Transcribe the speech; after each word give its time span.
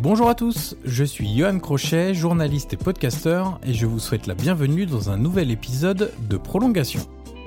Bonjour 0.00 0.28
à 0.28 0.36
tous, 0.36 0.76
je 0.84 1.02
suis 1.02 1.36
Johan 1.36 1.58
Crochet, 1.58 2.14
journaliste 2.14 2.72
et 2.72 2.76
podcasteur, 2.76 3.58
et 3.66 3.74
je 3.74 3.84
vous 3.84 3.98
souhaite 3.98 4.28
la 4.28 4.34
bienvenue 4.34 4.86
dans 4.86 5.10
un 5.10 5.16
nouvel 5.16 5.50
épisode 5.50 6.12
de 6.30 6.36
Prolongation. 6.36 7.00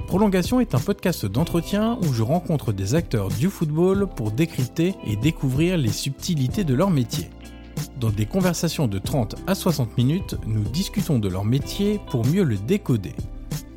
Prolongation 0.07 0.59
est 0.59 0.75
un 0.75 0.79
podcast 0.79 1.25
d'entretien 1.25 1.97
où 2.01 2.11
je 2.11 2.23
rencontre 2.23 2.73
des 2.73 2.93
acteurs 2.93 3.29
du 3.29 3.49
football 3.49 4.05
pour 4.05 4.31
décrypter 4.31 4.95
et 5.07 5.15
découvrir 5.15 5.77
les 5.77 5.93
subtilités 5.93 6.65
de 6.65 6.73
leur 6.73 6.89
métier. 6.89 7.29
Dans 8.01 8.09
des 8.09 8.25
conversations 8.25 8.89
de 8.89 8.99
30 8.99 9.35
à 9.47 9.55
60 9.55 9.97
minutes, 9.97 10.35
nous 10.45 10.63
discutons 10.63 11.19
de 11.19 11.29
leur 11.29 11.45
métier 11.45 12.01
pour 12.09 12.25
mieux 12.25 12.43
le 12.43 12.57
décoder. 12.57 13.13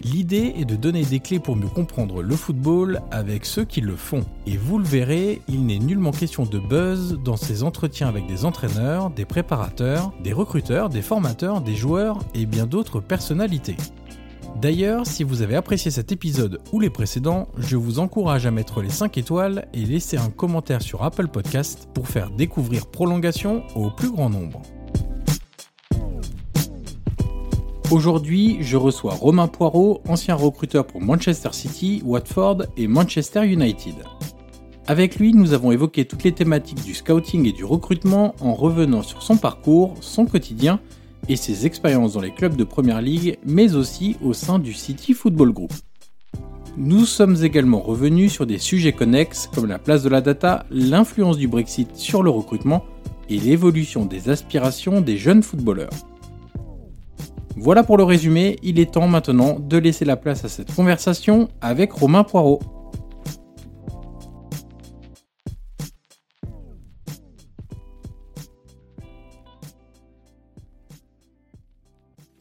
L'idée 0.05 0.53
est 0.59 0.67
de 0.67 0.77
donner 0.77 1.03
des 1.03 1.19
clés 1.19 1.39
pour 1.39 1.57
mieux 1.57 1.69
comprendre 1.69 2.23
le 2.23 2.37
football 2.37 3.01
avec 3.11 3.47
ceux 3.47 3.65
qui 3.65 3.81
le 3.81 3.97
font. 3.97 4.23
Et 4.47 4.59
vous 4.59 4.79
le 4.79 4.85
verrez, 4.85 5.41
il 5.49 5.65
n'est 5.65 5.79
nullement 5.79 6.11
question 6.11 6.45
de 6.45 6.59
buzz 6.59 7.19
dans 7.25 7.39
ces 7.39 7.63
entretiens 7.63 8.09
avec 8.09 8.27
des 8.27 8.45
entraîneurs, 8.45 9.09
des 9.09 9.25
préparateurs, 9.25 10.13
des 10.23 10.35
recruteurs, 10.35 10.91
des 10.91 11.01
formateurs, 11.01 11.63
des 11.63 11.75
joueurs 11.75 12.19
et 12.35 12.45
bien 12.45 12.67
d'autres 12.67 13.01
personnalités. 13.01 13.77
D'ailleurs, 14.61 15.07
si 15.07 15.25
vous 15.25 15.41
avez 15.41 15.57
apprécié 15.57 15.91
cet 15.91 16.13
épisode 16.13 16.61
ou 16.73 16.81
les 16.81 16.91
précédents, 16.91 17.49
je 17.57 17.77
vous 17.77 17.99
encourage 17.99 18.45
à 18.45 18.51
mettre 18.51 18.83
les 18.83 18.91
5 18.91 19.17
étoiles 19.17 19.67
et 19.73 19.87
laisser 19.87 20.19
un 20.19 20.31
commentaire 20.31 20.83
sur 20.83 21.03
Apple 21.03 21.29
Podcast 21.29 21.89
pour 21.95 22.09
faire 22.09 22.31
découvrir 22.31 22.87
Prolongation 22.87 23.63
au 23.75 23.91
plus 23.91 24.13
grand 24.13 24.29
nombre. 24.29 24.61
Aujourd'hui, 27.91 28.57
je 28.61 28.77
reçois 28.77 29.15
Romain 29.15 29.47
Poirot, 29.47 30.01
ancien 30.09 30.35
recruteur 30.35 30.87
pour 30.87 31.03
Manchester 31.03 31.51
City, 31.53 32.03
Watford 32.05 32.63
et 32.77 32.89
Manchester 32.89 33.47
United. 33.47 33.95
Avec 34.87 35.17
lui, 35.17 35.33
nous 35.35 35.53
avons 35.53 35.71
évoqué 35.71 36.05
toutes 36.05 36.25
les 36.25 36.33
thématiques 36.33 36.83
du 36.83 36.95
scouting 36.95 37.47
et 37.47 37.53
du 37.53 37.65
recrutement 37.65 38.35
en 38.41 38.55
revenant 38.55 39.03
sur 39.03 39.23
son 39.23 39.37
parcours, 39.37 39.95
son 40.01 40.25
quotidien 40.25 40.81
et 41.29 41.37
ses 41.37 41.67
expériences 41.67 42.15
dans 42.15 42.21
les 42.21 42.33
clubs 42.33 42.57
de 42.57 42.65
Première 42.65 43.03
Ligue, 43.03 43.39
mais 43.45 43.75
aussi 43.75 44.17
au 44.23 44.33
sein 44.33 44.59
du 44.59 44.73
City 44.73 45.13
Football 45.13 45.53
Group. 45.53 45.73
Nous 46.77 47.05
sommes 47.05 47.37
également 47.43 47.81
revenus 47.81 48.33
sur 48.33 48.47
des 48.47 48.59
sujets 48.59 48.93
connexes 48.93 49.49
comme 49.55 49.67
la 49.67 49.79
place 49.79 50.03
de 50.03 50.09
la 50.09 50.21
data, 50.21 50.67
l'influence 50.71 51.37
du 51.37 51.49
Brexit 51.49 51.97
sur 51.97 52.23
le 52.23 52.31
recrutement 52.31 52.83
et 53.29 53.39
l'évolution 53.39 54.07
des 54.07 54.29
aspirations 54.29 55.01
des 55.01 55.17
jeunes 55.17 55.43
footballeurs. 55.43 55.93
Voilà 57.57 57.85
pour 57.85 57.97
le 57.97 58.03
résumé, 58.03 58.57
il 58.65 58.81
est 58.81 58.95
temps 58.95 59.07
maintenant 59.07 59.59
de 59.61 59.79
laisser 59.79 60.05
la 60.05 60.17
place 60.17 60.45
à 60.45 60.49
cette 60.49 60.75
conversation 60.75 61.49
avec 61.61 61.93
Romain 61.93 62.25
Poirot. 62.25 62.59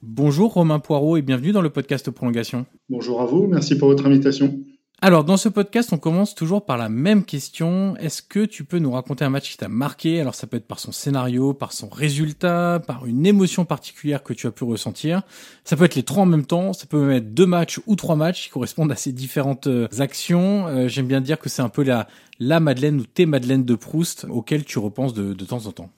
Bonjour 0.01 0.53
Romain 0.53 0.79
Poirot 0.79 1.17
et 1.17 1.21
bienvenue 1.21 1.51
dans 1.51 1.61
le 1.61 1.69
podcast 1.69 2.09
Prolongation. 2.09 2.65
Bonjour 2.89 3.21
à 3.21 3.25
vous, 3.25 3.45
merci 3.45 3.77
pour 3.77 3.89
votre 3.89 4.07
invitation. 4.07 4.57
Alors, 5.05 5.25
dans 5.25 5.35
ce 5.35 5.49
podcast, 5.49 5.91
on 5.91 5.97
commence 5.97 6.33
toujours 6.33 6.65
par 6.65 6.77
la 6.77 6.87
même 6.87 7.25
question. 7.25 7.97
Est-ce 7.97 8.21
que 8.21 8.45
tu 8.45 8.63
peux 8.63 8.79
nous 8.79 8.91
raconter 8.91 9.25
un 9.25 9.29
match 9.29 9.51
qui 9.51 9.57
t'a 9.57 9.67
marqué? 9.67 10.21
Alors, 10.21 10.33
ça 10.33 10.47
peut 10.47 10.55
être 10.55 10.65
par 10.65 10.79
son 10.79 10.93
scénario, 10.93 11.53
par 11.53 11.73
son 11.73 11.89
résultat, 11.89 12.81
par 12.87 13.05
une 13.05 13.25
émotion 13.25 13.65
particulière 13.65 14.23
que 14.23 14.31
tu 14.31 14.47
as 14.47 14.51
pu 14.51 14.63
ressentir. 14.63 15.23
Ça 15.65 15.75
peut 15.75 15.83
être 15.83 15.95
les 15.95 16.03
trois 16.03 16.23
en 16.23 16.25
même 16.25 16.45
temps. 16.45 16.71
Ça 16.71 16.85
peut 16.85 17.01
même 17.01 17.17
être 17.17 17.33
deux 17.33 17.45
matchs 17.45 17.81
ou 17.85 17.97
trois 17.97 18.15
matchs 18.15 18.43
qui 18.43 18.49
correspondent 18.49 18.93
à 18.93 18.95
ces 18.95 19.11
différentes 19.11 19.67
euh, 19.67 19.89
actions. 19.99 20.67
Euh, 20.67 20.87
j'aime 20.87 21.07
bien 21.07 21.19
dire 21.19 21.37
que 21.37 21.49
c'est 21.49 21.61
un 21.61 21.67
peu 21.67 21.83
la, 21.83 22.07
la 22.39 22.61
Madeleine 22.61 23.01
ou 23.01 23.05
tes 23.05 23.25
Madeleines 23.25 23.65
de 23.65 23.75
Proust 23.75 24.25
auxquelles 24.29 24.63
tu 24.63 24.79
repenses 24.79 25.13
de, 25.13 25.33
de 25.33 25.43
temps 25.43 25.65
en 25.65 25.73
temps. 25.73 25.89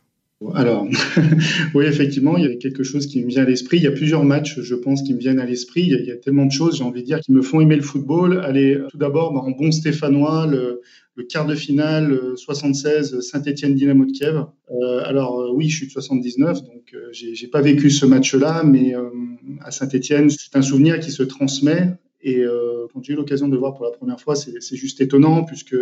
Alors, 0.54 0.86
oui, 1.74 1.86
effectivement, 1.86 2.38
il 2.38 2.44
y 2.44 2.48
a 2.48 2.56
quelque 2.56 2.84
chose 2.84 3.08
qui 3.08 3.24
me 3.24 3.30
vient 3.30 3.44
à 3.44 3.46
l'esprit. 3.46 3.78
Il 3.78 3.84
y 3.84 3.88
a 3.88 3.92
plusieurs 3.92 4.26
matchs, 4.26 4.60
je 4.60 4.76
pense, 4.76 5.02
qui 5.02 5.14
me 5.14 5.20
viennent 5.20 5.40
à 5.40 5.46
l'esprit. 5.46 5.84
Il, 5.84 6.06
y 6.06 6.12
a 6.12 6.18
tellement 6.18 6.46
de 6.46 6.52
choses, 6.52 6.78
j'ai 6.78 6.84
envie 6.84 7.02
de 7.02 7.06
dire, 7.06 7.22
qui 7.22 7.32
me 7.32 7.42
font 7.42 7.62
aimer 7.62 7.78
le 7.78 7.82
football. 7.82 8.42
Allez, 8.44 8.78
tout 8.90 8.98
d'abord, 8.98 9.34
bah, 9.34 9.40
en 9.40 9.52
bon 9.52 9.72
stéphanois, 9.72 10.46
le, 10.46 10.82
quart 11.30 11.46
de 11.46 11.56
finale 11.56 12.20
76 12.36 13.14
euh, 13.14 13.22
Saint-Étienne 13.22 13.76
Dynamo 13.76 14.06
de 14.06 14.12
Kiev. 14.12 14.36
Euh, 14.70 15.02
alors 15.06 15.40
euh, 15.40 15.52
oui, 15.54 15.70
je 15.70 15.78
suis 15.78 15.88
de 15.88 15.92
79, 15.92 16.64
donc 16.64 16.94
j'ai 17.12 17.48
pas 17.48 17.62
vécu 17.62 17.90
ce 17.90 18.06
match-là, 18.06 18.64
mais 18.66 18.94
à 19.62 19.72
Saint-Étienne, 19.72 20.30
c'est 20.30 20.58
un 20.58 20.62
souvenir 20.62 21.00
qui 21.00 21.12
se 21.12 21.24
transmet. 21.24 21.94
Et 22.22 22.44
quand 22.92 23.04
j'ai 23.04 23.14
eu 23.14 23.16
l'occasion 23.16 23.48
de 23.48 23.54
le 23.54 23.60
voir 23.60 23.76
pour 23.76 23.86
la 23.86 23.92
première 23.92 24.20
fois, 24.20 24.36
c'est 24.36 24.76
juste 24.76 25.00
étonnant 25.00 25.44
puisque 25.46 25.76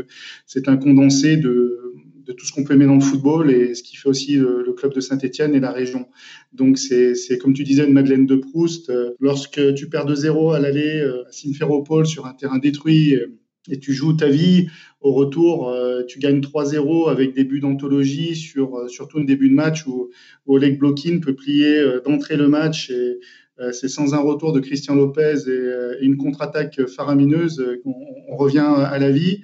c'est 0.45 0.67
un 0.67 0.77
condensé 0.77 1.37
de 1.37 1.82
de 2.25 2.33
tout 2.33 2.45
ce 2.45 2.51
qu'on 2.51 2.63
peut 2.63 2.73
aimer 2.73 2.85
dans 2.85 2.95
le 2.95 3.01
football 3.01 3.51
et 3.51 3.75
ce 3.75 3.83
qui 3.83 3.95
fait 3.95 4.09
aussi 4.09 4.35
le, 4.35 4.73
club 4.73 4.93
de 4.93 5.01
Saint-Etienne 5.01 5.53
et 5.55 5.59
la 5.59 5.71
région. 5.71 6.07
Donc 6.51 6.77
c'est 6.77 7.37
comme 7.39 7.53
tu 7.53 7.63
disais 7.63 7.85
une 7.85 7.93
Madeleine 7.93 8.25
de 8.25 8.35
Proust. 8.35 8.89
Euh, 8.89 9.11
lorsque 9.19 9.73
tu 9.75 9.89
perds 9.89 10.07
2-0 10.07 10.55
à 10.55 10.59
l'aller 10.59 10.99
euh, 10.99 11.23
à 11.27 11.31
Simferopol 11.31 12.05
sur 12.05 12.25
un 12.25 12.33
terrain 12.33 12.57
détruit 12.57 13.15
euh, 13.15 13.37
et 13.69 13.79
tu 13.79 13.93
joues 13.93 14.13
ta 14.13 14.27
vie, 14.27 14.67
au 14.99 15.13
retour, 15.13 15.73
tu 16.09 16.19
gagnes 16.19 16.41
3-0 16.41 17.09
avec 17.09 17.33
des 17.33 17.45
buts 17.45 17.61
d'anthologie 17.61 18.35
sur 18.35 18.89
surtout 18.89 19.19
un 19.19 19.23
début 19.23 19.47
de 19.47 19.53
match 19.53 19.87
où, 19.87 20.09
où 20.45 20.55
Oleg 20.55 20.77
Blokin 20.77 21.19
peut 21.21 21.33
plier 21.33 21.81
d'entrée 22.03 22.35
le 22.35 22.49
match 22.49 22.89
et 22.89 23.19
c'est 23.71 23.87
sans 23.87 24.13
un 24.13 24.19
retour 24.19 24.51
de 24.51 24.59
Christian 24.59 24.95
Lopez 24.95 25.47
et, 25.47 26.03
une 26.03 26.17
contre-attaque 26.17 26.85
faramineuse 26.87 27.63
qu'on 27.85 28.35
revient 28.35 28.67
à 28.67 28.99
la 28.99 29.11
vie. 29.11 29.39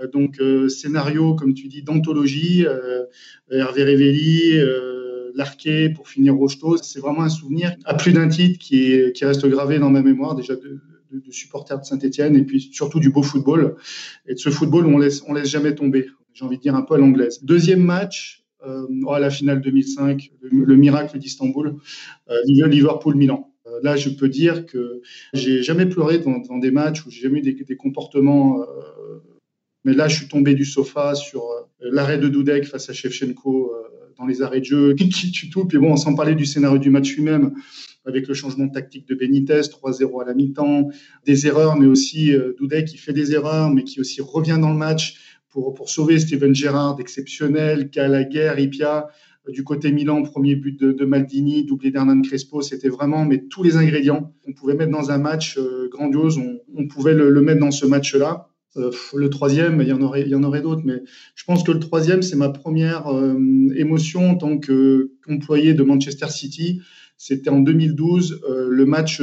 Euh, 0.00 0.08
donc 0.08 0.40
euh, 0.40 0.68
scénario, 0.68 1.34
comme 1.34 1.54
tu 1.54 1.68
dis, 1.68 1.82
d'anthologie, 1.82 2.66
euh, 2.66 3.04
Hervé 3.50 3.84
Révelli, 3.84 4.58
Larquet 5.34 5.90
pour 5.90 6.08
finir 6.08 6.34
Rocheteau. 6.34 6.76
C'est 6.76 7.00
vraiment 7.00 7.22
un 7.22 7.28
souvenir 7.28 7.74
à 7.84 7.94
plus 7.94 8.12
d'un 8.12 8.28
titre 8.28 8.58
qui, 8.58 9.12
qui 9.12 9.24
reste 9.24 9.46
gravé 9.48 9.78
dans 9.78 9.90
ma 9.90 10.00
mémoire 10.00 10.36
déjà 10.36 10.54
de, 10.54 10.80
de, 11.10 11.32
supporter 11.32 11.78
de 11.78 11.84
Saint-Etienne 11.84 12.36
et 12.36 12.44
puis 12.44 12.60
surtout 12.60 13.00
du 13.00 13.10
beau 13.10 13.22
football 13.22 13.74
et 14.28 14.34
de 14.34 14.38
ce 14.38 14.50
football 14.50 14.86
où 14.86 14.90
on 14.90 14.98
laisse, 14.98 15.24
on 15.26 15.34
laisse 15.34 15.48
jamais 15.48 15.74
tomber. 15.74 16.06
J'ai 16.34 16.44
envie 16.44 16.56
de 16.56 16.62
dire 16.62 16.76
un 16.76 16.82
peu 16.82 16.94
à 16.94 16.98
l'anglaise. 16.98 17.42
Deuxième 17.42 17.82
match, 17.82 18.44
euh, 18.64 18.86
oh, 19.06 19.16
la 19.18 19.30
finale 19.30 19.60
2005, 19.60 20.30
le, 20.40 20.76
miracle 20.76 21.18
d'Istanbul, 21.18 21.76
euh, 22.30 22.34
Liverpool-Milan. 22.46 23.52
là, 23.82 23.96
je 23.96 24.10
peux 24.10 24.28
dire 24.28 24.66
que 24.66 25.00
j'ai 25.32 25.62
jamais 25.64 25.86
pleuré 25.86 26.18
dans, 26.18 26.58
des 26.58 26.70
matchs 26.70 27.04
où 27.06 27.10
j'ai 27.10 27.22
jamais 27.22 27.40
eu 27.40 27.64
des 27.64 27.76
comportements 27.76 28.64
mais 29.84 29.92
là, 29.92 30.08
je 30.08 30.16
suis 30.16 30.28
tombé 30.28 30.54
du 30.54 30.64
sofa 30.64 31.14
sur 31.14 31.42
euh, 31.42 31.66
l'arrêt 31.80 32.18
de 32.18 32.28
Dudek 32.28 32.64
face 32.64 32.88
à 32.88 32.92
Shevchenko 32.92 33.72
euh, 33.72 34.12
dans 34.18 34.26
les 34.26 34.42
arrêts 34.42 34.60
de 34.60 34.64
jeu, 34.64 34.94
qui 34.98 35.30
tue 35.30 35.50
tout. 35.50 35.66
Puis 35.66 35.78
bon, 35.78 35.96
sans 35.96 36.14
parler 36.14 36.34
du 36.34 36.46
scénario 36.46 36.78
du 36.78 36.90
match 36.90 37.14
lui-même, 37.14 37.52
avec 38.06 38.26
le 38.26 38.34
changement 38.34 38.66
de 38.66 38.72
tactique 38.72 39.06
de 39.06 39.14
Benitez, 39.14 39.60
3-0 39.60 40.22
à 40.22 40.24
la 40.24 40.34
mi-temps, 40.34 40.88
des 41.26 41.46
erreurs, 41.46 41.76
mais 41.76 41.86
aussi 41.86 42.32
euh, 42.32 42.54
Doudet 42.58 42.84
qui 42.84 42.96
fait 42.96 43.12
des 43.12 43.32
erreurs, 43.32 43.70
mais 43.70 43.84
qui 43.84 44.00
aussi 44.00 44.20
revient 44.22 44.58
dans 44.60 44.70
le 44.70 44.78
match 44.78 45.20
pour, 45.50 45.88
sauver 45.88 46.18
Steven 46.18 46.52
Gerrard, 46.52 46.96
exceptionnel, 46.98 47.88
Gallagher, 47.88 48.54
Ipia. 48.58 49.06
Du 49.48 49.62
côté 49.62 49.92
Milan, 49.92 50.22
premier 50.22 50.56
but 50.56 50.80
de, 50.80 51.04
Maldini, 51.04 51.64
doublé 51.64 51.92
d'Hernan 51.92 52.22
Crespo, 52.22 52.60
c'était 52.60 52.88
vraiment 52.88 53.24
mais 53.24 53.44
tous 53.44 53.62
les 53.62 53.76
ingrédients 53.76 54.34
qu'on 54.42 54.52
pouvait 54.52 54.74
mettre 54.74 54.90
dans 54.90 55.12
un 55.12 55.18
match 55.18 55.58
grandiose, 55.90 56.40
on, 56.74 56.88
pouvait 56.88 57.14
le, 57.14 57.40
mettre 57.40 57.60
dans 57.60 57.70
ce 57.70 57.86
match-là. 57.86 58.48
Euh, 58.76 58.90
le 59.14 59.30
troisième, 59.30 59.80
il 59.80 59.88
y 59.88 59.92
en 59.92 60.02
aurait, 60.02 60.60
d'autres, 60.60 60.82
mais 60.84 61.02
je 61.34 61.44
pense 61.44 61.62
que 61.62 61.72
le 61.72 61.80
troisième, 61.80 62.22
c'est 62.22 62.36
ma 62.36 62.48
première 62.48 63.08
euh, 63.08 63.36
émotion 63.76 64.30
en 64.30 64.34
tant 64.36 64.58
qu'employé 64.58 65.74
de 65.74 65.82
Manchester 65.82 66.28
City. 66.28 66.80
C'était 67.16 67.50
en 67.50 67.60
2012, 67.60 68.42
le 68.68 68.86
match 68.86 69.22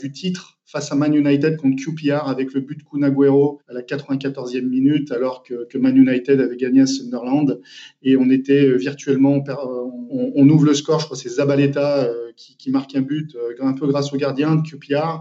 du 0.00 0.10
titre 0.10 0.56
face 0.66 0.90
à 0.90 0.96
Man 0.96 1.14
United 1.14 1.56
contre 1.56 1.76
QPR 1.82 2.28
avec 2.28 2.52
le 2.52 2.60
but 2.60 2.78
de 2.78 2.82
Kun 2.82 3.02
à 3.02 3.72
la 3.72 3.82
94e 3.82 4.66
minute, 4.66 5.12
alors 5.12 5.44
que, 5.44 5.78
Man 5.78 5.96
United 5.96 6.40
avait 6.40 6.56
gagné 6.56 6.82
à 6.82 6.86
Sunderland. 6.86 7.60
Et 8.02 8.16
on 8.16 8.28
était 8.30 8.66
euh, 8.66 8.76
virtuellement, 8.76 9.42
on, 10.10 10.48
ouvre 10.48 10.64
le 10.64 10.74
score, 10.74 10.98
je 10.98 11.04
crois 11.04 11.16
c'est 11.16 11.28
Zabaleta 11.28 12.04
euh, 12.04 12.32
qui, 12.36 12.56
qui, 12.56 12.70
marque 12.70 12.96
un 12.96 13.02
but, 13.02 13.36
euh, 13.36 13.54
un 13.60 13.74
peu 13.74 13.86
grâce 13.86 14.12
au 14.12 14.16
gardien 14.16 14.56
de 14.56 14.62
QPR. 14.62 15.20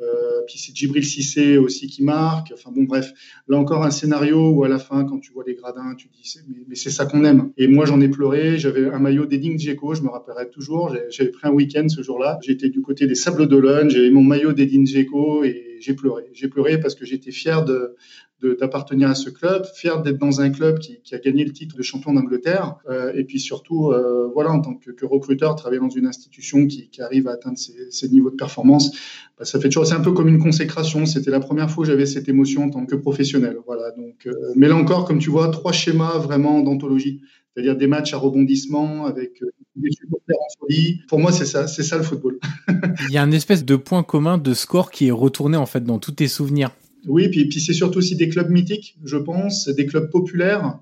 Euh, 0.00 0.42
puis 0.46 0.58
c'est 0.58 0.74
Djibril 0.74 1.04
Cissé 1.04 1.58
aussi 1.58 1.86
qui 1.86 2.02
marque. 2.02 2.52
Enfin 2.52 2.70
bon, 2.70 2.84
bref, 2.84 3.12
là 3.48 3.58
encore 3.58 3.84
un 3.84 3.90
scénario 3.90 4.50
où 4.50 4.64
à 4.64 4.68
la 4.68 4.78
fin, 4.78 5.04
quand 5.04 5.18
tu 5.18 5.32
vois 5.32 5.44
les 5.46 5.54
gradins, 5.54 5.94
tu 5.96 6.08
dis 6.08 6.38
mais, 6.68 6.74
c'est 6.74 6.90
ça 6.90 7.06
qu'on 7.06 7.24
aime. 7.24 7.52
Et 7.56 7.66
moi 7.66 7.86
j'en 7.86 8.00
ai 8.00 8.08
pleuré. 8.08 8.58
J'avais 8.58 8.86
un 8.86 8.98
maillot 8.98 9.26
d'Eding 9.26 9.58
Dzeko, 9.58 9.94
je 9.94 10.02
me 10.02 10.08
rappellerai 10.08 10.50
toujours. 10.50 10.94
J'avais 11.10 11.30
pris 11.30 11.48
un 11.48 11.52
week-end 11.52 11.88
ce 11.88 12.02
jour-là. 12.02 12.38
J'étais 12.42 12.68
du 12.68 12.80
côté 12.80 13.06
des 13.06 13.14
Sables 13.14 13.46
d'Olonne. 13.48 13.90
J'avais 13.90 14.10
mon 14.10 14.22
maillot 14.22 14.52
d'Eding 14.52 14.86
Dzeko 14.86 15.44
et 15.44 15.76
j'ai 15.80 15.94
pleuré. 15.94 16.24
J'ai 16.32 16.48
pleuré 16.48 16.78
parce 16.78 16.94
que 16.94 17.04
j'étais 17.04 17.30
fier 17.30 17.64
de, 17.64 17.96
d'appartenir 18.42 19.08
à 19.08 19.14
ce 19.14 19.30
club, 19.30 19.64
fier 19.74 20.02
d'être 20.02 20.18
dans 20.18 20.40
un 20.40 20.50
club 20.50 20.78
qui, 20.78 21.00
a 21.14 21.18
gagné 21.18 21.44
le 21.44 21.52
titre 21.52 21.76
de 21.76 21.82
champion 21.82 22.12
d'Angleterre, 22.12 22.76
euh, 22.88 23.12
et 23.14 23.24
puis 23.24 23.40
surtout, 23.40 23.90
euh, 23.92 24.28
voilà, 24.34 24.50
en 24.50 24.60
tant 24.60 24.74
que, 24.74 25.06
recruteur, 25.06 25.56
travailler 25.56 25.80
dans 25.80 25.88
une 25.88 26.06
institution 26.06 26.66
qui, 26.66 26.90
arrive 27.00 27.28
à 27.28 27.32
atteindre 27.32 27.56
ces, 27.58 28.08
niveaux 28.08 28.30
de 28.30 28.36
performance, 28.36 28.90
bah, 29.38 29.44
ça 29.44 29.58
fait 29.58 29.68
toujours, 29.68 29.86
c'est 29.86 29.94
un 29.94 30.00
peu 30.00 30.12
comme 30.12 30.28
une 30.28 30.38
consécration. 30.38 31.06
C'était 31.06 31.30
la 31.30 31.40
première 31.40 31.70
fois 31.70 31.84
que 31.84 31.90
j'avais 31.90 32.06
cette 32.06 32.28
émotion 32.28 32.64
en 32.64 32.70
tant 32.70 32.84
que 32.84 32.94
professionnel, 32.94 33.58
voilà. 33.66 33.90
Donc, 33.92 34.26
euh, 34.26 34.32
mais 34.54 34.68
là 34.68 34.76
encore, 34.76 35.06
comme 35.06 35.18
tu 35.18 35.30
vois, 35.30 35.48
trois 35.48 35.72
schémas 35.72 36.18
vraiment 36.18 36.60
d'anthologie, 36.60 37.22
c'est-à-dire 37.54 37.76
des 37.76 37.86
matchs 37.86 38.12
à 38.12 38.18
rebondissement 38.18 39.06
avec 39.06 39.40
des 39.76 39.90
supporters 39.90 40.36
en 40.36 40.60
folie. 40.60 41.00
Pour 41.08 41.20
moi, 41.20 41.32
c'est 41.32 41.46
ça, 41.46 41.66
c'est 41.66 41.82
ça 41.82 41.96
le 41.96 42.02
football. 42.02 42.38
Il 43.08 43.14
y 43.14 43.18
a 43.18 43.22
un 43.22 43.32
espèce 43.32 43.64
de 43.64 43.76
point 43.76 44.02
commun 44.02 44.36
de 44.36 44.52
score 44.52 44.90
qui 44.90 45.06
est 45.08 45.12
retourné 45.12 45.56
en 45.56 45.66
fait 45.66 45.84
dans 45.84 45.98
tous 45.98 46.12
tes 46.12 46.28
souvenirs. 46.28 46.70
Oui, 47.06 47.28
puis, 47.28 47.46
puis 47.46 47.60
c'est 47.60 47.72
surtout 47.72 47.98
aussi 47.98 48.16
des 48.16 48.28
clubs 48.28 48.50
mythiques, 48.50 48.96
je 49.04 49.16
pense, 49.16 49.68
des 49.68 49.86
clubs 49.86 50.10
populaires. 50.10 50.80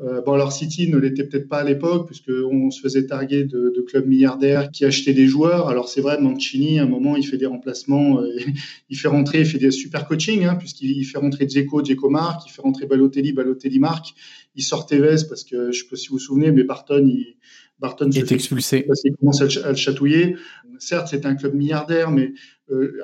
Euh, 0.00 0.22
bon, 0.22 0.32
alors 0.32 0.52
City 0.52 0.88
ne 0.88 0.96
l'était 0.96 1.24
peut-être 1.24 1.48
pas 1.48 1.58
à 1.58 1.64
l'époque, 1.64 2.06
puisqu'on 2.06 2.70
se 2.70 2.80
faisait 2.80 3.06
targuer 3.06 3.44
de, 3.44 3.72
de, 3.76 3.80
clubs 3.82 4.06
milliardaires 4.06 4.70
qui 4.70 4.84
achetaient 4.84 5.12
des 5.12 5.26
joueurs. 5.26 5.68
Alors 5.68 5.88
c'est 5.88 6.00
vrai, 6.00 6.18
Mancini, 6.18 6.78
à 6.78 6.84
un 6.84 6.86
moment, 6.86 7.16
il 7.16 7.26
fait 7.26 7.36
des 7.36 7.46
remplacements, 7.46 8.20
euh, 8.20 8.28
il 8.90 8.96
fait 8.96 9.08
rentrer, 9.08 9.40
il 9.40 9.46
fait 9.46 9.58
des 9.58 9.70
super 9.70 10.06
coaching, 10.06 10.44
hein, 10.44 10.56
puisqu'il 10.56 11.04
fait 11.04 11.18
rentrer 11.18 11.46
Dzeko, 11.46 11.82
Dzeko 11.82 12.08
marque, 12.08 12.48
il 12.48 12.52
fait 12.52 12.62
rentrer 12.62 12.86
Balotelli, 12.86 13.32
Balotelli 13.32 13.78
marque, 13.78 14.14
il 14.56 14.62
sort 14.62 14.86
Tevez, 14.86 15.26
parce 15.28 15.44
que 15.44 15.56
je 15.56 15.66
ne 15.66 15.72
sais 15.72 15.88
pas 15.88 15.96
si 15.96 16.08
vous 16.08 16.14
vous 16.14 16.20
souvenez, 16.20 16.52
mais 16.52 16.64
Barton, 16.64 17.06
il, 17.06 17.36
Barton 17.78 18.10
est 18.10 18.32
expulsé. 18.32 18.82
Parce 18.82 19.02
qu'il 19.02 19.14
commence 19.16 19.42
à 19.42 19.70
le 19.70 19.76
chatouiller. 19.76 20.36
Certes, 20.78 21.08
c'est 21.10 21.26
un 21.26 21.34
club 21.34 21.54
milliardaire, 21.54 22.10
mais 22.10 22.32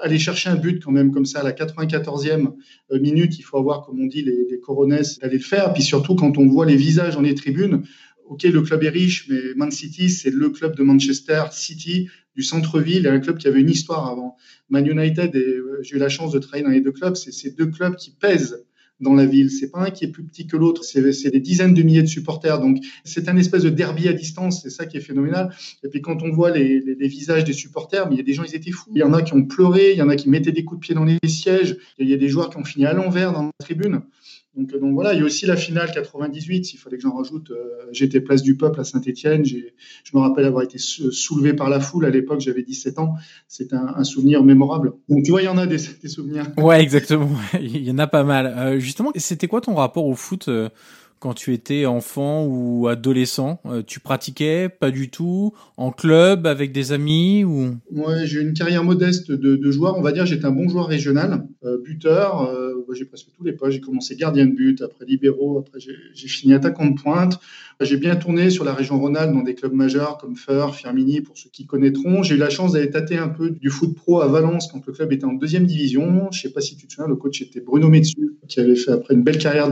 aller 0.02 0.18
chercher 0.18 0.50
un 0.50 0.56
but 0.56 0.82
quand 0.82 0.92
même 0.92 1.12
comme 1.12 1.26
ça 1.26 1.40
à 1.40 1.42
la 1.42 1.52
94e 1.52 2.52
euh, 2.92 3.00
minute, 3.00 3.38
il 3.38 3.42
faut 3.42 3.58
avoir, 3.58 3.84
comme 3.84 4.00
on 4.00 4.06
dit, 4.06 4.22
les, 4.22 4.46
les 4.50 4.60
d'aller 5.20 5.38
le 5.38 5.42
faire. 5.42 5.72
Puis 5.72 5.82
surtout, 5.82 6.14
quand 6.14 6.38
on 6.38 6.46
voit 6.46 6.66
les 6.66 6.76
visages 6.76 7.14
dans 7.14 7.20
les 7.20 7.34
tribunes, 7.34 7.82
ok, 8.26 8.42
le 8.44 8.62
club 8.62 8.84
est 8.84 8.88
riche, 8.88 9.26
mais 9.28 9.40
Man 9.56 9.70
City, 9.70 10.10
c'est 10.10 10.30
le 10.30 10.50
club 10.50 10.76
de 10.76 10.82
Manchester 10.82 11.44
City, 11.52 12.08
du 12.36 12.42
centre-ville, 12.42 13.06
et 13.06 13.08
un 13.08 13.20
club 13.20 13.38
qui 13.38 13.48
avait 13.48 13.60
une 13.60 13.70
histoire 13.70 14.06
avant. 14.06 14.36
Man 14.68 14.86
United, 14.86 15.34
euh, 15.34 15.78
j'ai 15.82 15.96
eu 15.96 15.98
la 15.98 16.08
chance 16.08 16.32
de 16.32 16.38
travailler 16.38 16.64
dans 16.64 16.70
les 16.70 16.80
deux 16.80 16.92
clubs, 16.92 17.16
c'est 17.16 17.32
ces 17.32 17.50
deux 17.50 17.66
clubs 17.66 17.96
qui 17.96 18.10
pèsent 18.12 18.64
dans 19.00 19.14
la 19.14 19.26
ville. 19.26 19.50
C'est 19.50 19.70
pas 19.70 19.80
un 19.80 19.90
qui 19.90 20.04
est 20.04 20.08
plus 20.08 20.24
petit 20.24 20.46
que 20.46 20.56
l'autre. 20.56 20.84
C'est 20.84 21.30
des 21.30 21.40
dizaines 21.40 21.74
de 21.74 21.82
milliers 21.82 22.02
de 22.02 22.08
supporters. 22.08 22.60
Donc, 22.60 22.78
c'est 23.04 23.28
un 23.28 23.36
espèce 23.36 23.62
de 23.62 23.70
derby 23.70 24.08
à 24.08 24.12
distance. 24.12 24.62
C'est 24.62 24.70
ça 24.70 24.86
qui 24.86 24.96
est 24.96 25.00
phénoménal. 25.00 25.54
Et 25.84 25.88
puis, 25.88 26.00
quand 26.00 26.22
on 26.22 26.30
voit 26.30 26.50
les, 26.50 26.80
les, 26.80 26.94
les, 26.94 27.08
visages 27.08 27.44
des 27.44 27.52
supporters, 27.52 28.08
mais 28.08 28.14
il 28.14 28.18
y 28.18 28.20
a 28.20 28.24
des 28.24 28.34
gens, 28.34 28.44
ils 28.44 28.54
étaient 28.54 28.70
fous. 28.70 28.90
Il 28.94 28.98
y 28.98 29.02
en 29.02 29.12
a 29.12 29.22
qui 29.22 29.34
ont 29.34 29.44
pleuré. 29.44 29.92
Il 29.92 29.98
y 29.98 30.02
en 30.02 30.08
a 30.08 30.16
qui 30.16 30.28
mettaient 30.28 30.52
des 30.52 30.64
coups 30.64 30.80
de 30.80 30.86
pied 30.86 30.94
dans 30.94 31.04
les 31.04 31.18
sièges. 31.26 31.76
Il 31.98 32.08
y 32.08 32.14
a 32.14 32.16
des 32.16 32.28
joueurs 32.28 32.50
qui 32.50 32.56
ont 32.56 32.64
fini 32.64 32.86
à 32.86 32.92
l'envers 32.92 33.32
dans 33.32 33.44
la 33.44 33.52
tribune. 33.58 34.02
Donc, 34.58 34.94
voilà, 34.94 35.14
il 35.14 35.20
y 35.20 35.22
a 35.22 35.24
aussi 35.24 35.46
la 35.46 35.56
finale 35.56 35.92
98, 35.92 36.64
s'il 36.64 36.78
fallait 36.78 36.96
que 36.96 37.02
j'en 37.02 37.14
rajoute. 37.14 37.50
Euh, 37.50 37.64
j'étais 37.92 38.20
place 38.20 38.42
du 38.42 38.56
peuple 38.56 38.80
à 38.80 38.84
Saint-Etienne. 38.84 39.44
Je 39.44 39.56
me 40.14 40.20
rappelle 40.20 40.44
avoir 40.44 40.64
été 40.64 40.78
soulevé 40.78 41.54
par 41.54 41.70
la 41.70 41.78
foule. 41.80 42.04
À 42.04 42.10
l'époque, 42.10 42.40
j'avais 42.40 42.62
17 42.62 42.98
ans. 42.98 43.14
C'est 43.46 43.72
un, 43.72 44.04
souvenir 44.04 44.42
mémorable. 44.42 44.92
Donc 45.08 45.22
tu 45.24 45.30
vois, 45.30 45.42
il 45.42 45.46
y 45.46 45.48
en 45.48 45.58
a 45.58 45.66
des, 45.66 45.78
des 46.02 46.08
souvenirs. 46.08 46.46
Ouais, 46.56 46.82
exactement. 46.82 47.30
il 47.60 47.84
y 47.84 47.90
en 47.90 47.98
a 47.98 48.06
pas 48.06 48.24
mal. 48.24 48.46
Euh, 48.46 48.78
justement, 48.78 49.12
c'était 49.16 49.46
quoi 49.46 49.60
ton 49.60 49.74
rapport 49.74 50.06
au 50.06 50.14
foot 50.14 50.48
euh, 50.48 50.68
quand 51.20 51.34
tu 51.34 51.52
étais 51.52 51.86
enfant 51.86 52.44
ou 52.46 52.88
adolescent 52.88 53.60
euh, 53.66 53.82
Tu 53.86 54.00
pratiquais 54.00 54.68
pas 54.68 54.90
du 54.90 55.10
tout 55.10 55.52
en 55.76 55.90
club 55.90 56.46
avec 56.46 56.72
des 56.72 56.92
amis 56.92 57.44
ou? 57.44 57.76
Ouais, 57.90 58.26
j'ai 58.26 58.40
une 58.40 58.52
carrière 58.52 58.84
modeste 58.84 59.32
de, 59.32 59.70
joueur. 59.70 59.96
On 59.98 60.02
va 60.02 60.12
dire 60.12 60.26
j'étais 60.26 60.46
un 60.46 60.50
bon 60.50 60.68
joueur 60.68 60.86
régional, 60.86 61.46
euh, 61.64 61.78
buteur. 61.82 62.42
Euh, 62.42 62.74
j'ai 62.94 63.04
presque 63.04 63.28
tous 63.36 63.44
les 63.44 63.52
postes. 63.52 63.72
J'ai 63.72 63.80
commencé 63.80 64.16
gardien 64.16 64.46
de 64.46 64.52
but, 64.52 64.80
après 64.82 65.04
libéraux, 65.04 65.58
après 65.58 65.78
j'ai 65.80 66.28
fini 66.28 66.54
attaquant 66.54 66.86
de 66.86 67.00
pointe. 67.00 67.38
J'ai 67.80 67.96
bien 67.96 68.16
tourné 68.16 68.50
sur 68.50 68.64
la 68.64 68.74
région 68.74 68.98
Rhône-Alpes 68.98 69.32
dans 69.32 69.42
des 69.42 69.54
clubs 69.54 69.72
majeurs 69.72 70.18
comme 70.18 70.34
Feur, 70.34 70.74
Firmini, 70.74 71.20
pour 71.20 71.38
ceux 71.38 71.48
qui 71.48 71.64
connaîtront. 71.64 72.24
J'ai 72.24 72.34
eu 72.34 72.38
la 72.38 72.50
chance 72.50 72.72
d'aller 72.72 72.90
tâter 72.90 73.16
un 73.18 73.28
peu 73.28 73.50
du 73.50 73.70
foot 73.70 73.94
pro 73.94 74.20
à 74.20 74.26
Valence 74.26 74.68
quand 74.72 74.84
le 74.84 74.92
club 74.92 75.12
était 75.12 75.24
en 75.24 75.34
deuxième 75.34 75.64
division. 75.64 76.28
Je 76.32 76.40
sais 76.40 76.50
pas 76.50 76.60
si 76.60 76.76
tu 76.76 76.88
te 76.88 76.94
souviens, 76.94 77.08
le 77.08 77.14
coach 77.14 77.40
était 77.40 77.60
Bruno 77.60 77.88
Metsu, 77.88 78.36
qui 78.48 78.58
avait 78.58 78.74
fait 78.74 78.90
après 78.90 79.14
une 79.14 79.22
belle 79.22 79.38
carrière 79.38 79.70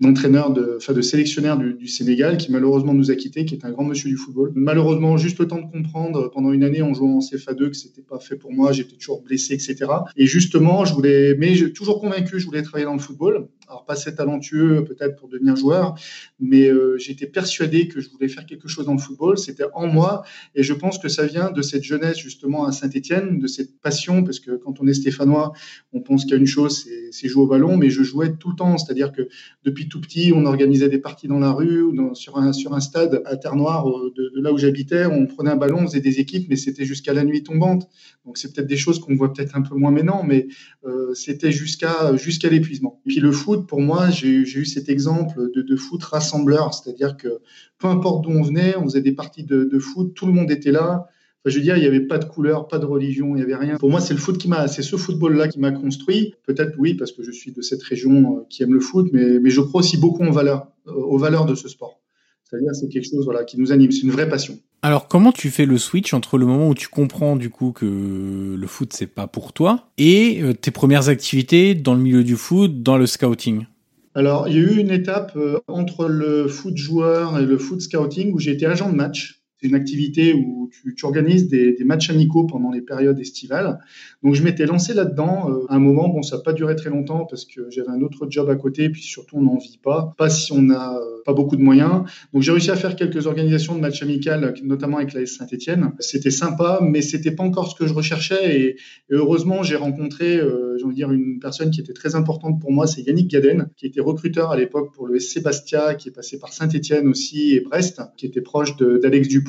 d'entraîneur, 0.00 0.52
de, 0.52 0.77
enfin 0.78 0.92
de 0.92 1.02
sélectionnaire 1.02 1.56
du, 1.56 1.86
Sénégal, 1.86 2.36
qui 2.36 2.50
malheureusement 2.50 2.94
nous 2.94 3.10
a 3.10 3.14
quittés, 3.14 3.44
qui 3.44 3.54
est 3.54 3.64
un 3.64 3.70
grand 3.70 3.84
monsieur 3.84 4.08
du 4.08 4.16
football. 4.16 4.52
Malheureusement, 4.54 5.16
juste 5.16 5.38
le 5.38 5.46
temps 5.46 5.60
de 5.60 5.70
comprendre 5.70 6.30
pendant 6.30 6.52
une 6.52 6.64
année 6.64 6.82
en 6.82 6.94
jouant 6.94 7.16
en 7.16 7.18
CFA2 7.18 7.70
que 7.70 7.76
c'était 7.76 8.02
pas 8.02 8.18
fait 8.18 8.36
pour 8.36 8.52
moi, 8.52 8.72
j'étais 8.72 8.96
toujours 8.96 9.22
blessé, 9.22 9.54
etc. 9.54 9.76
Et 10.16 10.26
justement, 10.26 10.84
je 10.84 10.94
voulais, 10.94 11.34
mais 11.38 11.54
toujours 11.70 12.00
convaincu, 12.00 12.40
je 12.40 12.46
voulais 12.46 12.62
travailler 12.62 12.86
dans 12.86 12.94
le 12.94 12.98
football. 13.00 13.48
Alors 13.68 13.84
pas 13.84 13.92
assez 13.92 14.14
talentueux 14.14 14.84
peut-être 14.84 15.16
pour 15.16 15.28
devenir 15.28 15.54
joueur, 15.56 15.94
mais 16.40 16.68
euh, 16.68 16.96
j'étais 16.98 17.26
persuadé 17.26 17.86
que 17.88 18.00
je 18.00 18.08
voulais 18.08 18.28
faire 18.28 18.46
quelque 18.46 18.66
chose 18.66 18.86
dans 18.86 18.94
le 18.94 18.98
football. 18.98 19.36
C'était 19.38 19.64
en 19.74 19.86
moi, 19.86 20.22
et 20.54 20.62
je 20.62 20.72
pense 20.72 20.98
que 20.98 21.08
ça 21.08 21.26
vient 21.26 21.50
de 21.50 21.62
cette 21.62 21.84
jeunesse 21.84 22.18
justement 22.18 22.64
à 22.64 22.72
Saint-Étienne, 22.72 23.38
de 23.38 23.46
cette 23.46 23.78
passion, 23.80 24.24
parce 24.24 24.40
que 24.40 24.52
quand 24.52 24.80
on 24.80 24.86
est 24.86 24.94
stéphanois, 24.94 25.52
on 25.92 26.00
pense 26.00 26.22
qu'il 26.22 26.32
y 26.32 26.34
a 26.34 26.38
une 26.38 26.46
chose, 26.46 26.86
c'est 27.10 27.28
jouer 27.28 27.42
au 27.42 27.46
ballon, 27.46 27.76
mais 27.76 27.90
je 27.90 28.02
jouais 28.02 28.36
tout 28.36 28.50
le 28.50 28.56
temps, 28.56 28.78
c'est-à-dire 28.78 29.12
que 29.12 29.28
depuis 29.64 29.88
tout 29.88 30.00
petit, 30.00 30.32
on 30.34 30.46
organisait 30.46 30.88
des 30.88 30.98
parties 30.98 31.28
dans 31.28 31.38
la 31.38 31.52
rue 31.52 31.82
ou 31.82 32.14
sur 32.14 32.38
un 32.38 32.80
stade 32.80 33.22
à 33.26 33.36
Terre 33.36 33.56
Noire 33.56 33.84
de, 33.86 34.32
de 34.34 34.40
là 34.40 34.52
où 34.52 34.58
j'habitais, 34.58 35.06
on 35.06 35.26
prenait 35.26 35.50
un 35.50 35.56
ballon, 35.56 35.80
on 35.80 35.86
faisait 35.86 36.00
des 36.00 36.20
équipes, 36.20 36.48
mais 36.48 36.56
c'était 36.56 36.84
jusqu'à 36.84 37.12
la 37.12 37.24
nuit 37.24 37.42
tombante. 37.42 37.88
Donc 38.24 38.38
c'est 38.38 38.52
peut-être 38.52 38.66
des 38.66 38.76
choses 38.76 38.98
qu'on 38.98 39.14
voit 39.14 39.32
peut-être 39.32 39.56
un 39.56 39.62
peu 39.62 39.74
moins 39.74 39.90
maintenant, 39.90 40.22
mais 40.22 40.48
euh, 40.84 41.14
c'était 41.14 41.52
jusqu'à 41.52 42.14
jusqu'à 42.16 42.48
l'épuisement. 42.50 43.00
Puis 43.06 43.20
le 43.20 43.32
foot 43.32 43.57
pour 43.66 43.80
moi, 43.80 44.10
j'ai 44.10 44.28
eu 44.28 44.64
cet 44.64 44.88
exemple 44.88 45.50
de, 45.54 45.76
foot 45.76 46.02
rassembleur, 46.04 46.74
c'est-à-dire 46.74 47.16
que 47.16 47.40
peu 47.78 47.88
importe 47.88 48.24
d'où 48.24 48.30
on 48.30 48.42
venait, 48.42 48.76
on 48.76 48.84
faisait 48.84 49.00
des 49.00 49.12
parties 49.12 49.44
de, 49.44 49.78
foot, 49.78 50.14
tout 50.14 50.26
le 50.26 50.32
monde 50.32 50.50
était 50.50 50.72
là. 50.72 51.06
Enfin, 51.40 51.50
je 51.50 51.56
veux 51.56 51.62
dire, 51.62 51.76
il 51.76 51.80
n'y 51.80 51.86
avait 51.86 52.06
pas 52.06 52.18
de 52.18 52.24
couleur, 52.24 52.66
pas 52.66 52.78
de 52.78 52.86
religion, 52.86 53.28
il 53.28 53.36
n'y 53.36 53.42
avait 53.42 53.54
rien. 53.54 53.76
Pour 53.76 53.90
moi, 53.90 54.00
c'est 54.00 54.14
le 54.14 54.20
foot 54.20 54.38
qui 54.38 54.48
m'a, 54.48 54.66
c'est 54.66 54.82
ce 54.82 54.96
football-là 54.96 55.48
qui 55.48 55.60
m'a 55.60 55.70
construit. 55.70 56.34
Peut-être 56.44 56.74
oui, 56.78 56.94
parce 56.94 57.12
que 57.12 57.22
je 57.22 57.30
suis 57.30 57.52
de 57.52 57.62
cette 57.62 57.82
région 57.82 58.38
euh, 58.38 58.40
qui 58.48 58.62
aime 58.62 58.74
le 58.74 58.80
foot, 58.80 59.08
mais, 59.12 59.38
je 59.48 59.60
crois 59.60 59.80
aussi 59.80 59.96
beaucoup 59.98 60.24
euh, 60.24 60.58
aux 60.86 61.18
valeurs 61.18 61.46
de 61.46 61.54
ce 61.54 61.68
sport. 61.68 62.00
C'est-à-dire, 62.48 62.74
c'est 62.74 62.88
quelque 62.88 63.08
chose 63.08 63.24
voilà, 63.24 63.44
qui 63.44 63.60
nous 63.60 63.72
anime, 63.72 63.90
c'est 63.90 64.02
une 64.02 64.10
vraie 64.10 64.28
passion. 64.28 64.58
Alors, 64.80 65.08
comment 65.08 65.32
tu 65.32 65.50
fais 65.50 65.66
le 65.66 65.76
switch 65.76 66.14
entre 66.14 66.38
le 66.38 66.46
moment 66.46 66.68
où 66.68 66.74
tu 66.74 66.88
comprends 66.88 67.36
du 67.36 67.50
coup 67.50 67.72
que 67.72 68.56
le 68.56 68.66
foot 68.66 68.92
c'est 68.92 69.08
pas 69.08 69.26
pour 69.26 69.52
toi 69.52 69.88
et 69.98 70.40
euh, 70.40 70.54
tes 70.54 70.70
premières 70.70 71.08
activités 71.08 71.74
dans 71.74 71.94
le 71.94 72.00
milieu 72.00 72.24
du 72.24 72.36
foot, 72.36 72.82
dans 72.82 72.96
le 72.96 73.06
scouting? 73.06 73.66
Alors, 74.14 74.48
il 74.48 74.54
y 74.54 74.58
a 74.58 74.60
eu 74.60 74.78
une 74.78 74.90
étape 74.90 75.32
euh, 75.36 75.58
entre 75.68 76.06
le 76.06 76.48
foot 76.48 76.76
joueur 76.76 77.38
et 77.38 77.44
le 77.44 77.58
foot 77.58 77.80
scouting 77.80 78.32
où 78.32 78.38
j'ai 78.38 78.52
été 78.52 78.66
agent 78.66 78.90
de 78.90 78.96
match. 78.96 79.37
C'est 79.60 79.68
une 79.68 79.74
activité 79.74 80.34
où 80.34 80.70
tu, 80.70 81.04
organises 81.04 81.48
des, 81.48 81.76
matchs 81.84 82.10
amicaux 82.10 82.44
pendant 82.44 82.70
les 82.70 82.82
périodes 82.82 83.18
estivales. 83.18 83.78
Donc 84.22 84.34
je 84.34 84.42
m'étais 84.42 84.66
lancé 84.66 84.94
là-dedans. 84.94 85.50
Euh, 85.50 85.66
à 85.68 85.76
un 85.76 85.78
moment, 85.78 86.08
bon, 86.08 86.22
ça 86.22 86.36
n'a 86.36 86.42
pas 86.42 86.52
duré 86.52 86.76
très 86.76 86.90
longtemps 86.90 87.24
parce 87.24 87.44
que 87.44 87.68
j'avais 87.70 87.88
un 87.88 88.02
autre 88.02 88.26
job 88.28 88.48
à 88.50 88.56
côté, 88.56 88.90
puis 88.90 89.02
surtout 89.02 89.36
on 89.38 89.42
n'en 89.42 89.56
vit 89.56 89.80
pas, 89.82 90.14
pas 90.18 90.28
si 90.28 90.52
on 90.52 90.62
n'a 90.62 90.94
euh, 90.94 91.22
pas 91.24 91.32
beaucoup 91.32 91.56
de 91.56 91.62
moyens. 91.62 92.02
Donc 92.32 92.42
j'ai 92.42 92.52
réussi 92.52 92.70
à 92.70 92.76
faire 92.76 92.96
quelques 92.96 93.26
organisations 93.26 93.74
de 93.74 93.80
matchs 93.80 94.02
amicaux, 94.02 94.30
notamment 94.62 94.98
avec 94.98 95.12
la 95.12 95.24
Saint-Etienne. 95.26 95.92
C'était 96.00 96.30
sympa, 96.30 96.80
mais 96.82 97.02
c'était 97.02 97.30
pas 97.30 97.44
encore 97.44 97.70
ce 97.70 97.74
que 97.74 97.86
je 97.86 97.94
recherchais. 97.94 98.60
Et, 98.60 98.76
heureusement, 99.10 99.62
j'ai 99.62 99.76
rencontré, 99.76 100.36
euh, 100.36 100.76
j'ai 100.78 100.84
envie 100.84 100.94
de 100.94 100.98
dire, 100.98 101.10
une 101.10 101.38
personne 101.40 101.70
qui 101.70 101.80
était 101.80 101.92
très 101.92 102.14
importante 102.14 102.60
pour 102.60 102.72
moi, 102.72 102.86
c'est 102.86 103.02
Yannick 103.02 103.28
Gaden, 103.28 103.68
qui 103.76 103.86
était 103.86 104.00
recruteur 104.00 104.50
à 104.50 104.56
l'époque 104.56 104.94
pour 104.94 105.06
le 105.06 105.18
SC 105.18 105.42
Bastia, 105.42 105.94
qui 105.94 106.08
est 106.08 106.12
passé 106.12 106.38
par 106.38 106.52
Saint-Etienne 106.52 107.08
aussi 107.08 107.54
et 107.54 107.60
Brest, 107.60 108.00
qui 108.16 108.26
était 108.26 108.40
proche 108.40 108.76
d'Alex 108.76 109.28
Dupont 109.28 109.47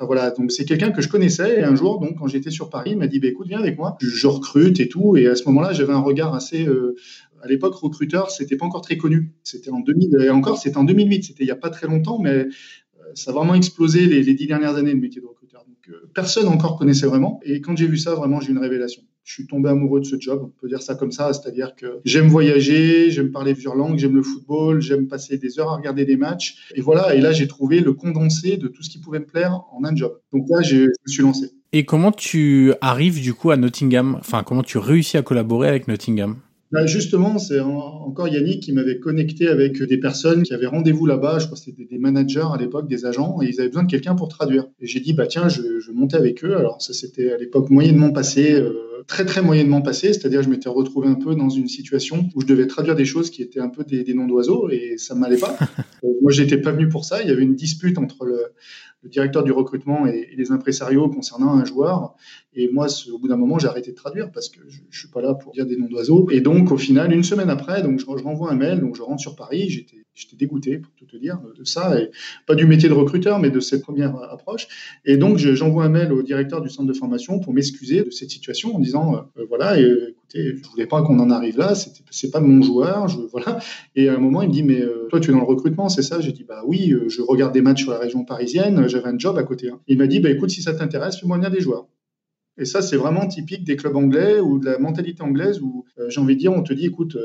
voilà, 0.00 0.30
donc 0.30 0.52
c'est 0.52 0.64
quelqu'un 0.64 0.90
que 0.90 1.02
je 1.02 1.08
connaissais 1.08 1.60
et 1.60 1.62
un 1.62 1.74
jour, 1.74 2.00
donc 2.00 2.18
quand 2.18 2.26
j'étais 2.26 2.50
sur 2.50 2.70
Paris, 2.70 2.90
il 2.92 2.98
m'a 2.98 3.06
dit, 3.06 3.20
bah, 3.20 3.28
écoute, 3.28 3.48
viens 3.48 3.58
avec 3.58 3.78
moi, 3.78 3.96
je, 4.00 4.26
recrute 4.26 4.80
et 4.80 4.88
tout, 4.88 5.16
et 5.16 5.26
à 5.26 5.34
ce 5.34 5.44
moment-là, 5.46 5.72
j'avais 5.72 5.92
un 5.92 6.00
regard 6.00 6.34
assez, 6.34 6.66
euh, 6.66 6.96
à 7.42 7.48
l'époque, 7.48 7.74
recruteur, 7.74 8.30
c'était 8.30 8.56
pas 8.56 8.66
encore 8.66 8.82
très 8.82 8.96
connu, 8.96 9.32
c'était 9.42 9.70
en 9.70 9.80
2000, 9.80 10.16
et 10.20 10.30
encore, 10.30 10.58
c'était 10.58 10.76
en 10.76 10.84
2008, 10.84 11.24
c'était 11.24 11.44
il 11.44 11.48
y 11.48 11.52
a 11.52 11.56
pas 11.56 11.70
très 11.70 11.86
longtemps, 11.86 12.18
mais 12.18 12.30
euh, 12.30 12.50
ça 13.14 13.30
a 13.30 13.34
vraiment 13.34 13.54
explosé 13.54 14.06
les, 14.06 14.22
les 14.22 14.34
dix 14.34 14.46
dernières 14.46 14.76
années 14.76 14.92
le 14.92 15.00
métier 15.00 15.20
de 15.20 15.26
recruteur. 15.26 15.64
Donc 15.66 15.88
euh, 15.88 16.08
personne 16.14 16.48
encore 16.48 16.78
connaissait 16.78 17.06
vraiment, 17.06 17.40
et 17.44 17.60
quand 17.60 17.76
j'ai 17.76 17.86
vu 17.86 17.98
ça, 17.98 18.14
vraiment, 18.14 18.40
j'ai 18.40 18.48
eu 18.48 18.52
une 18.52 18.58
révélation 18.58 19.02
je 19.24 19.34
suis 19.34 19.46
tombé 19.46 19.68
amoureux 19.68 20.00
de 20.00 20.06
ce 20.06 20.16
job, 20.18 20.42
on 20.44 20.60
peut 20.60 20.68
dire 20.68 20.82
ça 20.82 20.94
comme 20.94 21.12
ça, 21.12 21.32
c'est-à-dire 21.32 21.74
que 21.76 22.00
j'aime 22.04 22.28
voyager, 22.28 23.10
j'aime 23.10 23.30
parler 23.30 23.52
plusieurs 23.52 23.76
langues, 23.76 23.98
j'aime 23.98 24.16
le 24.16 24.22
football, 24.22 24.80
j'aime 24.80 25.06
passer 25.06 25.38
des 25.38 25.58
heures 25.60 25.70
à 25.70 25.76
regarder 25.76 26.04
des 26.04 26.16
matchs. 26.16 26.70
Et 26.74 26.80
voilà, 26.80 27.14
et 27.14 27.20
là 27.20 27.32
j'ai 27.32 27.46
trouvé 27.46 27.80
le 27.80 27.92
condensé 27.92 28.56
de 28.56 28.68
tout 28.68 28.82
ce 28.82 28.90
qui 28.90 28.98
pouvait 28.98 29.20
me 29.20 29.26
plaire 29.26 29.62
en 29.72 29.84
un 29.84 29.94
job. 29.94 30.18
Donc 30.32 30.46
là, 30.48 30.62
je 30.62 30.86
me 30.86 30.90
suis 31.06 31.22
lancé. 31.22 31.50
Et 31.72 31.84
comment 31.84 32.12
tu 32.12 32.72
arrives 32.80 33.20
du 33.20 33.32
coup 33.32 33.50
à 33.50 33.56
Nottingham? 33.56 34.16
Enfin, 34.18 34.42
comment 34.44 34.62
tu 34.62 34.78
réussis 34.78 35.16
à 35.16 35.22
collaborer 35.22 35.68
avec 35.68 35.88
Nottingham? 35.88 36.36
Bah, 36.70 36.86
justement, 36.86 37.38
c'est 37.38 37.60
encore 37.60 38.28
Yannick 38.28 38.62
qui 38.62 38.72
m'avait 38.72 38.98
connecté 38.98 39.46
avec 39.48 39.82
des 39.82 39.98
personnes 39.98 40.42
qui 40.42 40.54
avaient 40.54 40.66
rendez-vous 40.66 41.04
là-bas. 41.04 41.38
Je 41.38 41.46
crois 41.46 41.58
que 41.58 41.64
c'était 41.64 41.84
des 41.84 41.98
managers 41.98 42.46
à 42.52 42.56
l'époque, 42.58 42.88
des 42.88 43.04
agents, 43.04 43.40
et 43.42 43.46
ils 43.46 43.60
avaient 43.60 43.68
besoin 43.68 43.84
de 43.84 43.90
quelqu'un 43.90 44.14
pour 44.14 44.28
traduire. 44.28 44.64
Et 44.80 44.86
j'ai 44.86 45.00
dit, 45.00 45.12
bah 45.12 45.26
tiens, 45.26 45.48
je, 45.48 45.80
je 45.80 45.92
montais 45.92 46.16
avec 46.16 46.42
eux. 46.44 46.56
Alors 46.56 46.80
ça, 46.80 46.94
c'était 46.94 47.32
à 47.32 47.36
l'époque 47.36 47.68
moyennement 47.70 48.10
passé. 48.10 48.52
Euh, 48.52 48.72
très 49.06 49.24
très 49.24 49.42
moyennement 49.42 49.82
passé, 49.82 50.12
c'est-à-dire 50.12 50.42
je 50.42 50.48
m'étais 50.48 50.68
retrouvé 50.68 51.08
un 51.08 51.14
peu 51.14 51.34
dans 51.34 51.48
une 51.48 51.68
situation 51.68 52.28
où 52.34 52.40
je 52.40 52.46
devais 52.46 52.66
traduire 52.66 52.94
des 52.94 53.04
choses 53.04 53.30
qui 53.30 53.42
étaient 53.42 53.60
un 53.60 53.68
peu 53.68 53.84
des, 53.84 54.14
noms 54.14 54.26
d'oiseaux 54.26 54.68
et 54.70 54.96
ça 54.98 55.14
m'allait 55.14 55.38
pas. 55.38 55.56
Euh, 56.04 56.08
moi, 56.20 56.32
j'étais 56.32 56.58
pas 56.58 56.72
venu 56.72 56.88
pour 56.88 57.04
ça. 57.04 57.22
Il 57.22 57.28
y 57.28 57.30
avait 57.30 57.44
une 57.44 57.54
dispute 57.54 57.96
entre 57.96 58.24
le, 58.24 58.46
le 59.04 59.08
directeur 59.08 59.44
du 59.44 59.52
recrutement 59.52 60.04
et, 60.04 60.30
les 60.36 60.50
impresarios 60.50 61.08
concernant 61.08 61.52
un 61.52 61.64
joueur. 61.64 62.16
Et 62.54 62.68
moi, 62.72 62.88
au 63.12 63.18
bout 63.18 63.28
d'un 63.28 63.36
moment, 63.36 63.56
j'ai 63.60 63.68
arrêté 63.68 63.92
de 63.92 63.96
traduire 63.96 64.32
parce 64.32 64.48
que 64.48 64.58
je, 64.68 64.80
je 64.90 64.98
suis 64.98 65.08
pas 65.08 65.22
là 65.22 65.34
pour 65.34 65.52
dire 65.52 65.64
des 65.64 65.76
noms 65.76 65.86
d'oiseaux. 65.86 66.28
Et 66.32 66.40
donc, 66.40 66.72
au 66.72 66.76
final, 66.76 67.12
une 67.12 67.22
semaine 67.22 67.50
après, 67.50 67.82
donc 67.82 68.00
je, 68.00 68.04
je 68.04 68.24
renvoie 68.24 68.50
un 68.50 68.56
mail, 68.56 68.80
donc 68.80 68.96
je 68.96 69.02
rentre 69.02 69.20
sur 69.20 69.36
Paris. 69.36 69.68
J'étais 69.68 70.01
j'étais 70.14 70.36
dégoûté, 70.36 70.78
pour 70.78 70.92
tout 70.94 71.06
te 71.06 71.16
dire, 71.16 71.40
de 71.58 71.64
ça, 71.64 71.98
et 71.98 72.10
pas 72.46 72.54
du 72.54 72.66
métier 72.66 72.88
de 72.88 72.94
recruteur, 72.94 73.38
mais 73.38 73.50
de 73.50 73.60
cette 73.60 73.82
première 73.82 74.14
approche. 74.30 74.66
Et 75.04 75.16
donc, 75.16 75.38
j'envoie 75.38 75.84
un 75.84 75.88
mail 75.88 76.12
au 76.12 76.22
directeur 76.22 76.60
du 76.60 76.68
centre 76.68 76.88
de 76.88 76.92
formation 76.92 77.38
pour 77.38 77.52
m'excuser 77.54 78.02
de 78.02 78.10
cette 78.10 78.30
situation 78.30 78.74
en 78.74 78.78
disant, 78.78 79.14
euh, 79.14 79.18
euh, 79.38 79.46
voilà, 79.48 79.78
écoutez, 79.78 80.56
je 80.56 80.68
voulais 80.68 80.86
pas 80.86 81.02
qu'on 81.02 81.18
en 81.18 81.30
arrive 81.30 81.58
là, 81.58 81.74
c'est 82.10 82.30
pas 82.30 82.40
mon 82.40 82.62
joueur, 82.62 83.06
voilà. 83.30 83.58
Et 83.96 84.08
à 84.08 84.14
un 84.14 84.18
moment, 84.18 84.42
il 84.42 84.48
me 84.48 84.52
dit, 84.52 84.62
mais 84.62 84.80
euh, 84.80 85.06
toi, 85.08 85.20
tu 85.20 85.30
es 85.30 85.32
dans 85.32 85.40
le 85.40 85.46
recrutement, 85.46 85.88
c'est 85.88 86.02
ça? 86.02 86.20
J'ai 86.20 86.32
dit, 86.32 86.44
bah 86.44 86.62
oui, 86.66 86.94
je 87.08 87.22
regarde 87.22 87.52
des 87.52 87.62
matchs 87.62 87.82
sur 87.82 87.92
la 87.92 87.98
région 87.98 88.24
parisienne, 88.24 88.88
j'avais 88.88 89.08
un 89.08 89.18
job 89.18 89.38
à 89.38 89.42
côté. 89.42 89.70
Hein. 89.70 89.80
Il 89.88 89.98
m'a 89.98 90.06
dit, 90.06 90.20
bah 90.20 90.30
écoute, 90.30 90.50
si 90.50 90.62
ça 90.62 90.74
t'intéresse, 90.74 91.18
fais-moi 91.18 91.36
venir 91.36 91.50
des 91.50 91.60
joueurs. 91.60 91.86
Et 92.58 92.66
ça, 92.66 92.82
c'est 92.82 92.96
vraiment 92.96 93.26
typique 93.26 93.64
des 93.64 93.76
clubs 93.76 93.96
anglais 93.96 94.38
ou 94.38 94.58
de 94.58 94.66
la 94.66 94.78
mentalité 94.78 95.22
anglaise 95.22 95.60
où, 95.62 95.86
j'ai 96.08 96.20
envie 96.20 96.34
de 96.34 96.40
dire, 96.40 96.52
on 96.52 96.62
te 96.62 96.74
dit, 96.74 96.86
écoute, 96.86 97.16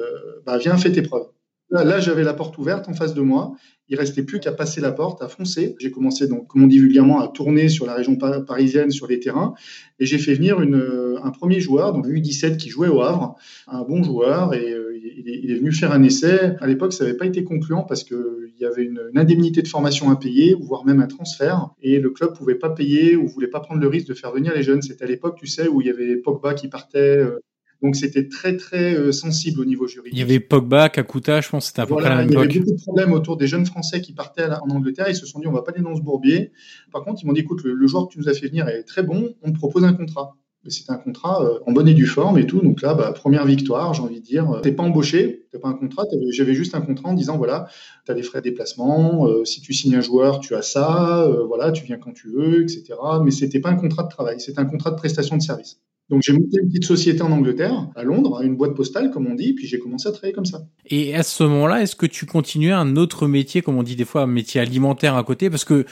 bah, 0.46 0.58
viens, 0.58 0.78
fais 0.78 0.92
tes 0.92 1.02
preuves. 1.02 1.28
Là, 1.70 2.00
j'avais 2.00 2.24
la 2.24 2.34
porte 2.34 2.58
ouverte 2.58 2.88
en 2.88 2.94
face 2.94 3.14
de 3.14 3.22
moi. 3.22 3.54
Il 3.90 3.98
restait 3.98 4.24
plus 4.24 4.40
qu'à 4.40 4.52
passer 4.52 4.82
la 4.82 4.92
porte, 4.92 5.22
à 5.22 5.28
foncer. 5.28 5.76
J'ai 5.80 5.92
commencé, 5.92 6.28
donc, 6.28 6.48
comme 6.48 6.64
on 6.64 6.68
dit 6.68 6.80
vulgairement, 6.80 7.20
à 7.20 7.28
tourner 7.28 7.70
sur 7.70 7.86
la 7.86 7.94
région 7.94 8.18
parisienne, 8.18 8.92
sur 8.92 9.08
les 9.08 9.20
terrains. 9.20 9.54
Et 10.00 10.06
j'ai 10.06 10.18
fait 10.18 10.34
venir 10.34 10.60
un 10.60 11.32
premier 11.32 11.60
joueur, 11.60 11.94
donc 11.94 12.06
U17, 12.08 12.58
qui 12.58 12.70
jouait 12.70 12.88
au 12.88 13.02
Havre, 13.02 13.36
un 13.68 13.84
bon 13.84 14.04
joueur. 14.04 14.54
Et 14.54 14.72
euh, 14.72 14.98
il, 14.98 15.52
est, 15.52 15.56
venu 15.56 15.72
faire 15.72 15.92
un 15.92 16.04
essai. 16.04 16.56
À 16.60 16.68
l'époque, 16.68 16.94
ça 16.94 17.04
n'avait 17.04 17.18
pas 17.18 17.26
été 17.26 17.44
concluant 17.44 17.84
parce 17.84 18.04
qu'il 18.04 18.54
y 18.60 18.66
avait 18.66 18.84
une, 18.84 19.02
indemnité 19.16 19.62
de 19.62 19.68
formation 19.68 20.10
à 20.10 20.16
payer, 20.16 20.56
voire 20.60 20.86
même 20.86 21.02
un 21.02 21.08
transfert. 21.08 21.70
Et 21.82 22.00
le 22.00 22.10
club 22.12 22.34
pouvait 22.34 22.56
pas 22.56 22.70
payer 22.70 23.16
ou 23.16 23.28
voulait 23.28 23.48
pas 23.48 23.60
prendre 23.60 23.82
le 23.82 23.88
risque 23.88 24.08
de 24.08 24.14
faire 24.14 24.32
venir 24.32 24.54
les 24.54 24.64
jeunes. 24.64 24.82
C'était 24.82 25.04
à 25.04 25.08
l'époque, 25.08 25.38
tu 25.38 25.48
sais, 25.48 25.68
où 25.68 25.82
il 25.82 25.88
y 25.88 25.90
avait 25.90 26.16
Pogba 26.18 26.54
qui 26.54 26.68
partait. 26.68 27.18
Euh, 27.18 27.40
donc 27.84 27.96
c'était 27.96 28.28
très 28.28 28.58
très 28.58 28.96
euh, 28.96 29.12
sensible 29.12 29.62
au 29.62 29.66
niveau 29.66 29.88
juridique. 29.88 30.14
Il 30.14 30.20
y 30.20 30.24
avait 30.24 30.40
Pogba, 30.40 30.90
Kakuta, 30.90 31.42
je 31.42 31.50
pense 31.50 31.68
c'était 31.68 31.82
à 31.82 31.86
peu 31.86 31.96
près 31.96 32.10
la 32.10 32.18
même 32.18 32.30
Il 32.30 32.34
y 32.34 32.38
avait 32.38 32.48
beaucoup 32.48 32.72
de 32.72 32.82
problèmes 32.82 33.14
autour 33.14 33.38
des 33.38 33.48
jeunes 33.48 33.66
Français 33.66 34.02
qui 34.02 34.14
partaient 34.14 34.46
en 34.46 34.70
Angleterre. 34.70 35.08
Ils 35.10 35.16
se 35.16 35.26
sont 35.26 35.40
dit 35.40 35.48
on 35.48 35.52
va 35.52 35.62
pas 35.62 35.72
aller 35.72 35.84
dans 35.84 35.96
ce 35.96 36.02
bourbier. 36.02 36.52
Par 36.92 37.04
contre, 37.04 37.22
ils 37.22 37.28
m'ont 37.28 37.34
dit 37.34 37.42
écoute, 37.42 37.62
le, 37.64 37.88
joueur 37.88 38.08
que 38.08 38.14
tu 38.14 38.20
nous 38.20 38.30
as 38.30 38.34
fait 38.34 38.48
venir 38.48 38.68
est 38.68 38.84
très 38.84 39.04
bon, 39.04 39.36
on 39.44 39.52
te 39.52 39.58
propose 39.58 39.84
un 39.84 39.94
contrat. 39.94 40.36
C'était 40.70 40.92
un 40.92 40.98
contrat 40.98 41.42
euh, 41.46 41.60
en 41.66 41.72
bonne 41.72 41.88
et 41.88 41.94
due 41.94 42.08
forme 42.08 42.40
et 42.40 42.46
tout. 42.46 42.60
Donc 42.60 42.82
là, 42.82 42.94
bah, 42.94 43.14
première 43.14 43.46
victoire, 43.46 43.94
j'ai 43.94 44.02
envie 44.02 44.20
de 44.20 44.26
dire. 44.26 44.60
T'es 44.64 44.74
pas 44.74 44.84
embauché, 44.84 45.46
t'as 45.52 45.60
pas 45.60 45.70
un 45.70 45.74
contrat. 45.74 46.04
J'avais 46.32 46.56
juste 46.56 46.76
un 46.76 46.82
contrat 46.82 47.10
en 47.10 47.14
disant 47.14 47.38
voilà, 47.38 47.70
tu 48.06 48.12
as 48.12 48.16
des 48.16 48.24
frais 48.24 48.40
de 48.40 48.46
déplacement. 48.46 49.28
Euh, 49.28 49.46
si 49.46 49.62
tu 49.62 49.72
signes 49.72 49.96
un 49.96 50.02
joueur, 50.02 50.40
tu 50.40 50.56
as 50.56 50.64
ça. 50.64 51.32
voilà, 51.48 51.72
tu 51.72 51.86
viens 51.86 51.98
quand 51.98 52.12
tu 52.12 52.30
veux, 52.30 52.64
etc. 52.64 52.96
Mais 53.24 53.32
c'était 53.32 53.60
pas 53.60 53.70
un 53.70 53.76
contrat 53.76 54.04
de 54.04 54.10
travail, 54.10 54.42
c'était 54.42 54.60
un 54.60 54.66
contrat 54.66 54.90
de 54.90 54.96
prestation 54.96 55.38
de 55.38 55.44
service. 55.44 55.80
Donc 56.10 56.22
j'ai 56.24 56.34
monté 56.34 56.60
une 56.62 56.70
petite 56.70 56.86
société 56.86 57.22
en 57.22 57.32
Angleterre, 57.32 57.90
à 57.96 58.04
Londres, 58.04 58.42
une 58.42 58.56
boîte 58.56 58.76
postale 58.76 59.12
comme 59.12 59.28
on 59.28 59.36
dit, 59.36 59.54
puis 59.54 59.68
j'ai 59.68 59.78
commencé 59.78 60.08
à 60.08 60.12
travailler 60.12 60.34
comme 60.34 60.46
ça. 60.46 60.66
Et 60.90 61.14
à 61.14 61.24
ce 61.24 61.44
moment-là, 61.44 61.82
est-ce 61.82 61.96
que 61.96 62.06
tu 62.06 62.26
continuais 62.26 62.72
un 62.72 62.96
autre 62.96 63.28
métier, 63.28 63.62
comme 63.62 63.78
on 63.78 63.84
dit 63.84 63.96
des 63.96 64.06
fois, 64.06 64.22
un 64.22 64.28
métier 64.28 64.62
alimentaire 64.62 65.16
à 65.16 65.24
côté? 65.24 65.50
Parce 65.50 65.66
que 65.66 65.86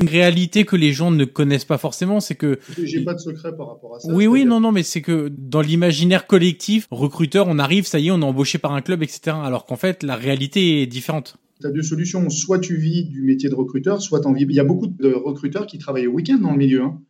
une 0.00 0.08
réalité 0.08 0.64
que 0.64 0.76
les 0.76 0.92
gens 0.92 1.10
ne 1.10 1.24
connaissent 1.24 1.64
pas 1.64 1.78
forcément, 1.78 2.20
c'est 2.20 2.34
que 2.34 2.58
j'ai 2.82 3.04
pas 3.04 3.14
de 3.14 3.20
secret 3.20 3.56
par 3.56 3.68
rapport 3.68 3.96
à 3.96 4.00
ça. 4.00 4.12
Oui, 4.12 4.26
oui, 4.26 4.44
non, 4.44 4.60
non, 4.60 4.72
mais 4.72 4.82
c'est 4.82 5.02
que 5.02 5.30
dans 5.38 5.60
l'imaginaire 5.60 6.26
collectif, 6.26 6.86
recruteur, 6.90 7.46
on 7.48 7.58
arrive, 7.58 7.86
ça 7.86 7.98
y 7.98 8.08
est, 8.08 8.10
on 8.10 8.20
est 8.20 8.24
embauché 8.24 8.58
par 8.58 8.72
un 8.72 8.80
club, 8.80 9.02
etc. 9.02 9.36
Alors 9.42 9.66
qu'en 9.66 9.76
fait, 9.76 10.02
la 10.02 10.16
réalité 10.16 10.82
est 10.82 10.86
différente. 10.86 11.36
Tu 11.60 11.66
as 11.66 11.70
deux 11.70 11.82
solutions. 11.82 12.28
Soit 12.28 12.58
tu 12.58 12.76
vis 12.76 13.04
du 13.04 13.22
métier 13.22 13.48
de 13.48 13.54
recruteur, 13.54 14.02
soit 14.02 14.20
tu 14.20 14.26
en 14.26 14.32
vis. 14.32 14.42
Il 14.42 14.54
y 14.54 14.60
a 14.60 14.64
beaucoup 14.64 14.88
de 14.88 15.12
recruteurs 15.12 15.66
qui 15.66 15.78
travaillent 15.78 16.08
au 16.08 16.12
week-end 16.12 16.38
dans 16.38 16.50
le 16.50 16.58
milieu. 16.58 16.82
Hein. 16.82 17.00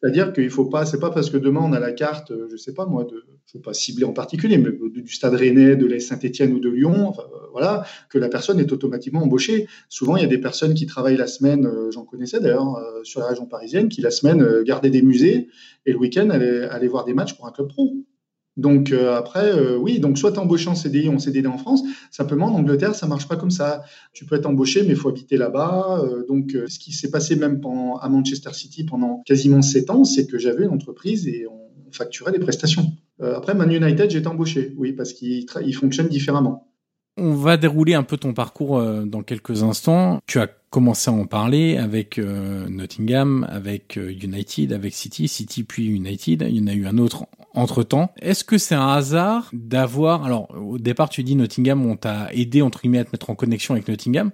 C'est-à-dire 0.00 0.32
qu'il 0.32 0.50
faut 0.50 0.64
pas, 0.64 0.86
c'est 0.86 0.98
pas 0.98 1.10
parce 1.10 1.30
que 1.30 1.36
demain 1.36 1.60
on 1.62 1.72
a 1.72 1.78
la 1.78 1.92
carte, 1.92 2.32
euh, 2.32 2.48
je 2.50 2.56
sais 2.56 2.74
pas 2.74 2.84
moi, 2.84 3.04
de, 3.04 3.24
veux 3.54 3.60
pas 3.60 3.74
cibler 3.74 4.04
en 4.04 4.12
particulier, 4.12 4.58
mais 4.58 4.70
du 4.72 5.12
Stade 5.12 5.34
Rennais, 5.34 5.76
de 5.76 5.86
la 5.86 6.00
Saint-Étienne 6.00 6.52
ou 6.52 6.58
de 6.58 6.68
Lyon, 6.68 7.12
euh, 7.16 7.22
voilà, 7.52 7.84
que 8.10 8.18
la 8.18 8.28
personne 8.28 8.58
est 8.58 8.72
automatiquement 8.72 9.22
embauchée. 9.22 9.68
Souvent, 9.88 10.16
il 10.16 10.22
y 10.22 10.24
a 10.24 10.28
des 10.28 10.38
personnes 10.38 10.74
qui 10.74 10.86
travaillent 10.86 11.16
la 11.16 11.28
semaine, 11.28 11.66
euh, 11.66 11.92
j'en 11.92 12.04
connaissais 12.04 12.40
d'ailleurs 12.40 12.76
sur 13.04 13.20
la 13.20 13.28
région 13.28 13.46
parisienne, 13.46 13.88
qui 13.88 14.00
la 14.00 14.10
semaine 14.10 14.62
gardaient 14.64 14.90
des 14.90 15.02
musées 15.02 15.48
et 15.86 15.92
le 15.92 15.98
week-end 15.98 16.28
allaient 16.30 16.88
voir 16.88 17.04
des 17.04 17.14
matchs 17.14 17.36
pour 17.36 17.46
un 17.46 17.52
club 17.52 17.68
pro. 17.68 17.94
Donc 18.56 18.92
euh, 18.92 19.16
après, 19.16 19.52
euh, 19.52 19.76
oui, 19.76 19.98
donc 19.98 20.16
soit 20.16 20.38
embauché 20.38 20.68
en 20.68 20.74
CDI 20.74 21.08
ou 21.08 21.14
en 21.14 21.18
CDD 21.18 21.48
en 21.48 21.58
France. 21.58 21.82
Simplement, 22.10 22.46
en 22.46 22.54
Angleterre, 22.54 22.94
ça 22.94 23.06
marche 23.06 23.26
pas 23.26 23.36
comme 23.36 23.50
ça. 23.50 23.82
Tu 24.12 24.24
peux 24.24 24.36
être 24.36 24.46
embauché, 24.46 24.82
mais 24.82 24.90
il 24.90 24.96
faut 24.96 25.08
habiter 25.08 25.36
là-bas. 25.36 26.02
Euh, 26.04 26.24
donc, 26.26 26.56
ce 26.68 26.78
qui 26.78 26.92
s'est 26.92 27.10
passé 27.10 27.36
même 27.36 27.60
à 28.00 28.08
Manchester 28.08 28.52
City 28.52 28.84
pendant 28.84 29.22
quasiment 29.26 29.62
sept 29.62 29.90
ans, 29.90 30.04
c'est 30.04 30.26
que 30.26 30.38
j'avais 30.38 30.64
une 30.64 30.70
entreprise 30.70 31.26
et 31.26 31.46
on, 31.46 31.62
facturait 31.92 32.32
des 32.32 32.40
prestations. 32.40 32.86
après, 33.20 33.54
Man 33.54 33.70
United, 33.70 34.10
j'étais 34.10 34.26
embauché, 34.26 34.74
oui, 34.76 34.94
parce 34.94 35.12
qu'il 35.12 35.46
fonctionne 35.76 36.08
différemment. 36.08 36.73
On 37.16 37.34
va 37.34 37.56
dérouler 37.56 37.94
un 37.94 38.02
peu 38.02 38.16
ton 38.16 38.32
parcours 38.32 38.82
dans 39.04 39.22
quelques 39.22 39.62
instants. 39.62 40.20
Tu 40.26 40.40
as 40.40 40.48
commencé 40.70 41.10
à 41.10 41.14
en 41.14 41.26
parler 41.26 41.76
avec 41.76 42.18
Nottingham, 42.18 43.46
avec 43.48 43.96
United, 43.96 44.72
avec 44.72 44.94
City, 44.94 45.28
City 45.28 45.62
puis 45.62 45.86
United. 45.86 46.44
Il 46.48 46.56
y 46.56 46.60
en 46.60 46.66
a 46.66 46.74
eu 46.74 46.86
un 46.86 46.98
autre 46.98 47.26
entre-temps. 47.54 48.10
Est-ce 48.20 48.42
que 48.42 48.58
c'est 48.58 48.74
un 48.74 48.88
hasard 48.88 49.48
d'avoir... 49.52 50.24
Alors, 50.24 50.50
au 50.60 50.78
départ, 50.78 51.08
tu 51.08 51.22
dis 51.22 51.36
Nottingham, 51.36 51.86
on 51.86 51.94
t'a 51.94 52.32
aidé, 52.32 52.62
entre 52.62 52.80
guillemets, 52.80 52.98
à 52.98 53.04
te 53.04 53.10
mettre 53.12 53.30
en 53.30 53.36
connexion 53.36 53.74
avec 53.74 53.86
Nottingham. 53.86 54.32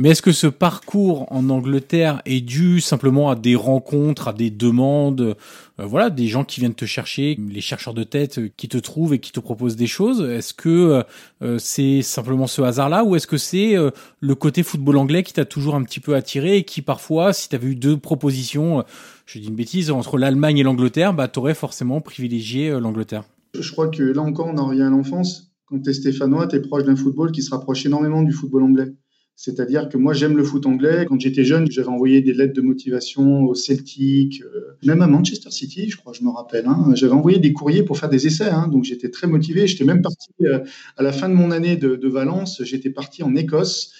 Mais 0.00 0.10
est-ce 0.10 0.22
que 0.22 0.30
ce 0.30 0.46
parcours 0.46 1.26
en 1.32 1.50
Angleterre 1.50 2.22
est 2.24 2.40
dû 2.40 2.80
simplement 2.80 3.30
à 3.30 3.34
des 3.34 3.56
rencontres, 3.56 4.28
à 4.28 4.32
des 4.32 4.48
demandes, 4.48 5.20
euh, 5.20 5.84
voilà, 5.84 6.08
des 6.08 6.28
gens 6.28 6.44
qui 6.44 6.60
viennent 6.60 6.76
te 6.76 6.84
chercher, 6.84 7.36
les 7.50 7.60
chercheurs 7.60 7.94
de 7.94 8.04
tête 8.04 8.38
euh, 8.38 8.48
qui 8.56 8.68
te 8.68 8.78
trouvent 8.78 9.12
et 9.14 9.18
qui 9.18 9.32
te 9.32 9.40
proposent 9.40 9.74
des 9.74 9.88
choses? 9.88 10.22
Est-ce 10.22 10.54
que 10.54 11.02
euh, 11.42 11.58
c'est 11.58 12.02
simplement 12.02 12.46
ce 12.46 12.62
hasard-là 12.62 13.02
ou 13.02 13.16
est-ce 13.16 13.26
que 13.26 13.36
c'est 13.36 13.74
le 14.20 14.34
côté 14.36 14.62
football 14.62 14.98
anglais 14.98 15.24
qui 15.24 15.32
t'a 15.32 15.44
toujours 15.44 15.74
un 15.74 15.82
petit 15.82 15.98
peu 15.98 16.14
attiré 16.14 16.58
et 16.58 16.62
qui 16.62 16.80
parfois, 16.80 17.32
si 17.32 17.48
tu 17.48 17.56
avais 17.56 17.66
eu 17.66 17.74
deux 17.74 17.96
propositions, 17.96 18.84
je 19.26 19.40
dis 19.40 19.48
une 19.48 19.56
bêtise, 19.56 19.90
entre 19.90 20.16
l'Allemagne 20.16 20.58
et 20.58 20.62
l'Angleterre, 20.62 21.12
bah, 21.12 21.26
tu 21.26 21.40
aurais 21.40 21.54
forcément 21.54 22.00
privilégié 22.00 22.70
l'Angleterre? 22.78 23.24
Je 23.58 23.72
crois 23.72 23.88
que 23.88 24.04
là 24.04 24.22
encore, 24.22 24.46
on 24.46 24.58
en 24.58 24.68
revient 24.68 24.82
à 24.82 24.90
l'enfance. 24.90 25.50
Quand 25.66 25.82
tu 25.82 25.90
es 25.90 25.92
stéphanois, 25.92 26.46
tu 26.46 26.60
proche 26.62 26.84
d'un 26.84 26.96
football 26.96 27.32
qui 27.32 27.42
se 27.42 27.50
rapproche 27.50 27.84
énormément 27.84 28.22
du 28.22 28.32
football 28.32 28.62
anglais. 28.62 28.92
C'est-à-dire 29.40 29.88
que 29.88 29.96
moi, 29.96 30.14
j'aime 30.14 30.36
le 30.36 30.42
foot 30.42 30.66
anglais. 30.66 31.06
Quand 31.08 31.20
j'étais 31.20 31.44
jeune, 31.44 31.70
j'avais 31.70 31.86
envoyé 31.86 32.20
des 32.22 32.34
lettres 32.34 32.54
de 32.54 32.60
motivation 32.60 33.44
au 33.44 33.54
Celtic, 33.54 34.42
euh, 34.42 34.76
même 34.82 35.00
à 35.00 35.06
Manchester 35.06 35.52
City, 35.52 35.88
je 35.88 35.96
crois, 35.96 36.12
je 36.12 36.24
me 36.24 36.30
rappelle. 36.30 36.66
Hein. 36.66 36.90
J'avais 36.96 37.12
envoyé 37.12 37.38
des 37.38 37.52
courriers 37.52 37.84
pour 37.84 37.96
faire 37.96 38.08
des 38.08 38.26
essais, 38.26 38.50
hein. 38.50 38.66
donc 38.66 38.82
j'étais 38.82 39.10
très 39.10 39.28
motivé. 39.28 39.68
J'étais 39.68 39.84
même 39.84 40.02
parti 40.02 40.30
euh, 40.40 40.58
à 40.96 41.04
la 41.04 41.12
fin 41.12 41.28
de 41.28 41.34
mon 41.34 41.52
année 41.52 41.76
de, 41.76 41.94
de 41.94 42.08
Valence. 42.08 42.64
J'étais 42.64 42.90
parti 42.90 43.22
en 43.22 43.36
Écosse 43.36 43.92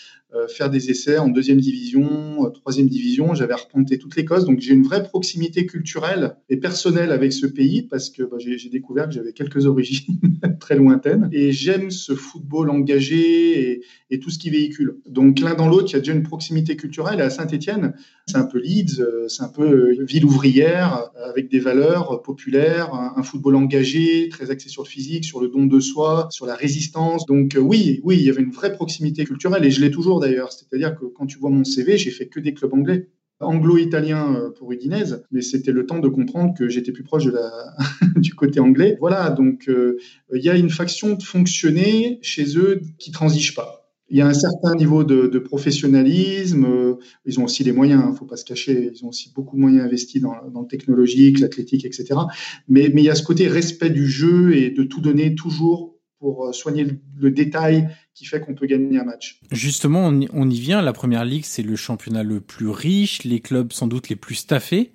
faire 0.49 0.70
des 0.70 0.90
essais 0.90 1.18
en 1.18 1.28
deuxième 1.28 1.61
division, 1.61 2.47
euh, 2.47 2.50
troisième 2.50 2.88
division. 2.88 3.35
J'avais 3.35 3.54
reponté 3.54 3.99
toute 3.99 4.16
l'Écosse, 4.16 4.44
donc 4.44 4.61
j'ai 4.61 4.75
une 4.75 4.82
vraie 4.82 5.02
proximité 5.02 5.66
culturelle 5.66 6.37
et 6.49 6.56
personnelle 6.56 7.12
avec 7.12 7.32
ce 7.32 7.47
pays 7.47 7.82
parce 7.82 8.11
que 8.11 8.23
bah, 8.23 8.37
j'ai 8.38 8.68
découvert 8.68 9.06
que 9.06 9.12
j'avais 9.12 9.32
quelques 9.32 9.66
origines 9.66 10.18
très 10.61 10.76
lointaines 10.76 11.28
et 11.32 11.52
j'aime 11.52 11.90
ce 11.90 12.14
football 12.14 12.70
engagé 12.70 13.82
et, 14.11 14.18
tout 14.20 14.30
ce 14.30 14.38
qui 14.38 14.50
véhicule. 14.50 14.99
Donc 15.08 15.38
l'un 15.38 15.54
dans 15.54 15.68
l'autre, 15.68 15.90
il 15.90 15.92
y 15.92 15.97
a 15.97 16.00
déjà 16.00 16.12
une 16.12 16.25
proximité 16.25 16.76
culturelle. 16.76 17.20
Et 17.20 17.23
à 17.23 17.30
Saint-Étienne, 17.30 17.94
c'est 18.26 18.37
un 18.37 18.44
peu 18.44 18.58
Leeds, 18.58 19.00
euh, 19.00 19.28
c'est 19.28 19.44
un 19.44 19.49
peu 19.49 19.92
ville 20.02 20.25
ouvrière 20.25 21.11
avec 21.25 21.49
des 21.49 21.61
valeurs 21.61 22.20
populaires, 22.23 22.92
un, 22.94 23.23
football 23.23 23.54
engagé, 23.56 24.28
très 24.28 24.50
axé 24.50 24.68
sur 24.68 24.82
le 24.82 24.88
physique, 24.88 25.25
sur 25.25 25.40
le 25.40 25.49
don 25.49 25.66
de 25.66 25.80
soi, 25.80 26.28
sur 26.30 26.47
la 26.47 26.54
résistance. 26.54 27.26
Donc 27.26 27.56
oui, 27.61 28.00
oui, 28.02 28.16
il 28.18 28.25
y 28.25 28.30
avait 28.30 28.42
une 28.42 28.50
vraie 28.50 28.73
proximité 28.73 29.25
culturelle 29.25 29.64
et 29.64 29.70
je 29.70 29.80
l'ai 29.80 29.90
toujours 29.90 30.17
d'ailleurs. 30.18 30.52
C'est-à-dire 30.52 30.96
que 30.98 31.06
quand 31.06 31.26
tu 31.26 31.38
vois 31.38 31.50
mon 31.50 31.64
CV, 31.64 31.96
j'ai 31.98 32.10
fait 32.10 32.26
que 32.26 32.40
des 32.40 32.54
clubs 32.54 32.75
anglais 32.75 33.08
anglo-italien 33.40 34.34
euh, 34.34 34.50
pour 34.50 34.72
Udinese, 34.72 35.25
mais 35.30 35.42
c'était 35.42 35.72
le 35.72 35.87
temps 35.87 35.98
de 35.98 36.08
comprendre 36.08 36.54
que 36.56 36.68
j'étais 36.68 36.92
plus 36.92 37.04
proche 37.04 37.26
du 38.16 38.34
côté 38.34 38.60
anglais. 38.60 38.96
Voilà, 39.00 39.30
donc 39.30 39.68
euh, 39.68 39.98
il 40.34 40.42
y 40.42 40.50
a 40.50 40.56
une 40.56 40.70
faction 40.70 41.14
de 41.14 41.22
fonctionner 41.22 42.18
chez 42.22 42.58
eux 42.58 42.80
qui 42.98 43.10
transige 43.10 43.54
pas. 43.54 43.84
Il 44.10 44.16
y 44.16 44.22
a 44.22 44.26
un 44.26 44.34
certain 44.34 44.75
niveau 44.75 45.04
de, 45.04 45.38
professionnalisme. 45.38 46.64
Euh, 46.64 46.94
ils 47.26 47.38
ont 47.38 47.44
aussi 47.44 47.62
les 47.62 47.72
moyens, 47.72 48.00
il 48.02 48.06
hein, 48.06 48.10
ne 48.12 48.16
faut 48.16 48.25
pas 48.25 48.38
se 48.38 48.44
cacher. 48.44 48.90
Ils 48.94 49.04
ont 49.04 49.08
aussi 49.08 49.30
beaucoup 49.34 49.56
de 49.56 49.60
moyens 49.60 49.84
investis 49.84 50.22
dans, 50.22 50.32
le 50.32 50.66
technologique, 50.66 51.40
l'athlétique, 51.40 51.84
etc. 51.84 52.14
Mais, 52.68 52.90
mais 52.94 53.02
il 53.02 53.04
y 53.04 53.10
a 53.10 53.14
ce 53.14 53.22
côté 53.22 53.48
respect 53.48 53.90
du 53.90 54.06
jeu 54.06 54.56
et 54.56 54.70
de 54.70 54.82
tout 54.82 55.02
donner 55.02 55.34
toujours 55.34 55.98
pour 56.20 56.52
soigner 56.54 56.87
le, 57.18 57.30
détail 57.30 57.88
fait 58.26 58.40
qu'on 58.40 58.54
peut 58.54 58.66
gagner 58.66 58.98
un 58.98 59.04
match. 59.04 59.40
Justement, 59.50 60.12
on 60.32 60.50
y, 60.50 60.60
vient. 60.60 60.82
La 60.82 60.92
première 60.92 61.25
ligue, 61.25 61.44
c'est 61.44 61.62
le 61.62 61.76
championnat 61.76 62.22
le 62.22 62.40
plus 62.40 62.68
riche, 62.68 63.25
les 63.25 63.40
clubs 63.40 63.72
sans 63.72 63.87
doute 63.87 64.08
les 64.08 64.16
plus 64.16 64.34
staffés 64.34 64.90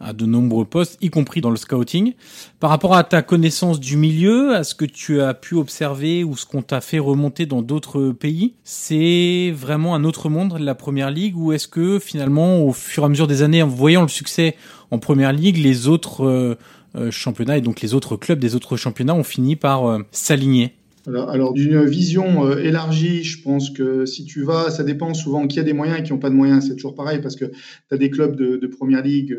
à 0.00 0.12
de 0.12 0.26
nombreux 0.26 0.64
postes, 0.64 0.98
y 1.00 1.10
compris 1.10 1.40
dans 1.40 1.50
le 1.50 1.56
scouting. 1.56 2.14
Par 2.60 2.70
rapport 2.70 2.94
à 2.94 3.04
ta 3.04 3.22
connaissance 3.22 3.80
du 3.80 3.96
milieu, 3.96 4.54
à 4.54 4.64
ce 4.64 4.74
que 4.74 4.84
tu 4.84 5.20
as 5.20 5.32
pu 5.32 5.54
observer 5.54 6.22
ou 6.24 6.36
ce 6.36 6.44
qu'on 6.44 6.62
t'a 6.62 6.80
fait 6.80 6.98
remonter 6.98 7.46
dans 7.46 7.62
d'autres 7.62 8.10
pays, 8.10 8.54
c'est 8.62 9.52
vraiment 9.56 9.94
un 9.94 10.04
autre 10.04 10.28
monde, 10.28 10.58
la 10.58 10.74
première 10.74 11.10
ligue, 11.10 11.36
ou 11.36 11.52
est-ce 11.52 11.68
que 11.68 11.98
finalement, 11.98 12.62
au 12.62 12.72
fur 12.72 13.04
et 13.04 13.06
à 13.06 13.08
mesure 13.08 13.26
des 13.26 13.42
années, 13.42 13.62
en 13.62 13.68
voyant 13.68 14.02
le 14.02 14.08
succès 14.08 14.56
en 14.90 14.98
première 14.98 15.32
ligue, 15.32 15.56
les 15.56 15.88
autres 15.88 16.24
euh, 16.26 16.58
euh, 16.96 17.10
championnats 17.10 17.56
et 17.56 17.60
donc 17.60 17.80
les 17.80 17.94
autres 17.94 18.16
clubs 18.16 18.38
des 18.38 18.54
autres 18.54 18.76
championnats 18.76 19.14
ont 19.14 19.24
fini 19.24 19.56
par 19.56 19.86
euh, 19.86 20.02
s'aligner? 20.12 20.74
Alors, 21.06 21.52
d'une 21.52 21.84
vision 21.84 22.46
euh, 22.46 22.58
élargie, 22.58 23.22
je 23.22 23.42
pense 23.42 23.70
que 23.70 24.06
si 24.06 24.24
tu 24.24 24.42
vas, 24.42 24.70
ça 24.70 24.82
dépend 24.82 25.14
souvent 25.14 25.46
qui 25.46 25.60
a 25.60 25.62
des 25.62 25.72
moyens 25.72 26.00
et 26.00 26.02
qui 26.02 26.12
n'ont 26.12 26.18
pas 26.18 26.30
de 26.30 26.34
moyens. 26.34 26.66
C'est 26.66 26.74
toujours 26.74 26.94
pareil 26.94 27.20
parce 27.20 27.36
que 27.36 27.44
tu 27.44 27.54
as 27.92 27.96
des 27.96 28.10
clubs 28.10 28.36
de, 28.36 28.66
première 28.66 29.02
ligue 29.02 29.38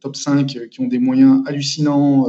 top 0.00 0.16
5 0.16 0.68
qui 0.70 0.80
ont 0.80 0.86
des 0.86 0.98
moyens 0.98 1.42
hallucinants 1.46 2.26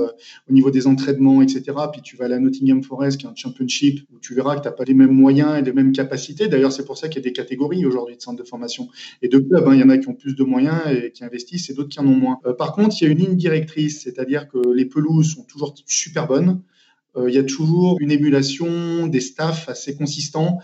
au 0.50 0.54
niveau 0.54 0.72
des 0.72 0.88
entraînements, 0.88 1.42
etc. 1.42 1.64
Puis 1.92 2.02
tu 2.02 2.18
vas 2.18 2.26
à 2.26 2.28
la 2.28 2.40
Nottingham 2.40 2.84
Forest 2.84 3.20
qui 3.20 3.26
est 3.26 3.30
un 3.30 3.36
championship 3.36 4.02
où 4.12 4.20
tu 4.20 4.34
verras 4.34 4.56
que 4.56 4.62
tu 4.62 4.68
n'as 4.68 4.74
pas 4.74 4.84
les 4.84 4.96
mêmes 4.96 5.12
moyens 5.12 5.58
et 5.60 5.62
les 5.62 5.72
mêmes 5.72 5.92
capacités. 5.92 6.48
D'ailleurs, 6.48 6.72
c'est 6.72 6.86
pour 6.86 6.98
ça 6.98 7.08
qu'il 7.08 7.22
y 7.22 7.26
a 7.26 7.30
des 7.30 7.34
catégories 7.34 7.86
aujourd'hui 7.86 8.18
de 8.18 8.22
centres 8.22 8.42
de 8.42 8.48
formation 8.48 8.90
et 9.22 9.28
de 9.28 9.38
clubs. 9.38 9.68
Hein. 9.68 9.76
Il 9.76 9.80
y 9.80 9.84
en 9.84 9.90
a 9.90 9.98
qui 9.98 10.10
ont 10.10 10.16
plus 10.16 10.36
de 10.36 10.44
moyens 10.44 10.82
et 10.90 11.12
qui 11.12 11.24
investissent 11.24 11.70
et 11.70 11.74
d'autres 11.74 11.90
qui 11.90 12.00
en 12.00 12.08
ont 12.08 12.16
moins. 12.16 12.40
par 12.58 12.74
contre, 12.74 12.96
il 13.00 13.06
y 13.06 13.08
a 13.08 13.12
une 13.12 13.20
ligne 13.20 13.36
directrice, 13.36 14.02
c'est-à-dire 14.02 14.48
que 14.48 14.58
les 14.74 14.86
pelouses 14.86 15.36
sont 15.36 15.44
toujours 15.44 15.76
super 15.86 16.28
bonnes. 16.28 16.62
Euh, 17.18 17.30
il 17.30 17.36
y 17.36 17.38
a 17.38 17.44
toujours 17.44 17.98
une 18.00 18.12
émulation, 18.12 19.08
des 19.08 19.22
staffs 19.22 19.68
assez 19.70 19.96
consistants 19.96 20.60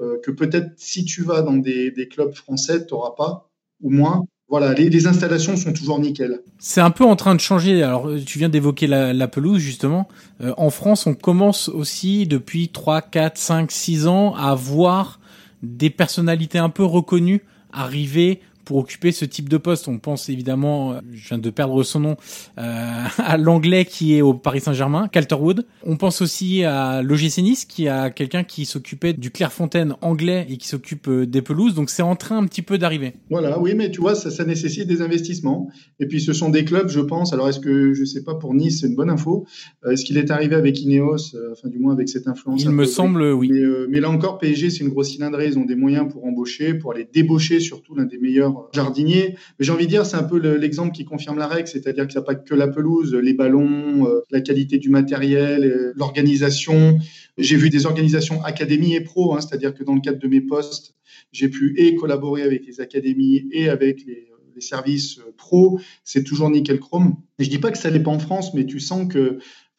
euh, 0.00 0.18
que 0.22 0.30
peut-être 0.30 0.72
si 0.76 1.04
tu 1.04 1.22
vas 1.22 1.42
dans 1.42 1.56
des, 1.56 2.08
clubs 2.10 2.34
français, 2.34 2.86
tu 2.86 2.94
n'auras 2.94 3.14
pas, 3.16 3.50
ou 3.82 3.90
moins. 3.90 4.24
Voilà, 4.48 4.72
les, 4.72 5.06
installations 5.06 5.56
sont 5.56 5.72
toujours 5.72 6.00
nickel. 6.00 6.40
C'est 6.58 6.80
un 6.80 6.90
peu 6.90 7.04
en 7.04 7.14
train 7.14 7.36
de 7.36 7.40
changer. 7.40 7.82
Alors, 7.82 8.08
tu 8.26 8.38
viens 8.38 8.48
d'évoquer 8.48 8.88
la, 8.88 9.28
pelouse, 9.28 9.60
justement. 9.60 10.08
Euh, 10.40 10.52
en 10.56 10.70
France, 10.70 11.06
on 11.06 11.14
commence 11.14 11.68
aussi 11.68 12.26
depuis 12.26 12.68
3, 12.68 13.02
4, 13.02 13.38
5, 13.38 13.70
6 13.70 14.06
ans 14.08 14.34
à 14.34 14.54
voir 14.54 15.20
des 15.62 15.90
personnalités 15.90 16.58
un 16.58 16.70
peu 16.70 16.84
reconnues 16.84 17.42
arriver 17.72 18.40
pour 18.70 18.78
occuper 18.78 19.10
ce 19.10 19.24
type 19.24 19.48
de 19.48 19.56
poste. 19.56 19.88
On 19.88 19.98
pense 19.98 20.28
évidemment, 20.28 20.92
euh, 20.92 21.00
je 21.12 21.26
viens 21.26 21.38
de 21.38 21.50
perdre 21.50 21.82
son 21.82 21.98
nom, 21.98 22.16
euh, 22.56 22.62
à 23.18 23.36
l'anglais 23.36 23.84
qui 23.84 24.14
est 24.14 24.22
au 24.22 24.32
Paris 24.32 24.60
Saint-Germain, 24.60 25.08
Calterwood. 25.08 25.66
On 25.82 25.96
pense 25.96 26.22
aussi 26.22 26.62
à 26.62 27.02
l'OGC 27.02 27.38
Nice 27.38 27.64
qui 27.64 27.88
a 27.88 28.10
quelqu'un 28.10 28.44
qui 28.44 28.66
s'occupait 28.66 29.12
du 29.12 29.32
Clairefontaine 29.32 29.96
anglais 30.02 30.46
et 30.48 30.56
qui 30.56 30.68
s'occupe 30.68 31.08
euh, 31.08 31.26
des 31.26 31.42
pelouses. 31.42 31.74
Donc 31.74 31.90
c'est 31.90 32.04
en 32.04 32.14
train 32.14 32.38
un 32.38 32.46
petit 32.46 32.62
peu 32.62 32.78
d'arriver. 32.78 33.14
Voilà, 33.28 33.58
oui, 33.58 33.74
mais 33.74 33.90
tu 33.90 34.00
vois, 34.00 34.14
ça, 34.14 34.30
ça, 34.30 34.44
nécessite 34.44 34.86
des 34.86 35.02
investissements. 35.02 35.68
Et 35.98 36.06
puis 36.06 36.20
ce 36.20 36.32
sont 36.32 36.48
des 36.48 36.64
clubs, 36.64 36.90
je 36.90 37.00
pense. 37.00 37.32
Alors 37.32 37.48
est-ce 37.48 37.58
que, 37.58 37.92
je 37.92 38.04
sais 38.04 38.22
pas, 38.22 38.36
pour 38.36 38.54
Nice, 38.54 38.82
c'est 38.82 38.86
une 38.86 38.94
bonne 38.94 39.10
info. 39.10 39.46
Est-ce 39.84 40.04
qu'il 40.04 40.16
est 40.16 40.30
arrivé 40.30 40.54
avec 40.54 40.80
Ineos, 40.80 41.34
enfin 41.50 41.68
du 41.68 41.80
moins 41.80 41.92
avec 41.92 42.08
cette 42.08 42.28
influence 42.28 42.62
Il 42.62 42.70
me 42.70 42.84
semble, 42.84 43.32
oui. 43.32 43.48
Mais, 43.50 43.62
mais, 43.88 43.98
là 43.98 44.10
encore, 44.10 44.38
PSG, 44.38 44.70
c'est 44.70 44.84
une 44.84 44.90
grosse 44.90 45.08
cylindrée. 45.08 45.48
Ils 45.48 45.58
ont 45.58 45.64
des 45.64 45.74
moyens 45.74 46.06
pour 46.08 46.24
embaucher, 46.24 46.74
pour 46.74 46.92
aller 46.92 47.08
débaucher 47.12 47.58
surtout 47.58 47.96
l'un 47.96 48.04
des 48.04 48.18
meilleurs 48.18 48.59
jardinier. 48.72 49.36
Mais 49.58 49.64
j'ai 49.64 49.72
envie 49.72 49.86
de 49.86 49.90
dire, 49.90 50.06
c'est 50.06 50.16
un 50.16 50.22
peu 50.22 50.38
l'exemple 50.56 50.92
qui 50.92 51.04
confirme 51.04 51.38
la 51.38 51.46
règle, 51.46 51.68
c'est-à-dire 51.68 52.06
qu'il 52.06 52.18
n'y 52.18 52.22
a 52.22 52.26
pas 52.26 52.34
que 52.34 52.54
la 52.54 52.68
pelouse, 52.68 53.14
les 53.14 53.34
ballons, 53.34 54.06
euh, 54.06 54.20
la 54.30 54.40
qualité 54.40 54.78
du 54.78 54.90
matériel, 54.90 55.64
euh, 55.64 55.92
l'organisation. 55.96 56.98
J'ai 57.38 57.56
vu 57.56 57.70
des 57.70 57.86
organisations 57.86 58.42
académies 58.44 58.94
et 58.94 59.00
pro, 59.00 59.34
hein, 59.34 59.40
c'est-à-dire 59.40 59.74
que 59.74 59.84
dans 59.84 59.94
le 59.94 60.00
cadre 60.00 60.18
de 60.18 60.28
mes 60.28 60.40
postes, 60.40 60.94
j'ai 61.32 61.48
pu 61.48 61.74
et 61.76 61.94
collaborer 61.94 62.42
avec 62.42 62.66
les 62.66 62.80
académies 62.80 63.48
et 63.52 63.68
avec 63.68 64.04
les, 64.06 64.26
services 64.58 65.18
euh, 65.20 65.32
pro. 65.38 65.80
C'est 66.04 66.22
toujours 66.22 66.50
nickel 66.50 66.80
chrome. 66.80 67.16
Et 67.38 67.44
je 67.44 67.48
dis 67.48 67.56
pas 67.56 67.70
que 67.70 67.78
ça 67.78 67.90
n'est 67.90 68.02
pas 68.02 68.10
en 68.10 68.18
France, 68.18 68.52
mais 68.52 68.66
tu 68.66 68.78
sens 68.78 69.10
que 69.10 69.38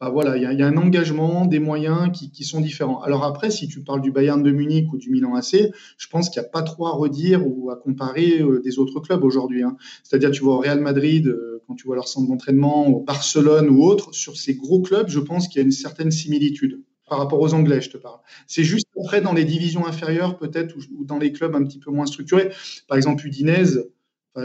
voilà, 0.10 0.36
il 0.36 0.42
y, 0.42 0.64
a 0.64 0.68
un 0.68 0.78
engagement, 0.78 1.46
des 1.46 1.60
moyens 1.60 2.10
qui, 2.12 2.44
sont 2.44 2.60
différents. 2.60 3.02
Alors 3.02 3.24
après, 3.24 3.52
si 3.52 3.68
tu 3.68 3.84
parles 3.84 4.02
du 4.02 4.12
Bayern 4.12 4.42
de 4.42 4.52
Munich 4.52 4.92
ou 4.92 4.98
du 4.98 5.12
Milan 5.12 5.36
AC, 5.36 5.72
je 5.98 6.08
pense 6.08 6.30
qu'il 6.30 6.42
n'y 6.42 6.48
a 6.48 6.50
pas 6.50 6.64
trop 6.64 6.88
à 6.88 6.92
redire 6.92 7.46
ou 7.46 7.70
à 7.70 7.76
comparer 7.76 8.40
euh, 8.42 8.62
des 8.64 8.80
autres 8.80 9.00
clubs 9.00 9.24
aujourd'hui. 9.24 9.62
Hein. 9.62 9.78
C'est-à-dire, 10.04 10.32
tu 10.32 10.44
vois 10.44 10.56
au 10.56 10.60
Real 10.60 10.80
Madrid, 10.80 11.28
euh, 11.28 11.62
quand 11.68 11.76
tu 11.76 11.86
vois 11.86 11.96
leur 11.96 12.08
centre 12.08 12.28
d'entraînement, 12.28 12.88
au 12.88 13.02
Barcelone 13.02 13.70
ou 13.70 13.84
autre, 13.84 14.14
sur 14.14 14.38
ces 14.38 14.56
gros 14.56 14.82
clubs, 14.82 15.08
je 15.08 15.20
pense 15.20 15.48
qu'il 15.48 15.60
y 15.60 15.62
a 15.62 15.66
une 15.66 15.72
certaine 15.72 16.10
similitude 16.10 16.82
par 17.08 17.20
rapport 17.20 17.42
aux 17.42 17.54
Anglais, 17.54 17.82
je 17.82 17.90
te 17.90 17.98
parle. 17.98 18.20
C'est 18.48 18.64
juste 18.64 18.88
après 18.98 19.20
dans 19.20 19.34
les 19.34 19.44
divisions 19.44 19.86
inférieures, 19.86 20.38
peut-être, 20.38 20.76
ou, 20.98 21.04
dans 21.04 21.20
les 21.20 21.34
clubs 21.34 21.54
un 21.54 21.64
petit 21.64 21.78
peu 21.78 21.92
moins 21.92 22.06
structurés. 22.06 22.50
Par 22.88 22.98
exemple, 22.98 23.28
Udinese, 23.28 23.90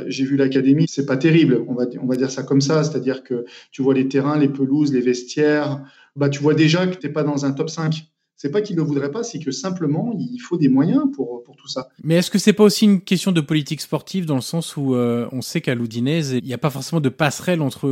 j'ai 0.06 0.24
vu 0.24 0.36
l'académie, 0.36 0.86
c'est 0.88 1.06
pas 1.06 1.16
terrible, 1.16 1.64
on 1.68 1.74
va, 1.74 2.16
dire 2.16 2.30
ça 2.30 2.42
comme 2.42 2.60
ça, 2.60 2.82
c'est-à-dire 2.82 3.22
que 3.22 3.44
tu 3.70 3.82
vois 3.82 3.94
les 3.94 4.08
terrains, 4.08 4.38
les 4.38 4.48
pelouses, 4.48 4.92
les 4.92 5.00
vestiaires, 5.00 5.84
bah 6.16 6.28
tu 6.28 6.40
vois 6.40 6.54
déjà 6.54 6.86
que 6.86 6.96
tu 6.96 7.06
n'es 7.06 7.12
pas 7.12 7.22
dans 7.22 7.44
un 7.44 7.52
top 7.52 7.70
5. 7.70 8.06
C'est 8.36 8.50
pas 8.50 8.60
qu'il 8.60 8.76
ne 8.76 8.82
voudrait 8.82 9.10
pas, 9.10 9.22
c'est 9.22 9.38
que 9.38 9.50
simplement 9.50 10.14
il 10.18 10.38
faut 10.38 10.58
des 10.58 10.68
moyens 10.68 11.04
pour, 11.14 11.42
pour 11.42 11.56
tout 11.56 11.68
ça. 11.68 11.88
Mais 12.04 12.16
est-ce 12.16 12.30
que 12.30 12.38
c'est 12.38 12.52
pas 12.52 12.64
aussi 12.64 12.84
une 12.84 13.00
question 13.00 13.32
de 13.32 13.40
politique 13.40 13.80
sportive 13.80 14.26
dans 14.26 14.34
le 14.34 14.42
sens 14.42 14.76
où 14.76 14.94
euh, 14.94 15.26
on 15.32 15.40
sait 15.40 15.62
qu'à 15.62 15.74
l'Oudinez, 15.74 16.20
il 16.34 16.44
n'y 16.44 16.52
a 16.52 16.58
pas 16.58 16.68
forcément 16.68 17.00
de 17.00 17.08
passerelle 17.08 17.62
entre 17.62 17.88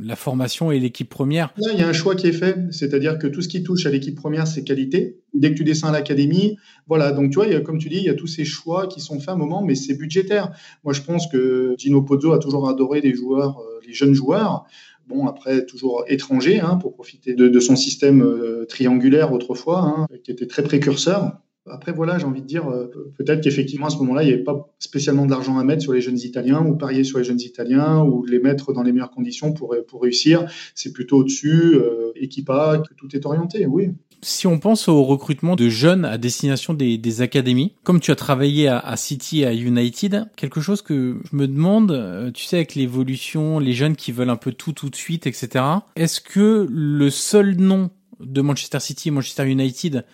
la 0.00 0.16
formation 0.16 0.72
et 0.72 0.80
l'équipe 0.80 1.10
première? 1.10 1.52
Là, 1.58 1.72
il 1.74 1.78
y 1.78 1.82
a 1.82 1.88
un 1.88 1.92
choix 1.92 2.14
qui 2.14 2.26
est 2.26 2.32
fait, 2.32 2.56
c'est-à-dire 2.70 3.18
que 3.18 3.26
tout 3.26 3.42
ce 3.42 3.48
qui 3.48 3.62
touche 3.62 3.84
à 3.84 3.90
l'équipe 3.90 4.14
première, 4.14 4.46
c'est 4.46 4.64
qualité. 4.64 5.18
Dès 5.34 5.50
que 5.52 5.56
tu 5.56 5.64
descends 5.64 5.88
à 5.88 5.92
l'académie, 5.92 6.56
voilà. 6.86 7.12
Donc 7.12 7.30
tu 7.30 7.36
vois, 7.36 7.46
il 7.46 7.52
y 7.52 7.56
a, 7.56 7.60
comme 7.60 7.78
tu 7.78 7.90
dis, 7.90 7.96
il 7.96 8.04
y 8.04 8.08
a 8.08 8.14
tous 8.14 8.26
ces 8.26 8.46
choix 8.46 8.86
qui 8.86 9.00
sont 9.00 9.18
faits 9.18 9.30
à 9.30 9.32
un 9.32 9.36
moment, 9.36 9.62
mais 9.62 9.74
c'est 9.74 9.94
budgétaire. 9.94 10.52
Moi, 10.84 10.94
je 10.94 11.02
pense 11.02 11.26
que 11.26 11.74
Gino 11.76 12.00
Pozzo 12.00 12.32
a 12.32 12.38
toujours 12.38 12.68
adoré 12.68 13.02
les 13.02 13.14
joueurs, 13.14 13.58
euh, 13.60 13.80
les 13.86 13.92
jeunes 13.92 14.14
joueurs 14.14 14.64
bon, 15.06 15.26
après, 15.26 15.64
toujours 15.66 16.04
étranger, 16.08 16.60
hein, 16.60 16.76
pour 16.76 16.94
profiter 16.94 17.34
de, 17.34 17.60
son 17.60 17.76
système 17.76 18.22
euh, 18.22 18.64
triangulaire 18.66 19.32
autrefois, 19.32 19.80
hein, 19.80 20.06
qui 20.24 20.30
était 20.30 20.46
très 20.46 20.62
précurseur. 20.62 21.38
Après, 21.70 21.92
voilà, 21.92 22.18
j'ai 22.18 22.24
envie 22.24 22.42
de 22.42 22.46
dire, 22.46 22.68
euh, 22.68 22.90
peut-être 23.16 23.40
qu'effectivement, 23.40 23.86
à 23.86 23.90
ce 23.90 23.98
moment-là, 23.98 24.24
il 24.24 24.26
n'y 24.26 24.32
avait 24.32 24.42
pas 24.42 24.74
spécialement 24.80 25.26
de 25.26 25.30
l'argent 25.30 25.58
à 25.58 25.64
mettre 25.64 25.82
sur 25.82 25.92
les 25.92 26.00
jeunes 26.00 26.18
Italiens 26.18 26.64
ou 26.66 26.76
parier 26.76 27.04
sur 27.04 27.18
les 27.18 27.24
jeunes 27.24 27.40
Italiens 27.40 28.02
ou 28.02 28.24
les 28.24 28.40
mettre 28.40 28.72
dans 28.72 28.82
les 28.82 28.90
meilleures 28.90 29.12
conditions 29.12 29.52
pour, 29.52 29.76
pour 29.86 30.02
réussir. 30.02 30.46
C'est 30.74 30.92
plutôt 30.92 31.18
au-dessus, 31.18 31.76
équipa, 32.16 32.82
que 32.88 32.94
tout 32.94 33.14
est 33.14 33.26
orienté, 33.26 33.66
oui. 33.66 33.90
Si 34.24 34.46
on 34.46 34.60
pense 34.60 34.86
au 34.86 35.02
recrutement 35.02 35.56
de 35.56 35.68
jeunes 35.68 36.04
à 36.04 36.16
destination 36.16 36.74
des, 36.74 37.22
académies, 37.22 37.74
comme 37.82 37.98
tu 37.98 38.12
as 38.12 38.16
travaillé 38.16 38.68
à, 38.68 38.78
à, 38.78 38.96
City 38.96 39.40
et 39.40 39.46
à 39.46 39.52
United, 39.52 40.26
quelque 40.36 40.60
chose 40.60 40.80
que 40.80 41.18
je 41.28 41.36
me 41.36 41.48
demande, 41.48 41.90
euh, 41.90 42.30
tu 42.30 42.44
sais, 42.44 42.56
avec 42.56 42.76
l'évolution, 42.76 43.58
les 43.58 43.72
jeunes 43.72 43.96
qui 43.96 44.12
veulent 44.12 44.30
un 44.30 44.36
peu 44.36 44.52
tout 44.52 44.72
tout 44.72 44.90
de 44.90 44.96
suite, 44.96 45.26
etc. 45.26 45.64
Est-ce 45.96 46.20
que 46.20 46.68
le 46.70 47.10
seul 47.10 47.56
nom 47.56 47.90
de 48.20 48.40
Manchester 48.42 48.78
City 48.78 49.08
et 49.08 49.10
Manchester 49.10 49.50
United 49.50 50.04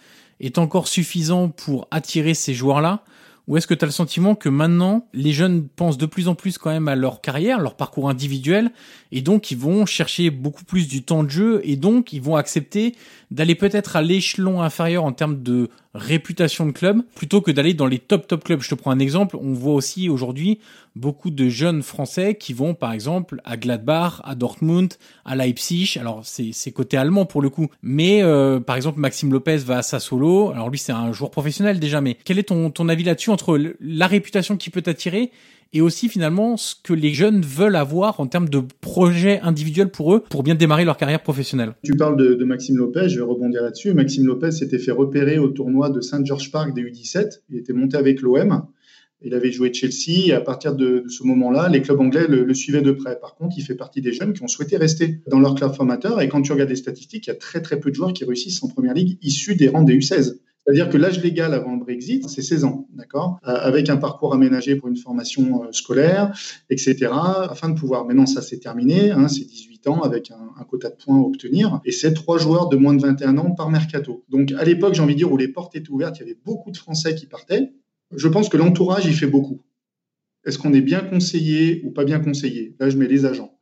est 0.41 0.57
encore 0.57 0.89
suffisant 0.89 1.51
pour 1.51 1.87
attirer 1.91 2.33
ces 2.33 2.55
joueurs-là? 2.55 3.05
Ou 3.49 3.57
est-ce 3.57 3.67
que 3.67 3.73
tu 3.73 3.83
as 3.83 3.87
le 3.87 3.93
sentiment 3.93 4.35
que 4.35 4.51
maintenant, 4.51 5.09
les 5.15 5.33
jeunes 5.33 5.69
pensent 5.69 5.97
de 5.97 6.05
plus 6.05 6.29
en 6.29 6.35
plus 6.35 6.59
quand 6.59 6.71
même 6.71 6.87
à 6.87 6.95
leur 6.95 7.23
carrière, 7.23 7.59
leur 7.61 7.77
parcours 7.77 8.11
individuel, 8.11 8.71
et 9.11 9.23
donc 9.23 9.51
ils 9.51 9.57
vont 9.57 9.87
chercher 9.87 10.29
beaucoup 10.31 10.65
plus 10.65 10.87
du 10.87 11.03
temps 11.03 11.25
de 11.25 11.31
jeu, 11.31 11.63
et 11.65 11.77
donc 11.77 12.13
ils 12.13 12.21
vont 12.21 12.37
accepter 12.37 12.95
d'aller 13.31 13.55
peut-être 13.55 13.97
à 13.97 14.03
l'échelon 14.03 14.61
inférieur 14.61 15.05
en 15.05 15.13
termes 15.13 15.43
de 15.43 15.71
réputation 15.95 16.67
de 16.67 16.73
club, 16.73 17.03
plutôt 17.15 17.41
que 17.41 17.51
d'aller 17.51 17.73
dans 17.73 17.87
les 17.87 17.99
top 17.99 18.27
top 18.27 18.45
clubs? 18.45 18.61
Je 18.61 18.69
te 18.69 18.75
prends 18.75 18.91
un 18.91 18.99
exemple, 18.99 19.37
on 19.41 19.55
voit 19.55 19.75
aussi 19.75 20.11
aujourd'hui 20.11 20.59
beaucoup 20.99 21.31
de 21.31 21.49
jeunes 21.49 21.83
français 21.83 22.35
qui 22.35 22.53
vont 22.53 22.75
par 22.75 22.93
exemple 22.93 23.41
à 23.45 23.57
Gladbach, 23.57 24.21
à 24.25 24.35
Dortmund, 24.35 24.95
à 25.25 25.37
Leipzig. 25.37 25.97
Alors 26.01 26.23
c'est 26.25 26.73
côté 26.73 26.97
allemand 26.97 27.25
pour 27.25 27.41
le 27.41 27.51
coup, 27.51 27.69
mais 27.83 28.23
euh, 28.23 28.61
par 28.61 28.77
exemple 28.77 29.01
Maxime 29.01 29.33
Lopez 29.33 29.59
va 29.59 29.79
à 29.79 29.83
Sassuolo. 29.83 30.51
Alors 30.51 30.71
lui 30.71 30.79
c'est 30.79 30.93
un 30.93 31.13
joueur 31.13 31.31
professionnel 31.31 31.81
déjà, 31.81 32.01
mais 32.01 32.17
quel 32.25 32.39
est 32.39 32.49
ton 32.49 32.71
ton 32.71 32.89
avis 32.89 33.05
là-dessus 33.05 33.31
entre 33.31 33.61
la 33.81 34.07
réputation 34.07 34.57
qui 34.57 34.71
peut 34.71 34.83
t'attirer 34.83 35.31
et 35.73 35.81
aussi 35.81 36.09
finalement 36.09 36.57
ce 36.57 36.75
que 36.83 36.95
les 36.95 37.13
jeunes 37.13 37.43
veulent 37.43 37.77
avoir 37.77 38.21
en 38.21 38.27
termes 38.27 38.49
de 38.49 38.63
projets 38.81 39.41
individuels 39.41 39.91
pour 39.91 40.15
eux 40.15 40.25
pour 40.31 40.43
bien 40.43 40.55
démarrer 40.55 40.85
leur 40.85 40.97
carrière 40.97 41.23
professionnelle? 41.23 41.75
Tu 41.83 41.95
parles 41.95 42.17
de, 42.17 42.35
de 42.35 42.45
Maxime 42.45 42.77
Lopez, 42.77 43.09
je 43.09 43.17
vais 43.21 43.27
rebondir 43.27 43.63
là-dessus. 43.63 43.93
Maxime 43.93 44.27
Lopez 44.27 44.51
s'était 44.53 44.79
fait 44.79 44.93
repérer 44.93 45.39
au 45.39 45.49
tournoi 45.49 45.91
de 45.91 46.01
Saint 46.01 46.25
George 46.25 46.51
Park 46.51 46.75
des 46.75 46.83
U17. 46.83 47.41
Il 47.51 47.59
était 47.59 47.73
monté 47.73 47.97
avec 47.97 48.21
l'OM. 48.23 48.63
Il 49.23 49.35
avait 49.35 49.51
joué 49.51 49.73
Chelsea 49.73 50.29
et 50.29 50.33
à 50.33 50.41
partir 50.41 50.75
de, 50.75 51.01
de 51.01 51.09
ce 51.09 51.25
moment-là, 51.25 51.69
les 51.69 51.83
clubs 51.83 52.01
anglais 52.01 52.27
le, 52.29 52.45
le, 52.45 52.55
suivaient 52.55 52.83
de 52.83 52.93
près. 52.93 53.19
Par 53.19 53.35
contre, 53.35 53.57
il 53.59 53.63
fait 53.63 53.75
partie 53.75 54.01
des 54.01 54.13
jeunes 54.13 54.33
qui 54.33 54.43
ont 54.43 54.49
souhaité 54.49 54.77
rester 54.77 55.21
dans 55.27 55.41
leur 55.41 55.55
club 55.55 55.75
formateur. 55.75 56.21
Et 56.21 56.29
quand 56.29 56.43
tu 56.43 56.53
regardes 56.53 56.71
les 56.71 56.77
statistiques, 56.77 57.27
il 57.27 57.31
y 57.31 57.33
a 57.33 57.37
très 57.37 57.61
très 57.61 57.81
peu 57.81 57.91
de 57.91 57.95
joueurs 57.97 58.13
qui 58.13 58.25
réussissent 58.25 58.63
en 58.63 58.69
première 58.69 58.95
ligue 58.95 59.19
issus 59.23 59.57
des 59.57 59.69
rangs 59.69 59.83
des 59.83 59.99
U16. 59.99 60.37
C'est-à-dire 60.69 60.91
que 60.91 60.99
l'âge 60.99 61.23
légal 61.23 61.55
avant 61.55 61.73
le 61.73 61.79
Brexit, 61.79 62.29
c'est 62.29 62.43
16 62.43 62.65
ans, 62.65 62.87
d'accord? 62.93 63.39
Euh, 63.49 63.55
Avec 63.55 63.89
un 63.89 63.97
parcours 63.97 64.35
aménagé 64.35 64.77
pour 64.77 64.89
une 64.89 64.99
formation 64.99 65.65
euh, 65.65 65.73
scolaire, 65.73 66.39
etc., 66.69 67.11
afin 67.11 67.71
de 67.71 67.75
pouvoir. 67.75 68.05
Maintenant, 68.05 68.27
ça 68.27 68.43
c'est 68.43 68.59
terminé, 68.59 69.11
hein, 69.11 69.29
c'est 69.29 69.47
18 69.47 69.89
ans 69.89 70.03
avec 70.03 70.31
un, 70.31 70.61
un, 70.61 70.65
quota 70.65 70.91
de 70.91 70.97
points 70.97 71.17
à 71.17 71.21
obtenir, 71.21 71.81
et 71.87 71.91
c'est 71.91 72.13
trois 72.13 72.37
joueurs 72.37 72.69
de 72.69 72.77
moins 72.77 72.93
de 72.93 73.01
21 73.01 73.39
ans 73.39 73.53
par 73.53 73.71
mercato. 73.71 74.27
Donc 74.29 74.53
à 74.59 74.65
l'époque, 74.65 74.93
j'ai 74.93 75.01
envie 75.01 75.15
de 75.15 75.21
dire, 75.21 75.33
où 75.33 75.39
les 75.39 75.49
portes 75.49 75.75
étaient 75.75 75.89
ouvertes, 75.89 76.19
il 76.19 76.21
y 76.21 76.25
avait 76.25 76.39
beaucoup 76.45 76.71
de 76.71 76.77
Français 76.77 77.15
qui 77.15 77.27
partaient. 77.27 77.73
Je 78.15 78.29
pense 78.29 78.49
que 78.49 78.57
l'entourage, 78.57 79.07
il 79.07 79.15
fait 79.15 79.27
beaucoup. 79.27 79.63
Est-ce 80.45 80.59
qu'on 80.59 80.73
est 80.73 80.81
bien 80.81 81.01
conseillé 81.01 81.83
ou 81.85 81.91
pas 81.91 82.05
bien 82.05 82.21
conseillé? 82.21 82.75
Là, 82.79 82.89
je 82.89 82.97
mets 82.97 83.09
les 83.09 83.27
agents. 83.27 83.59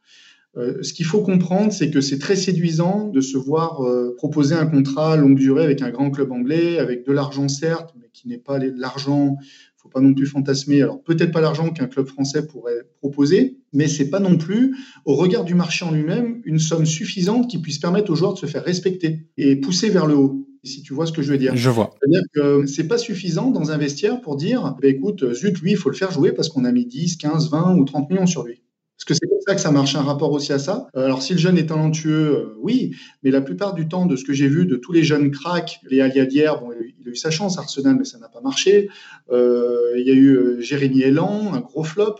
Euh, 0.56 0.82
ce 0.82 0.92
qu'il 0.94 1.04
faut 1.04 1.20
comprendre, 1.20 1.72
c'est 1.72 1.90
que 1.90 2.00
c'est 2.00 2.18
très 2.18 2.36
séduisant 2.36 3.08
de 3.08 3.20
se 3.20 3.36
voir 3.36 3.84
euh, 3.84 4.14
proposer 4.16 4.54
un 4.54 4.66
contrat 4.66 5.16
longue 5.16 5.36
durée 5.36 5.64
avec 5.64 5.82
un 5.82 5.90
grand 5.90 6.10
club 6.10 6.32
anglais, 6.32 6.78
avec 6.78 7.04
de 7.06 7.12
l'argent 7.12 7.48
certes, 7.48 7.94
mais 8.00 8.08
qui 8.12 8.28
n'est 8.28 8.38
pas 8.38 8.58
l'argent. 8.58 9.36
Faut 9.76 9.88
pas 9.88 10.00
non 10.00 10.14
plus 10.14 10.26
fantasmer. 10.26 10.82
Alors 10.82 11.02
peut-être 11.02 11.30
pas 11.30 11.40
l'argent 11.40 11.70
qu'un 11.70 11.86
club 11.86 12.06
français 12.06 12.46
pourrait 12.46 12.88
proposer, 12.96 13.58
mais 13.72 13.86
c'est 13.86 14.08
pas 14.08 14.20
non 14.20 14.36
plus, 14.36 14.74
au 15.04 15.14
regard 15.14 15.44
du 15.44 15.54
marché 15.54 15.84
en 15.84 15.92
lui-même, 15.92 16.40
une 16.44 16.58
somme 16.58 16.86
suffisante 16.86 17.50
qui 17.50 17.58
puisse 17.58 17.78
permettre 17.78 18.10
aux 18.10 18.16
joueurs 18.16 18.34
de 18.34 18.38
se 18.38 18.46
faire 18.46 18.64
respecter 18.64 19.26
et 19.36 19.56
pousser 19.56 19.90
vers 19.90 20.06
le 20.06 20.16
haut 20.16 20.48
si 20.66 20.82
tu 20.82 20.94
vois 20.94 21.06
ce 21.06 21.12
que 21.12 21.22
je 21.22 21.32
veux 21.32 21.38
dire. 21.38 21.56
Je 21.56 21.70
vois. 21.70 21.94
C'est-à-dire 22.00 22.22
que 22.34 22.66
c'est 22.66 22.88
pas 22.88 22.98
suffisant 22.98 23.50
dans 23.50 23.70
un 23.70 23.78
vestiaire 23.78 24.20
pour 24.20 24.36
dire, 24.36 24.76
bah, 24.80 24.88
écoute, 24.88 25.32
zut, 25.32 25.60
lui, 25.60 25.72
il 25.72 25.76
faut 25.76 25.90
le 25.90 25.96
faire 25.96 26.10
jouer 26.10 26.32
parce 26.32 26.48
qu'on 26.48 26.64
a 26.64 26.72
mis 26.72 26.86
10, 26.86 27.16
15, 27.16 27.50
20 27.50 27.76
ou 27.76 27.84
30 27.84 28.10
millions 28.10 28.26
sur 28.26 28.44
lui. 28.44 28.62
Parce 28.96 29.04
que 29.04 29.14
c'est 29.14 29.28
comme 29.28 29.40
ça 29.46 29.54
que 29.54 29.60
ça 29.60 29.70
marche, 29.70 29.94
un 29.94 30.02
rapport 30.02 30.32
aussi 30.32 30.54
à 30.54 30.58
ça. 30.58 30.88
Euh, 30.96 31.04
alors, 31.04 31.20
si 31.20 31.34
le 31.34 31.38
jeune 31.38 31.58
est 31.58 31.66
talentueux, 31.66 32.34
euh, 32.34 32.58
oui, 32.62 32.96
mais 33.22 33.30
la 33.30 33.42
plupart 33.42 33.74
du 33.74 33.88
temps, 33.88 34.06
de 34.06 34.16
ce 34.16 34.24
que 34.24 34.32
j'ai 34.32 34.48
vu 34.48 34.64
de 34.64 34.76
tous 34.76 34.92
les 34.92 35.04
jeunes 35.04 35.30
cracks, 35.30 35.80
les 35.88 36.00
Aliadière, 36.00 36.60
bon, 36.60 36.70
il 36.72 37.06
a 37.06 37.10
eu 37.10 37.16
sa 37.16 37.30
chance, 37.30 37.58
Arsenal, 37.58 37.96
mais 37.98 38.04
ça 38.04 38.18
n'a 38.18 38.28
pas 38.28 38.40
marché. 38.40 38.88
Euh, 39.30 39.92
il 39.98 40.06
y 40.06 40.10
a 40.10 40.14
eu 40.14 40.36
euh, 40.36 40.60
Jérémy 40.60 41.02
Elan, 41.02 41.52
un 41.52 41.60
gros 41.60 41.84
flop. 41.84 42.16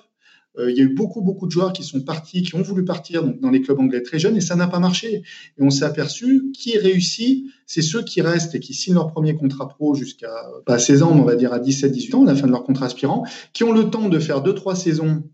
Euh, 0.59 0.71
il 0.71 0.77
y 0.77 0.81
a 0.81 0.85
eu 0.85 0.95
beaucoup, 0.95 1.21
beaucoup 1.21 1.47
de 1.47 1.51
joueurs 1.51 1.73
qui 1.73 1.85
sont 1.85 2.01
partis, 2.01 2.43
qui 2.43 2.55
ont 2.55 2.63
voulu 2.63 2.85
partir 2.85 3.25
dans 3.25 3.51
les 3.51 3.61
clubs 3.61 3.79
anglais 3.79 4.03
très 4.03 4.19
jeunes, 4.19 4.37
et 4.37 4.41
ça 4.41 4.57
n'a 4.57 4.67
pas 4.67 4.79
marché. 4.79 5.23
Et 5.59 5.63
on 5.63 5.71
s'est 5.71 5.85
aperçu 5.85 6.51
qui 6.53 6.79
réussit, 6.79 7.47
c'est 7.67 7.83
ceux 7.83 8.03
qui 8.03 8.21
restent 8.23 8.55
et 8.55 8.61
qui 8.61 8.75
signent 8.75 8.95
leur 8.95 9.09
premier 9.09 9.35
contrat 9.35 9.69
pro 9.69 9.95
jusqu'à 9.95 10.33
pas 10.65 10.79
16 10.79 11.03
ans, 11.03 11.15
mais 11.15 11.21
on 11.21 11.25
va 11.25 11.37
dire 11.37 11.53
à 11.53 11.59
17, 11.59 11.93
18 11.93 12.15
ans, 12.15 12.23
à 12.23 12.27
la 12.27 12.35
fin 12.35 12.47
de 12.47 12.53
leur 12.53 12.65
contrat 12.65 12.87
aspirant, 12.87 13.25
qui 13.53 13.65
ont 13.65 13.73
le 13.73 13.91
temps 13.91 14.09
de 14.09 14.19
faire 14.19 14.43
deux, 14.43 14.55
trois 14.55 14.77
saisons 14.77 15.25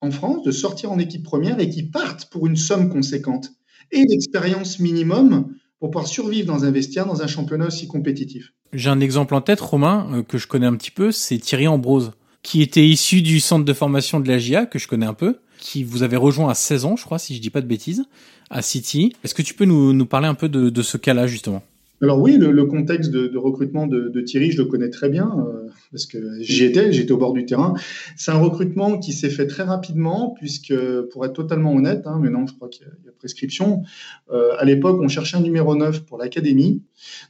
en 0.00 0.10
France, 0.10 0.42
de 0.44 0.52
sortir 0.52 0.92
en 0.92 0.98
équipe 0.98 1.22
première 1.22 1.58
et 1.58 1.68
qui 1.68 1.82
partent 1.82 2.26
pour 2.26 2.46
une 2.46 2.56
somme 2.56 2.90
conséquente 2.90 3.52
et 3.92 4.02
l'expérience 4.08 4.78
minimum 4.78 5.54
pour 5.78 5.90
pouvoir 5.90 6.06
survivre 6.06 6.46
dans 6.46 6.64
un 6.64 6.70
vestiaire, 6.70 7.06
dans 7.06 7.22
un 7.22 7.26
championnat 7.26 7.66
aussi 7.66 7.86
compétitif. 7.86 8.52
J'ai 8.72 8.90
un 8.90 9.00
exemple 9.00 9.34
en 9.34 9.40
tête, 9.40 9.60
Romain, 9.60 10.08
euh, 10.12 10.22
que 10.22 10.38
je 10.38 10.46
connais 10.46 10.66
un 10.66 10.74
petit 10.74 10.90
peu, 10.90 11.12
c'est 11.12 11.38
Thierry 11.38 11.68
Ambrose, 11.68 12.12
qui 12.46 12.62
était 12.62 12.86
issu 12.86 13.22
du 13.22 13.40
centre 13.40 13.64
de 13.64 13.72
formation 13.72 14.20
de 14.20 14.28
la 14.28 14.38
GIA, 14.38 14.66
que 14.66 14.78
je 14.78 14.86
connais 14.86 15.04
un 15.04 15.14
peu, 15.14 15.38
qui 15.58 15.82
vous 15.82 16.04
avait 16.04 16.16
rejoint 16.16 16.48
à 16.48 16.54
16 16.54 16.84
ans, 16.84 16.94
je 16.94 17.04
crois, 17.04 17.18
si 17.18 17.34
je 17.34 17.40
dis 17.40 17.50
pas 17.50 17.60
de 17.60 17.66
bêtises, 17.66 18.04
à 18.50 18.62
City. 18.62 19.12
Est-ce 19.24 19.34
que 19.34 19.42
tu 19.42 19.52
peux 19.52 19.64
nous, 19.64 20.06
parler 20.06 20.28
un 20.28 20.34
peu 20.34 20.48
de, 20.48 20.82
ce 20.82 20.96
cas-là, 20.96 21.26
justement? 21.26 21.64
Alors 22.00 22.20
oui, 22.20 22.36
le, 22.38 22.64
contexte 22.66 23.10
de, 23.10 23.36
recrutement 23.36 23.88
de, 23.88 24.20
Thierry, 24.20 24.52
je 24.52 24.62
le 24.62 24.66
connais 24.68 24.90
très 24.90 25.08
bien 25.08 25.28
euh, 25.36 25.68
parce 25.90 26.06
que 26.06 26.18
j'y 26.40 26.62
étais, 26.62 26.92
j'étais 26.92 27.10
au 27.10 27.16
bord 27.16 27.32
du 27.32 27.46
terrain. 27.46 27.74
C'est 28.16 28.30
un 28.30 28.38
recrutement 28.38 29.00
qui 29.00 29.12
s'est 29.12 29.30
fait 29.30 29.48
très 29.48 29.64
rapidement 29.64 30.32
puisque, 30.38 30.72
pour 31.10 31.26
être 31.26 31.32
totalement 31.32 31.74
honnête, 31.74 32.06
hein, 32.06 32.20
mais 32.22 32.30
non, 32.30 32.46
je 32.46 32.54
crois 32.54 32.68
qu'il 32.68 32.86
y, 32.86 33.06
y, 33.06 33.08
a 33.08 33.12
prescription. 33.18 33.82
Euh, 34.30 34.50
à 34.56 34.64
l'époque, 34.64 35.00
on 35.02 35.08
cherchait 35.08 35.36
un 35.36 35.40
numéro 35.40 35.74
9 35.74 36.04
pour 36.04 36.16
l'académie, 36.16 36.84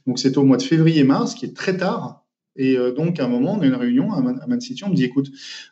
donc 0.05 0.19
c'était 0.19 0.37
au 0.37 0.43
mois 0.43 0.57
de 0.57 0.61
février-mars, 0.61 1.33
qui 1.33 1.47
est 1.47 1.55
très 1.55 1.75
tard. 1.75 2.26
Et 2.57 2.77
euh, 2.77 2.91
donc 2.91 3.19
à 3.19 3.25
un 3.25 3.27
moment, 3.27 3.53
on 3.53 3.61
a 3.61 3.65
une 3.65 3.75
réunion 3.75 4.11
à 4.11 4.21
Man, 4.21 4.59
City, 4.59 4.83
on 4.83 4.89
me 4.89 4.95
dit 4.95 5.03
écoute, 5.03 5.31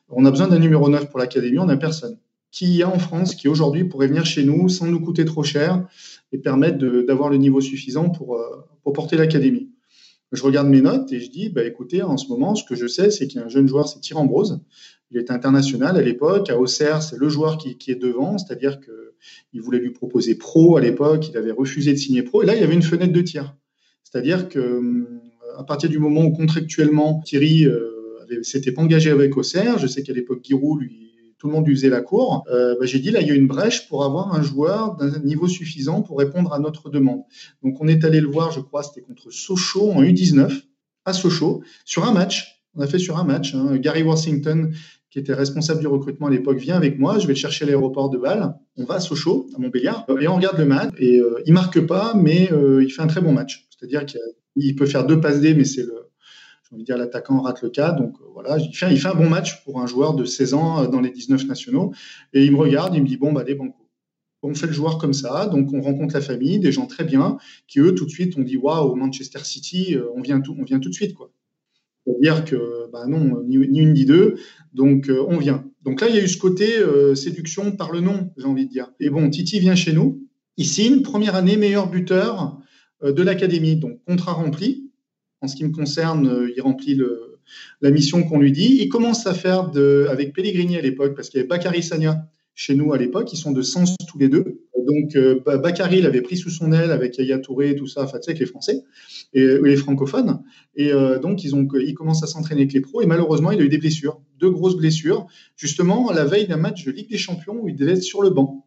on 0.09 0.23
a 0.25 0.31
besoin 0.31 0.47
d'un 0.47 0.59
numéro 0.59 0.87
9 0.87 1.09
pour 1.09 1.19
l'académie, 1.19 1.59
on 1.59 1.65
n'a 1.65 1.77
personne. 1.77 2.17
Qui 2.51 2.75
y 2.75 2.83
a 2.83 2.89
en 2.89 2.99
France 2.99 3.35
qui 3.35 3.49
aujourd'hui 3.49 3.83
pourrait 3.83 4.07
venir 4.07 4.25
chez 4.25 4.45
nous 4.45 4.69
sans 4.69 4.85
nous 4.85 5.01
coûter 5.01 5.25
trop 5.25 5.43
cher 5.43 5.85
et 6.31 6.37
permettre 6.37 6.77
d'avoir 6.77 7.29
le 7.29 7.37
niveau 7.37 7.59
suffisant 7.59 8.09
pour, 8.09 8.35
euh, 8.35 8.65
pour 8.83 8.93
porter 8.93 9.17
l'académie? 9.17 9.71
Je 10.31 10.43
regarde 10.43 10.67
mes 10.67 10.81
notes 10.81 11.11
et 11.11 11.19
je 11.19 11.29
dis, 11.29 11.49
bah, 11.49 11.63
écoutez, 11.63 12.01
en 12.01 12.17
ce 12.17 12.27
moment, 12.27 12.55
ce 12.55 12.63
que 12.63 12.75
je 12.75 12.87
sais, 12.87 13.09
c'est 13.11 13.27
qu'il 13.27 13.39
y 13.39 13.43
a 13.43 13.45
un 13.45 13.49
jeune 13.49 13.67
joueur, 13.67 13.87
c'est 13.87 13.99
Thierry 13.99 14.21
Ambrose. 14.21 14.61
Il 15.11 15.17
est 15.17 15.31
international 15.31 15.97
à 15.97 16.01
l'époque. 16.01 16.49
À 16.49 16.57
Auxerre, 16.57 17.03
c'est 17.03 17.17
le 17.17 17.29
joueur 17.29 17.57
qui, 17.57 17.77
qui 17.77 17.91
est 17.91 17.95
devant, 17.95 18.37
c'est-à-dire 18.37 18.79
qu'il 18.79 19.61
voulait 19.61 19.79
lui 19.79 19.91
proposer 19.91 20.35
pro 20.35 20.77
à 20.77 20.81
l'époque. 20.81 21.29
Il 21.29 21.37
avait 21.37 21.51
refusé 21.51 21.93
de 21.93 21.97
signer 21.97 22.23
pro. 22.23 22.41
Et 22.43 22.45
là, 22.45 22.55
il 22.55 22.61
y 22.61 22.63
avait 22.63 22.73
une 22.73 22.81
fenêtre 22.81 23.13
de 23.13 23.21
tir. 23.21 23.55
C'est-à-dire 24.03 24.49
que 24.49 25.23
à 25.57 25.63
partir 25.63 25.89
du 25.89 25.99
moment 25.99 26.23
où 26.25 26.31
contractuellement 26.31 27.21
Thierry 27.25 27.65
euh, 27.65 27.91
s'était 28.41 28.77
engagé 28.79 29.09
avec 29.09 29.35
Auxerre, 29.37 29.77
je 29.77 29.87
sais 29.87 30.03
qu'à 30.03 30.13
l'époque 30.13 30.39
Giroud 30.43 30.81
tout 31.37 31.47
le 31.47 31.53
monde 31.53 31.67
usait 31.67 31.89
la 31.89 32.01
cour, 32.01 32.43
euh, 32.49 32.75
bah, 32.79 32.85
j'ai 32.85 32.99
dit 32.99 33.11
là, 33.11 33.21
il 33.21 33.27
y 33.27 33.31
a 33.31 33.35
une 33.35 33.47
brèche 33.47 33.87
pour 33.87 34.03
avoir 34.03 34.33
un 34.33 34.41
joueur 34.41 34.95
d'un 34.95 35.19
niveau 35.19 35.47
suffisant 35.47 36.01
pour 36.01 36.17
répondre 36.17 36.53
à 36.53 36.59
notre 36.59 36.89
demande. 36.89 37.21
Donc 37.63 37.79
on 37.81 37.87
est 37.87 38.03
allé 38.03 38.21
le 38.21 38.27
voir, 38.27 38.51
je 38.51 38.61
crois, 38.61 38.83
c'était 38.83 39.01
contre 39.01 39.31
Sochaux 39.31 39.91
en 39.91 40.01
U19, 40.01 40.63
à 41.05 41.13
Sochaux, 41.13 41.61
sur 41.83 42.05
un 42.05 42.13
match. 42.13 42.63
On 42.75 42.81
a 42.81 42.87
fait 42.87 42.99
sur 42.99 43.17
un 43.17 43.23
match. 43.23 43.53
Hein. 43.53 43.77
Gary 43.77 44.03
Washington, 44.03 44.73
qui 45.09 45.19
était 45.19 45.33
responsable 45.33 45.79
du 45.79 45.87
recrutement 45.87 46.27
à 46.27 46.29
l'époque, 46.29 46.57
vient 46.57 46.75
avec 46.75 46.99
moi. 46.99 47.19
Je 47.19 47.27
vais 47.27 47.33
le 47.33 47.39
chercher 47.39 47.63
à 47.63 47.67
l'aéroport 47.67 48.09
de 48.09 48.17
Bâle. 48.17 48.55
On 48.75 48.85
va 48.85 48.95
à 48.95 48.99
Sochaux, 48.99 49.47
à 49.55 49.59
Montbéliard, 49.59 50.05
et 50.19 50.27
on 50.27 50.35
regarde 50.35 50.57
le 50.57 50.65
match. 50.65 50.89
Et 50.97 51.19
euh, 51.19 51.41
il 51.45 51.53
marque 51.53 51.79
pas, 51.85 52.13
mais 52.15 52.51
euh, 52.51 52.83
il 52.83 52.89
fait 52.89 53.01
un 53.01 53.07
très 53.07 53.21
bon 53.21 53.31
match. 53.31 53.67
C'est-à-dire 53.69 54.05
qu'il 54.05 54.19
peut 54.75 54.85
faire 54.85 55.05
deux 55.05 55.19
passes 55.19 55.41
D, 55.41 55.53
mais 55.53 55.65
c'est 55.65 55.83
le 55.83 56.05
j'ai 56.69 56.75
envie 56.75 56.83
dire 56.83 56.97
l'attaquant 56.97 57.41
rate 57.41 57.61
le 57.61 57.69
cas. 57.69 57.91
Donc 57.91 58.15
euh, 58.21 58.25
voilà, 58.33 58.57
il 58.57 58.73
fait, 58.75 58.93
il 58.93 59.07
un 59.07 59.13
bon 59.13 59.29
match 59.29 59.63
pour 59.63 59.81
un 59.81 59.85
joueur 59.85 60.15
de 60.15 60.25
16 60.25 60.53
ans 60.53 60.83
euh, 60.83 60.87
dans 60.87 61.01
les 61.01 61.11
19 61.11 61.45
nationaux. 61.47 61.93
Et 62.33 62.43
il 62.43 62.51
me 62.51 62.57
regarde, 62.57 62.95
il 62.95 63.01
me 63.01 63.07
dit 63.07 63.17
bon 63.17 63.31
bah 63.31 63.41
allez 63.41 63.55
banco. 63.55 63.81
On 64.41 64.53
fait 64.53 64.67
le 64.67 64.73
joueur 64.73 64.99
comme 64.99 65.13
ça, 65.13 65.47
donc 65.47 65.73
on 65.73 65.81
rencontre 65.81 66.13
la 66.13 66.21
famille, 66.21 66.59
des 66.59 66.71
gens 66.71 66.85
très 66.85 67.03
bien, 67.03 67.37
qui 67.67 67.79
eux 67.79 67.95
tout 67.95 68.05
de 68.05 68.11
suite 68.11 68.37
ont 68.37 68.43
dit 68.43 68.57
waouh 68.57 68.93
Manchester 68.95 69.39
City, 69.43 69.95
euh, 69.95 70.05
on 70.15 70.21
vient 70.21 70.39
tout, 70.39 70.55
on 70.59 70.63
de 70.77 70.91
suite 70.91 71.15
quoi. 71.15 71.31
C'est-à-dire 72.05 72.45
que 72.45 72.87
bah 72.93 73.07
non, 73.07 73.41
ni, 73.43 73.55
une 73.55 73.93
ni 73.93 74.05
deux, 74.05 74.35
donc 74.73 75.09
on 75.09 75.37
vient. 75.39 75.65
Donc 75.81 76.01
là 76.01 76.09
il 76.09 76.15
y 76.15 76.19
a 76.19 76.23
eu 76.23 76.27
ce 76.27 76.37
côté 76.37 76.67
séduction 77.15 77.71
par 77.71 77.91
le 77.91 78.01
nom, 78.01 78.29
j'ai 78.37 78.45
envie 78.45 78.67
de 78.67 78.71
dire. 78.71 78.91
Et 78.99 79.09
bon, 79.09 79.27
Titi 79.27 79.59
vient 79.59 79.73
chez 79.73 79.91
nous, 79.91 80.21
il 80.57 80.67
signe 80.67 81.01
première 81.01 81.33
année 81.33 81.57
meilleur 81.57 81.89
buteur 81.89 82.59
de 83.11 83.23
l'académie, 83.23 83.75
donc 83.75 83.99
contrat 84.05 84.33
rempli. 84.33 84.91
En 85.41 85.47
ce 85.47 85.55
qui 85.55 85.63
me 85.63 85.71
concerne, 85.71 86.27
euh, 86.27 86.51
il 86.55 86.61
remplit 86.61 86.99
la 87.81 87.91
mission 87.91 88.23
qu'on 88.23 88.39
lui 88.39 88.51
dit. 88.51 88.77
Il 88.79 88.89
commence 88.89 89.27
à 89.27 89.33
faire 89.33 89.71
avec 90.09 90.33
Pellegrini 90.33 90.77
à 90.77 90.81
l'époque, 90.81 91.15
parce 91.15 91.29
qu'il 91.29 91.37
y 91.37 91.41
avait 91.41 91.47
Bakary 91.47 91.83
Sagna 91.83 92.29
chez 92.55 92.73
nous 92.73 92.93
à 92.93 92.97
l'époque, 92.97 93.31
ils 93.33 93.37
sont 93.37 93.51
de 93.51 93.61
sens 93.61 93.95
tous 94.07 94.17
les 94.17 94.29
deux. 94.29 94.61
Donc 94.85 95.15
euh, 95.15 95.39
Bakary 95.45 96.01
l'avait 96.01 96.21
pris 96.21 96.37
sous 96.37 96.49
son 96.49 96.71
aile 96.71 96.91
avec 96.91 97.17
Yaya 97.17 97.39
Touré 97.39 97.71
et 97.71 97.75
tout 97.75 97.87
ça, 97.87 98.03
enfin 98.03 98.17
tu 98.19 98.25
sais, 98.25 98.31
avec 98.31 98.39
les 98.39 98.45
Français 98.45 98.83
et, 99.33 99.45
les 99.61 99.75
francophones. 99.75 100.41
Et 100.75 100.93
euh, 100.93 101.19
donc 101.19 101.43
ils 101.43 101.55
ont, 101.55 101.67
ils 101.75 101.93
commencent 101.93 102.23
à 102.23 102.27
s'entraîner 102.27 102.61
avec 102.61 102.73
les 102.73 102.81
pros 102.81 103.01
et 103.01 103.05
malheureusement 103.05 103.51
il 103.51 103.59
a 103.59 103.63
eu 103.63 103.69
des 103.69 103.77
blessures, 103.77 104.21
deux 104.39 104.49
grosses 104.49 104.77
blessures, 104.77 105.27
justement 105.57 106.11
la 106.11 106.23
veille 106.23 106.47
d'un 106.47 106.57
match 106.57 106.85
de 106.85 106.91
Ligue 106.91 107.09
des 107.09 107.17
Champions 107.17 107.59
où 107.61 107.67
il 107.67 107.75
devait 107.75 107.93
être 107.93 108.03
sur 108.03 108.21
le 108.21 108.29
banc. 108.29 108.65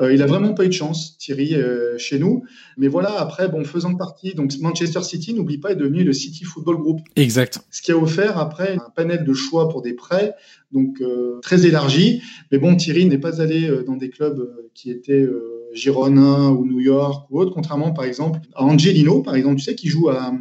Euh, 0.00 0.12
il 0.12 0.22
a 0.22 0.26
vraiment 0.26 0.52
pas 0.52 0.64
eu 0.64 0.68
de 0.68 0.72
chance, 0.72 1.16
Thierry, 1.18 1.54
euh, 1.54 1.96
chez 1.98 2.18
nous. 2.18 2.42
Mais 2.76 2.88
voilà, 2.88 3.18
après, 3.18 3.48
bon, 3.48 3.64
faisant 3.64 3.94
partie, 3.94 4.34
donc 4.34 4.52
Manchester 4.60 5.02
City, 5.02 5.32
n'oublie 5.32 5.58
pas, 5.58 5.72
est 5.72 5.76
devenu 5.76 6.04
le 6.04 6.12
City 6.12 6.44
Football 6.44 6.76
Group. 6.76 7.00
Exact. 7.16 7.60
Ce 7.70 7.80
qui 7.80 7.92
a 7.92 7.96
offert 7.96 8.38
après 8.38 8.74
un 8.74 8.90
panel 8.94 9.24
de 9.24 9.32
choix 9.32 9.68
pour 9.68 9.82
des 9.82 9.94
prêts, 9.94 10.34
donc 10.72 11.00
euh, 11.00 11.38
très 11.40 11.66
élargi. 11.66 12.20
Mais 12.52 12.58
bon, 12.58 12.76
Thierry 12.76 13.06
n'est 13.06 13.18
pas 13.18 13.40
allé 13.40 13.70
dans 13.86 13.96
des 13.96 14.10
clubs 14.10 14.50
qui 14.74 14.90
étaient 14.90 15.26
Girona 15.72 16.50
ou 16.50 16.66
New 16.66 16.80
York 16.80 17.26
ou 17.30 17.40
autres, 17.40 17.52
contrairement 17.52 17.92
par 17.92 18.04
exemple 18.04 18.40
à 18.54 18.64
Angelino, 18.64 19.22
par 19.22 19.34
exemple, 19.34 19.56
tu 19.56 19.64
sais, 19.64 19.74
qui 19.74 19.88
joue 19.88 20.08
à 20.10 20.32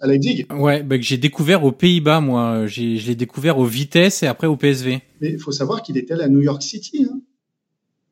à 0.00 0.06
Leipzig. 0.06 0.46
Ouais, 0.50 0.82
bah, 0.82 0.96
que 0.96 1.04
j'ai 1.04 1.16
découvert 1.16 1.64
aux 1.64 1.72
Pays-Bas, 1.72 2.20
moi. 2.20 2.66
Je 2.66 3.06
l'ai 3.06 3.14
découvert 3.14 3.58
au 3.58 3.64
Vitesse 3.64 4.22
et 4.22 4.26
après 4.26 4.46
au 4.46 4.56
PSV. 4.56 5.00
Mais 5.20 5.30
il 5.32 5.38
faut 5.38 5.52
savoir 5.52 5.82
qu'il 5.82 5.96
était 5.96 6.14
à 6.14 6.28
New 6.28 6.40
York 6.40 6.62
City. 6.62 7.06
Hein. 7.10 7.20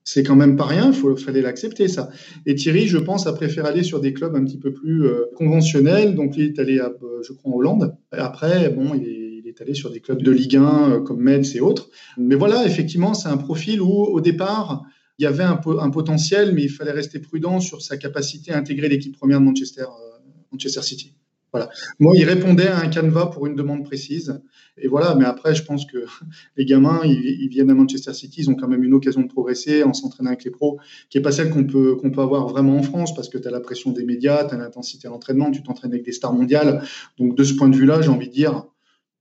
C'est 0.09 0.23
quand 0.23 0.37
même 0.37 0.55
pas 0.55 0.67
rien, 0.67 0.93
il 0.93 1.17
fallait 1.17 1.43
l'accepter 1.43 1.89
ça. 1.89 2.11
Et 2.47 2.55
Thierry, 2.55 2.87
je 2.87 2.97
pense, 2.97 3.27
a 3.27 3.33
préféré 3.33 3.67
aller 3.67 3.83
sur 3.83 4.01
des 4.01 4.13
clubs 4.13 4.37
un 4.37 4.45
petit 4.45 4.57
peu 4.57 4.73
plus 4.73 5.05
euh, 5.05 5.25
conventionnels. 5.35 6.15
Donc 6.15 6.37
il 6.37 6.45
est 6.45 6.59
allé, 6.61 6.79
à, 6.79 6.87
euh, 7.03 7.23
je 7.23 7.33
crois, 7.33 7.53
en 7.53 7.57
Hollande. 7.57 7.97
Après, 8.13 8.71
bon, 8.71 8.95
il 8.95 9.03
est, 9.49 9.61
allé 9.61 9.75
sur 9.75 9.91
des 9.91 10.01
clubs 10.01 10.23
de 10.23 10.31
Ligue 10.31 10.57
1 10.57 10.91
euh, 10.91 11.01
comme 11.01 11.21
Metz 11.21 11.57
et 11.57 11.61
autres. 11.61 11.91
Mais 12.19 12.37
voilà, 12.37 12.67
effectivement, 12.67 13.15
c'est 13.15 13.29
un 13.29 13.37
profil 13.37 13.81
où, 13.81 13.91
au 13.91 14.21
départ, 14.21 14.85
il 15.19 15.25
y 15.25 15.27
avait 15.27 15.43
un, 15.43 15.57
potentiel, 15.57 16.53
mais 16.55 16.63
il 16.63 16.69
fallait 16.69 16.93
rester 16.93 17.19
prudent 17.19 17.59
sur 17.59 17.83
sa 17.83 17.97
capacité 17.97 18.53
à 18.53 18.59
intégrer 18.59 18.89
l'équipe 18.89 19.17
première 19.17 19.41
de 19.41 19.47
Manchester 19.47 20.83
City. 20.83 21.16
Voilà. 21.57 21.71
Moi, 21.99 22.13
il 22.17 22.25
répondait 22.25 22.69
à 22.69 22.79
un 22.79 22.89
canevas 22.89 23.27
pour 23.27 23.47
une 23.47 23.55
demande 23.55 23.85
précise. 23.85 24.41
Et 24.77 24.89
voilà, 24.89 25.15
mais 25.15 25.25
après, 25.25 25.55
je 25.55 25.65
pense 25.65 25.87
que 25.87 26.05
les 26.57 26.65
gamins, 26.65 27.01
ils, 27.05 27.49
viennent 27.49 27.71
à 27.71 27.75
Manchester 27.75 28.13
City, 28.13 28.43
ils 28.43 28.51
ont 28.51 28.55
quand 28.55 28.69
même 28.69 28.85
une 28.85 28.93
occasion 28.93 29.23
de 29.23 29.29
progresser 29.29 29.83
en 29.83 29.95
s'entraînant 29.95 30.31
avec 30.31 30.45
les 30.45 30.51
pros, 30.51 30.79
qui 31.09 31.19
n'est 31.19 31.23
pas 31.23 31.33
celle 31.33 31.51
qu'on 31.51 31.65
peut, 31.65 31.97
peut 31.97 32.21
avoir 32.21 32.47
vraiment 32.47 32.77
en 32.77 32.83
France, 32.83 33.15
parce 33.15 33.29
que 33.29 33.39
tu 33.39 33.49
as 33.49 33.51
la 33.51 33.61
pression 33.61 33.93
des 33.93 34.05
médias, 34.05 34.45
tu 34.45 34.55
as 34.55 34.59
l'intensité 34.59 35.09
à 35.09 35.11
l'entraînement, 35.11 35.51
tu 35.51 35.63
t'entraînes 35.63 35.93
avec 35.93 36.05
des 36.05 36.13
stars 36.13 36.35
mondiales. 36.35 36.83
Donc, 37.19 37.35
de 37.35 37.45
ce 37.45 37.55
point 37.55 37.69
de 37.69 37.77
vue-là, 37.77 38.03
j'ai 38.03 38.11
envie 38.11 38.29
de 38.29 38.35
dire, 38.35 38.67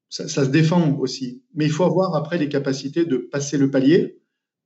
ça, 0.09 0.27
ça, 0.27 0.43
se 0.43 0.49
défend 0.49 0.97
aussi. 0.99 1.41
Mais 1.55 1.65
il 1.65 1.71
faut 1.71 1.83
avoir 1.83 2.15
après 2.15 2.37
les 2.37 2.49
capacités 2.49 3.05
de 3.05 3.17
passer 3.17 3.57
le 3.57 3.71
palier 3.71 4.19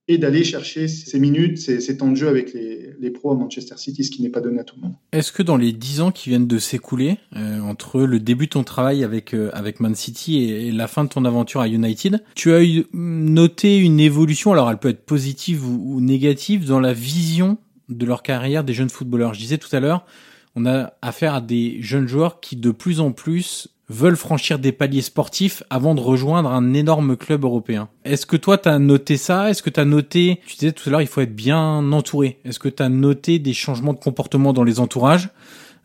et 0.09 0.17
d'aller 0.17 0.43
chercher 0.43 0.87
ces 0.87 1.19
minutes, 1.19 1.59
ces, 1.59 1.97
temps 1.97 2.09
de 2.09 2.15
jeu 2.15 2.27
avec 2.27 2.51
les, 2.53 3.11
pros 3.11 3.31
à 3.31 3.35
Manchester 3.35 3.75
City, 3.77 4.03
ce 4.03 4.09
qui 4.09 4.23
n'est 4.23 4.29
pas 4.29 4.41
donné 4.41 4.59
à 4.59 4.63
tout 4.63 4.75
le 4.77 4.81
monde. 4.81 4.95
Est-ce 5.11 5.31
que 5.31 5.43
dans 5.43 5.55
les 5.55 5.71
dix 5.71 6.01
ans 6.01 6.11
qui 6.11 6.29
viennent 6.29 6.47
de 6.47 6.57
s'écouler, 6.57 7.19
euh, 7.35 7.59
entre 7.61 8.01
le 8.01 8.19
début 8.19 8.47
de 8.47 8.51
ton 8.51 8.63
travail 8.63 9.03
avec, 9.03 9.35
euh, 9.35 9.51
avec 9.53 9.79
Man 9.79 9.93
City 9.93 10.43
et, 10.43 10.71
la 10.71 10.87
fin 10.87 11.03
de 11.03 11.09
ton 11.09 11.25
aventure 11.25 11.61
à 11.61 11.67
United, 11.67 12.23
tu 12.33 12.51
as 12.51 12.63
eu, 12.63 12.87
noté 12.91 13.77
une 13.77 13.99
évolution, 13.99 14.51
alors 14.51 14.71
elle 14.71 14.79
peut 14.79 14.89
être 14.89 15.05
positive 15.05 15.63
ou 15.63 16.01
négative, 16.01 16.65
dans 16.65 16.79
la 16.79 16.93
vision 16.93 17.59
de 17.87 18.05
leur 18.05 18.23
carrière 18.23 18.63
des 18.63 18.73
jeunes 18.73 18.89
footballeurs? 18.89 19.35
Je 19.35 19.39
disais 19.39 19.59
tout 19.59 19.73
à 19.75 19.79
l'heure, 19.79 20.07
on 20.55 20.65
a 20.65 20.93
affaire 21.03 21.35
à 21.35 21.41
des 21.41 21.77
jeunes 21.81 22.07
joueurs 22.07 22.39
qui 22.39 22.55
de 22.55 22.71
plus 22.71 22.99
en 22.99 23.11
plus 23.11 23.69
veulent 23.89 24.15
franchir 24.15 24.59
des 24.59 24.71
paliers 24.71 25.01
sportifs 25.01 25.63
avant 25.69 25.95
de 25.95 25.99
rejoindre 25.99 26.51
un 26.51 26.73
énorme 26.73 27.17
club 27.17 27.43
européen. 27.43 27.89
Est-ce 28.05 28.25
que 28.25 28.37
toi, 28.37 28.57
tu 28.57 28.69
as 28.69 28.79
noté 28.79 29.17
ça? 29.17 29.49
Est-ce 29.49 29.63
que 29.63 29.69
tu 29.69 29.79
as 29.79 29.85
noté, 29.85 30.39
tu 30.45 30.55
disais 30.55 30.71
tout 30.71 30.87
à 30.87 30.91
l'heure, 30.91 31.01
il 31.01 31.07
faut 31.07 31.21
être 31.21 31.35
bien 31.35 31.91
entouré. 31.91 32.39
Est-ce 32.45 32.59
que 32.59 32.69
tu 32.69 32.83
as 32.83 32.89
noté 32.89 33.39
des 33.39 33.53
changements 33.53 33.93
de 33.93 33.99
comportement 33.99 34.53
dans 34.53 34.63
les 34.63 34.79
entourages? 34.79 35.29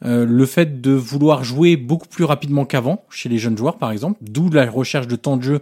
Euh, 0.04 0.26
le 0.26 0.46
fait 0.46 0.80
de 0.80 0.90
vouloir 0.90 1.44
jouer 1.44 1.76
beaucoup 1.76 2.08
plus 2.08 2.24
rapidement 2.24 2.66
qu'avant, 2.66 3.04
chez 3.10 3.28
les 3.28 3.38
jeunes 3.38 3.56
joueurs 3.56 3.78
par 3.78 3.90
exemple, 3.90 4.18
d'où 4.20 4.50
la 4.50 4.68
recherche 4.68 5.06
de 5.06 5.16
temps 5.16 5.36
de 5.36 5.42
jeu 5.42 5.60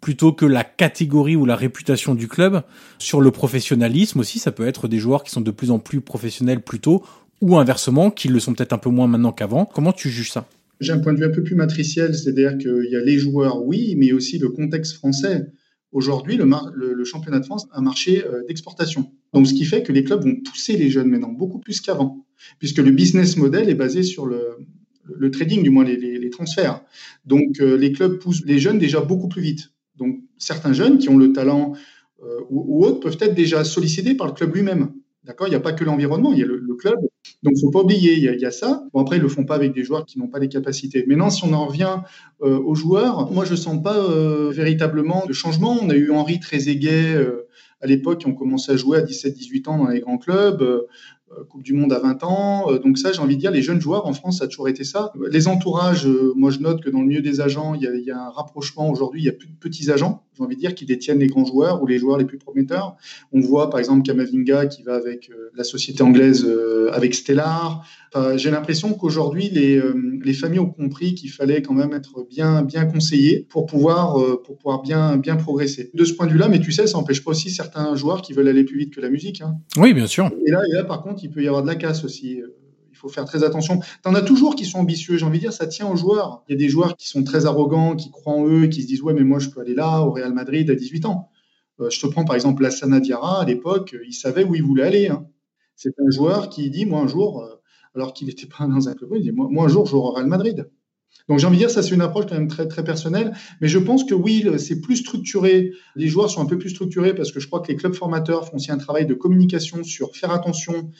plutôt 0.00 0.32
que 0.32 0.46
la 0.46 0.64
catégorie 0.64 1.36
ou 1.36 1.44
la 1.44 1.56
réputation 1.56 2.14
du 2.14 2.26
club. 2.26 2.62
Sur 2.98 3.20
le 3.20 3.30
professionnalisme 3.30 4.20
aussi, 4.20 4.38
ça 4.38 4.50
peut 4.50 4.66
être 4.66 4.88
des 4.88 4.98
joueurs 4.98 5.22
qui 5.22 5.30
sont 5.30 5.40
de 5.40 5.50
plus 5.50 5.70
en 5.70 5.78
plus 5.78 6.00
professionnels 6.00 6.60
plus 6.60 6.80
tôt, 6.80 7.04
ou 7.40 7.56
inversement, 7.56 8.10
qui 8.10 8.28
le 8.28 8.40
sont 8.40 8.52
peut-être 8.52 8.72
un 8.72 8.78
peu 8.78 8.90
moins 8.90 9.06
maintenant 9.06 9.32
qu'avant. 9.32 9.64
Comment 9.64 9.92
tu 9.92 10.10
juges 10.10 10.32
ça? 10.32 10.46
J'ai 10.82 10.92
un 10.92 10.98
point 10.98 11.12
de 11.12 11.18
vue 11.18 11.24
un 11.24 11.30
peu 11.30 11.42
plus 11.42 11.54
matriciel, 11.54 12.14
c'est-à-dire 12.14 12.58
qu'il 12.58 12.88
y 12.90 12.96
a 12.96 13.00
les 13.00 13.18
joueurs, 13.18 13.64
oui, 13.64 13.94
mais 13.96 14.12
aussi 14.12 14.38
le 14.38 14.48
contexte 14.48 14.94
français. 14.94 15.46
Aujourd'hui, 15.92 16.38
le, 16.38 17.04
championnat 17.04 17.40
de 17.40 17.44
France 17.44 17.66
a 17.72 17.78
un 17.78 17.82
marché 17.82 18.24
euh, 18.24 18.42
d'exportation. 18.48 19.12
Donc, 19.34 19.46
ce 19.46 19.54
qui 19.54 19.64
fait 19.64 19.82
que 19.82 19.92
les 19.92 20.04
clubs 20.04 20.22
vont 20.22 20.36
pousser 20.36 20.76
les 20.76 20.90
jeunes 20.90 21.08
maintenant, 21.08 21.32
beaucoup 21.32 21.58
plus 21.58 21.80
qu'avant, 21.80 22.26
puisque 22.58 22.78
le 22.78 22.90
business 22.90 23.36
model 23.36 23.68
est 23.68 23.74
basé 23.74 24.02
sur 24.02 24.26
le, 24.26 25.30
trading, 25.30 25.62
du 25.62 25.70
moins 25.70 25.84
les, 25.84 26.30
transferts. 26.30 26.82
Donc, 27.26 27.60
euh, 27.60 27.76
les 27.76 27.92
clubs 27.92 28.18
poussent 28.18 28.44
les 28.44 28.58
jeunes 28.58 28.78
déjà 28.78 29.00
beaucoup 29.00 29.28
plus 29.28 29.42
vite. 29.42 29.72
Donc, 29.96 30.20
certains 30.38 30.72
jeunes 30.72 30.98
qui 30.98 31.08
ont 31.10 31.18
le 31.18 31.32
talent 31.32 31.74
euh, 32.22 32.40
ou, 32.50 32.84
autres 32.84 33.00
peuvent 33.00 33.18
être 33.20 33.34
déjà 33.34 33.64
sollicités 33.64 34.14
par 34.14 34.26
le 34.26 34.32
club 34.32 34.54
lui-même. 34.54 34.92
D'accord? 35.24 35.46
Il 35.46 35.50
n'y 35.50 35.56
a 35.56 35.60
pas 35.60 35.72
que 35.72 35.84
l'environnement, 35.84 36.32
il 36.32 36.38
y 36.38 36.42
a 36.42 36.46
le, 36.46 36.71
club. 36.82 36.98
Donc, 37.42 37.54
faut 37.60 37.70
pas 37.70 37.80
oublier, 37.80 38.14
il 38.14 38.40
y, 38.40 38.46
a, 38.46 38.50
ça. 38.50 38.84
Bon, 38.92 39.00
après, 39.00 39.16
ils 39.16 39.22
le 39.22 39.28
font 39.28 39.44
pas 39.44 39.54
avec 39.54 39.72
des 39.72 39.84
joueurs 39.84 40.04
qui 40.04 40.18
n'ont 40.18 40.28
pas 40.28 40.38
les 40.38 40.48
capacités. 40.48 41.04
Maintenant, 41.06 41.30
si 41.30 41.44
on 41.44 41.52
en 41.52 41.66
revient 41.66 41.98
euh, 42.42 42.58
aux 42.58 42.74
joueurs, 42.74 43.30
moi, 43.32 43.44
je 43.44 43.54
sens 43.54 43.82
pas 43.82 43.96
euh, 43.96 44.50
véritablement 44.50 45.26
de 45.26 45.32
changement. 45.32 45.76
On 45.80 45.90
a 45.90 45.94
eu 45.94 46.10
Henri 46.10 46.40
Trezeguet 46.40 47.14
euh, 47.14 47.48
à 47.80 47.86
l'époque 47.86 48.20
qui 48.20 48.26
ont 48.26 48.34
commencé 48.34 48.72
à 48.72 48.76
jouer 48.76 48.98
à 48.98 49.02
17-18 49.02 49.68
ans 49.68 49.78
dans 49.78 49.88
les 49.88 50.00
grands 50.00 50.18
clubs. 50.18 50.86
Euh, 51.38 51.44
Coupe 51.44 51.62
du 51.62 51.74
Monde 51.74 51.92
à 51.92 51.98
20 51.98 52.24
ans. 52.24 52.70
Euh, 52.70 52.78
donc 52.78 52.98
ça, 52.98 53.12
j'ai 53.12 53.20
envie 53.20 53.36
de 53.36 53.40
dire, 53.40 53.50
les 53.50 53.62
jeunes 53.62 53.80
joueurs 53.80 54.06
en 54.06 54.12
France, 54.12 54.38
ça 54.38 54.44
a 54.44 54.46
toujours 54.48 54.68
été 54.68 54.84
ça. 54.84 55.12
Les 55.30 55.48
entourages, 55.48 56.06
euh, 56.06 56.32
moi 56.36 56.50
je 56.50 56.60
note 56.60 56.82
que 56.82 56.90
dans 56.90 57.00
le 57.00 57.06
milieu 57.06 57.20
des 57.20 57.40
agents, 57.40 57.74
il 57.74 57.82
y 57.82 58.10
a, 58.10 58.18
un 58.18 58.30
rapprochement 58.30 58.90
aujourd'hui, 58.90 59.22
il 59.22 59.24
y 59.24 59.28
a 59.28 59.32
plus 59.32 59.48
de 59.48 59.54
petits 59.54 59.90
agents, 59.90 60.22
j'ai 60.36 60.42
envie 60.42 60.56
de 60.56 60.60
dire, 60.60 60.74
qui 60.74 60.86
détiennent 60.86 61.18
les 61.18 61.26
grands 61.26 61.44
joueurs 61.44 61.82
ou 61.82 61.86
les 61.86 61.98
joueurs 61.98 62.18
les 62.18 62.24
plus 62.24 62.38
prometteurs. 62.38 62.96
On 63.32 63.40
voit 63.40 63.70
par 63.70 63.80
exemple 63.80 64.02
Kamavinga 64.02 64.66
qui 64.66 64.82
va 64.82 64.94
avec 64.94 65.30
la 65.54 65.64
société 65.64 66.02
anglaise, 66.02 66.46
avec 66.92 67.14
Stellar. 67.14 67.84
j'ai 68.36 68.50
l'impression 68.50 68.94
qu'aujourd'hui, 68.94 69.50
les, 69.50 69.82
les, 70.22 70.32
familles 70.32 70.60
ont 70.60 70.70
compris 70.70 71.14
qu'il 71.14 71.30
fallait 71.30 71.62
quand 71.62 71.74
même 71.74 71.92
être 71.92 72.26
bien, 72.28 72.62
bien 72.62 72.86
conseillé 72.86 73.46
pour 73.50 73.66
pouvoir, 73.66 74.16
pour 74.42 74.56
pouvoir 74.56 74.82
bien, 74.82 75.16
bien 75.16 75.36
progresser. 75.36 75.90
De 75.92 76.04
ce 76.04 76.14
point 76.14 76.26
de 76.26 76.32
vue-là, 76.32 76.48
mais 76.48 76.60
tu 76.60 76.72
sais, 76.72 76.86
ça 76.86 76.98
n'empêche 76.98 77.22
pas 77.24 77.32
aussi 77.32 77.50
certains 77.50 77.94
joueurs 77.94 78.22
qui 78.22 78.32
veulent 78.32 78.48
aller 78.48 78.64
plus 78.64 78.78
vite 78.78 78.94
que 78.94 79.00
la 79.00 79.10
musique. 79.10 79.42
Hein. 79.42 79.56
Oui, 79.76 79.92
bien 79.92 80.06
sûr. 80.06 80.30
Et 80.46 80.50
là, 80.50 80.62
et 80.70 80.74
là, 80.74 80.84
par 80.84 81.02
contre, 81.02 81.21
il 81.22 81.30
peut 81.30 81.42
y 81.42 81.48
avoir 81.48 81.62
de 81.62 81.68
la 81.68 81.76
casse 81.76 82.04
aussi. 82.04 82.40
Euh, 82.40 82.56
il 82.90 82.96
faut 82.96 83.08
faire 83.08 83.24
très 83.24 83.42
attention. 83.42 83.80
Tu 83.80 84.08
en 84.08 84.14
as 84.14 84.22
toujours 84.22 84.54
qui 84.54 84.64
sont 84.64 84.78
ambitieux. 84.78 85.16
J'ai 85.16 85.24
envie 85.24 85.38
de 85.38 85.44
dire, 85.44 85.52
ça 85.52 85.66
tient 85.66 85.88
aux 85.88 85.96
joueurs. 85.96 86.44
Il 86.48 86.52
y 86.52 86.54
a 86.54 86.58
des 86.58 86.68
joueurs 86.68 86.96
qui 86.96 87.08
sont 87.08 87.24
très 87.24 87.46
arrogants, 87.46 87.96
qui 87.96 88.10
croient 88.10 88.34
en 88.34 88.46
eux, 88.46 88.66
qui 88.66 88.82
se 88.82 88.86
disent 88.86 89.02
Ouais, 89.02 89.14
mais 89.14 89.24
moi, 89.24 89.38
je 89.38 89.48
peux 89.48 89.60
aller 89.60 89.74
là, 89.74 90.02
au 90.02 90.12
Real 90.12 90.32
Madrid, 90.32 90.70
à 90.70 90.74
18 90.74 91.06
ans. 91.06 91.30
Euh, 91.80 91.90
je 91.90 92.00
te 92.00 92.06
prends 92.06 92.24
par 92.24 92.36
exemple 92.36 92.62
Lassana 92.62 93.00
Diarra, 93.00 93.42
à 93.42 93.44
l'époque, 93.44 93.96
il 94.06 94.12
savait 94.12 94.44
où 94.44 94.54
il 94.54 94.62
voulait 94.62 94.84
aller. 94.84 95.08
Hein. 95.08 95.26
C'est 95.74 95.94
un 95.98 96.10
joueur 96.10 96.48
qui 96.48 96.70
dit 96.70 96.84
Moi, 96.84 97.00
un 97.00 97.08
jour, 97.08 97.42
euh, 97.42 97.62
alors 97.94 98.12
qu'il 98.12 98.28
n'était 98.28 98.46
pas 98.46 98.66
dans 98.66 98.88
un 98.88 98.94
club, 98.94 99.10
il 99.16 99.22
dit 99.22 99.32
moi, 99.32 99.64
un 99.64 99.68
jour, 99.68 99.86
je 99.86 99.92
joue 99.92 99.98
au 99.98 100.12
Real 100.12 100.26
Madrid. 100.26 100.70
Donc 101.28 101.38
j'ai 101.38 101.46
envie 101.46 101.56
de 101.56 101.62
dire, 101.62 101.70
ça 101.70 101.82
c'est 101.82 101.94
une 101.94 102.00
approche 102.00 102.26
quand 102.26 102.34
même 102.34 102.48
très, 102.48 102.66
très 102.66 102.84
personnelle, 102.84 103.32
mais 103.60 103.68
je 103.68 103.78
pense 103.78 104.04
que 104.04 104.14
oui, 104.14 104.44
c'est 104.58 104.80
plus 104.80 104.96
structuré, 104.96 105.72
les 105.96 106.08
joueurs 106.08 106.30
sont 106.30 106.40
un 106.40 106.46
peu 106.46 106.58
plus 106.58 106.70
structurés 106.70 107.14
parce 107.14 107.32
que 107.32 107.40
je 107.40 107.46
crois 107.46 107.60
que 107.60 107.68
les 107.68 107.76
clubs 107.76 107.94
formateurs 107.94 108.48
font 108.48 108.56
aussi 108.56 108.72
un 108.72 108.78
travail 108.78 109.06
de 109.06 109.14
communication 109.14 109.82
sur 109.84 110.14
faire 110.16 110.30
attention 110.30 110.90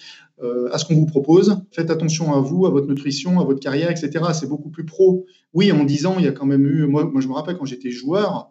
euh, 0.42 0.68
à 0.72 0.78
ce 0.78 0.85
qu'on 0.85 0.94
vous 0.94 1.06
propose, 1.06 1.62
faites 1.70 1.90
attention 1.90 2.35
à 2.35 2.40
vous, 2.40 2.66
à 2.66 2.70
votre 2.70 2.88
nutrition, 2.88 3.40
à 3.40 3.44
votre 3.44 3.61
carrière, 3.61 3.90
etc. 3.90 4.24
C'est 4.32 4.48
beaucoup 4.48 4.70
plus 4.70 4.85
pro. 4.85 5.26
Oui, 5.54 5.70
en 5.70 5.85
10 5.85 6.06
ans, 6.06 6.16
il 6.18 6.24
y 6.24 6.28
a 6.28 6.32
quand 6.32 6.46
même 6.46 6.66
eu, 6.66 6.87
moi, 6.87 7.11
je 7.20 7.28
me 7.28 7.32
rappelle 7.32 7.56
quand 7.56 7.64
j'étais 7.64 7.90
joueur, 7.90 8.50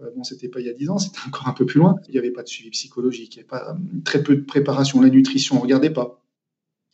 euh, 0.00 0.10
bon, 0.14 0.22
c'était 0.22 0.48
pas 0.48 0.60
il 0.60 0.66
y 0.66 0.70
a 0.70 0.72
10 0.72 0.90
ans, 0.90 0.98
c'était 0.98 1.18
encore 1.26 1.48
un 1.48 1.52
peu 1.52 1.66
plus 1.66 1.78
loin, 1.78 1.96
il 2.08 2.12
n'y 2.12 2.18
avait 2.18 2.30
pas 2.30 2.42
de 2.42 2.48
suivi 2.48 2.70
psychologique, 2.70 3.34
il 3.34 3.38
n'y 3.38 3.40
avait 3.40 3.48
pas 3.48 3.76
très 4.04 4.22
peu 4.22 4.36
de 4.36 4.42
préparation, 4.42 5.00
la 5.00 5.08
nutrition, 5.08 5.58
regardez 5.58 5.90
pas. 5.90 6.22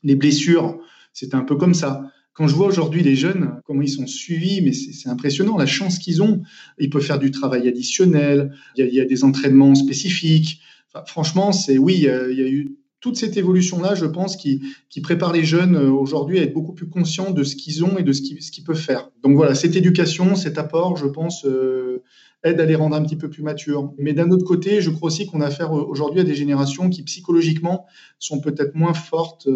Les 0.02 0.14
blessures, 0.14 0.78
c'était 1.12 1.34
un 1.34 1.42
peu 1.42 1.56
comme 1.56 1.74
ça. 1.74 2.10
Quand 2.38 2.46
je 2.46 2.54
vois 2.54 2.68
aujourd'hui 2.68 3.02
les 3.02 3.16
jeunes, 3.16 3.60
comment 3.64 3.82
ils 3.82 3.88
sont 3.88 4.06
suivis, 4.06 4.60
mais 4.60 4.72
c'est 4.72 5.08
impressionnant 5.08 5.56
la 5.56 5.66
chance 5.66 5.98
qu'ils 5.98 6.22
ont. 6.22 6.42
Ils 6.78 6.88
peuvent 6.88 7.02
faire 7.02 7.18
du 7.18 7.32
travail 7.32 7.66
additionnel, 7.66 8.54
il 8.76 8.94
y 8.94 9.00
a, 9.00 9.04
des 9.04 9.24
entraînements 9.24 9.74
spécifiques. 9.74 10.60
franchement, 11.06 11.50
c'est 11.50 11.78
oui, 11.78 11.94
il 11.94 12.02
y, 12.04 12.08
a, 12.08 12.48
eu 12.48 12.76
toute 13.00 13.16
cette 13.16 13.36
évolution-là, 13.36 13.96
je 13.96 14.06
pense, 14.06 14.36
qui, 14.36 14.62
qui, 14.88 15.00
prépare 15.00 15.32
les 15.32 15.42
jeunes 15.42 15.74
euh, 15.74 15.90
aujourd'hui 15.90 16.38
à 16.38 16.42
être 16.42 16.54
beaucoup 16.54 16.74
plus 16.74 16.88
conscients 16.88 17.32
de 17.32 17.42
ce 17.42 17.56
qu'ils 17.56 17.84
ont 17.84 17.98
et 17.98 18.04
de 18.04 18.12
ce 18.12 18.22
qu'ils 18.22 18.64
peuvent 18.64 18.76
faire. 18.76 19.10
Donc 19.24 19.34
voilà, 19.34 19.56
cette 19.56 19.74
éducation, 19.74 20.36
cet 20.36 20.58
apport, 20.58 20.96
je 20.96 21.06
pense, 21.06 21.44
euh, 21.44 22.04
aide 22.44 22.60
à 22.60 22.66
les 22.66 22.76
rendre 22.76 22.94
un 22.94 23.02
petit 23.02 23.16
peu 23.16 23.28
plus 23.28 23.42
matures. 23.42 23.92
Mais 23.98 24.12
d'un 24.12 24.30
autre 24.30 24.44
côté, 24.44 24.80
je 24.80 24.90
crois 24.90 25.08
aussi 25.08 25.26
qu'on 25.26 25.40
a 25.40 25.46
affaire 25.46 25.76
euh, 25.76 25.82
aujourd'hui 25.82 26.20
à 26.20 26.24
des 26.24 26.36
générations 26.36 26.88
qui 26.88 27.02
psychologiquement 27.02 27.84
sont 28.20 28.40
peut-être 28.40 28.76
moins 28.76 28.94
fortes 28.94 29.48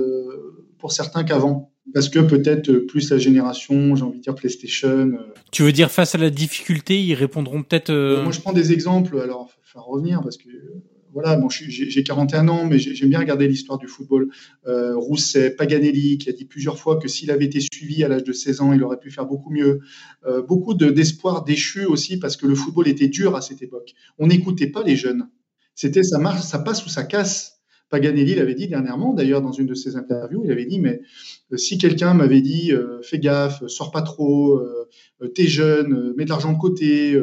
pour 0.78 0.90
certains 0.90 1.22
qu'avant 1.22 1.71
parce 1.94 2.08
que 2.08 2.18
peut-être 2.20 2.72
plus 2.72 3.10
la 3.10 3.18
génération, 3.18 3.96
j'ai 3.96 4.02
envie 4.02 4.18
de 4.18 4.22
dire 4.22 4.34
PlayStation. 4.34 4.88
Euh, 4.88 5.34
tu 5.50 5.62
veux 5.62 5.72
dire 5.72 5.90
face 5.90 6.14
à 6.14 6.18
la 6.18 6.30
difficulté, 6.30 7.02
ils 7.02 7.14
répondront 7.14 7.62
peut-être. 7.62 7.90
Euh, 7.90 8.22
moi, 8.22 8.32
je 8.32 8.40
prends 8.40 8.52
des 8.52 8.72
exemples. 8.72 9.20
Alors, 9.20 9.50
faut 9.50 9.78
faire 9.78 9.84
revenir 9.84 10.20
parce 10.22 10.36
que 10.36 10.48
voilà, 11.12 11.36
bon, 11.36 11.48
j'ai 11.50 12.02
41 12.02 12.48
ans, 12.48 12.64
mais 12.64 12.78
j'aime 12.78 13.10
bien 13.10 13.18
regarder 13.18 13.46
l'histoire 13.46 13.78
du 13.78 13.86
football. 13.86 14.30
Euh, 14.66 14.96
Rousset, 14.96 15.50
Paganelli, 15.50 16.16
qui 16.16 16.30
a 16.30 16.32
dit 16.32 16.46
plusieurs 16.46 16.78
fois 16.78 16.96
que 16.96 17.06
s'il 17.06 17.30
avait 17.30 17.44
été 17.44 17.60
suivi 17.60 18.02
à 18.02 18.08
l'âge 18.08 18.24
de 18.24 18.32
16 18.32 18.62
ans, 18.62 18.72
il 18.72 18.82
aurait 18.82 18.98
pu 18.98 19.10
faire 19.10 19.26
beaucoup 19.26 19.50
mieux. 19.50 19.80
Euh, 20.24 20.40
beaucoup 20.42 20.72
d'espoir 20.72 21.44
déchu 21.44 21.84
aussi 21.84 22.18
parce 22.18 22.36
que 22.36 22.46
le 22.46 22.54
football 22.54 22.88
était 22.88 23.08
dur 23.08 23.36
à 23.36 23.42
cette 23.42 23.60
époque. 23.62 23.92
On 24.18 24.28
n'écoutait 24.28 24.68
pas 24.68 24.82
les 24.82 24.96
jeunes. 24.96 25.28
C'était 25.74 26.02
ça 26.02 26.18
marche, 26.18 26.42
ça 26.42 26.58
passe 26.58 26.84
ou 26.86 26.88
ça 26.88 27.04
casse 27.04 27.51
Paganelli 27.92 28.34
l'avait 28.34 28.56
dit 28.56 28.66
dernièrement, 28.66 29.14
d'ailleurs 29.14 29.42
dans 29.42 29.52
une 29.52 29.66
de 29.66 29.74
ses 29.74 29.94
interviews, 29.94 30.42
il 30.44 30.50
avait 30.50 30.66
dit 30.66 30.80
mais 30.80 31.00
si 31.54 31.78
quelqu'un 31.78 32.14
m'avait 32.14 32.40
dit 32.40 32.72
fais 33.02 33.20
gaffe, 33.20 33.64
sors 33.68 33.92
pas 33.92 34.02
trop, 34.02 34.60
t'es 35.34 35.46
jeune, 35.46 36.14
mets 36.16 36.24
de 36.24 36.30
l'argent 36.30 36.52
de 36.52 36.58
côté, 36.58 37.16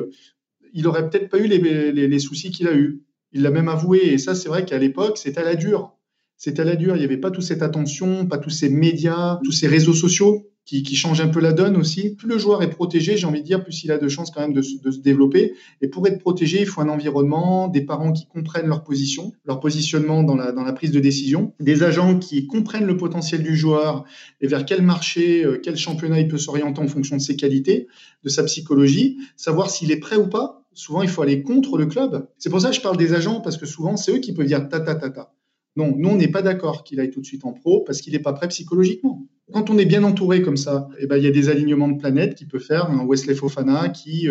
il 0.73 0.88
aurait 0.88 1.10
peut-être 1.10 1.27
pas 1.27 1.39
eu 1.39 1.47
les, 1.47 1.91
les 1.91 2.19
soucis 2.19 2.51
qu'il 2.51 2.67
a 2.67 2.75
eu. 2.75 3.03
Il 3.32 3.41
l'a 3.41 3.51
même 3.51 3.67
avoué 3.67 4.13
et 4.13 4.17
ça 4.17 4.36
c'est 4.36 4.47
vrai 4.47 4.63
qu'à 4.63 4.77
l'époque 4.77 5.17
c'était 5.17 5.41
à 5.41 5.43
la 5.43 5.55
dure 5.55 5.95
c'était 6.38 6.62
à 6.62 6.65
la 6.65 6.75
dure. 6.77 6.95
Il 6.95 6.99
n'y 6.99 7.05
avait 7.05 7.17
pas 7.17 7.32
toute 7.32 7.43
cette 7.43 7.62
attention, 7.62 8.25
pas 8.25 8.38
tous 8.38 8.49
ces 8.49 8.69
médias, 8.69 9.39
tous 9.43 9.51
ces 9.51 9.67
réseaux 9.67 9.93
sociaux 9.93 10.48
qui, 10.69 10.95
changent 10.95 11.21
un 11.21 11.27
peu 11.27 11.39
la 11.39 11.51
donne 11.51 11.75
aussi. 11.75 12.15
Plus 12.15 12.27
le 12.27 12.38
joueur 12.38 12.62
est 12.62 12.69
protégé, 12.69 13.17
j'ai 13.17 13.25
envie 13.25 13.41
de 13.41 13.45
dire, 13.45 13.63
plus 13.63 13.84
il 13.84 13.91
a 13.91 13.97
de 13.97 14.08
chances 14.08 14.29
quand 14.29 14.41
même 14.41 14.53
de, 14.53 14.62
se 14.62 14.99
développer. 14.99 15.53
Et 15.82 15.88
pour 15.88 16.05
être 16.08 16.19
protégé, 16.19 16.62
il 16.62 16.67
faut 16.67 16.82
un 16.82 16.89
environnement, 16.89 17.67
des 17.67 17.82
parents 17.82 18.12
qui 18.12 18.27
comprennent 18.27 18.67
leur 18.67 18.84
position, 18.84 19.34
leur 19.45 19.60
positionnement 19.60 20.23
dans 20.23 20.36
la, 20.36 20.51
dans 20.51 20.63
la 20.63 20.73
prise 20.73 20.91
de 20.91 20.99
décision, 20.99 21.53
des 21.60 21.84
agents 21.84 22.19
qui 22.19 22.45
comprennent 22.47 22.86
le 22.86 22.97
potentiel 22.97 23.41
du 23.41 23.55
joueur 23.55 24.05
et 24.41 24.47
vers 24.47 24.65
quel 24.65 24.82
marché, 24.82 25.43
euh, 25.43 25.60
quel 25.62 25.75
championnat 25.75 26.19
il 26.19 26.27
peut 26.27 26.38
s'orienter 26.38 26.82
en 26.82 26.88
fonction 26.88 27.17
de 27.17 27.21
ses 27.21 27.36
qualités, 27.36 27.88
de 28.23 28.29
sa 28.29 28.43
psychologie, 28.43 29.17
savoir 29.36 29.69
s'il 29.69 29.91
est 29.91 29.97
prêt 29.99 30.17
ou 30.17 30.27
pas. 30.27 30.63
Souvent, 30.73 31.01
il 31.01 31.10
faut 31.10 31.23
aller 31.23 31.41
contre 31.41 31.77
le 31.77 31.88
club. 31.88 32.27
C'est 32.38 32.49
pour 32.49 32.62
ça 32.62 32.69
que 32.69 32.75
je 32.75 32.82
parle 32.82 32.95
des 32.95 33.13
agents, 33.13 33.41
parce 33.41 33.58
que 33.58 33.65
souvent, 33.65 33.97
c'est 33.97 34.13
eux 34.13 34.19
qui 34.19 34.34
peuvent 34.34 34.45
dire 34.45 34.69
ta 34.69 34.79
ta 34.79 34.95
ta 34.95 35.10
ta. 35.10 35.34
Non, 35.75 35.93
nous, 35.97 36.10
on 36.10 36.15
n'est 36.15 36.27
pas 36.27 36.41
d'accord 36.41 36.84
qu'il 36.84 36.99
aille 36.99 37.10
tout 37.10 37.21
de 37.21 37.25
suite 37.25 37.45
en 37.45 37.53
pro 37.53 37.82
parce 37.86 38.01
qu'il 38.01 38.13
n'est 38.13 38.19
pas 38.19 38.34
prêt 38.34 38.47
psychologiquement. 38.49 39.25
Quand 39.53 39.69
on 39.69 39.77
est 39.77 39.85
bien 39.85 40.03
entouré 40.03 40.41
comme 40.41 40.57
ça, 40.57 40.89
eh 40.99 41.07
ben, 41.07 41.17
il 41.17 41.23
y 41.23 41.27
a 41.27 41.31
des 41.31 41.49
alignements 41.49 41.88
de 41.88 41.97
planètes 41.97 42.35
qui 42.35 42.45
peut 42.45 42.59
faire 42.59 42.89
un 42.89 43.05
Wesley 43.05 43.35
Fofana 43.35 43.89
qui 43.89 44.27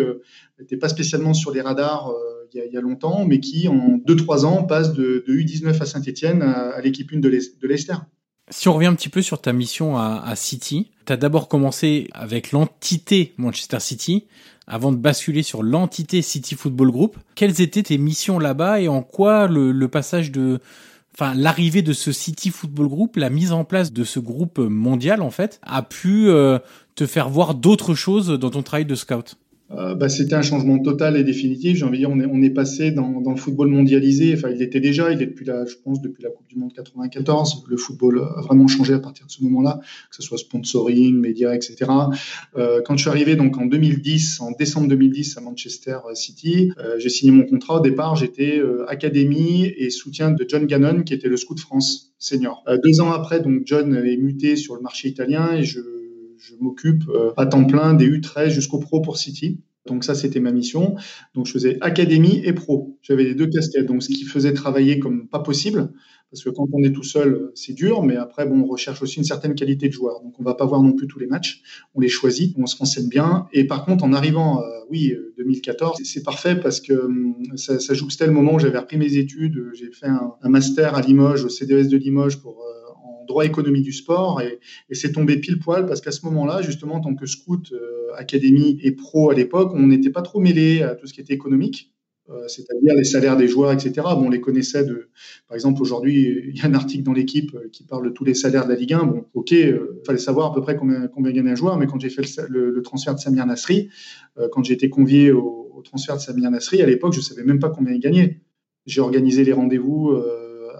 n'était 0.59 0.75
euh, 0.75 0.79
pas 0.79 0.89
spécialement 0.89 1.33
sur 1.33 1.51
les 1.51 1.61
radars 1.61 2.09
euh, 2.09 2.47
il, 2.53 2.73
y 2.73 2.77
a, 2.77 2.81
longtemps, 2.81 3.25
mais 3.25 3.39
qui 3.39 3.67
en 3.67 3.97
2-3 4.07 4.45
ans 4.45 4.63
passe 4.63 4.93
de, 4.93 5.23
U19 5.27 5.81
à 5.81 5.85
Saint-Etienne 5.85 6.41
à, 6.41 6.79
l'équipe 6.81 7.11
1 7.13 7.19
de 7.19 7.29
Leicester. 7.67 7.95
Si 8.49 8.67
on 8.67 8.73
revient 8.73 8.87
un 8.87 8.95
petit 8.95 9.09
peu 9.09 9.21
sur 9.21 9.39
ta 9.39 9.53
mission 9.53 9.97
à, 9.97 10.23
à 10.25 10.35
City, 10.35 10.89
tu 11.05 11.13
as 11.13 11.17
d'abord 11.17 11.47
commencé 11.47 12.07
avec 12.13 12.51
l'entité 12.51 13.33
Manchester 13.37 13.79
City 13.79 14.25
avant 14.65 14.91
de 14.91 14.97
basculer 14.97 15.43
sur 15.43 15.63
l'entité 15.63 16.21
City 16.21 16.55
Football 16.55 16.91
Group. 16.91 17.17
Quelles 17.35 17.61
étaient 17.61 17.83
tes 17.83 17.97
missions 17.97 18.39
là-bas 18.39 18.81
et 18.81 18.87
en 18.87 19.03
quoi 19.03 19.47
le 19.47 19.87
passage 19.87 20.31
de 20.31 20.59
enfin 21.19 21.33
l'arrivée 21.35 21.81
de 21.81 21.91
ce 21.91 22.13
City 22.13 22.49
Football 22.49 22.87
Group, 22.87 23.17
la 23.17 23.29
mise 23.29 23.51
en 23.51 23.65
place 23.65 23.91
de 23.91 24.05
ce 24.05 24.19
groupe 24.19 24.57
mondial 24.57 25.21
en 25.21 25.31
fait, 25.31 25.59
a 25.63 25.81
pu 25.81 26.29
euh, 26.29 26.59
te 26.95 27.05
faire 27.05 27.29
voir 27.29 27.55
d'autres 27.55 27.93
choses 27.93 28.29
dans 28.29 28.49
ton 28.49 28.63
travail 28.63 28.85
de 28.85 28.95
scout 28.95 29.35
euh, 29.71 29.95
bah, 29.95 30.09
c'était 30.09 30.35
un 30.35 30.41
changement 30.41 30.79
total 30.79 31.17
et 31.17 31.23
définitif. 31.23 31.77
J'ai 31.77 31.85
envie 31.85 31.99
de 31.99 32.05
dire, 32.05 32.09
on 32.09 32.19
est, 32.19 32.25
on 32.25 32.41
est 32.41 32.49
passé 32.49 32.91
dans, 32.91 33.21
dans, 33.21 33.31
le 33.31 33.37
football 33.37 33.69
mondialisé. 33.69 34.33
Enfin, 34.35 34.49
il 34.49 34.61
était 34.61 34.79
déjà, 34.79 35.11
il 35.11 35.21
est 35.21 35.27
depuis 35.27 35.45
la, 35.45 35.65
je 35.65 35.75
pense, 35.83 36.01
depuis 36.01 36.23
la 36.23 36.29
Coupe 36.29 36.47
du 36.47 36.57
Monde 36.57 36.73
94. 36.73 37.65
Le 37.67 37.77
football 37.77 38.19
a 38.19 38.41
vraiment 38.41 38.67
changé 38.67 38.93
à 38.93 38.99
partir 38.99 39.25
de 39.25 39.31
ce 39.31 39.43
moment-là, 39.43 39.79
que 40.09 40.15
ce 40.15 40.23
soit 40.23 40.37
sponsoring, 40.37 41.15
médias, 41.15 41.53
etc. 41.53 41.91
Euh, 42.57 42.81
quand 42.83 42.97
je 42.97 43.01
suis 43.01 43.09
arrivé 43.09 43.35
donc 43.35 43.57
en 43.57 43.65
2010, 43.65 44.41
en 44.41 44.51
décembre 44.51 44.87
2010 44.87 45.37
à 45.37 45.41
Manchester 45.41 45.99
City, 46.15 46.71
euh, 46.79 46.97
j'ai 46.97 47.09
signé 47.09 47.31
mon 47.31 47.45
contrat. 47.45 47.79
Au 47.79 47.81
départ, 47.81 48.15
j'étais 48.15 48.57
euh, 48.57 48.89
académie 48.89 49.65
et 49.77 49.89
soutien 49.89 50.31
de 50.31 50.45
John 50.47 50.65
Gannon, 50.65 51.03
qui 51.03 51.13
était 51.13 51.29
le 51.29 51.37
scout 51.37 51.59
France 51.59 52.13
senior. 52.17 52.63
Euh, 52.67 52.77
deux 52.83 53.01
ans 53.01 53.11
après, 53.11 53.39
donc 53.39 53.61
John 53.65 53.95
est 53.95 54.17
muté 54.17 54.55
sur 54.55 54.75
le 54.75 54.81
marché 54.81 55.07
italien 55.07 55.53
et 55.53 55.63
je 55.63 55.79
je 56.39 56.55
m'occupe 56.59 57.03
euh, 57.09 57.31
à 57.37 57.45
temps 57.45 57.65
plein 57.65 57.93
des 57.93 58.09
U13 58.09 58.49
jusqu'au 58.49 58.79
pro 58.79 59.01
pour 59.01 59.17
City. 59.17 59.61
Donc 59.85 60.03
ça, 60.03 60.13
c'était 60.13 60.39
ma 60.39 60.51
mission. 60.51 60.95
Donc 61.33 61.47
je 61.47 61.51
faisais 61.51 61.77
académie 61.81 62.41
et 62.43 62.53
pro. 62.53 62.97
J'avais 63.01 63.23
les 63.23 63.35
deux 63.35 63.47
casquettes. 63.47 63.85
Donc 63.85 64.03
ce 64.03 64.09
qui 64.09 64.23
faisait 64.23 64.53
travailler 64.53 64.99
comme 64.99 65.27
pas 65.27 65.39
possible, 65.39 65.91
parce 66.31 66.43
que 66.43 66.49
quand 66.49 66.67
on 66.73 66.83
est 66.83 66.91
tout 66.91 67.03
seul, 67.03 67.51
c'est 67.55 67.73
dur. 67.73 68.03
Mais 68.03 68.15
après, 68.15 68.45
bon, 68.45 68.61
on 68.61 68.65
recherche 68.65 69.01
aussi 69.01 69.17
une 69.17 69.23
certaine 69.23 69.55
qualité 69.55 69.87
de 69.87 69.93
joueur. 69.93 70.21
Donc 70.21 70.39
on 70.39 70.43
va 70.43 70.53
pas 70.53 70.65
voir 70.65 70.81
non 70.81 70.93
plus 70.93 71.07
tous 71.07 71.19
les 71.19 71.27
matchs. 71.27 71.61
On 71.95 72.01
les 72.01 72.09
choisit, 72.09 72.55
on 72.57 72.67
se 72.67 72.77
renseigne 72.77 73.07
bien. 73.07 73.47
Et 73.51 73.65
par 73.65 73.85
contre, 73.85 74.03
en 74.03 74.13
arrivant, 74.13 74.61
oui, 74.89 75.13
2014, 75.37 76.01
c'est 76.03 76.23
parfait 76.23 76.55
parce 76.55 76.81
que 76.81 76.93
hum, 76.93 77.35
ça, 77.55 77.79
ça 77.79 77.93
jouxtait 77.93 78.25
le 78.25 78.31
moment 78.33 78.55
où 78.55 78.59
j'avais 78.59 78.77
repris 78.77 78.97
mes 78.97 79.17
études. 79.17 79.69
J'ai 79.73 79.91
fait 79.91 80.07
un, 80.07 80.49
master 80.49 80.95
à 80.95 81.01
Limoges, 81.01 81.45
au 81.45 81.49
CDS 81.49 81.87
de 81.87 81.97
Limoges, 81.97 82.41
pour 82.41 82.61
euh, 82.61 82.68
droit 83.29 83.45
économie 83.45 83.81
du 83.81 83.93
sport 83.93 84.41
et, 84.41 84.59
c'est 84.91 85.13
tombé 85.13 85.37
pile 85.37 85.59
poil 85.59 85.85
parce 85.85 86.01
qu'à 86.01 86.11
ce 86.11 86.25
moment-là, 86.25 86.61
justement, 86.61 86.95
en 86.95 86.99
tant 86.99 87.15
que 87.15 87.25
scout, 87.25 87.71
euh, 87.71 88.13
académie 88.17 88.77
et 88.83 88.91
pro 88.91 89.29
à 89.29 89.33
l'époque, 89.33 89.71
on 89.73 89.87
n'était 89.87 90.09
pas 90.09 90.21
trop 90.21 90.39
mêlé 90.39 90.81
à 90.81 90.95
tout 90.95 91.07
ce 91.07 91.13
qui 91.13 91.21
était 91.21 91.33
économique. 91.33 91.93
Euh, 92.29 92.47
c'est-à-dire 92.47 92.93
les 92.93 93.05
salaires 93.05 93.37
des 93.37 93.47
joueurs, 93.47 93.71
etc. 93.71 93.91
Bon, 93.95 94.25
on 94.25 94.29
les 94.29 94.41
connaissait 94.41 94.85
de, 94.85 95.09
par 95.47 95.55
exemple, 95.55 95.81
aujourd'hui, 95.81 96.43
il 96.49 96.55
y 96.55 96.61
a 96.61 96.65
un 96.65 96.75
article 96.75 97.03
dans 97.03 97.13
l'équipe 97.13 97.55
euh, 97.55 97.69
qui 97.71 97.83
parle 97.83 98.05
de 98.05 98.09
tous 98.11 98.23
les 98.23 98.35
salaires 98.35 98.65
de 98.65 98.69
la 98.69 98.75
Ligue 98.75 98.93
1. 98.93 99.03
Bon, 99.05 99.25
ok, 99.33 99.51
il 99.51 99.79
fallait 100.05 100.19
savoir 100.19 100.51
à 100.51 100.53
peu 100.53 100.61
près 100.61 100.75
combien, 100.75 101.07
combien 101.07 101.31
gagnait 101.31 101.51
un 101.51 101.55
joueur, 101.55 101.77
mais 101.77 101.87
quand 101.87 101.99
j'ai 101.99 102.09
fait 102.09 102.21
le, 102.49 102.81
transfert 102.81 103.15
de 103.15 103.19
Samir 103.19 103.45
Nasri, 103.47 103.89
quand 104.51 104.63
j'ai 104.63 104.73
été 104.73 104.89
convié 104.89 105.31
au, 105.31 105.71
au, 105.75 105.81
transfert 105.81 106.17
de 106.17 106.21
Samir 106.21 106.51
Nasri, 106.51 106.81
à 106.83 106.85
l'époque, 106.85 107.13
je 107.13 107.21
savais 107.21 107.43
même 107.43 107.59
pas 107.59 107.69
combien 107.69 107.93
il 107.93 107.99
gagnait. 107.99 108.41
J'ai 108.85 109.01
organisé 109.01 109.43
les 109.43 109.53
rendez-vous 109.53 110.15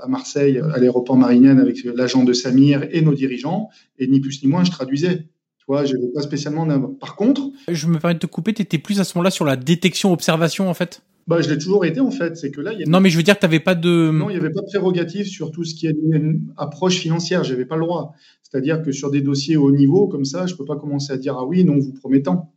à 0.02 0.08
Marseille, 0.08 0.60
à 0.60 0.78
l'aéroport 0.78 1.18
Marignane, 1.18 1.60
avec 1.60 1.84
l'agent 1.84 2.24
de 2.24 2.34
Samir 2.34 2.88
et 2.92 3.02
nos 3.02 3.14
dirigeants. 3.14 3.70
Et 3.98 4.08
ni 4.08 4.20
plus 4.20 4.44
ni 4.44 4.50
moins, 4.50 4.64
je 4.64 4.72
traduisais. 4.72 5.28
Tu 5.58 5.66
vois, 5.68 5.86
je 5.86 5.94
n'avais 5.96 6.12
pas 6.14 6.22
spécialement. 6.22 6.68
Par 7.00 7.16
contre. 7.16 7.52
Je 7.68 7.88
me 7.88 8.00
permets 8.00 8.16
de 8.16 8.20
te 8.20 8.28
couper, 8.28 8.54
tu 8.54 8.62
étais 8.62 8.78
plus 8.78 9.00
à 9.00 9.04
ce 9.04 9.18
moment-là 9.18 9.32
sur 9.32 9.46
la 9.46 9.56
détection-observation, 9.56 10.70
en 10.70 10.74
fait? 10.74 11.02
Bah, 11.30 11.42
je 11.42 11.50
l'ai 11.52 11.60
toujours 11.60 11.86
été 11.86 12.00
en 12.00 12.10
fait. 12.10 12.36
C'est 12.38 12.50
que 12.50 12.60
là, 12.60 12.74
y 12.74 12.84
non, 12.90 13.02
mais 13.02 13.12
je 13.12 13.18
veux 13.18 13.22
dire 13.22 13.36
que 13.36 13.42
tu 13.42 13.46
n'avais 13.46 13.60
pas 13.60 13.76
de. 13.76 14.10
Non, 14.10 14.32
il 14.32 14.34
n'y 14.34 14.40
avait 14.40 14.50
pas 14.50 14.62
de 14.62 14.66
prérogative 14.66 15.28
sur 15.28 15.52
tout 15.52 15.64
ce 15.64 15.76
qui 15.76 15.86
est 15.86 15.96
une 16.12 16.52
approche 16.58 16.98
financière. 16.98 17.44
J'avais 17.44 17.66
pas 17.66 17.76
le 17.76 17.84
droit. 17.84 18.16
C'est-à-dire 18.42 18.82
que 18.82 18.92
sur 18.92 19.12
des 19.12 19.22
dossiers 19.22 19.56
haut 19.56 19.72
niveau 19.72 20.08
comme 20.08 20.26
ça, 20.26 20.48
je 20.48 20.56
peux 20.56 20.66
pas 20.66 20.76
commencer 20.76 21.14
à 21.14 21.18
dire 21.18 21.36
ah 21.38 21.46
oui, 21.46 21.64
non, 21.64 21.78
vous 21.78 21.94
promettant. 21.94 22.52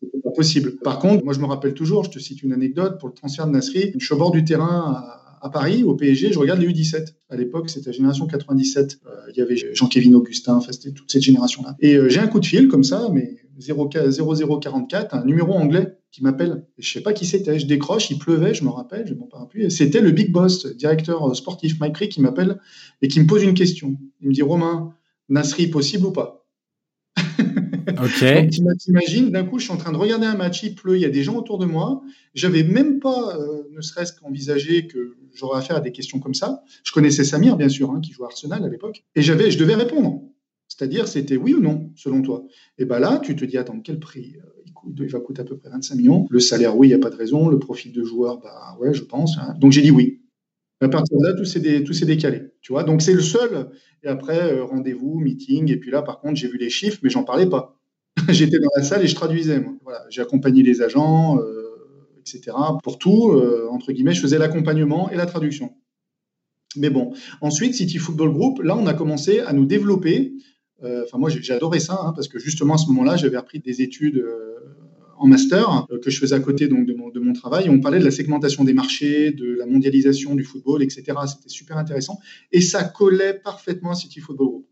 C'est 0.00 0.22
pas 0.22 0.30
possible. 0.30 0.76
Par 0.82 0.98
contre, 0.98 1.24
moi, 1.24 1.34
je 1.34 1.40
me 1.40 1.44
rappelle 1.44 1.74
toujours. 1.74 2.04
Je 2.04 2.10
te 2.10 2.18
cite 2.18 2.42
une 2.42 2.54
anecdote 2.54 2.98
pour 2.98 3.10
le 3.10 3.14
transfert 3.14 3.46
de 3.46 3.52
Nasri. 3.52 3.92
Je 3.98 4.02
suis 4.02 4.14
au 4.14 4.18
bord 4.18 4.30
du 4.30 4.44
terrain 4.44 4.94
à 4.96 5.25
à 5.46 5.48
Paris, 5.48 5.84
au 5.84 5.94
PSG, 5.94 6.32
je 6.32 6.38
regarde 6.40 6.60
les 6.60 6.66
U17. 6.66 7.14
À 7.30 7.36
l'époque, 7.36 7.70
c'était 7.70 7.90
la 7.90 7.92
génération 7.92 8.26
97. 8.26 8.98
Euh, 9.06 9.10
il 9.30 9.38
y 9.38 9.40
avait 9.40 9.56
Jean-Kévin 9.74 10.12
Augustin, 10.14 10.58
toute 10.94 11.10
cette 11.10 11.22
génération-là. 11.22 11.76
Et 11.78 11.94
euh, 11.94 12.08
j'ai 12.08 12.18
un 12.18 12.26
coup 12.26 12.40
de 12.40 12.46
fil 12.46 12.66
comme 12.66 12.82
ça, 12.82 13.08
mais 13.12 13.36
0044, 13.60 15.14
un 15.14 15.24
numéro 15.24 15.52
anglais 15.54 15.98
qui 16.10 16.24
m'appelle. 16.24 16.66
Je 16.78 16.92
sais 16.92 17.00
pas 17.00 17.12
qui 17.12 17.26
c'était. 17.26 17.60
Je 17.60 17.66
décroche, 17.66 18.10
il 18.10 18.18
pleuvait, 18.18 18.54
je 18.54 18.64
me 18.64 18.70
rappelle, 18.70 19.06
j'ai 19.06 19.14
mon 19.14 19.26
parapluie. 19.26 19.70
C'était 19.70 20.00
le 20.00 20.10
big 20.10 20.32
boss, 20.32 20.66
directeur 20.66 21.30
euh, 21.30 21.34
sportif 21.34 21.78
Mike 21.78 21.96
Rick, 21.96 22.12
qui 22.12 22.20
m'appelle 22.20 22.58
et 23.00 23.06
qui 23.06 23.20
me 23.20 23.26
pose 23.26 23.44
une 23.44 23.54
question. 23.54 23.96
Il 24.20 24.28
me 24.28 24.34
dit 24.34 24.42
Romain, 24.42 24.94
Nasri 25.28 25.68
possible 25.68 26.06
ou 26.06 26.10
pas? 26.10 26.45
Ok. 27.88 28.24
Donc, 28.60 28.78
t'imagines, 28.78 29.30
d'un 29.30 29.44
coup, 29.44 29.58
je 29.58 29.64
suis 29.64 29.72
en 29.72 29.76
train 29.76 29.92
de 29.92 29.96
regarder 29.96 30.26
un 30.26 30.36
match, 30.36 30.62
il 30.62 30.74
pleut, 30.74 30.96
il 30.96 31.02
y 31.02 31.04
a 31.04 31.10
des 31.10 31.22
gens 31.22 31.36
autour 31.36 31.58
de 31.58 31.66
moi. 31.66 32.02
J'avais 32.34 32.62
même 32.62 33.00
pas, 33.00 33.36
euh, 33.36 33.62
ne 33.70 33.80
serait-ce 33.80 34.12
qu'envisagé 34.12 34.86
que 34.86 35.16
j'aurais 35.34 35.58
affaire 35.58 35.76
à 35.76 35.80
des 35.80 35.92
questions 35.92 36.18
comme 36.18 36.34
ça. 36.34 36.62
Je 36.84 36.92
connaissais 36.92 37.24
Samir, 37.24 37.56
bien 37.56 37.68
sûr, 37.68 37.90
hein, 37.90 38.00
qui 38.00 38.12
jouait 38.12 38.26
à 38.26 38.28
Arsenal 38.28 38.64
à 38.64 38.68
l'époque. 38.68 39.04
Et 39.14 39.22
j'avais, 39.22 39.50
je 39.50 39.58
devais 39.58 39.74
répondre. 39.74 40.22
C'est-à-dire, 40.68 41.08
c'était 41.08 41.36
oui 41.36 41.54
ou 41.54 41.60
non, 41.60 41.90
selon 41.94 42.22
toi. 42.22 42.44
Et 42.78 42.84
ben 42.84 42.98
là, 42.98 43.20
tu 43.22 43.36
te 43.36 43.44
dis, 43.44 43.56
attends, 43.56 43.80
quel 43.80 43.98
prix 43.98 44.36
euh, 44.36 44.56
il, 44.98 45.08
va 45.08 45.20
coûter 45.20 45.42
à 45.42 45.44
peu 45.44 45.56
près 45.56 45.70
25 45.70 45.94
millions. 45.94 46.26
Le 46.30 46.40
salaire, 46.40 46.76
oui, 46.76 46.88
il 46.88 46.90
n'y 46.90 46.94
a 46.94 46.98
pas 46.98 47.10
de 47.10 47.16
raison. 47.16 47.48
Le 47.48 47.58
profil 47.58 47.92
de 47.92 48.02
joueur, 48.02 48.40
bah 48.40 48.76
ouais, 48.80 48.92
je 48.94 49.02
pense. 49.02 49.38
Hein. 49.38 49.54
Donc 49.58 49.72
j'ai 49.72 49.82
dit 49.82 49.90
oui. 49.90 50.22
À 50.80 50.88
partir 50.88 51.16
de 51.16 51.24
là, 51.24 51.32
tout 51.32 51.44
s'est, 51.44 52.04
décalé. 52.04 52.42
Tu 52.60 52.72
vois, 52.72 52.84
donc 52.84 53.00
c'est 53.00 53.14
le 53.14 53.22
seul. 53.22 53.70
Et 54.02 54.08
après, 54.08 54.52
euh, 54.52 54.64
rendez-vous, 54.64 55.18
meeting. 55.18 55.70
Et 55.72 55.78
puis 55.78 55.90
là, 55.90 56.02
par 56.02 56.20
contre, 56.20 56.36
j'ai 56.36 56.48
vu 56.48 56.58
les 56.58 56.68
chiffres, 56.68 56.98
mais 57.02 57.08
j'en 57.08 57.24
parlais 57.24 57.46
pas. 57.46 57.75
J'étais 58.30 58.58
dans 58.58 58.70
la 58.76 58.82
salle 58.82 59.04
et 59.04 59.06
je 59.06 59.14
traduisais. 59.14 59.64
Voilà, 59.82 60.04
j'ai 60.10 60.22
accompagné 60.22 60.62
les 60.62 60.82
agents, 60.82 61.38
euh, 61.38 62.18
etc. 62.20 62.56
Pour 62.82 62.98
tout, 62.98 63.30
euh, 63.30 63.68
entre 63.70 63.92
guillemets, 63.92 64.14
je 64.14 64.20
faisais 64.20 64.38
l'accompagnement 64.38 65.10
et 65.10 65.16
la 65.16 65.26
traduction. 65.26 65.74
Mais 66.76 66.90
bon, 66.90 67.12
ensuite, 67.40 67.74
City 67.74 67.98
Football 67.98 68.32
Group, 68.32 68.60
là, 68.62 68.76
on 68.76 68.86
a 68.86 68.94
commencé 68.94 69.40
à 69.40 69.52
nous 69.52 69.64
développer. 69.64 70.34
Euh, 70.82 71.04
enfin, 71.04 71.18
moi, 71.18 71.30
j'ai 71.30 71.52
adoré 71.52 71.80
ça, 71.80 71.98
hein, 72.02 72.12
parce 72.14 72.28
que 72.28 72.38
justement, 72.38 72.74
à 72.74 72.78
ce 72.78 72.88
moment-là, 72.88 73.16
j'avais 73.16 73.38
repris 73.38 73.60
des 73.60 73.80
études 73.80 74.24
en 75.18 75.26
master 75.26 75.86
que 76.02 76.10
je 76.10 76.18
faisais 76.18 76.34
à 76.34 76.40
côté 76.40 76.68
donc, 76.68 76.84
de 76.86 77.20
mon 77.20 77.32
travail. 77.32 77.70
On 77.70 77.80
parlait 77.80 77.98
de 77.98 78.04
la 78.04 78.10
segmentation 78.10 78.64
des 78.64 78.74
marchés, 78.74 79.30
de 79.30 79.54
la 79.54 79.64
mondialisation 79.64 80.34
du 80.34 80.44
football, 80.44 80.82
etc. 80.82 81.04
C'était 81.26 81.48
super 81.48 81.78
intéressant. 81.78 82.18
Et 82.52 82.60
ça 82.60 82.84
collait 82.84 83.34
parfaitement 83.34 83.92
à 83.92 83.94
City 83.94 84.20
Football 84.20 84.48
Group. 84.48 84.66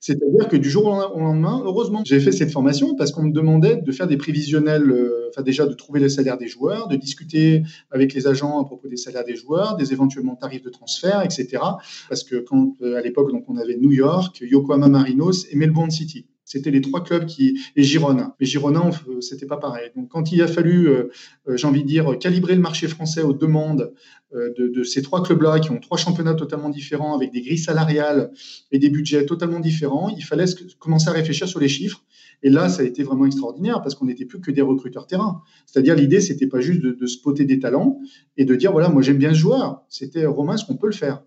C'est-à-dire 0.00 0.48
que 0.48 0.56
du 0.56 0.70
jour 0.70 0.86
au 0.86 1.18
lendemain, 1.20 1.60
heureusement, 1.64 2.02
j'ai 2.04 2.20
fait 2.20 2.30
cette 2.30 2.52
formation 2.52 2.94
parce 2.94 3.10
qu'on 3.10 3.24
me 3.24 3.32
demandait 3.32 3.76
de 3.76 3.92
faire 3.92 4.06
des 4.06 4.16
prévisionnels, 4.16 4.90
euh, 4.90 5.28
enfin 5.30 5.42
déjà 5.42 5.66
de 5.66 5.74
trouver 5.74 5.98
les 5.98 6.08
salaires 6.08 6.38
des 6.38 6.46
joueurs, 6.46 6.86
de 6.86 6.96
discuter 6.96 7.62
avec 7.90 8.14
les 8.14 8.26
agents 8.28 8.60
à 8.60 8.64
propos 8.64 8.86
des 8.88 8.96
salaires 8.96 9.24
des 9.24 9.34
joueurs, 9.34 9.76
des 9.76 9.92
éventuellement 9.92 10.36
tarifs 10.36 10.62
de 10.62 10.70
transfert, 10.70 11.22
etc. 11.22 11.62
Parce 12.08 12.22
que 12.22 12.36
quand 12.36 12.76
euh, 12.82 12.96
à 12.96 13.00
l'époque, 13.00 13.32
donc 13.32 13.44
on 13.48 13.56
avait 13.56 13.76
New 13.76 13.92
York, 13.92 14.40
Yokohama 14.40 14.88
Marinos 14.88 15.46
et 15.50 15.56
Melbourne 15.56 15.90
City. 15.90 16.26
C'était 16.48 16.70
les 16.70 16.80
trois 16.80 17.04
clubs 17.04 17.26
qui 17.26 17.60
et 17.76 17.82
Girona. 17.82 18.34
Mais 18.40 18.46
Girona, 18.46 18.90
c'était 19.20 19.44
pas 19.44 19.58
pareil. 19.58 19.90
Donc 19.94 20.08
quand 20.08 20.32
il 20.32 20.40
a 20.40 20.48
fallu, 20.48 20.88
euh, 20.88 21.10
euh, 21.46 21.58
j'ai 21.58 21.66
envie 21.66 21.82
de 21.82 21.86
dire, 21.86 22.18
calibrer 22.18 22.54
le 22.54 22.62
marché 22.62 22.88
français 22.88 23.20
aux 23.20 23.34
demandes 23.34 23.92
euh, 24.34 24.52
de, 24.58 24.82
ces 24.82 25.02
trois 25.02 25.22
clubs-là, 25.22 25.58
qui 25.60 25.70
ont 25.70 25.78
trois 25.78 25.96
championnats 25.96 26.34
totalement 26.34 26.68
différents, 26.68 27.14
avec 27.14 27.32
des 27.32 27.40
grilles 27.40 27.58
salariales 27.58 28.30
et 28.72 28.78
des 28.78 28.90
budgets 28.90 29.24
totalement 29.26 29.60
différents, 29.60 30.08
il 30.10 30.22
fallait 30.22 30.44
commencer 30.78 31.08
à 31.08 31.12
réfléchir 31.12 31.48
sur 31.48 31.60
les 31.60 31.68
chiffres. 31.68 32.02
Et 32.42 32.50
là, 32.50 32.68
ça 32.68 32.82
a 32.82 32.84
été 32.84 33.02
vraiment 33.02 33.26
extraordinaire 33.26 33.82
parce 33.82 33.94
qu'on 33.94 34.06
n'était 34.06 34.24
plus 34.24 34.40
que 34.40 34.50
des 34.50 34.62
recruteurs 34.62 35.06
terrain. 35.06 35.42
C'est-à-dire 35.66 35.94
l'idée, 35.94 36.20
c'était 36.20 36.46
pas 36.46 36.60
juste 36.60 36.82
de, 36.82 37.06
spotter 37.06 37.44
des 37.44 37.58
talents 37.58 38.00
et 38.36 38.44
de 38.44 38.54
dire 38.54 38.70
voilà, 38.70 38.90
moi 38.90 39.02
j'aime 39.02 39.18
bien 39.18 39.30
ce 39.30 39.38
joueur. 39.38 39.84
C'était 39.88 40.26
Romain, 40.26 40.54
est-ce 40.54 40.64
qu'on 40.64 40.76
peut 40.76 40.86
le 40.86 40.92
faire 40.92 41.24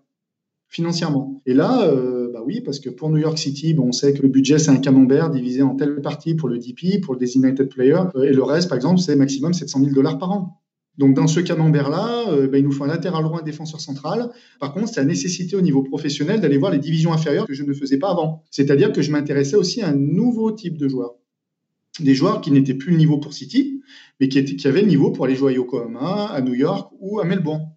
financièrement 0.68 1.42
Et 1.44 1.52
là, 1.52 1.86
bah 2.32 2.42
oui, 2.44 2.60
parce 2.60 2.80
que 2.80 2.88
pour 2.88 3.10
New 3.10 3.18
York 3.18 3.38
City, 3.38 3.76
on 3.78 3.92
sait 3.92 4.14
que 4.14 4.22
le 4.22 4.28
budget, 4.28 4.58
c'est 4.58 4.70
un 4.70 4.78
camembert 4.78 5.30
divisé 5.30 5.62
en 5.62 5.76
telle 5.76 6.00
partie 6.00 6.34
pour 6.34 6.48
le 6.48 6.58
DP, 6.58 7.00
pour 7.02 7.14
le 7.14 7.20
Designated 7.20 7.68
Player, 7.68 7.98
euh, 8.16 8.22
et 8.22 8.32
le 8.32 8.42
reste, 8.42 8.68
par 8.68 8.76
exemple, 8.76 9.00
c'est 9.00 9.14
maximum 9.16 9.52
700 9.52 9.80
000 9.80 9.92
dollars 9.92 10.18
par 10.18 10.30
an. 10.30 10.61
Donc 10.98 11.14
dans 11.14 11.26
ce 11.26 11.40
camembert-là, 11.40 12.30
euh, 12.30 12.48
bah, 12.48 12.58
il 12.58 12.64
nous 12.64 12.72
faut 12.72 12.84
un 12.84 12.88
latéral 12.88 13.24
droit, 13.24 13.40
un 13.40 13.44
défenseur 13.44 13.80
central. 13.80 14.30
Par 14.60 14.74
contre, 14.74 14.88
ça 14.88 15.00
a 15.00 15.04
nécessité 15.04 15.56
au 15.56 15.62
niveau 15.62 15.82
professionnel 15.82 16.40
d'aller 16.40 16.58
voir 16.58 16.70
les 16.70 16.78
divisions 16.78 17.12
inférieures 17.12 17.46
que 17.46 17.54
je 17.54 17.64
ne 17.64 17.72
faisais 17.72 17.98
pas 17.98 18.10
avant. 18.10 18.42
C'est-à-dire 18.50 18.92
que 18.92 19.00
je 19.00 19.10
m'intéressais 19.10 19.56
aussi 19.56 19.80
à 19.80 19.88
un 19.88 19.94
nouveau 19.94 20.52
type 20.52 20.76
de 20.76 20.88
joueurs. 20.88 21.14
Des 22.00 22.14
joueurs 22.14 22.40
qui 22.40 22.50
n'étaient 22.50 22.74
plus 22.74 22.92
le 22.92 22.98
niveau 22.98 23.18
pour 23.18 23.32
City, 23.32 23.82
mais 24.20 24.28
qui, 24.28 24.66
avaient 24.66 24.82
le 24.82 24.88
niveau 24.88 25.10
pour 25.10 25.24
aller 25.24 25.34
jouer 25.34 25.52
à 25.52 25.56
Yokohama, 25.56 26.26
à 26.26 26.40
New 26.40 26.54
York 26.54 26.92
ou 27.00 27.20
à 27.20 27.24
Melbourne. 27.24 27.68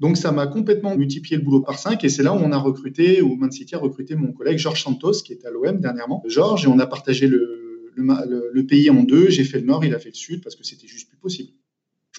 Donc 0.00 0.16
ça 0.16 0.32
m'a 0.32 0.48
complètement 0.48 0.96
multiplié 0.96 1.36
le 1.36 1.44
boulot 1.44 1.60
par 1.60 1.78
5 1.78 2.02
et 2.02 2.08
c'est 2.08 2.24
là 2.24 2.32
où 2.34 2.38
on 2.38 2.50
a 2.50 2.58
recruté, 2.58 3.22
où 3.22 3.36
Man 3.36 3.52
City 3.52 3.76
a 3.76 3.78
recruté 3.78 4.16
mon 4.16 4.32
collègue 4.32 4.58
Georges 4.58 4.82
Santos 4.82 5.22
qui 5.24 5.32
est 5.32 5.44
à 5.44 5.50
l'OM 5.50 5.78
dernièrement. 5.78 6.24
Georges 6.26 6.64
et 6.64 6.68
on 6.68 6.80
a 6.80 6.86
partagé 6.86 7.28
le, 7.28 8.66
pays 8.68 8.90
en 8.90 9.04
deux. 9.04 9.30
J'ai 9.30 9.44
fait 9.44 9.60
le 9.60 9.66
nord, 9.66 9.84
il 9.84 9.94
a 9.94 10.00
fait 10.00 10.08
le 10.08 10.14
sud 10.14 10.42
parce 10.42 10.56
que 10.56 10.64
c'était 10.64 10.88
juste 10.88 11.08
plus 11.08 11.18
possible. 11.18 11.52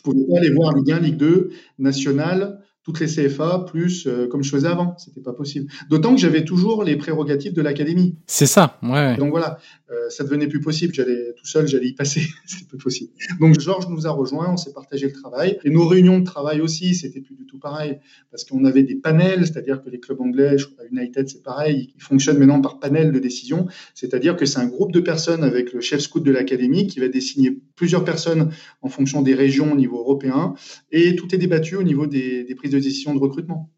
Pouvais 0.03 0.25
pas 0.29 0.37
aller 0.39 0.51
voir 0.53 0.73
Ligue 0.75 0.91
1, 0.91 0.99
Ligue 0.99 1.17
2, 1.17 1.49
nationale, 1.79 2.62
toutes 2.83 2.99
les 2.99 3.07
CFA 3.07 3.65
plus 3.67 4.07
euh, 4.07 4.27
comme 4.27 4.43
je 4.43 4.49
faisais 4.49 4.67
avant. 4.67 4.95
C'était 4.97 5.21
pas 5.21 5.33
possible. 5.33 5.71
D'autant 5.89 6.13
que 6.13 6.19
j'avais 6.19 6.43
toujours 6.43 6.83
les 6.83 6.97
prérogatives 6.97 7.53
de 7.53 7.61
l'académie. 7.61 8.17
C'est 8.27 8.45
ça, 8.45 8.77
ouais. 8.83 9.15
Donc 9.17 9.31
voilà, 9.31 9.57
euh, 9.89 10.09
ça 10.09 10.23
devenait 10.23 10.47
plus 10.47 10.59
possible. 10.59 10.93
J'allais 10.93 11.33
tout 11.37 11.45
seul, 11.45 11.67
j'allais 11.67 11.87
y 11.87 11.93
passer. 11.93 12.21
c'était 12.45 12.65
plus 12.65 12.77
possible. 12.77 13.11
Donc 13.39 13.59
Georges 13.59 13.87
nous 13.87 14.05
a 14.05 14.11
rejoints, 14.11 14.51
on 14.51 14.57
s'est 14.57 14.73
partagé 14.73 15.07
le 15.07 15.13
travail. 15.13 15.57
Et 15.63 15.69
nos 15.69 15.87
réunions 15.87 16.19
de 16.19 16.25
travail 16.25 16.59
aussi, 16.59 16.93
c'était 16.93 17.21
plus 17.21 17.35
du 17.35 17.45
tout 17.45 17.57
pareil. 17.57 17.99
Parce 18.31 18.43
qu'on 18.43 18.65
avait 18.65 18.83
des 18.83 18.95
panels, 18.95 19.47
c'est-à-dire 19.47 19.81
que 19.81 19.89
les 19.89 19.99
clubs 19.99 20.19
anglais, 20.19 20.57
je 20.57 20.67
crois 20.67 20.83
United, 20.91 21.29
c'est 21.29 21.41
pareil, 21.41 21.93
ils 21.95 22.01
fonctionnent 22.01 22.37
maintenant 22.37 22.59
par 22.59 22.79
panel 22.79 23.13
de 23.13 23.19
décision. 23.19 23.67
C'est-à-dire 23.95 24.35
que 24.35 24.45
c'est 24.45 24.59
un 24.59 24.67
groupe 24.67 24.91
de 24.91 24.99
personnes 24.99 25.43
avec 25.43 25.71
le 25.71 25.79
chef 25.79 26.01
scout 26.01 26.21
de 26.23 26.31
l'académie 26.31 26.87
qui 26.87 26.99
va 26.99 27.07
désigner 27.07 27.57
plusieurs 27.75 28.03
personnes 28.03 28.51
en 28.81 28.89
fonction 28.89 29.21
des 29.21 29.35
régions 29.35 29.71
au 29.71 29.75
niveau 29.75 29.99
européen. 29.99 30.53
Et 30.91 31.15
tout 31.15 31.33
est 31.33 31.37
débattu 31.37 31.77
au 31.77 31.83
niveau 31.83 32.07
des, 32.07 32.43
des 32.43 32.55
prises 32.55 32.72
de 32.73 32.79
décision 32.79 33.13
de 33.13 33.19
recrutement. 33.19 33.71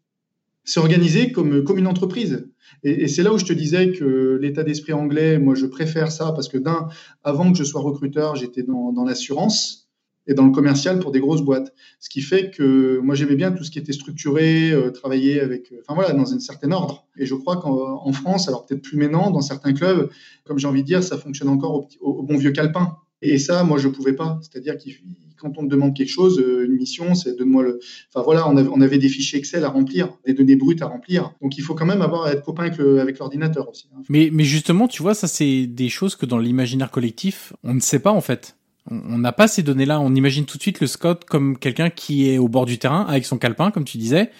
C'est 0.64 0.80
organisé 0.80 1.30
comme, 1.30 1.62
comme 1.62 1.78
une 1.78 1.86
entreprise. 1.86 2.48
Et, 2.82 3.06
c'est 3.06 3.22
là 3.22 3.32
où 3.32 3.38
je 3.38 3.44
te 3.44 3.52
disais 3.52 3.92
que 3.92 4.38
l'état 4.40 4.64
d'esprit 4.64 4.92
anglais, 4.92 5.38
moi, 5.38 5.54
je 5.54 5.66
préfère 5.66 6.10
ça 6.10 6.32
parce 6.32 6.48
que 6.48 6.58
d'un, 6.58 6.88
avant 7.22 7.52
que 7.52 7.58
je 7.58 7.64
sois 7.64 7.80
recruteur, 7.80 8.34
j'étais 8.34 8.64
dans, 8.64 8.92
dans 8.92 9.04
l'assurance 9.04 9.86
et 10.26 10.34
dans 10.34 10.44
le 10.44 10.50
commercial 10.50 10.98
pour 10.98 11.12
des 11.12 11.20
grosses 11.20 11.42
boîtes. 11.42 11.72
Ce 12.00 12.10
qui 12.10 12.20
fait 12.20 12.50
que 12.50 12.98
moi, 12.98 13.14
j'aimais 13.14 13.36
bien 13.36 13.52
tout 13.52 13.62
ce 13.62 13.70
qui 13.70 13.78
était 13.78 13.92
structuré, 13.92 14.72
euh, 14.72 14.90
travailler 14.90 15.40
avec, 15.40 15.70
euh, 15.70 15.82
voilà, 15.88 16.12
dans 16.12 16.34
un 16.34 16.40
certain 16.40 16.72
ordre. 16.72 17.06
Et 17.16 17.26
je 17.26 17.34
crois 17.36 17.58
qu'en 17.58 18.12
France, 18.12 18.48
alors 18.48 18.66
peut-être 18.66 18.82
plus 18.82 18.96
maintenant, 18.96 19.30
dans 19.30 19.40
certains 19.40 19.72
clubs, 19.72 20.10
comme 20.44 20.58
j'ai 20.58 20.66
envie 20.66 20.82
de 20.82 20.86
dire, 20.86 21.04
ça 21.04 21.16
fonctionne 21.16 21.48
encore 21.48 21.74
au, 21.74 21.88
au 22.00 22.22
bon 22.24 22.36
vieux 22.36 22.50
calepin. 22.50 22.96
Et 23.28 23.38
ça, 23.38 23.64
moi, 23.64 23.78
je 23.78 23.88
pouvais 23.88 24.12
pas. 24.12 24.38
C'est-à-dire 24.42 24.76
que 24.76 24.90
quand 25.36 25.58
on 25.58 25.64
te 25.64 25.70
demande 25.70 25.94
quelque 25.94 26.10
chose, 26.10 26.38
euh, 26.38 26.64
une 26.64 26.76
mission, 26.76 27.14
c'est 27.14 27.36
donne-moi 27.36 27.62
le. 27.62 27.80
Enfin 28.08 28.22
voilà, 28.24 28.48
on 28.48 28.80
avait, 28.80 28.98
des 28.98 29.08
fichiers 29.08 29.38
Excel 29.38 29.64
à 29.64 29.68
remplir, 29.68 30.16
des 30.26 30.32
données 30.32 30.56
brutes 30.56 30.82
à 30.82 30.86
remplir. 30.86 31.32
Donc 31.42 31.58
il 31.58 31.62
faut 31.62 31.74
quand 31.74 31.86
même 31.86 32.02
avoir 32.02 32.28
être 32.28 32.42
copain 32.42 32.64
avec 32.64 33.18
l'ordinateur 33.18 33.68
aussi. 33.68 33.88
Hein. 33.94 34.02
Mais, 34.08 34.30
mais 34.32 34.44
justement, 34.44 34.88
tu 34.88 35.02
vois, 35.02 35.14
ça 35.14 35.26
c'est 35.26 35.66
des 35.66 35.88
choses 35.88 36.16
que 36.16 36.26
dans 36.26 36.38
l'imaginaire 36.38 36.90
collectif, 36.90 37.52
on 37.62 37.74
ne 37.74 37.80
sait 37.80 37.98
pas 37.98 38.12
en 38.12 38.20
fait. 38.20 38.56
On 38.90 39.18
n'a 39.18 39.32
pas 39.32 39.48
ces 39.48 39.62
données-là. 39.62 40.00
On 40.00 40.14
imagine 40.14 40.44
tout 40.44 40.58
de 40.58 40.62
suite 40.62 40.80
le 40.80 40.86
scout 40.86 41.24
comme 41.24 41.58
quelqu'un 41.58 41.90
qui 41.90 42.30
est 42.30 42.38
au 42.38 42.48
bord 42.48 42.66
du 42.66 42.78
terrain 42.78 43.04
avec 43.08 43.26
son 43.26 43.36
calepin, 43.36 43.72
comme 43.72 43.84
tu 43.84 43.98
disais, 43.98 44.30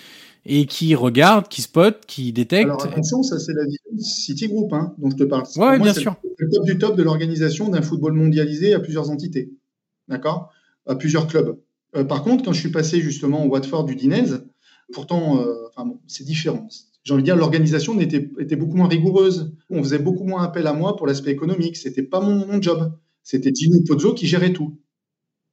et 0.48 0.66
qui 0.66 0.94
regarde, 0.94 1.48
qui 1.48 1.62
spot, 1.62 2.04
qui 2.06 2.32
détecte. 2.32 2.66
Alors 2.66 2.84
attention, 2.84 3.22
ça 3.22 3.38
c'est 3.38 3.52
la 3.52 3.64
vision 3.64 3.80
Citigroup 3.98 4.68
hein, 4.72 4.94
dont 4.98 5.10
je 5.10 5.16
te 5.16 5.24
parle. 5.24 5.44
Ouais, 5.56 5.78
bien 5.78 5.94
sûr. 5.94 6.16
Le 6.38 6.48
top 6.50 6.64
du 6.64 6.78
top 6.78 6.96
de 6.96 7.02
l'organisation 7.02 7.68
d'un 7.68 7.82
football 7.82 8.12
mondialisé 8.12 8.74
à 8.74 8.80
plusieurs 8.80 9.10
entités, 9.10 9.52
d'accord, 10.08 10.50
à 10.86 10.94
plusieurs 10.94 11.26
clubs. 11.26 11.58
Euh, 11.96 12.04
par 12.04 12.22
contre, 12.22 12.44
quand 12.44 12.52
je 12.52 12.60
suis 12.60 12.70
passé 12.70 13.00
justement 13.00 13.44
au 13.44 13.48
Watford 13.48 13.84
du 13.84 13.96
Dinez, 13.96 14.38
pourtant, 14.92 15.40
euh, 15.40 15.54
enfin 15.68 15.86
bon, 15.86 16.00
c'est 16.06 16.24
différent. 16.24 16.68
J'ai 17.04 17.14
envie 17.14 17.22
de 17.22 17.26
dire, 17.26 17.36
l'organisation 17.36 17.98
était, 18.00 18.30
était 18.38 18.56
beaucoup 18.56 18.76
moins 18.76 18.88
rigoureuse. 18.88 19.54
On 19.70 19.82
faisait 19.82 20.00
beaucoup 20.00 20.24
moins 20.24 20.42
appel 20.42 20.66
à 20.66 20.72
moi 20.72 20.96
pour 20.96 21.06
l'aspect 21.06 21.30
économique. 21.30 21.76
C'était 21.76 22.02
pas 22.02 22.20
mon, 22.20 22.46
mon 22.46 22.60
job. 22.60 22.92
C'était 23.22 23.54
Gino 23.54 23.78
Pozzo 23.86 24.12
qui 24.12 24.26
gérait 24.26 24.52
tout. 24.52 24.76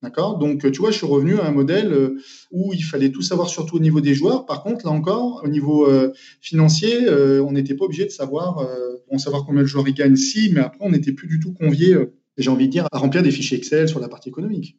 D'accord? 0.04 0.38
Donc, 0.38 0.70
tu 0.70 0.80
vois, 0.80 0.92
je 0.92 0.98
suis 0.98 1.06
revenu 1.06 1.40
à 1.40 1.48
un 1.48 1.52
modèle 1.52 1.94
euh, 1.94 2.18
où 2.52 2.74
il 2.74 2.84
fallait 2.84 3.10
tout 3.10 3.22
savoir, 3.22 3.48
surtout 3.48 3.78
au 3.78 3.80
niveau 3.80 4.02
des 4.02 4.14
joueurs. 4.14 4.46
Par 4.46 4.62
contre, 4.62 4.86
là 4.86 4.92
encore, 4.92 5.42
au 5.46 5.48
niveau 5.48 5.88
euh, 5.88 6.12
financier, 6.42 7.08
euh, 7.08 7.42
on 7.42 7.54
n'était 7.54 7.74
pas 7.74 7.86
obligé 7.86 8.04
de 8.04 8.10
savoir, 8.10 8.68
bon, 9.10 9.18
savoir 9.18 9.46
combien 9.46 9.62
le 9.62 9.68
joueur 9.68 9.88
y 9.88 9.94
gagne, 9.94 10.18
si, 10.18 10.52
mais 10.52 10.60
après, 10.60 10.80
on 10.82 10.90
n'était 10.90 11.14
plus 11.14 11.30
du 11.30 11.40
tout 11.40 11.54
convié, 11.54 11.96
j'ai 12.38 12.50
envie 12.50 12.68
de 12.68 12.72
dire, 12.74 12.86
à 12.92 12.98
remplir 12.98 13.24
des 13.24 13.32
fichiers 13.32 13.58
Excel 13.58 13.88
sur 13.88 14.02
la 14.02 14.10
partie 14.10 14.28
économique. 14.28 14.78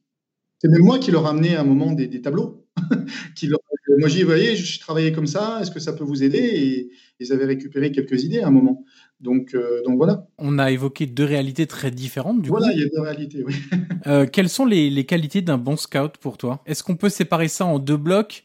C'est 0.59 0.69
même 0.69 0.83
moi 0.83 0.99
qui 0.99 1.11
leur 1.11 1.27
amené 1.27 1.57
à 1.57 1.63
un 1.63 1.65
moment 1.65 1.93
des, 1.93 2.21
tableaux. 2.21 2.67
qui 3.35 3.49
moi, 3.99 4.09
j'ai 4.09 4.19
dit, 4.19 4.23
voyez, 4.25 4.57
je 4.57 4.81
travaillais 4.81 5.13
comme 5.13 5.27
ça, 5.27 5.59
est-ce 5.63 5.71
que 5.71 5.81
ça 5.81 5.95
peut 5.95 6.05
vous 6.05 6.23
aider? 6.23 6.39
Et 6.39 6.91
ils 7.21 7.33
avaient 7.33 7.45
récupéré 7.47 7.93
quelques 7.93 8.25
idées 8.25 8.41
à 8.41 8.49
un 8.49 8.51
moment. 8.51 8.85
Donc, 9.21 9.55
euh, 9.55 9.83
donc 9.85 9.97
voilà. 9.97 10.27
On 10.39 10.59
a 10.59 10.71
évoqué 10.71 11.07
deux 11.07 11.25
réalités 11.25 11.67
très 11.67 11.91
différentes. 11.91 12.43
Du 12.43 12.49
voilà, 12.49 12.73
il 12.73 12.81
y 12.81 12.85
a 12.85 12.89
deux 12.89 13.01
réalités, 13.01 13.43
oui. 13.45 13.55
euh, 14.07 14.27
quelles 14.27 14.49
sont 14.49 14.67
les, 14.67 14.91
les 14.91 15.05
qualités 15.05 15.43
d'un 15.43 15.59
bon 15.59 15.77
scout 15.77 16.17
pour 16.19 16.37
toi? 16.37 16.63
Est-ce 16.67 16.83
qu'on 16.83 16.97
peut 16.97 17.09
séparer 17.09 17.49
ça 17.49 17.65
en 17.65 17.79
deux 17.79 17.97
blocs? 17.97 18.45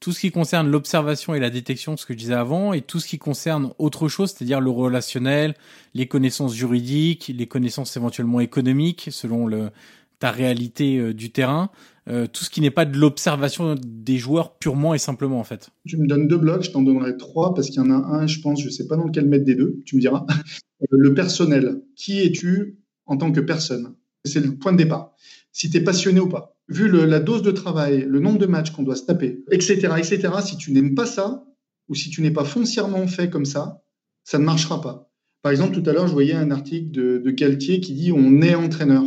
Tout 0.00 0.12
ce 0.12 0.20
qui 0.20 0.30
concerne 0.30 0.70
l'observation 0.70 1.34
et 1.34 1.40
la 1.40 1.50
détection, 1.50 1.96
ce 1.96 2.04
que 2.04 2.12
je 2.12 2.18
disais 2.18 2.34
avant, 2.34 2.72
et 2.72 2.82
tout 2.82 3.00
ce 3.00 3.06
qui 3.06 3.18
concerne 3.18 3.72
autre 3.78 4.08
chose, 4.08 4.32
c'est-à-dire 4.32 4.60
le 4.60 4.70
relationnel, 4.70 5.54
les 5.94 6.06
connaissances 6.06 6.54
juridiques, 6.54 7.32
les 7.34 7.46
connaissances 7.46 7.96
éventuellement 7.96 8.40
économiques, 8.40 9.08
selon 9.10 9.46
le, 9.46 9.70
ta 10.18 10.30
réalité 10.30 10.98
euh, 10.98 11.14
du 11.14 11.30
terrain, 11.30 11.70
euh, 12.08 12.26
tout 12.26 12.44
ce 12.44 12.50
qui 12.50 12.60
n'est 12.60 12.70
pas 12.70 12.84
de 12.84 12.98
l'observation 12.98 13.74
des 13.82 14.18
joueurs 14.18 14.58
purement 14.58 14.94
et 14.94 14.98
simplement 14.98 15.40
en 15.40 15.44
fait. 15.44 15.70
Tu 15.86 15.96
me 15.96 16.06
donnes 16.06 16.28
deux 16.28 16.36
blocs, 16.36 16.62
je 16.62 16.70
t'en 16.70 16.82
donnerai 16.82 17.16
trois 17.16 17.54
parce 17.54 17.68
qu'il 17.68 17.76
y 17.76 17.84
en 17.84 17.90
a 17.90 17.94
un, 17.94 18.26
je 18.26 18.40
pense, 18.40 18.60
je 18.60 18.66
ne 18.66 18.70
sais 18.70 18.86
pas 18.86 18.96
dans 18.96 19.04
lequel 19.04 19.26
mettre 19.26 19.44
des 19.44 19.54
deux, 19.54 19.80
tu 19.84 19.96
me 19.96 20.00
diras. 20.00 20.26
Euh, 20.82 20.86
le 20.90 21.14
personnel, 21.14 21.82
qui 21.94 22.20
es-tu 22.20 22.80
en 23.06 23.16
tant 23.16 23.30
que 23.30 23.38
personne? 23.38 23.94
C'est 24.24 24.44
le 24.44 24.56
point 24.56 24.72
de 24.72 24.76
départ. 24.76 25.14
Si 25.52 25.70
tu 25.70 25.76
es 25.76 25.80
passionné 25.80 26.18
ou 26.18 26.28
pas. 26.28 26.56
Vu 26.68 26.90
la 26.90 27.20
dose 27.20 27.42
de 27.42 27.52
travail, 27.52 28.04
le 28.08 28.18
nombre 28.18 28.38
de 28.38 28.46
matchs 28.46 28.72
qu'on 28.72 28.82
doit 28.82 28.96
se 28.96 29.04
taper, 29.04 29.44
etc., 29.52 29.92
etc., 29.96 30.28
si 30.44 30.56
tu 30.56 30.72
n'aimes 30.72 30.96
pas 30.96 31.06
ça, 31.06 31.46
ou 31.88 31.94
si 31.94 32.10
tu 32.10 32.22
n'es 32.22 32.32
pas 32.32 32.44
foncièrement 32.44 33.06
fait 33.06 33.30
comme 33.30 33.44
ça, 33.44 33.84
ça 34.24 34.38
ne 34.38 34.44
marchera 34.44 34.80
pas. 34.80 35.12
Par 35.42 35.52
exemple, 35.52 35.80
tout 35.80 35.88
à 35.88 35.92
l'heure, 35.92 36.08
je 36.08 36.12
voyais 36.12 36.32
un 36.32 36.50
article 36.50 36.90
de, 36.90 37.18
de 37.18 37.30
Galtier 37.30 37.80
qui 37.80 37.92
dit 37.92 38.12
on 38.12 38.40
est 38.40 38.54
entraîneur. 38.54 39.04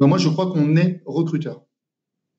Ben 0.00 0.06
moi, 0.06 0.18
je 0.18 0.28
crois 0.28 0.50
qu'on 0.52 0.76
est 0.76 1.02
recruteur. 1.06 1.64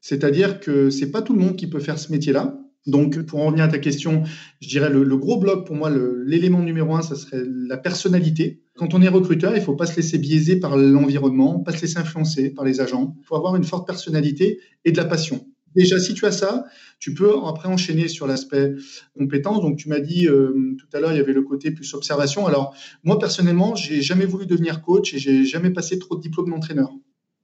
C'est-à-dire 0.01 0.59
que 0.59 0.89
c'est 0.89 1.11
pas 1.11 1.21
tout 1.21 1.33
le 1.33 1.39
monde 1.39 1.55
qui 1.55 1.67
peut 1.67 1.79
faire 1.79 1.97
ce 1.97 2.11
métier-là. 2.11 2.59
Donc, 2.85 3.21
pour 3.21 3.39
en 3.39 3.45
revenir 3.45 3.63
à 3.63 3.69
ta 3.69 3.77
question, 3.79 4.23
je 4.59 4.67
dirais 4.67 4.89
le, 4.89 5.03
le 5.03 5.17
gros 5.17 5.39
bloc 5.39 5.65
pour 5.65 5.75
moi, 5.75 5.89
l'élément 6.25 6.59
numéro 6.59 6.95
un, 6.95 7.01
ça 7.01 7.15
serait 7.15 7.41
la 7.45 7.77
personnalité. 7.77 8.61
Quand 8.75 8.93
on 8.93 9.01
est 9.01 9.07
recruteur, 9.07 9.55
il 9.55 9.61
faut 9.61 9.75
pas 9.75 9.85
se 9.85 9.95
laisser 9.95 10.17
biaiser 10.17 10.57
par 10.57 10.75
l'environnement, 10.75 11.59
pas 11.59 11.71
se 11.71 11.81
laisser 11.81 11.99
influencer 11.99 12.49
par 12.49 12.65
les 12.65 12.81
agents. 12.81 13.15
Il 13.21 13.25
faut 13.25 13.37
avoir 13.37 13.55
une 13.55 13.63
forte 13.63 13.87
personnalité 13.87 14.59
et 14.83 14.91
de 14.91 14.97
la 14.97 15.05
passion. 15.05 15.47
Déjà, 15.75 15.99
si 15.99 16.13
tu 16.13 16.25
as 16.25 16.31
ça, 16.31 16.65
tu 16.99 17.13
peux 17.13 17.33
après 17.47 17.67
enchaîner 17.67 18.07
sur 18.07 18.27
l'aspect 18.27 18.73
compétence. 19.17 19.61
Donc, 19.61 19.77
tu 19.77 19.89
m'as 19.89 19.99
dit 19.99 20.27
euh, 20.27 20.75
tout 20.77 20.85
à 20.93 20.99
l'heure, 20.99 21.13
il 21.13 21.17
y 21.17 21.21
avait 21.21 21.33
le 21.33 21.41
côté 21.41 21.71
plus 21.71 21.93
observation. 21.93 22.45
Alors, 22.45 22.75
moi, 23.03 23.17
personnellement, 23.17 23.75
j'ai 23.75 24.01
jamais 24.01 24.25
voulu 24.25 24.45
devenir 24.45 24.81
coach 24.81 25.13
et 25.13 25.19
j'ai 25.19 25.45
jamais 25.45 25.71
passé 25.71 25.97
trop 25.99 26.15
de 26.15 26.21
diplômes 26.21 26.49
d'entraîneur. 26.49 26.91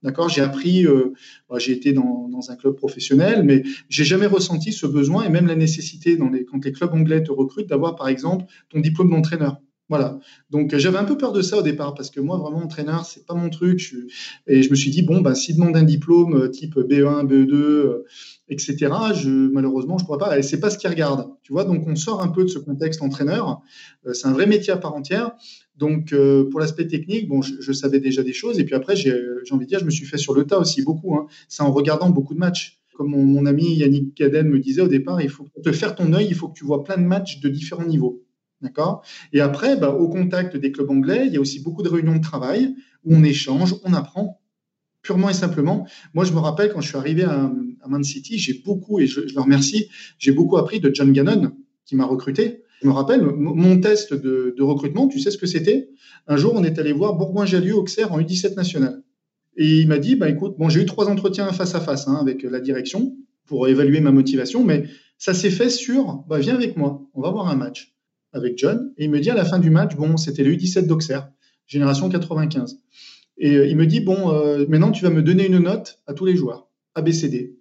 D'accord, 0.02 0.30
j'ai 0.30 0.40
appris, 0.40 0.86
euh, 0.86 1.12
bah, 1.48 1.58
j'ai 1.58 1.72
été 1.72 1.92
dans, 1.92 2.28
un 2.48 2.56
club 2.56 2.74
professionnel, 2.74 3.42
mais 3.42 3.62
j'ai 3.90 4.04
jamais 4.04 4.24
ressenti 4.24 4.72
ce 4.72 4.86
besoin 4.86 5.24
et 5.24 5.28
même 5.28 5.46
la 5.46 5.56
nécessité 5.56 6.16
dans 6.16 6.30
les, 6.30 6.46
quand 6.46 6.64
les 6.64 6.72
clubs 6.72 6.94
anglais 6.94 7.22
te 7.22 7.30
recrutent 7.30 7.68
d'avoir 7.68 7.96
par 7.96 8.08
exemple 8.08 8.46
ton 8.70 8.80
diplôme 8.80 9.10
d'entraîneur. 9.10 9.60
Voilà. 9.90 10.20
Donc 10.50 10.74
j'avais 10.76 10.98
un 10.98 11.04
peu 11.04 11.18
peur 11.18 11.32
de 11.32 11.42
ça 11.42 11.58
au 11.58 11.62
départ 11.62 11.94
parce 11.94 12.10
que 12.10 12.20
moi 12.20 12.38
vraiment 12.38 12.62
entraîneur 12.62 13.04
c'est 13.04 13.26
pas 13.26 13.34
mon 13.34 13.50
truc. 13.50 13.80
Je, 13.80 13.96
et 14.46 14.62
je 14.62 14.70
me 14.70 14.76
suis 14.76 14.90
dit 14.90 15.02
bon 15.02 15.20
ben 15.20 15.34
s'il 15.34 15.56
demande 15.56 15.76
un 15.76 15.82
diplôme 15.82 16.44
euh, 16.44 16.48
type 16.48 16.76
BE1, 16.76 17.26
BE2, 17.26 18.02
etc. 18.48 18.76
Je 19.14 19.28
malheureusement 19.50 19.98
je 19.98 20.04
pourrais 20.04 20.18
pas. 20.18 20.38
Et 20.38 20.42
c'est 20.42 20.60
pas 20.60 20.70
ce 20.70 20.78
qu'ils 20.78 20.90
regardent. 20.90 21.26
Tu 21.42 21.52
vois? 21.52 21.64
Donc 21.64 21.88
on 21.88 21.96
sort 21.96 22.22
un 22.22 22.28
peu 22.28 22.44
de 22.44 22.48
ce 22.48 22.60
contexte 22.60 23.02
entraîneur. 23.02 23.62
Euh, 24.06 24.12
c'est 24.12 24.28
un 24.28 24.32
vrai 24.32 24.46
métier 24.46 24.72
à 24.72 24.76
part 24.76 24.94
entière. 24.94 25.32
Donc, 25.80 26.12
euh, 26.12 26.44
pour 26.50 26.60
l'aspect 26.60 26.86
technique, 26.86 27.26
bon, 27.26 27.40
je, 27.40 27.72
savais 27.72 28.00
déjà 28.00 28.22
des 28.22 28.34
choses. 28.34 28.60
Et 28.60 28.64
puis 28.64 28.74
après, 28.74 28.96
j'ai 28.96 29.14
envie 29.50 29.64
de 29.64 29.70
dire, 29.70 29.80
je 29.80 29.86
me 29.86 29.90
suis 29.90 30.04
fait 30.04 30.18
sur 30.18 30.34
le 30.34 30.44
tas 30.44 30.58
aussi 30.58 30.82
beaucoup. 30.82 31.14
Hein. 31.14 31.26
C'est 31.48 31.62
en 31.62 31.72
regardant 31.72 32.10
beaucoup 32.10 32.34
de 32.34 32.38
matchs. 32.38 32.82
Comme 32.94 33.08
mon, 33.08 33.46
ami 33.46 33.76
Yannick 33.76 34.14
Caden 34.14 34.46
me 34.46 34.58
disait 34.58 34.82
au 34.82 34.88
départ, 34.88 35.22
il 35.22 35.30
faut 35.30 35.48
te 35.64 35.72
faire 35.72 35.94
ton 35.94 36.12
œil, 36.12 36.26
il 36.28 36.34
faut 36.34 36.48
que 36.48 36.58
tu 36.58 36.66
vois 36.66 36.84
plein 36.84 36.98
de 36.98 37.02
matchs 37.02 37.40
de 37.40 37.48
différents 37.48 37.86
niveaux. 37.86 38.22
D'accord? 38.60 39.02
Et 39.32 39.40
après, 39.40 39.78
bah, 39.78 39.88
au 39.94 40.10
contact 40.10 40.54
des 40.54 40.70
clubs 40.70 40.90
anglais, 40.90 41.24
il 41.26 41.32
y 41.32 41.38
a 41.38 41.40
aussi 41.40 41.60
beaucoup 41.60 41.82
de 41.82 41.88
réunions 41.88 42.16
de 42.16 42.20
travail 42.20 42.74
où 43.04 43.14
on 43.14 43.24
échange, 43.24 43.74
on 43.84 43.94
apprend 43.94 44.38
purement 45.00 45.30
et 45.30 45.34
simplement. 45.34 45.86
Moi, 46.12 46.26
je 46.26 46.32
me 46.34 46.38
rappelle 46.40 46.70
quand 46.74 46.82
je 46.82 46.88
suis 46.88 46.98
arrivé 46.98 47.24
à, 47.24 47.50
Man 47.88 48.04
City, 48.04 48.38
j'ai 48.38 48.60
beaucoup, 48.62 49.00
et 49.00 49.06
je 49.06 49.20
le 49.20 49.40
remercie, 49.40 49.88
j'ai 50.18 50.32
beaucoup 50.32 50.58
appris 50.58 50.78
de 50.78 50.90
John 50.94 51.10
Gannon, 51.10 51.52
qui 51.86 51.96
m'a 51.96 52.04
recruté. 52.04 52.64
Je 52.80 52.86
me 52.86 52.92
rappelle, 52.92 53.22
mon 53.22 53.78
test 53.78 54.14
de, 54.14 54.62
recrutement, 54.62 55.06
tu 55.06 55.20
sais 55.20 55.30
ce 55.30 55.38
que 55.38 55.46
c'était? 55.46 55.90
Un 56.26 56.36
jour, 56.36 56.54
on 56.54 56.64
est 56.64 56.78
allé 56.78 56.92
voir 56.92 57.14
Bourgoin-Jallieu 57.14 57.74
Auxerre 57.74 58.12
en 58.12 58.20
U17 58.20 58.56
national. 58.56 59.02
Et 59.56 59.80
il 59.80 59.88
m'a 59.88 59.98
dit, 59.98 60.16
bah, 60.16 60.30
écoute, 60.30 60.54
bon, 60.58 60.70
j'ai 60.70 60.80
eu 60.80 60.86
trois 60.86 61.08
entretiens 61.08 61.52
face 61.52 61.74
à 61.74 61.80
face 61.80 62.08
hein, 62.08 62.16
avec 62.20 62.42
la 62.42 62.60
direction 62.60 63.16
pour 63.46 63.68
évaluer 63.68 64.00
ma 64.00 64.12
motivation, 64.12 64.64
mais 64.64 64.84
ça 65.18 65.34
s'est 65.34 65.50
fait 65.50 65.68
sur, 65.68 66.24
bah, 66.28 66.38
viens 66.38 66.54
avec 66.54 66.76
moi, 66.76 67.06
on 67.12 67.20
va 67.20 67.30
voir 67.30 67.48
un 67.48 67.56
match 67.56 67.94
avec 68.32 68.56
John. 68.56 68.92
Et 68.96 69.04
il 69.04 69.10
me 69.10 69.20
dit 69.20 69.28
à 69.28 69.34
la 69.34 69.44
fin 69.44 69.58
du 69.58 69.68
match, 69.68 69.94
bon, 69.96 70.16
c'était 70.16 70.44
le 70.44 70.54
U17 70.54 70.86
d'Auxerre, 70.86 71.30
génération 71.66 72.08
95. 72.08 72.78
Et 73.36 73.56
euh, 73.56 73.66
il 73.66 73.76
me 73.76 73.86
dit, 73.86 74.00
bon, 74.00 74.32
euh, 74.32 74.64
maintenant 74.68 74.92
tu 74.92 75.04
vas 75.04 75.10
me 75.10 75.22
donner 75.22 75.46
une 75.46 75.58
note 75.58 75.98
à 76.06 76.14
tous 76.14 76.24
les 76.24 76.36
joueurs, 76.36 76.68
ABCD. 76.94 77.59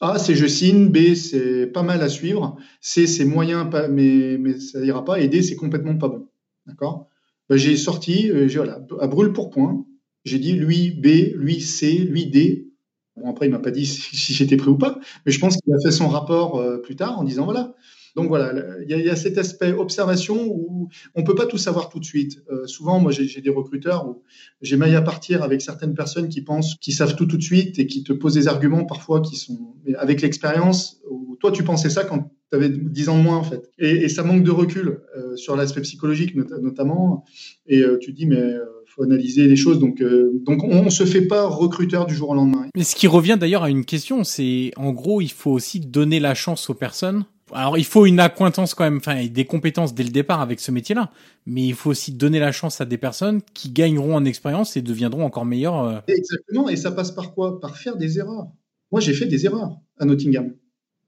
A, 0.00 0.18
c'est 0.18 0.34
je 0.34 0.46
signe. 0.46 0.88
B, 0.88 1.14
c'est 1.14 1.66
pas 1.66 1.82
mal 1.82 2.02
à 2.02 2.08
suivre. 2.08 2.56
C, 2.80 3.06
c'est 3.06 3.24
moyen, 3.24 3.68
mais, 3.90 4.36
mais 4.38 4.58
ça 4.60 4.84
ira 4.84 5.04
pas. 5.04 5.20
Et 5.20 5.28
D, 5.28 5.42
c'est 5.42 5.56
complètement 5.56 5.96
pas 5.96 6.08
bon. 6.08 6.28
D'accord? 6.66 7.08
Ben, 7.48 7.56
J'ai 7.56 7.76
sorti, 7.76 8.30
euh, 8.30 8.48
voilà, 8.54 8.80
à 9.00 9.06
brûle 9.06 9.32
pour 9.32 9.50
point. 9.50 9.84
J'ai 10.24 10.38
dit 10.38 10.52
lui 10.52 10.90
B, 10.90 11.34
lui 11.34 11.60
C, 11.60 11.92
lui 11.98 12.26
D. 12.26 12.68
Bon, 13.16 13.30
après, 13.30 13.46
il 13.46 13.50
m'a 13.52 13.58
pas 13.58 13.70
dit 13.70 13.86
si, 13.86 14.34
j'étais 14.34 14.56
prêt 14.56 14.70
ou 14.70 14.78
pas, 14.78 14.98
mais 15.26 15.32
je 15.32 15.38
pense 15.38 15.56
qu'il 15.56 15.72
a 15.72 15.78
fait 15.82 15.90
son 15.90 16.08
rapport 16.08 16.56
euh, 16.56 16.78
plus 16.78 16.96
tard 16.96 17.18
en 17.18 17.24
disant 17.24 17.44
voilà, 17.44 17.74
donc 18.18 18.26
voilà, 18.26 18.52
il 18.82 18.90
y, 18.90 19.10
a 19.10 19.14
cet 19.14 19.38
aspect 19.38 19.70
observation 19.70 20.48
où 20.48 20.88
on 21.14 21.22
peut 21.22 21.36
pas 21.36 21.46
tout 21.46 21.56
savoir 21.56 21.88
tout 21.88 22.00
de 22.00 22.04
suite. 22.04 22.42
Euh, 22.50 22.66
souvent, 22.66 22.98
moi, 22.98 23.12
j'ai 23.12 23.40
des 23.40 23.48
recruteurs 23.48 24.08
où 24.08 24.24
j'ai 24.60 24.76
maille 24.76 24.96
à 24.96 25.02
partir 25.02 25.44
avec 25.44 25.62
certaines 25.62 25.94
personnes 25.94 26.28
qui 26.28 26.42
pensent 26.42 26.74
qu'ils 26.80 26.94
savent 26.94 27.14
tout 27.14 27.26
tout 27.26 27.36
de 27.36 27.42
suite 27.44 27.78
et 27.78 27.86
qui 27.86 28.02
te 28.02 28.12
posent 28.12 28.34
des 28.34 28.48
arguments 28.48 28.84
parfois 28.84 29.20
qui 29.20 29.36
sont 29.36 29.76
avec 29.98 30.20
l'expérience. 30.20 31.00
Toi, 31.38 31.52
tu 31.52 31.62
pensais 31.62 31.90
ça 31.90 32.02
quand 32.02 32.32
tu 32.50 32.56
avais 32.56 32.70
10 32.70 33.08
ans 33.08 33.18
de 33.18 33.22
moins 33.22 33.36
en 33.36 33.44
fait. 33.44 33.70
Et, 33.78 34.08
ça 34.08 34.24
manque 34.24 34.42
de 34.42 34.50
recul 34.50 34.98
euh, 35.16 35.36
sur 35.36 35.54
l'aspect 35.54 35.82
psychologique 35.82 36.34
notamment. 36.34 37.24
Et 37.68 37.82
euh, 37.82 37.98
tu 38.00 38.12
dis 38.12 38.26
mais 38.26 38.42
faut 38.86 39.04
analyser 39.04 39.46
les 39.46 39.54
choses. 39.54 39.78
Donc, 39.78 40.02
donc 40.44 40.64
on, 40.64 40.82
ne 40.82 40.90
se 40.90 41.04
fait 41.04 41.28
pas 41.28 41.46
recruteur 41.46 42.04
du 42.06 42.16
jour 42.16 42.30
au 42.30 42.34
lendemain. 42.34 42.66
Mais 42.74 42.82
ce 42.82 42.96
qui 42.96 43.06
revient 43.06 43.36
d'ailleurs 43.38 43.62
à 43.62 43.70
une 43.70 43.84
question, 43.84 44.24
c'est 44.24 44.72
en 44.76 44.90
gros, 44.90 45.20
il 45.20 45.30
faut 45.30 45.52
aussi 45.52 45.78
donner 45.78 46.18
la 46.18 46.34
chance 46.34 46.68
aux 46.68 46.74
personnes 46.74 47.24
alors 47.52 47.78
il 47.78 47.84
faut 47.84 48.06
une 48.06 48.20
acquaintance 48.20 48.74
quand 48.74 48.84
même, 48.84 48.98
enfin 48.98 49.26
des 49.26 49.44
compétences 49.44 49.94
dès 49.94 50.02
le 50.02 50.10
départ 50.10 50.40
avec 50.40 50.60
ce 50.60 50.70
métier-là, 50.70 51.10
mais 51.46 51.66
il 51.66 51.74
faut 51.74 51.90
aussi 51.90 52.12
donner 52.12 52.38
la 52.38 52.52
chance 52.52 52.80
à 52.80 52.84
des 52.84 52.98
personnes 52.98 53.40
qui 53.54 53.70
gagneront 53.70 54.14
en 54.14 54.24
expérience 54.24 54.76
et 54.76 54.82
deviendront 54.82 55.24
encore 55.24 55.44
meilleures. 55.44 55.82
Euh. 55.82 56.00
Exactement, 56.08 56.68
et 56.68 56.76
ça 56.76 56.90
passe 56.90 57.10
par 57.10 57.34
quoi? 57.34 57.60
Par 57.60 57.76
faire 57.76 57.96
des 57.96 58.18
erreurs. 58.18 58.48
Moi 58.90 59.00
j'ai 59.00 59.12
fait 59.12 59.26
des 59.26 59.46
erreurs 59.46 59.76
à 59.98 60.04
Nottingham, 60.04 60.54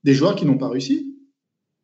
des 0.04 0.14
joueurs 0.14 0.34
qui 0.34 0.46
n'ont 0.46 0.58
pas 0.58 0.68
réussi. 0.68 1.16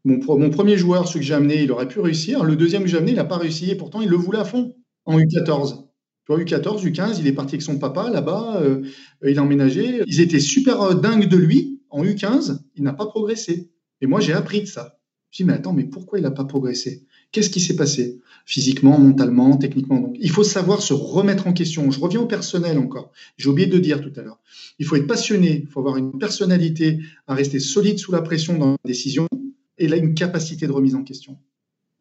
Mon, 0.06 0.50
premier 0.50 0.76
joueur, 0.76 1.08
celui 1.08 1.20
que 1.20 1.26
j'ai 1.26 1.34
amené, 1.34 1.64
il 1.64 1.72
aurait 1.72 1.88
pu 1.88 1.98
réussir. 1.98 2.44
Le 2.44 2.54
deuxième 2.54 2.82
que 2.82 2.88
j'ai 2.88 2.96
amené, 2.96 3.10
il 3.10 3.16
n'a 3.16 3.24
pas 3.24 3.38
réussi 3.38 3.72
et 3.72 3.74
pourtant 3.74 4.00
il 4.00 4.08
le 4.08 4.16
voulait 4.16 4.38
à 4.38 4.44
fond 4.44 4.76
en 5.04 5.18
U14. 5.18 5.86
Tu 6.26 6.32
vois, 6.32 6.40
U14, 6.40 6.84
U15, 6.84 7.16
il 7.18 7.26
est 7.26 7.32
parti 7.32 7.54
avec 7.54 7.62
son 7.62 7.78
papa 7.78 8.08
là-bas, 8.08 8.60
euh, 8.60 8.82
il 9.24 9.38
a 9.38 9.42
emménagé. 9.42 10.02
Ils 10.06 10.20
étaient 10.20 10.38
super 10.38 10.80
euh, 10.82 10.94
dingues 10.94 11.28
de 11.28 11.36
lui. 11.36 11.80
En 11.90 12.04
U15, 12.04 12.60
il 12.76 12.84
n'a 12.84 12.92
pas 12.92 13.06
progressé. 13.06 13.72
Et 14.00 14.06
moi, 14.06 14.20
j'ai 14.20 14.32
appris 14.32 14.60
de 14.60 14.66
ça. 14.66 14.98
Je 15.30 15.42
me 15.42 15.48
dis, 15.48 15.52
mais 15.52 15.58
attends, 15.58 15.72
mais 15.72 15.84
pourquoi 15.84 16.18
il 16.18 16.22
n'a 16.22 16.30
pas 16.30 16.44
progressé? 16.44 17.04
Qu'est-ce 17.32 17.50
qui 17.50 17.60
s'est 17.60 17.76
passé? 17.76 18.20
Physiquement, 18.46 18.98
mentalement, 18.98 19.56
techniquement. 19.56 20.00
Donc, 20.00 20.16
il 20.18 20.30
faut 20.30 20.44
savoir 20.44 20.80
se 20.80 20.94
remettre 20.94 21.46
en 21.46 21.52
question. 21.52 21.90
Je 21.90 22.00
reviens 22.00 22.20
au 22.20 22.26
personnel 22.26 22.78
encore. 22.78 23.10
J'ai 23.36 23.48
oublié 23.48 23.66
de 23.66 23.78
dire 23.78 24.00
tout 24.00 24.12
à 24.16 24.22
l'heure. 24.22 24.40
Il 24.78 24.86
faut 24.86 24.96
être 24.96 25.06
passionné, 25.06 25.62
il 25.64 25.66
faut 25.66 25.80
avoir 25.80 25.96
une 25.96 26.18
personnalité 26.18 27.00
à 27.26 27.34
rester 27.34 27.58
solide 27.58 27.98
sous 27.98 28.12
la 28.12 28.22
pression 28.22 28.56
dans 28.56 28.70
la 28.70 28.76
décision 28.84 29.26
et 29.78 29.88
là, 29.88 29.96
une 29.96 30.14
capacité 30.14 30.66
de 30.66 30.72
remise 30.72 30.94
en 30.94 31.02
question. 31.02 31.38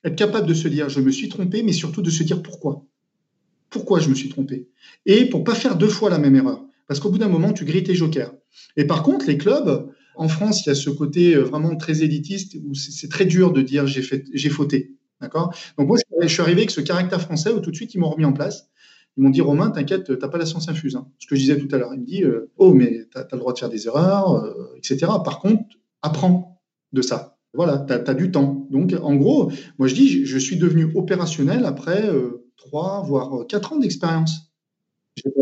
Être 0.03 0.15
capable 0.15 0.47
de 0.47 0.53
se 0.53 0.67
dire, 0.67 0.87
je 0.87 1.01
me 1.01 1.11
suis 1.11 1.29
trompé, 1.29 1.63
mais 1.63 1.73
surtout 1.73 2.01
de 2.01 2.09
se 2.09 2.23
dire 2.23 2.41
pourquoi. 2.41 2.85
Pourquoi 3.69 3.99
je 3.99 4.09
me 4.09 4.15
suis 4.15 4.29
trompé? 4.29 4.69
Et 5.05 5.25
pour 5.25 5.43
pas 5.43 5.55
faire 5.55 5.75
deux 5.75 5.89
fois 5.89 6.09
la 6.09 6.19
même 6.19 6.35
erreur. 6.35 6.63
Parce 6.87 6.99
qu'au 6.99 7.09
bout 7.09 7.17
d'un 7.17 7.27
moment, 7.27 7.51
tu 7.51 7.65
grilles 7.65 7.83
tes 7.83 7.95
jokers. 7.95 8.33
Et 8.77 8.85
par 8.85 9.03
contre, 9.03 9.25
les 9.25 9.37
clubs, 9.37 9.91
en 10.17 10.27
France, 10.27 10.65
il 10.65 10.69
y 10.69 10.71
a 10.71 10.75
ce 10.75 10.89
côté 10.89 11.35
euh, 11.35 11.43
vraiment 11.43 11.75
très 11.75 12.03
élitiste 12.03 12.57
où 12.65 12.73
c'est 12.73 13.09
très 13.09 13.25
dur 13.25 13.51
de 13.51 13.61
dire 13.61 13.87
j'ai 13.87 14.01
fait, 14.01 14.25
j'ai 14.33 14.49
fauté. 14.49 14.95
D'accord? 15.21 15.55
Donc 15.77 15.87
moi, 15.87 15.97
je 16.21 16.27
suis 16.27 16.41
arrivé 16.41 16.61
avec 16.61 16.71
ce 16.71 16.81
caractère 16.81 17.21
français 17.21 17.51
où 17.51 17.59
tout 17.59 17.71
de 17.71 17.75
suite, 17.75 17.93
ils 17.93 17.99
m'ont 17.99 18.09
remis 18.09 18.25
en 18.25 18.33
place. 18.33 18.69
Ils 19.17 19.23
m'ont 19.23 19.29
dit 19.29 19.41
Romain, 19.41 19.71
t'inquiète, 19.71 20.19
t'as 20.19 20.27
pas 20.27 20.37
la 20.37 20.45
science 20.45 20.67
infuse. 20.67 20.95
Hein. 20.97 21.07
Ce 21.19 21.27
que 21.27 21.35
je 21.35 21.41
disais 21.41 21.57
tout 21.57 21.73
à 21.73 21.77
l'heure. 21.77 21.93
Il 21.93 22.01
me 22.01 22.05
dit 22.05 22.23
euh, 22.23 22.51
oh 22.57 22.73
mais 22.73 23.05
t'as 23.13 23.21
as 23.21 23.27
le 23.31 23.39
droit 23.39 23.53
de 23.53 23.59
faire 23.59 23.69
des 23.69 23.87
erreurs, 23.87 24.33
euh, 24.33 24.75
etc. 24.77 25.11
Par 25.23 25.39
contre, 25.39 25.63
apprends 26.01 26.61
de 26.91 27.01
ça. 27.01 27.37
Voilà, 27.53 27.77
t'as 27.77 28.03
as 28.05 28.13
du 28.13 28.31
temps. 28.31 28.67
Donc 28.69 28.93
en 29.01 29.15
gros, 29.15 29.49
moi 29.77 29.87
je 29.87 29.95
dis 29.95 30.25
je 30.25 30.37
suis 30.37 30.57
devenu 30.57 30.91
opérationnel 30.95 31.63
après 31.63 32.09
trois 32.57 33.01
voire 33.03 33.47
quatre 33.47 33.71
ans 33.71 33.79
d'expérience. 33.79 34.44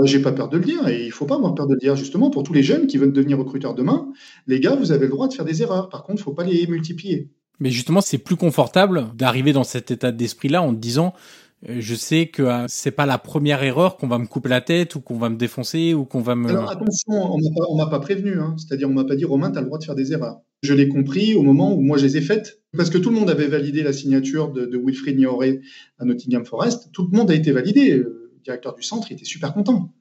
J'ai 0.05 0.19
pas, 0.19 0.32
pas 0.32 0.38
peur 0.38 0.49
de 0.49 0.57
le 0.57 0.63
dire 0.63 0.88
et 0.88 1.03
il 1.03 1.11
faut 1.11 1.26
pas 1.26 1.36
avoir 1.36 1.55
peur 1.55 1.65
de 1.65 1.74
le 1.74 1.80
dire 1.80 1.95
justement 1.95 2.30
pour 2.30 2.43
tous 2.43 2.53
les 2.53 2.61
jeunes 2.61 2.86
qui 2.86 2.97
veulent 2.97 3.13
devenir 3.13 3.39
recruteurs 3.39 3.74
demain. 3.74 4.07
Les 4.45 4.59
gars, 4.59 4.76
vous 4.76 4.91
avez 4.91 5.05
le 5.05 5.11
droit 5.11 5.28
de 5.28 5.34
faire 5.34 5.45
des 5.45 5.63
erreurs. 5.63 5.89
Par 5.89 6.03
contre, 6.03 6.21
il 6.21 6.24
faut 6.24 6.34
pas 6.34 6.43
les 6.43 6.67
multiplier. 6.67 7.32
Mais 7.59 7.69
justement, 7.69 8.01
c'est 8.01 8.17
plus 8.17 8.36
confortable 8.36 9.07
d'arriver 9.15 9.53
dans 9.53 9.63
cet 9.63 9.89
état 9.89 10.11
d'esprit-là 10.11 10.61
en 10.61 10.74
te 10.74 10.80
disant 10.80 11.13
euh, 11.69 11.78
je 11.80 11.95
sais 11.95 12.28
que 12.28 12.43
euh, 12.43 12.65
c'est 12.67 12.91
pas 12.91 13.05
la 13.05 13.17
première 13.17 13.63
erreur 13.63 13.97
qu'on 13.97 14.07
va 14.07 14.17
me 14.17 14.26
couper 14.26 14.49
la 14.49 14.61
tête 14.61 14.95
ou 14.95 15.01
qu'on 15.01 15.17
va 15.17 15.30
me 15.30 15.38
défoncer 15.38 15.93
ou 15.93 16.05
qu'on 16.05 16.21
va 16.21 16.36
me. 16.36 16.49
Alors 16.49 16.69
attention, 16.69 17.34
on 17.34 17.78
m'a 17.78 17.88
pas, 17.88 17.99
prévenu, 17.99 18.39
hein. 18.39 18.55
c'est-à-dire 18.57 18.89
on 18.89 18.93
m'a 18.93 19.05
pas 19.05 19.15
dit 19.15 19.26
Romain, 19.26 19.51
tu 19.51 19.57
as 19.57 19.61
le 19.61 19.67
droit 19.67 19.80
de 19.80 19.86
faire 19.86 19.95
des 19.95 20.11
erreurs. 20.13 20.41
Je 20.61 20.74
l'ai 20.74 20.88
compris 20.88 21.36
au 21.36 21.41
moment 21.41 21.74
où 21.74 21.82
moi 21.82 21.97
je 21.97 22.05
les 22.05 22.17
ai 22.17 22.21
faites, 22.21 22.61
parce 22.76 22.89
que 22.89 22.97
tout 22.97 23.09
le 23.09 23.15
monde 23.15 23.30
avait 23.30 23.47
validé 23.47 23.84
la 23.84 23.93
signature 23.93 24.51
de, 24.51 24.65
de 24.65 24.78
Wilfried 24.78 25.17
Nioré 25.17 25.61
à 25.99 26.05
Nottingham 26.05 26.45
Forest, 26.45 26.89
tout 26.91 27.07
le 27.09 27.17
monde 27.17 27.32
a 27.32 27.36
été 27.36 27.51
validé 27.51 28.03
directeur 28.44 28.76
du 28.76 28.84
centre, 28.84 29.12
il 29.12 29.16
était 29.16 29.26
super 29.26 29.54
content. 29.54 29.94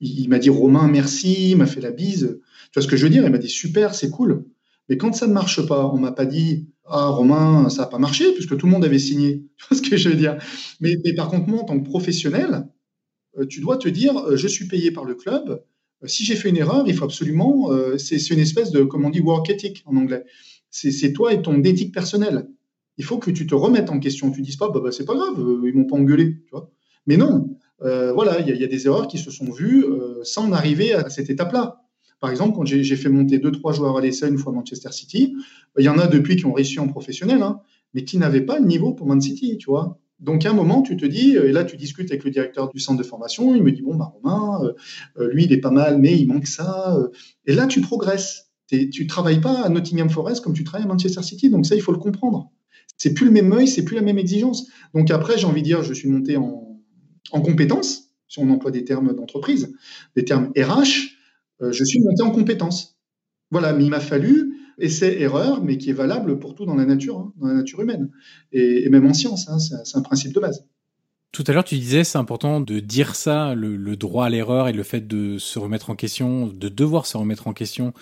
Il, 0.00 0.28
m'a 0.28 0.38
dit 0.38 0.50
Romain, 0.50 0.86
merci, 0.88 1.50
il 1.50 1.56
m'a 1.56 1.66
fait 1.66 1.80
la 1.80 1.90
bise. 1.90 2.40
Tu 2.66 2.70
vois 2.74 2.82
ce 2.82 2.88
que 2.88 2.96
je 2.96 3.04
veux 3.04 3.10
dire? 3.10 3.24
Il 3.24 3.30
m'a 3.30 3.38
dit 3.38 3.48
super, 3.48 3.94
c'est 3.94 4.10
cool. 4.10 4.44
Mais 4.88 4.96
quand 4.96 5.12
ça 5.14 5.26
ne 5.26 5.32
marche 5.32 5.66
pas, 5.66 5.86
on 5.86 5.98
m'a 5.98 6.12
pas 6.12 6.26
dit 6.26 6.68
ah 6.84 7.08
Romain, 7.08 7.68
ça 7.68 7.82
n'a 7.82 7.88
pas 7.88 7.98
marché 7.98 8.32
puisque 8.32 8.56
tout 8.56 8.66
le 8.66 8.72
monde 8.72 8.84
avait 8.84 8.98
signé. 8.98 9.44
Tu 9.56 9.66
vois 9.68 9.76
ce 9.76 9.82
que 9.82 9.96
je 9.96 10.08
veux 10.08 10.14
dire? 10.14 10.38
Mais, 10.80 10.96
par 11.16 11.28
contre, 11.28 11.48
moi, 11.48 11.60
en 11.60 11.64
tant 11.64 11.78
que 11.78 11.84
professionnel, 11.84 12.66
euh, 13.38 13.46
tu 13.46 13.60
dois 13.60 13.76
te 13.76 13.88
dire 13.88 14.16
euh, 14.16 14.36
je 14.36 14.48
suis 14.48 14.68
payé 14.68 14.90
par 14.90 15.04
le 15.04 15.14
club. 15.14 15.62
Euh, 16.02 16.06
si 16.06 16.24
j'ai 16.24 16.36
fait 16.36 16.48
une 16.48 16.56
erreur, 16.56 16.84
il 16.86 16.94
faut 16.94 17.04
absolument. 17.04 17.70
c'est 17.98 18.30
une 18.30 18.38
espèce 18.38 18.70
de, 18.70 18.82
comme 18.84 19.04
on 19.04 19.10
dit, 19.10 19.20
work 19.20 19.50
ethic 19.50 19.82
en 19.86 19.96
anglais. 19.96 20.24
C'est 20.70 21.12
toi 21.12 21.32
et 21.32 21.42
ton 21.42 21.62
éthique 21.62 21.92
personnelle. 21.92 22.48
Il 22.98 23.04
faut 23.04 23.18
que 23.18 23.30
tu 23.30 23.46
te 23.46 23.54
remettes 23.54 23.90
en 23.90 23.98
question. 23.98 24.30
Tu 24.30 24.42
dises 24.42 24.56
pas, 24.56 24.70
bah, 24.70 24.80
bah 24.80 24.92
c'est 24.92 25.04
pas 25.04 25.14
grave, 25.14 25.34
ils 25.64 25.74
m'ont 25.74 25.86
pas 25.86 25.96
engueulé. 25.96 26.36
Tu 26.44 26.50
vois 26.52 26.70
Mais 27.06 27.16
non, 27.16 27.58
euh, 27.82 28.12
voilà, 28.12 28.40
il 28.40 28.56
y, 28.56 28.64
a 28.64 28.66
des 28.66 28.86
erreurs 28.86 29.06
qui 29.06 29.18
se 29.18 29.30
sont 29.30 29.50
vues 29.50 29.84
euh, 29.84 30.20
sans 30.24 30.52
arriver 30.52 30.92
à 30.92 31.08
cette 31.10 31.30
étape-là. 31.30 31.82
Par 32.20 32.30
exemple, 32.30 32.56
quand 32.56 32.64
j'ai 32.64 32.96
fait 32.96 33.08
monter 33.08 33.38
deux, 33.38 33.52
trois 33.52 33.72
joueurs 33.72 33.96
à 33.96 34.00
l'essai 34.00 34.28
une 34.28 34.38
fois 34.38 34.52
à 34.52 34.56
Manchester 34.56 34.90
City, 34.90 35.36
il 35.78 35.84
y 35.84 35.88
en 35.88 35.98
a 35.98 36.08
depuis 36.08 36.34
qui 36.34 36.46
ont 36.46 36.52
réussi 36.52 36.80
en 36.80 36.88
professionnel, 36.88 37.42
hein, 37.42 37.60
mais 37.94 38.02
qui 38.02 38.18
n'avaient 38.18 38.40
pas 38.40 38.58
le 38.58 38.66
niveau 38.66 38.92
pour 38.92 39.06
Man 39.06 39.20
City, 39.20 39.56
tu 39.56 39.70
vois. 39.70 40.00
Donc 40.18 40.44
à 40.44 40.50
un 40.50 40.52
moment, 40.52 40.82
tu 40.82 40.96
te 40.96 41.06
dis, 41.06 41.36
et 41.36 41.52
là 41.52 41.62
tu 41.64 41.76
discutes 41.76 42.10
avec 42.10 42.24
le 42.24 42.32
directeur 42.32 42.70
du 42.70 42.80
centre 42.80 42.98
de 42.98 43.04
formation, 43.04 43.54
il 43.54 43.62
me 43.62 43.70
dit, 43.70 43.82
bon, 43.82 43.94
bah 43.94 44.12
Romain, 44.20 44.60
euh, 45.20 45.32
lui 45.32 45.44
il 45.44 45.52
est 45.52 45.60
pas 45.60 45.70
mal, 45.70 45.98
mais 45.98 46.18
il 46.18 46.26
manque 46.26 46.48
ça. 46.48 46.98
Et 47.46 47.54
là 47.54 47.68
tu 47.68 47.80
progresses. 47.80 48.50
Tu 48.66 49.06
travailles 49.06 49.40
pas 49.40 49.62
à 49.62 49.68
Nottingham 49.68 50.10
Forest 50.10 50.42
comme 50.42 50.54
tu 50.54 50.64
travailles 50.64 50.86
à 50.86 50.88
Manchester 50.88 51.22
City, 51.22 51.50
donc 51.50 51.66
ça 51.66 51.76
il 51.76 51.82
faut 51.82 51.92
le 51.92 51.98
comprendre. 51.98 52.50
C'est 52.96 53.14
plus 53.14 53.26
le 53.26 53.32
même 53.32 53.52
œil, 53.52 53.68
c'est 53.68 53.84
plus 53.84 53.94
la 53.94 54.02
même 54.02 54.18
exigence. 54.18 54.66
Donc 54.92 55.12
après, 55.12 55.38
j'ai 55.38 55.46
envie 55.46 55.62
de 55.62 55.66
dire, 55.66 55.84
je 55.84 55.94
suis 55.94 56.08
monté 56.08 56.36
en, 56.36 56.67
en 57.32 57.40
compétences, 57.40 58.10
si 58.28 58.38
on 58.38 58.50
emploie 58.50 58.70
des 58.70 58.84
termes 58.84 59.14
d'entreprise, 59.14 59.74
des 60.16 60.24
termes 60.24 60.52
RH, 60.56 61.14
euh, 61.62 61.72
je 61.72 61.84
suis 61.84 62.00
monté 62.00 62.22
en 62.22 62.30
compétences. 62.30 62.98
Voilà, 63.50 63.72
mais 63.72 63.84
il 63.84 63.90
m'a 63.90 64.00
fallu 64.00 64.54
essai-erreur, 64.78 65.62
mais 65.62 65.78
qui 65.78 65.90
est 65.90 65.94
valable 65.94 66.38
pour 66.38 66.54
tout 66.54 66.64
dans 66.64 66.76
la 66.76 66.84
nature, 66.84 67.18
hein, 67.18 67.32
dans 67.36 67.48
la 67.48 67.54
nature 67.54 67.80
humaine, 67.80 68.10
et, 68.52 68.88
même 68.90 69.06
en 69.06 69.14
science, 69.14 69.48
hein, 69.48 69.58
c'est 69.58 69.96
un 69.96 70.02
principe 70.02 70.32
de 70.32 70.40
base. 70.40 70.64
Tout 71.32 71.44
à 71.46 71.52
l'heure, 71.52 71.64
tu 71.64 71.76
disais, 71.76 72.04
c'est 72.04 72.18
important 72.18 72.60
de 72.60 72.80
dire 72.80 73.14
ça, 73.14 73.54
le, 73.54 73.96
droit 73.96 74.26
à 74.26 74.30
l'erreur 74.30 74.68
et 74.68 74.72
le 74.72 74.82
fait 74.82 75.06
de 75.06 75.36
se 75.38 75.58
remettre 75.58 75.90
en 75.90 75.96
question, 75.96 76.46
de 76.46 76.68
devoir 76.68 77.06
se 77.06 77.16
remettre 77.16 77.48
en 77.48 77.52
question 77.52 77.92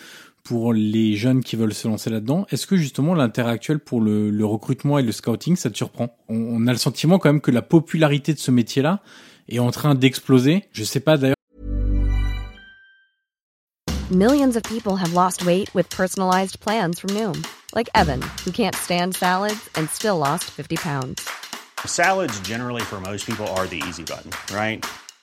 pour 0.47 0.72
les 0.72 1.16
jeunes 1.16 1.42
qui 1.42 1.57
veulent 1.57 1.74
se 1.74 1.88
lancer 1.88 2.09
là-dedans. 2.09 2.47
Est-ce 2.51 2.68
que 2.68 2.76
justement 2.76 3.14
l'intérêt 3.14 3.51
actuel 3.51 3.80
pour 3.80 4.01
le, 4.01 4.44
recrutement 4.44 4.97
et 4.99 5.03
le 5.03 5.11
scouting, 5.11 5.57
ça 5.57 5.70
te 5.70 5.76
surprend? 5.76 6.16
On, 6.28 6.66
a 6.68 6.72
le 6.72 6.78
sentiment 6.78 7.18
quand 7.18 7.28
même 7.28 7.40
que 7.40 7.51
la 7.51 7.62
popularité 7.62 8.32
de 8.32 8.38
ce 8.38 8.53
métier-là 8.53 9.03
est 9.49 9.59
en 9.59 9.72
train 9.72 9.97
d'exploser. 9.97 10.64
Je 10.70 10.84
sais 10.84 11.01
pas 11.01 11.16
d'ailleurs. 11.16 11.34
Millions 14.12 14.55
of 14.55 14.62
people 14.62 14.94
have 14.94 15.12
lost 15.12 15.44
weight 15.44 15.68
with 15.74 15.90
personalized 15.90 16.61
plans 16.61 17.01
from 17.01 17.11
Noom, 17.11 17.44
like 17.74 17.88
Evan, 17.97 18.22
who 18.44 18.53
can't 18.53 18.76
stand 18.76 19.16
salads 19.16 19.68
and 19.74 19.88
still 19.90 20.16
lost 20.18 20.44
50 20.44 20.76
pounds. 20.76 21.28
Salads 21.84 22.38
generally 22.47 22.82
for 22.82 23.01
most 23.01 23.26
people 23.26 23.49
are 23.57 23.66
the 23.66 23.82
easy 23.88 24.05
button, 24.05 24.30
right? 24.55 24.84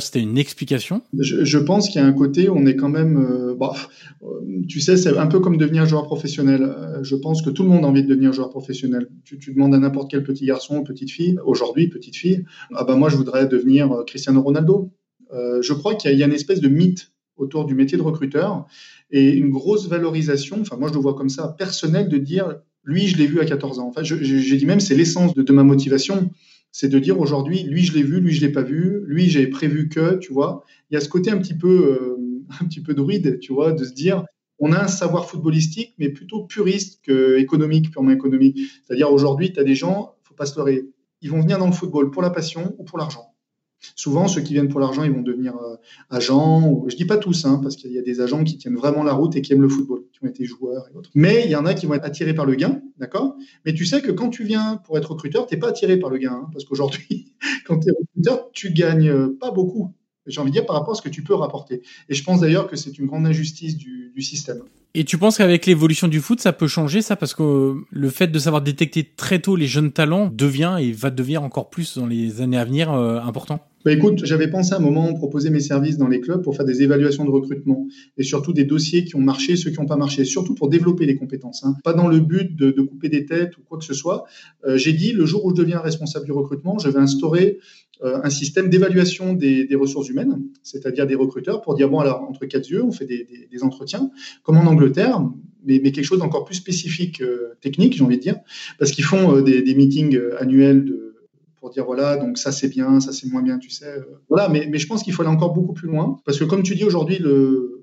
C'était 0.00 0.20
une 0.20 0.38
explication? 0.38 1.02
Je, 1.16 1.44
je, 1.44 1.58
pense 1.58 1.88
qu'il 1.88 2.00
y 2.00 2.04
a 2.04 2.06
un 2.06 2.12
côté 2.12 2.50
on 2.50 2.66
est 2.66 2.74
quand 2.74 2.88
même. 2.88 3.16
Euh, 3.16 3.54
bah, 3.54 3.74
euh, 4.24 4.26
tu 4.68 4.80
sais, 4.80 4.96
c'est 4.96 5.16
un 5.16 5.28
peu 5.28 5.38
comme 5.38 5.56
devenir 5.56 5.86
joueur 5.86 6.02
professionnel. 6.02 6.64
Euh, 6.64 7.04
je 7.04 7.14
pense 7.14 7.42
que 7.42 7.50
tout 7.50 7.62
le 7.62 7.68
monde 7.68 7.84
a 7.84 7.88
envie 7.88 8.02
de 8.02 8.08
devenir 8.08 8.32
joueur 8.32 8.50
professionnel. 8.50 9.08
Tu, 9.24 9.36
demandes 9.52 9.72
à 9.72 9.78
n'importe 9.78 10.10
quel 10.10 10.24
petit 10.24 10.46
garçon 10.46 10.82
petite 10.82 11.12
fille, 11.12 11.38
aujourd'hui, 11.44 11.86
petite 11.86 12.16
fille, 12.16 12.44
ah 12.74 12.82
bah 12.82 12.96
moi 12.96 13.08
je 13.08 13.16
voudrais 13.16 13.46
devenir 13.46 14.02
Cristiano 14.04 14.42
Ronaldo. 14.42 14.90
Je 15.32 15.72
crois 15.72 15.94
qu'il 15.94 16.16
y, 16.16 16.22
a 16.22 16.26
une 16.26 16.32
espèce 16.32 16.60
de 16.60 16.68
mythe 16.68 17.12
autour 17.36 17.64
du 17.64 17.74
métier 17.74 17.96
de 17.96 18.02
recruteur 18.02 18.66
et 19.10 19.30
une 19.30 19.50
grosse 19.50 19.88
valorisation, 19.88 20.58
enfin 20.60 20.76
moi 20.76 20.88
je 20.88 20.94
le 20.94 21.00
vois 21.00 21.14
comme 21.14 21.28
ça, 21.28 21.54
personnel 21.56 22.08
de 22.08 22.18
dire 22.18 22.56
lui 22.84 23.06
je 23.06 23.16
l'ai 23.16 23.26
vu 23.26 23.40
à 23.40 23.44
14 23.44 23.78
ans. 23.78 23.88
Enfin, 23.88 24.02
j'ai 24.02 24.56
dit 24.56 24.66
même 24.66 24.80
c'est 24.80 24.94
l'essence 24.94 25.34
de 25.34 25.52
ma 25.52 25.62
motivation 25.62 26.30
c'est 26.74 26.88
de 26.88 26.98
dire 26.98 27.20
aujourd'hui, 27.20 27.62
lui, 27.62 27.84
je 27.84 27.94
l'ai 27.94 28.02
vu, 28.02 28.18
lui, 28.18 28.32
je 28.32 28.44
l'ai 28.44 28.50
pas 28.50 28.62
vu, 28.62 29.04
lui, 29.06 29.30
j'ai 29.30 29.46
prévu 29.46 29.88
que, 29.88 30.16
tu 30.16 30.32
vois. 30.32 30.64
Il 30.90 30.94
y 30.94 30.96
a 30.96 31.00
ce 31.00 31.08
côté 31.08 31.30
un 31.30 31.38
petit 31.38 31.54
peu, 31.54 31.68
euh, 31.68 32.16
un 32.60 32.64
petit 32.66 32.80
peu 32.80 32.94
druide, 32.94 33.38
tu 33.38 33.52
vois, 33.52 33.70
de 33.70 33.84
se 33.84 33.92
dire, 33.92 34.24
on 34.58 34.72
a 34.72 34.82
un 34.82 34.88
savoir 34.88 35.30
footballistique, 35.30 35.94
mais 35.98 36.08
plutôt 36.08 36.46
puriste 36.46 37.00
que 37.04 37.38
économique, 37.38 37.92
purement 37.92 38.10
économique. 38.10 38.58
C'est-à-dire 38.82 39.12
aujourd'hui, 39.12 39.52
tu 39.52 39.60
as 39.60 39.64
des 39.64 39.76
gens, 39.76 40.16
faut 40.24 40.34
pas 40.34 40.46
se 40.46 40.56
leurrer, 40.56 40.88
ils 41.20 41.30
vont 41.30 41.40
venir 41.40 41.58
dans 41.58 41.66
le 41.66 41.72
football 41.72 42.10
pour 42.10 42.22
la 42.22 42.30
passion 42.30 42.74
ou 42.78 42.82
pour 42.82 42.98
l'argent. 42.98 43.33
Souvent, 43.96 44.28
ceux 44.28 44.40
qui 44.40 44.52
viennent 44.52 44.68
pour 44.68 44.80
l'argent, 44.80 45.04
ils 45.04 45.12
vont 45.12 45.22
devenir 45.22 45.56
euh, 45.56 45.76
agents. 46.10 46.68
Ou, 46.68 46.88
je 46.88 46.96
dis 46.96 47.04
pas 47.04 47.16
tous, 47.16 47.44
hein, 47.44 47.60
parce 47.62 47.76
qu'il 47.76 47.92
y 47.92 47.98
a 47.98 48.02
des 48.02 48.20
agents 48.20 48.44
qui 48.44 48.58
tiennent 48.58 48.76
vraiment 48.76 49.02
la 49.02 49.12
route 49.12 49.36
et 49.36 49.42
qui 49.42 49.52
aiment 49.52 49.62
le 49.62 49.68
football, 49.68 50.02
qui 50.12 50.24
ont 50.24 50.28
été 50.28 50.44
joueurs 50.44 50.88
et 50.92 50.96
autres. 50.96 51.10
Mais 51.14 51.42
il 51.44 51.50
y 51.50 51.56
en 51.56 51.66
a 51.66 51.74
qui 51.74 51.86
vont 51.86 51.94
être 51.94 52.04
attirés 52.04 52.34
par 52.34 52.46
le 52.46 52.54
gain, 52.54 52.80
d'accord? 52.98 53.36
Mais 53.64 53.74
tu 53.74 53.84
sais 53.86 54.02
que 54.02 54.10
quand 54.10 54.30
tu 54.30 54.44
viens 54.44 54.80
pour 54.84 54.98
être 54.98 55.10
recruteur, 55.12 55.46
t'es 55.46 55.56
pas 55.56 55.68
attiré 55.68 55.98
par 55.98 56.10
le 56.10 56.18
gain, 56.18 56.32
hein, 56.32 56.48
parce 56.52 56.64
qu'aujourd'hui, 56.64 57.34
quand 57.66 57.78
tu 57.78 57.88
es 57.88 57.92
recruteur, 57.92 58.50
tu 58.52 58.72
gagnes 58.72 59.28
pas 59.28 59.50
beaucoup. 59.50 59.92
J'ai 60.26 60.40
envie 60.40 60.50
de 60.50 60.54
dire 60.54 60.66
par 60.66 60.76
rapport 60.76 60.92
à 60.92 60.96
ce 60.96 61.02
que 61.02 61.08
tu 61.08 61.22
peux 61.22 61.34
rapporter. 61.34 61.82
Et 62.08 62.14
je 62.14 62.24
pense 62.24 62.40
d'ailleurs 62.40 62.66
que 62.66 62.76
c'est 62.76 62.98
une 62.98 63.06
grande 63.06 63.26
injustice 63.26 63.76
du, 63.76 64.12
du 64.14 64.22
système. 64.22 64.62
Et 64.96 65.04
tu 65.04 65.18
penses 65.18 65.38
qu'avec 65.38 65.66
l'évolution 65.66 66.06
du 66.06 66.20
foot, 66.20 66.40
ça 66.40 66.52
peut 66.52 66.68
changer 66.68 67.02
ça? 67.02 67.16
Parce 67.16 67.34
que 67.34 67.74
le 67.90 68.10
fait 68.10 68.28
de 68.28 68.38
savoir 68.38 68.62
détecter 68.62 69.04
très 69.04 69.40
tôt 69.40 69.56
les 69.56 69.66
jeunes 69.66 69.90
talents 69.90 70.30
devient 70.32 70.76
et 70.80 70.92
va 70.92 71.10
devenir 71.10 71.42
encore 71.42 71.68
plus 71.68 71.98
dans 71.98 72.06
les 72.06 72.40
années 72.40 72.58
à 72.58 72.64
venir 72.64 72.92
euh, 72.92 73.18
important 73.20 73.60
bah 73.84 73.92
écoute, 73.92 74.24
j'avais 74.24 74.48
pensé 74.48 74.72
à 74.72 74.78
un 74.78 74.80
moment 74.80 75.12
proposer 75.12 75.50
mes 75.50 75.60
services 75.60 75.98
dans 75.98 76.08
les 76.08 76.20
clubs 76.20 76.40
pour 76.40 76.56
faire 76.56 76.64
des 76.64 76.80
évaluations 76.80 77.26
de 77.26 77.30
recrutement 77.30 77.86
et 78.16 78.22
surtout 78.22 78.54
des 78.54 78.64
dossiers 78.64 79.04
qui 79.04 79.14
ont 79.14 79.20
marché, 79.20 79.56
ceux 79.56 79.70
qui 79.70 79.78
n'ont 79.78 79.84
pas 79.84 79.96
marché, 79.96 80.24
surtout 80.24 80.54
pour 80.54 80.70
développer 80.70 81.04
les 81.04 81.16
compétences. 81.16 81.64
Hein. 81.64 81.76
Pas 81.84 81.92
dans 81.92 82.08
le 82.08 82.18
but 82.20 82.56
de, 82.56 82.70
de, 82.70 82.80
couper 82.80 83.10
des 83.10 83.26
têtes 83.26 83.58
ou 83.58 83.60
quoi 83.68 83.76
que 83.76 83.84
ce 83.84 83.92
soit. 83.92 84.24
Euh, 84.66 84.78
J'ai 84.78 84.94
dit, 84.94 85.12
le 85.12 85.26
jour 85.26 85.44
où 85.44 85.50
je 85.50 85.56
deviens 85.56 85.80
responsable 85.80 86.24
du 86.24 86.32
recrutement, 86.32 86.78
je 86.78 86.88
vais 86.88 86.98
instaurer 86.98 87.58
un 88.04 88.30
système 88.30 88.68
d'évaluation 88.68 89.32
des, 89.32 89.74
ressources 89.74 90.08
humaines, 90.08 90.42
c'est-à-dire 90.62 91.06
des 91.06 91.14
recruteurs, 91.14 91.62
pour 91.62 91.74
dire, 91.74 91.88
bon, 91.88 92.00
alors, 92.00 92.22
entre 92.22 92.44
quatre 92.46 92.68
yeux, 92.68 92.82
on 92.84 92.92
fait 92.92 93.06
des, 93.06 93.62
entretiens, 93.62 94.10
comme 94.42 94.56
en 94.56 94.66
Angleterre, 94.66 95.22
mais, 95.64 95.80
quelque 95.80 96.04
chose 96.04 96.18
d'encore 96.18 96.44
plus 96.44 96.56
spécifique, 96.56 97.22
euh, 97.22 97.54
technique, 97.60 97.96
j'ai 97.96 98.04
envie 98.04 98.16
de 98.16 98.22
dire, 98.22 98.36
parce 98.78 98.90
qu'ils 98.90 99.04
font 99.04 99.36
euh, 99.36 99.42
des, 99.42 99.74
meetings 99.74 100.16
euh, 100.16 100.40
annuels 100.40 100.84
pour 101.64 101.70
dire 101.70 101.86
voilà, 101.86 102.18
donc 102.18 102.36
ça 102.36 102.52
c'est 102.52 102.68
bien, 102.68 103.00
ça 103.00 103.10
c'est 103.10 103.26
moins 103.26 103.40
bien, 103.40 103.58
tu 103.58 103.70
sais. 103.70 103.86
Euh, 103.86 104.02
voilà, 104.28 104.50
mais, 104.50 104.68
je 104.78 104.86
pense 104.86 105.02
qu'il 105.02 105.14
faut 105.14 105.22
aller 105.22 105.30
encore 105.30 105.54
beaucoup 105.54 105.72
plus 105.72 105.88
loin 105.88 106.20
parce 106.26 106.38
que 106.38 106.44
comme 106.44 106.62
tu 106.62 106.74
dis 106.74 106.84
aujourd'hui, 106.84 107.18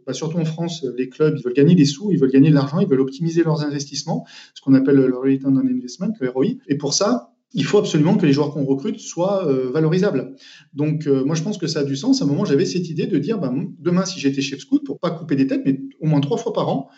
bah, 0.05 0.13
surtout 0.13 0.37
en 0.37 0.45
France, 0.45 0.85
les 0.95 1.09
clubs, 1.09 1.35
ils 1.35 1.43
veulent 1.43 1.55
gagner 1.55 1.73
des 1.73 1.85
sous, 1.85 2.11
ils 2.11 2.19
veulent 2.19 2.29
gagner 2.29 2.51
de 2.51 2.53
l'argent, 2.53 2.79
ils 2.79 2.87
veulent 2.87 3.01
optimiser 3.01 3.41
leurs 3.41 3.63
investissements, 3.63 4.27
ce 4.53 4.61
qu'on 4.61 4.75
appelle 4.75 4.97
le 4.97 5.17
return 5.17 5.57
on 5.57 5.67
investment, 5.67 6.13
le 6.19 6.29
ROI. 6.29 6.45
Et 6.67 6.75
pour 6.75 6.93
ça, 6.93 7.30
il 7.53 7.65
faut 7.65 7.77
absolument 7.77 8.17
que 8.17 8.25
les 8.25 8.33
joueurs 8.33 8.51
qu'on 8.51 8.65
recrute 8.65 8.99
soient 8.99 9.47
euh, 9.47 9.71
valorisables. 9.71 10.35
Donc, 10.73 11.07
euh, 11.07 11.23
moi, 11.25 11.35
je 11.35 11.43
pense 11.43 11.57
que 11.57 11.67
ça 11.67 11.79
a 11.79 11.83
du 11.83 11.95
sens. 11.95 12.21
À 12.21 12.25
un 12.25 12.27
moment, 12.27 12.45
j'avais 12.45 12.65
cette 12.65 12.89
idée 12.89 13.07
de 13.07 13.17
dire, 13.17 13.39
bah, 13.39 13.53
demain, 13.79 14.05
si 14.05 14.19
j'étais 14.19 14.41
chef 14.41 14.59
scout, 14.59 14.83
pour 14.85 14.99
pas 14.99 15.11
couper 15.11 15.35
des 15.35 15.47
têtes, 15.47 15.61
mais 15.65 15.81
au 15.99 16.07
moins 16.07 16.21
trois 16.21 16.37
fois 16.37 16.53
par 16.53 16.69
an, 16.69 16.89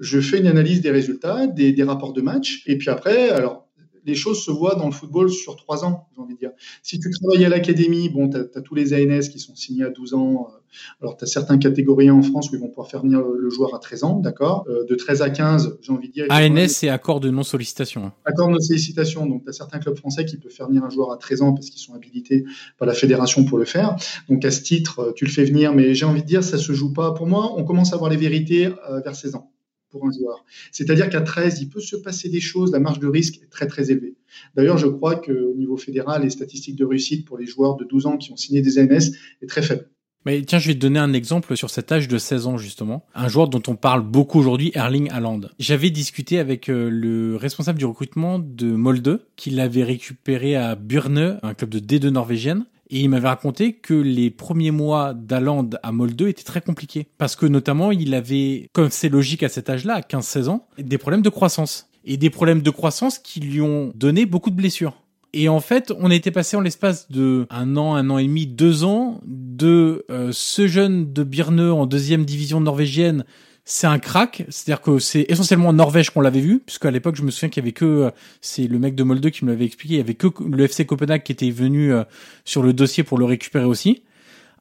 je 0.00 0.20
fais 0.20 0.38
une 0.38 0.46
analyse 0.46 0.80
des 0.80 0.90
résultats, 0.90 1.46
des, 1.46 1.72
des 1.72 1.82
rapports 1.82 2.12
de 2.12 2.22
match, 2.22 2.62
et 2.66 2.76
puis 2.78 2.88
après, 2.88 3.30
alors, 3.30 3.68
les 4.04 4.14
choses 4.14 4.42
se 4.42 4.50
voient 4.50 4.74
dans 4.74 4.86
le 4.86 4.92
football 4.92 5.30
sur 5.30 5.56
trois 5.56 5.84
ans, 5.84 6.08
j'ai 6.14 6.22
envie 6.22 6.34
de 6.34 6.38
dire. 6.38 6.50
Si 6.82 6.98
tu 6.98 7.10
travailles 7.10 7.44
à 7.44 7.48
l'académie, 7.48 8.08
bon, 8.08 8.28
tu 8.28 8.36
as, 8.36 8.60
tous 8.62 8.74
les 8.74 8.94
ANS 8.94 9.28
qui 9.28 9.38
sont 9.38 9.54
signés 9.54 9.84
à 9.84 9.90
12 9.90 10.14
ans. 10.14 10.48
Euh, 10.48 10.58
alors, 11.02 11.16
tu 11.16 11.24
as 11.24 11.26
certains 11.26 11.58
catégories 11.58 12.10
en 12.10 12.22
France 12.22 12.50
où 12.50 12.54
ils 12.54 12.60
vont 12.60 12.68
pouvoir 12.68 12.88
faire 12.88 13.02
venir 13.02 13.20
le 13.20 13.50
joueur 13.50 13.74
à 13.74 13.78
13 13.78 14.04
ans, 14.04 14.14
d'accord 14.18 14.64
euh, 14.68 14.84
De 14.84 14.94
13 14.94 15.22
à 15.22 15.30
15, 15.30 15.78
j'ai 15.82 15.92
envie 15.92 16.08
de 16.08 16.12
dire. 16.12 16.26
ANS, 16.30 16.68
c'est 16.68 16.88
accord 16.88 17.20
de 17.20 17.30
non-sollicitation. 17.30 18.06
Hein. 18.06 18.12
Accord 18.24 18.48
de 18.48 18.52
non-sollicitation. 18.52 19.26
Donc, 19.26 19.44
tu 19.44 19.50
as 19.50 19.52
certains 19.52 19.78
clubs 19.78 19.96
français 19.96 20.24
qui 20.24 20.36
peuvent 20.36 20.52
faire 20.52 20.68
venir 20.68 20.84
un 20.84 20.90
joueur 20.90 21.12
à 21.12 21.16
13 21.16 21.42
ans 21.42 21.52
parce 21.52 21.70
qu'ils 21.70 21.80
sont 21.80 21.94
habilités 21.94 22.44
par 22.78 22.86
la 22.86 22.94
fédération 22.94 23.44
pour 23.44 23.58
le 23.58 23.64
faire. 23.64 23.96
Donc, 24.28 24.44
à 24.44 24.50
ce 24.50 24.62
titre, 24.62 25.00
euh, 25.00 25.12
tu 25.14 25.24
le 25.24 25.30
fais 25.30 25.44
venir, 25.44 25.74
mais 25.74 25.94
j'ai 25.94 26.06
envie 26.06 26.22
de 26.22 26.26
dire, 26.26 26.44
ça 26.44 26.58
se 26.58 26.72
joue 26.72 26.92
pas. 26.92 27.12
Pour 27.12 27.26
moi, 27.26 27.54
on 27.56 27.64
commence 27.64 27.92
à 27.92 27.96
voir 27.96 28.10
les 28.10 28.16
vérités 28.16 28.70
vers 29.04 29.14
16 29.14 29.34
ans 29.34 29.50
pour 29.90 30.06
un 30.06 30.12
joueur. 30.12 30.44
C'est-à-dire 30.72 31.10
qu'à 31.10 31.20
13, 31.20 31.60
il 31.60 31.68
peut 31.68 31.80
se 31.80 31.96
passer 31.96 32.28
des 32.28 32.40
choses, 32.40 32.72
la 32.72 32.80
marge 32.80 32.98
de 32.98 33.08
risque 33.08 33.40
est 33.42 33.50
très 33.50 33.66
très 33.66 33.90
élevée. 33.90 34.16
D'ailleurs, 34.54 34.78
je 34.78 34.86
crois 34.86 35.16
qu'au 35.16 35.54
niveau 35.54 35.76
fédéral, 35.76 36.22
les 36.22 36.30
statistiques 36.30 36.76
de 36.76 36.84
réussite 36.84 37.26
pour 37.26 37.38
les 37.38 37.46
joueurs 37.46 37.76
de 37.76 37.84
12 37.84 38.06
ans 38.06 38.16
qui 38.16 38.32
ont 38.32 38.36
signé 38.36 38.62
des 38.62 38.78
ANS 38.78 39.12
est 39.42 39.46
très 39.46 39.62
faible. 39.62 39.88
Mais 40.26 40.42
tiens, 40.42 40.58
je 40.58 40.68
vais 40.68 40.74
te 40.74 40.80
donner 40.80 40.98
un 40.98 41.14
exemple 41.14 41.56
sur 41.56 41.70
cet 41.70 41.92
âge 41.92 42.06
de 42.06 42.18
16 42.18 42.46
ans 42.46 42.58
justement. 42.58 43.06
Un 43.14 43.28
joueur 43.28 43.48
dont 43.48 43.62
on 43.68 43.74
parle 43.74 44.02
beaucoup 44.02 44.38
aujourd'hui, 44.38 44.70
Erling 44.74 45.10
Haaland. 45.10 45.40
J'avais 45.58 45.90
discuté 45.90 46.38
avec 46.38 46.68
euh, 46.68 46.90
le 46.90 47.36
responsable 47.36 47.78
du 47.78 47.86
recrutement 47.86 48.38
de 48.38 48.70
Molde, 48.70 49.24
qui 49.36 49.48
l'avait 49.48 49.82
récupéré 49.82 50.56
à 50.56 50.74
Burne, 50.74 51.38
un 51.42 51.54
club 51.54 51.70
de 51.70 51.78
D2 51.78 52.08
norvégienne. 52.08 52.66
Et 52.90 53.00
il 53.00 53.08
m'avait 53.08 53.28
raconté 53.28 53.74
que 53.74 53.94
les 53.94 54.30
premiers 54.30 54.72
mois 54.72 55.14
d'Aland 55.14 55.70
à 55.82 55.92
Molde 55.92 56.22
étaient 56.22 56.42
très 56.42 56.60
compliqués. 56.60 57.06
Parce 57.18 57.36
que 57.36 57.46
notamment, 57.46 57.92
il 57.92 58.14
avait, 58.14 58.68
comme 58.72 58.90
c'est 58.90 59.08
logique 59.08 59.44
à 59.44 59.48
cet 59.48 59.70
âge-là, 59.70 59.94
à 59.94 60.00
15-16 60.00 60.48
ans, 60.48 60.66
des 60.76 60.98
problèmes 60.98 61.22
de 61.22 61.28
croissance. 61.28 61.88
Et 62.04 62.16
des 62.16 62.30
problèmes 62.30 62.62
de 62.62 62.70
croissance 62.70 63.18
qui 63.18 63.40
lui 63.40 63.60
ont 63.60 63.92
donné 63.94 64.26
beaucoup 64.26 64.50
de 64.50 64.56
blessures. 64.56 64.94
Et 65.32 65.48
en 65.48 65.60
fait, 65.60 65.92
on 65.98 66.10
était 66.10 66.32
passé 66.32 66.56
en 66.56 66.60
l'espace 66.60 67.08
de 67.10 67.46
un 67.50 67.76
an, 67.76 67.94
un 67.94 68.10
an 68.10 68.18
et 68.18 68.24
demi, 68.24 68.46
deux 68.46 68.82
ans 68.82 69.20
de 69.24 70.04
euh, 70.10 70.30
ce 70.32 70.66
jeune 70.66 71.12
de 71.12 71.22
Birne 71.22 71.60
en 71.60 71.86
deuxième 71.86 72.24
division 72.24 72.60
norvégienne 72.60 73.24
c'est 73.70 73.86
un 73.86 74.00
crack, 74.00 74.44
c'est-à-dire 74.48 74.82
que 74.82 74.98
c'est 74.98 75.26
essentiellement 75.28 75.68
en 75.68 75.72
Norvège 75.72 76.10
qu'on 76.10 76.22
l'avait 76.22 76.40
vu, 76.40 76.58
puisque 76.58 76.86
à 76.86 76.90
l'époque 76.90 77.14
je 77.14 77.22
me 77.22 77.30
souviens 77.30 77.50
qu'il 77.50 77.62
y 77.62 77.64
avait 77.64 77.72
que, 77.72 77.84
euh, 77.84 78.10
c'est 78.40 78.66
le 78.66 78.80
mec 78.80 78.96
de 78.96 79.04
Molde 79.04 79.30
qui 79.30 79.44
me 79.44 79.52
l'avait 79.52 79.64
expliqué, 79.64 79.94
il 79.94 79.98
y 79.98 80.00
avait 80.00 80.14
que 80.14 80.26
le 80.44 80.64
FC 80.64 80.86
Copenhague 80.86 81.22
qui 81.22 81.30
était 81.30 81.52
venu 81.52 81.92
euh, 81.92 82.02
sur 82.44 82.64
le 82.64 82.72
dossier 82.72 83.04
pour 83.04 83.16
le 83.16 83.26
récupérer 83.26 83.66
aussi. 83.66 84.02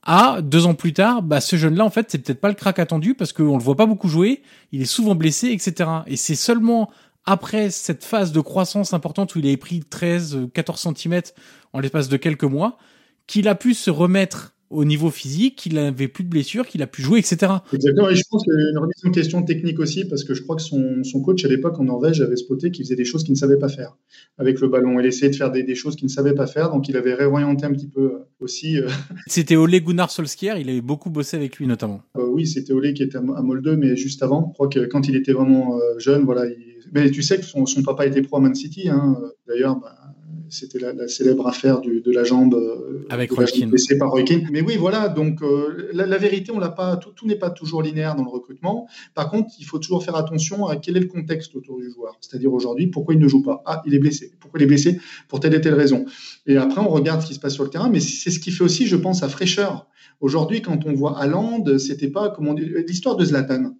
À 0.03 0.43
deux 0.43 0.67
ans 0.67 0.75
plus 0.75 0.93
tard, 0.93 1.23
bah 1.23 1.41
ce 1.41 1.55
jeune-là 1.55 1.83
en 1.83 1.89
fait 1.89 2.11
c'est 2.11 2.19
peut-être 2.19 2.39
pas 2.39 2.49
le 2.49 2.53
crack 2.53 2.77
attendu 2.77 3.15
parce 3.15 3.33
qu'on 3.33 3.57
le 3.57 3.63
voit 3.63 3.75
pas 3.75 3.87
beaucoup 3.87 4.09
jouer, 4.09 4.43
il 4.71 4.79
est 4.79 4.85
souvent 4.85 5.15
blessé, 5.15 5.47
etc. 5.47 5.89
Et 6.05 6.15
c'est 6.15 6.35
seulement 6.35 6.91
après 7.25 7.71
cette 7.71 8.03
phase 8.03 8.31
de 8.31 8.41
croissance 8.41 8.93
importante 8.93 9.33
où 9.33 9.39
il 9.39 9.47
avait 9.47 9.57
pris 9.57 9.79
13, 9.79 10.49
14 10.53 10.93
cm 10.95 11.21
en 11.73 11.79
l'espace 11.79 12.09
de 12.09 12.17
quelques 12.17 12.43
mois, 12.43 12.77
qu'il 13.25 13.47
a 13.47 13.55
pu 13.55 13.73
se 13.73 13.89
remettre 13.89 14.53
au 14.69 14.85
niveau 14.85 15.09
physique, 15.09 15.55
qu'il 15.55 15.73
n'avait 15.73 16.07
plus 16.07 16.23
de 16.23 16.29
blessures, 16.29 16.67
qu'il 16.67 16.81
a 16.83 16.87
pu 16.87 17.01
jouer, 17.01 17.19
etc. 17.19 17.53
Exactement, 17.73 18.09
et 18.09 18.15
je 18.15 18.23
pense 18.29 18.43
qu'il 18.43 18.53
y 18.53 18.65
a 18.65 18.69
une 18.69 18.77
remise 18.77 19.01
en 19.03 19.11
question 19.11 19.43
technique 19.43 19.79
aussi, 19.79 20.05
parce 20.05 20.23
que 20.23 20.33
je 20.33 20.43
crois 20.43 20.55
que 20.55 20.61
son, 20.61 21.03
son 21.03 21.21
coach 21.21 21.43
à 21.43 21.47
l'époque 21.47 21.79
en 21.79 21.85
Norvège 21.85 22.21
avait 22.21 22.35
spoté 22.35 22.69
qu'il 22.69 22.85
faisait 22.85 22.95
des 22.95 23.05
choses 23.05 23.23
qu'il 23.23 23.33
ne 23.33 23.37
savait 23.37 23.57
pas 23.57 23.69
faire 23.69 23.97
avec 24.37 24.59
le 24.59 24.67
ballon. 24.67 24.99
Il 24.99 25.05
essayait 25.05 25.31
de 25.31 25.35
faire 25.35 25.51
des, 25.51 25.63
des, 25.63 25.75
choses 25.75 25.95
qu'il 25.95 26.05
ne 26.05 26.11
savait 26.11 26.33
pas 26.33 26.45
faire, 26.45 26.69
donc 26.69 26.87
il 26.87 26.97
avait 26.97 27.13
réorienté 27.13 27.65
un 27.65 27.71
petit 27.71 27.87
peu 27.87 28.01
euh, 28.01 28.27
aussi. 28.39 28.77
Euh... 28.77 28.87
C'était 29.27 29.55
Ole 29.55 29.79
Gunnar 29.79 30.11
Solskjaer, 30.11 30.57
il 30.59 30.69
avait 30.69 30.81
beaucoup 30.81 31.09
bossé 31.09 31.35
avec 31.35 31.57
lui 31.57 31.65
notamment. 31.65 32.01
Euh, 32.17 32.27
oui, 32.27 32.45
c'était 32.45 32.73
Ole 32.73 32.93
qui 32.93 33.03
était 33.03 33.17
à 33.17 33.21
Molde, 33.21 33.75
mais 33.77 33.95
juste 33.95 34.21
avant. 34.23 34.47
Je 34.49 34.53
crois 34.53 34.67
que 34.67 34.85
quand 34.85 35.07
il 35.07 35.15
était 35.15 35.33
vraiment 35.33 35.79
jeune, 35.97 36.23
voilà. 36.25 36.45
Il... 36.45 36.69
Mais 36.91 37.11
tu 37.11 37.21
sais 37.21 37.37
que 37.37 37.45
son, 37.45 37.65
son, 37.65 37.83
papa 37.83 38.05
était 38.07 38.21
pro 38.21 38.37
à 38.37 38.39
Man 38.39 38.55
City, 38.55 38.89
hein. 38.89 39.17
d'ailleurs. 39.47 39.79
Bah, 39.79 39.95
c'était 40.49 40.79
la, 40.79 41.07
célèbre 41.07 41.47
affaire 41.47 41.81
de 41.81 42.11
la 42.11 42.23
jambe 42.23 42.59
avec 43.09 43.31
blessée 43.33 43.97
par 43.97 44.11
Roy 44.11 44.23
Mais 44.51 44.61
oui, 44.61 44.77
voilà. 44.77 45.09
Donc 45.09 45.41
la, 45.93 46.17
vérité, 46.17 46.51
on 46.51 46.59
l'a 46.59 46.69
pas. 46.69 46.97
Tout, 46.97 47.27
n'est 47.27 47.35
pas 47.35 47.49
toujours 47.49 47.81
linéaire 47.81 48.15
dans 48.15 48.23
le 48.23 48.29
recrutement. 48.29 48.87
Par 49.13 49.29
contre, 49.29 49.53
il 49.59 49.65
faut 49.65 49.79
toujours 49.79 50.03
faire 50.03 50.15
attention 50.15 50.67
à 50.67 50.77
quel 50.77 50.97
est 50.97 51.01
le 51.01 51.07
contexte 51.07 51.55
autour 51.55 51.79
du 51.79 51.89
joueur. 51.89 52.17
C'est-à-dire 52.21 52.53
aujourd'hui, 52.53 52.87
pourquoi 52.87 53.13
il 53.13 53.19
ne 53.19 53.27
joue 53.27 53.41
pas? 53.41 53.61
Ah, 53.65 53.81
il 53.85 53.93
est 53.93 53.99
blessé. 53.99 54.31
Pourquoi 54.39 54.59
il 54.59 54.63
est 54.63 54.67
blessé? 54.67 54.99
Pour 55.27 55.39
telle 55.39 55.53
et 55.53 55.61
telle 55.61 55.75
raison. 55.75 56.05
Et 56.45 56.57
après, 56.57 56.81
on 56.81 56.89
regarde 56.89 57.21
ce 57.21 57.27
qui 57.27 57.33
se 57.33 57.39
passe 57.39 57.53
sur 57.53 57.63
le 57.63 57.69
terrain. 57.69 57.89
Mais 57.89 57.99
c'est 57.99 58.31
ce 58.31 58.39
qui 58.39 58.51
fait 58.51 58.63
aussi, 58.63 58.87
je 58.87 58.95
pense, 58.95 59.23
à 59.23 59.29
fraîcheur. 59.29 59.87
Aujourd'hui, 60.21 60.61
quand 60.61 60.85
on 60.85 60.93
voit 60.93 61.19
Haaland, 61.19 61.77
c'était 61.77 62.09
pas 62.09 62.29
comment 62.29 62.53
l'histoire 62.53 63.15
de 63.15 63.25
Zlatan. 63.25 63.73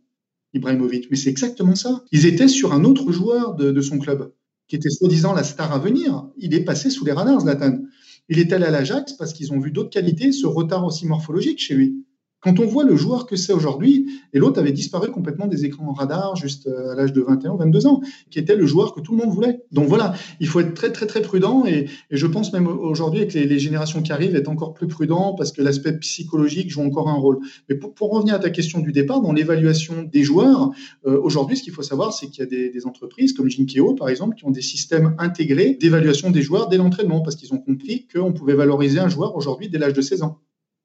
Ibrahimovic. 0.53 1.09
Mais 1.11 1.17
c'est 1.17 1.29
exactement 1.29 1.75
ça. 1.75 2.03
Ils 2.11 2.25
étaient 2.25 2.47
sur 2.47 2.73
un 2.73 2.83
autre 2.83 3.11
joueur 3.11 3.55
de, 3.55 3.81
son 3.81 3.99
club, 3.99 4.31
qui 4.69 4.75
était 4.75 4.89
soi-disant 4.89 5.33
la 5.33 5.43
star 5.43 5.73
à 5.73 5.79
venir. 5.79 6.27
Il 6.37 6.53
est 6.53 6.63
passé 6.63 6.89
sous 6.91 7.03
les 7.03 7.11
radars, 7.11 7.41
Zlatan. 7.41 7.79
Il 8.29 8.37
est 8.37 8.53
allé 8.53 8.65
à 8.65 8.71
l'Ajax 8.71 9.13
parce 9.13 9.33
qu'ils 9.33 9.51
ont 9.51 9.59
vu 9.59 9.71
d'autres 9.71 9.89
qualités, 9.89 10.31
ce 10.31 10.45
retard 10.45 10.85
aussi 10.85 11.07
morphologique 11.07 11.59
chez 11.59 11.73
lui. 11.73 12.05
Quand 12.41 12.59
on 12.59 12.65
voit 12.65 12.85
le 12.85 12.95
joueur 12.95 13.25
que 13.25 13.35
c'est 13.35 13.51
aujourd'hui, 13.51 14.07
et 14.33 14.39
l'autre 14.39 14.59
avait 14.59 14.71
disparu 14.71 15.11
complètement 15.11 15.47
des 15.47 15.65
écrans 15.65 15.91
radar 15.91 16.37
juste 16.37 16.67
euh, 16.67 16.91
à 16.91 16.95
l'âge 16.95 17.11
de 17.11 17.21
21 17.21 17.51
ou 17.51 17.57
22 17.57 17.87
ans, 17.87 18.01
qui 18.29 18.39
était 18.39 18.55
le 18.55 18.65
joueur 18.65 18.93
que 18.93 19.01
tout 19.01 19.11
le 19.11 19.17
monde 19.17 19.33
voulait. 19.33 19.61
Donc 19.73 19.87
voilà, 19.87 20.13
il 20.39 20.47
faut 20.47 20.61
être 20.61 20.73
très 20.73 20.91
très 20.93 21.05
très 21.05 21.21
prudent 21.21 21.65
et, 21.65 21.87
je 22.11 22.27
pense 22.27 22.53
même 22.53 22.67
aujourd'hui 22.67 23.27
que 23.27 23.37
les, 23.37 23.59
générations 23.59 24.01
qui 24.01 24.13
arrivent, 24.13 24.35
être 24.35 24.47
encore 24.47 24.73
plus 24.73 24.87
prudent 24.87 25.33
parce 25.37 25.51
que 25.51 25.61
l'aspect 25.61 25.97
psychologique 25.99 26.69
joue 26.69 26.81
encore 26.81 27.09
un 27.09 27.15
rôle. 27.15 27.39
Mais 27.67 27.75
pour, 27.75 28.09
revenir 28.09 28.35
à 28.35 28.39
ta 28.39 28.49
question 28.49 28.79
du 28.79 28.91
départ, 28.91 29.21
dans 29.21 29.33
l'évaluation 29.33 30.03
des 30.03 30.23
joueurs, 30.23 30.71
euh, 31.05 31.19
aujourd'hui 31.21 31.57
ce 31.57 31.63
qu'il 31.63 31.73
faut 31.73 31.83
savoir, 31.83 32.13
c'est 32.13 32.27
qu'il 32.27 32.39
y 32.39 32.43
a 32.43 32.49
des, 32.49 32.69
des, 32.69 32.85
entreprises 32.85 33.33
comme 33.33 33.49
Jinkeo 33.49 33.93
par 33.95 34.09
exemple 34.09 34.35
qui 34.35 34.45
ont 34.45 34.51
des 34.51 34.61
systèmes 34.61 35.13
intégrés 35.17 35.77
d'évaluation 35.79 36.31
des 36.31 36.41
joueurs 36.41 36.69
dès 36.69 36.77
l'entraînement 36.77 37.21
parce 37.21 37.35
qu'ils 37.35 37.53
ont 37.53 37.59
compris 37.59 38.07
qu'on 38.07 38.31
pouvait 38.31 38.55
valoriser 38.55 38.99
un 38.99 39.09
joueur 39.09 39.35
aujourd'hui 39.35 39.69
dès 39.69 39.77
l'âge 39.77 39.93
de 39.93 40.01
16 40.01 40.23
ans. 40.23 40.39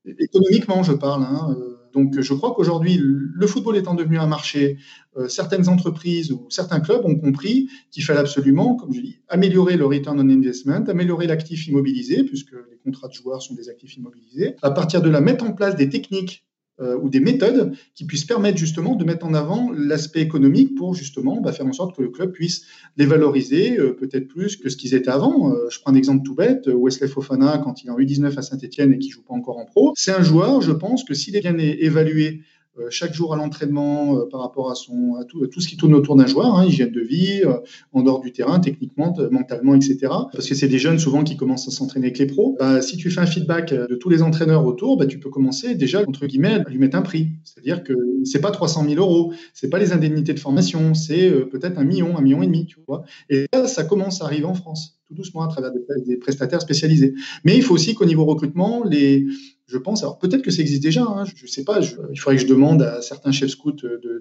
Économiquement, 0.07 0.83
je 0.83 0.93
parle. 0.93 1.23
Hein, 1.23 1.57
euh, 1.59 1.75
donc, 1.95 2.21
je 2.21 2.35
crois 2.35 2.53
qu'aujourd'hui, 2.55 2.99
le 3.01 3.47
football 3.47 3.77
étant 3.77 3.95
devenu 3.95 4.19
un 4.19 4.27
marché, 4.27 4.79
euh, 5.17 5.29
certaines 5.29 5.69
entreprises 5.69 6.33
ou 6.33 6.47
certains 6.51 6.81
clubs 6.81 7.05
ont 7.05 7.15
compris 7.15 7.69
qu'il 7.91 8.03
fallait 8.03 8.21
absolument, 8.21 8.75
comme 8.75 8.93
je 8.93 9.01
dis, 9.01 9.19
améliorer 9.29 9.77
le 9.77 9.87
return 9.87 10.19
on 10.19 10.29
investment, 10.29 10.85
améliorer 10.89 11.27
l'actif 11.27 11.69
immobilisé, 11.69 12.25
puisque 12.25 12.53
les 12.53 12.79
contrats 12.83 13.09
de 13.09 13.15
joueurs 13.15 13.43
sont 13.43 13.55
des 13.55 13.69
actifs 13.69 13.97
immobilisés. 13.97 14.57
À 14.63 14.73
partir 14.73 15.03
de 15.03 15.09
là, 15.09 15.21
mettre 15.21 15.45
en 15.45 15.53
place 15.53 15.77
des 15.77 15.89
techniques 15.89 16.45
euh, 16.81 16.99
ou 17.01 17.09
des 17.09 17.21
méthodes 17.21 17.73
qui 17.95 18.05
puissent 18.05 18.25
permettre 18.25 18.59
justement 18.59 18.97
de 18.97 19.05
mettre 19.05 19.25
en 19.25 19.33
avant 19.33 19.71
l'aspect 19.73 20.21
économique 20.21 20.75
pour 20.75 20.95
justement 20.95 21.41
bah, 21.41 21.53
faire 21.53 21.67
en 21.67 21.73
sorte 21.73 21.97
que 21.97 22.03
le 22.03 22.09
club 22.09 22.33
puisse 22.33 22.65
les 22.97 23.07
valoriser 23.07 23.79
euh, 23.79 23.93
peut-être 23.93 24.27
plus 24.27 24.57
que 24.57 24.69
ce 24.69 24.77
qu'ils 24.77 24.93
étaient 24.95 25.11
avant. 25.11 25.53
Euh, 25.53 25.69
je 25.71 25.79
prends 25.81 25.93
un 25.93 25.95
exemple 25.95 26.25
tout 26.25 26.35
bête, 26.35 26.67
Wesley 26.67 27.07
Fofana 27.07 27.59
quand 27.59 27.85
il 27.85 27.89
est 27.89 27.91
en 27.91 27.99
U19 27.99 28.37
à 28.37 28.43
Saint-Etienne 28.43 28.93
et 28.93 28.99
qui 28.99 29.11
joue 29.11 29.23
pas 29.23 29.35
encore 29.35 29.59
en 29.59 29.67
pro, 29.67 29.93
c'est 29.95 30.13
un 30.13 30.23
joueur, 30.23 30.63
je 30.63 30.73
pense 30.73 31.05
que 31.05 31.15
s'il 31.15 31.37
est 31.37 31.41
bien 31.41 31.57
évalué 31.59 32.41
euh, 32.41 32.54
chaque 32.91 33.15
jour 33.15 33.33
à 33.33 33.37
l'entraînement 33.37 34.19
euh, 34.19 34.25
par 34.31 34.41
rapport 34.41 34.71
à, 34.71 34.75
son, 34.75 35.17
à 35.21 35.25
tout, 35.25 35.47
tout, 35.47 35.61
ce 35.61 35.69
qui 35.69 35.77
tourne 35.77 35.95
autour 35.95 36.17
d'un 36.17 36.27
joueur, 36.27 36.57
hein, 36.57 36.65
hygiène 36.65 36.91
de 36.91 37.01
vie, 37.01 37.43
euh, 37.45 37.59
en 37.93 38.03
dehors 38.03 38.21
du 38.21 38.33
terrain, 38.33 38.61
techniquement, 38.61 39.15
mentalement, 39.31 39.75
etc. 39.75 39.99
Parce 40.33 40.49
que 40.49 40.55
c'est 40.55 40.69
des 40.69 40.79
jeunes 40.79 40.99
souvent 40.99 41.23
qui 41.23 41.37
commencent 41.37 41.69
à 41.69 41.71
s'entraîner 41.71 42.07
avec 42.07 42.19
les 42.19 42.27
pros. 42.27 42.57
Bah, 42.59 42.83
si 42.83 42.97
tu 42.97 43.11
fais 43.11 43.21
un 43.21 43.27
feedback 43.27 43.73
de 43.73 43.95
tous 43.95 44.09
les 44.09 44.23
entraîneurs 44.23 44.65
autour, 44.65 44.97
bah, 44.97 45.07
tu 45.07 45.19
peux 45.19 45.31
commencer 45.31 45.75
déjà, 45.75 46.03
entre 46.07 46.27
guillemets, 46.27 46.55
à 46.55 46.69
lui 46.69 46.79
mettre 46.79 46.97
un 46.97 47.03
prix. 47.03 47.31
C'est-à-dire 47.45 47.85
que 47.85 47.95
c'est 48.25 48.41
pas 48.41 48.51
300 48.51 48.85
000 48.89 49.01
euros, 49.01 49.33
c'est 49.53 49.71
pas 49.71 49.79
les 49.79 49.93
indemnités 49.93 50.35
de 50.35 50.41
formation, 50.41 50.95
c'est 50.95 51.31
peut-être 51.51 51.79
un 51.79 51.85
million, 51.85 52.17
un 52.17 52.23
million 52.23 52.43
et 52.43 52.47
demi, 52.47 52.67
tu 52.67 52.79
vois. 52.87 53.05
Et 53.31 53.47
ça 53.67 53.85
commence 53.85 54.21
à 54.23 54.25
arriver 54.25 54.47
en 54.47 54.55
France, 54.55 54.99
tout 55.07 55.15
doucement 55.15 55.43
à 55.43 55.49
travers 55.49 55.71
des 56.07 56.17
prestataires 56.17 56.61
spécialisés. 56.61 57.15
Mais 57.45 57.57
il 57.57 57.63
faut 57.63 57.75
aussi 57.75 57.95
qu'au 57.95 58.05
niveau 58.05 58.25
recrutement, 58.25 58.85
les, 58.85 59.27
je 59.67 59.79
pense. 59.79 60.03
Alors 60.03 60.19
peut-être 60.19 60.43
que 60.43 60.51
ça 60.51 60.61
existe 60.61 60.83
déjà, 60.83 61.03
hein, 61.03 61.25
je 61.25 61.43
ne 61.43 61.49
sais 61.49 61.65
pas. 61.65 61.81
il 61.81 62.19
faudrait 62.19 62.37
que 62.37 62.43
je 62.43 62.47
demande 62.47 62.83
à 62.83 63.01
certains 63.01 63.33
chefs 63.33 63.51
scouts 63.51 63.77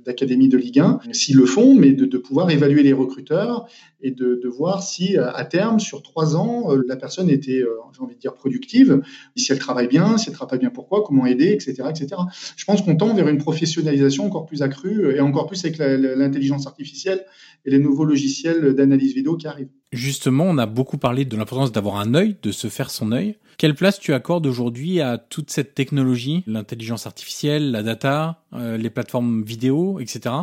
d'académie 0.05 0.47
de, 0.47 0.57
Ligue 0.57 0.79
1 0.79 0.99
s'ils 1.11 1.35
le 1.35 1.45
font, 1.45 1.75
mais 1.75 1.91
de, 1.91 2.17
pouvoir 2.17 2.49
évaluer 2.49 2.83
les 2.83 2.93
recruteurs 2.93 3.67
et 4.01 4.11
de, 4.11 4.47
voir 4.47 4.83
si 4.83 5.17
à 5.17 5.45
terme, 5.45 5.79
sur 5.79 6.01
trois 6.01 6.35
ans, 6.35 6.71
euh, 6.71 6.83
la 6.87 6.95
personne 6.95 7.29
était, 7.29 7.61
euh, 7.61 7.69
j'ai 7.93 8.01
envie 8.01 8.15
de 8.15 8.19
dire, 8.19 8.33
productive, 8.33 9.01
si 9.35 9.51
elle 9.51 9.59
travaille 9.59 9.87
bien, 9.87 10.17
si 10.17 10.29
elle 10.29 10.35
travaille 10.35 10.59
bien 10.59 10.69
pourquoi, 10.69 11.03
comment 11.03 11.25
aider, 11.25 11.51
etc., 11.51 11.89
etc. 11.89 12.21
Je 12.55 12.65
pense 12.65 12.81
qu'on 12.81 12.95
tend 12.95 13.13
vers 13.13 13.27
une 13.27 13.39
professionnalisation 13.39 14.25
encore 14.25 14.45
plus 14.45 14.61
accrue 14.61 15.15
et 15.15 15.19
encore 15.19 15.47
plus 15.47 15.65
avec 15.65 15.77
l'intelligence 15.77 16.67
artificielle 16.67 17.25
et 17.65 17.71
les 17.71 17.79
nouveaux 17.79 18.05
logiciels 18.05 18.73
d'analyse 18.73 19.13
vidéo 19.13 19.37
qui 19.37 19.47
arrivent. 19.47 19.69
Justement, 19.93 20.45
on 20.45 20.57
a 20.57 20.65
beaucoup 20.65 20.97
parlé 20.97 21.23
de 21.23 21.37
l'importance 21.37 21.71
d'avoir 21.71 21.97
un 21.97 22.15
œil, 22.15 22.35
de 22.41 22.51
se 22.51 22.67
faire 22.67 22.89
son 22.89 23.11
œil. 23.11 23.35
Quelle 23.59 23.75
place 23.75 23.99
tu 23.99 24.15
accordes 24.15 24.47
aujourd'hui 24.47 25.01
à 25.01 25.19
toute 25.19 25.51
cette 25.51 25.75
technologie, 25.75 26.43
l'intelligence 26.47 27.05
artificielle, 27.05 27.71
la 27.71 27.83
data, 27.83 28.41
euh, 28.53 28.75
les 28.75 28.89
plateformes 28.89 29.43
vidéo, 29.43 29.99
etc. 29.99 30.33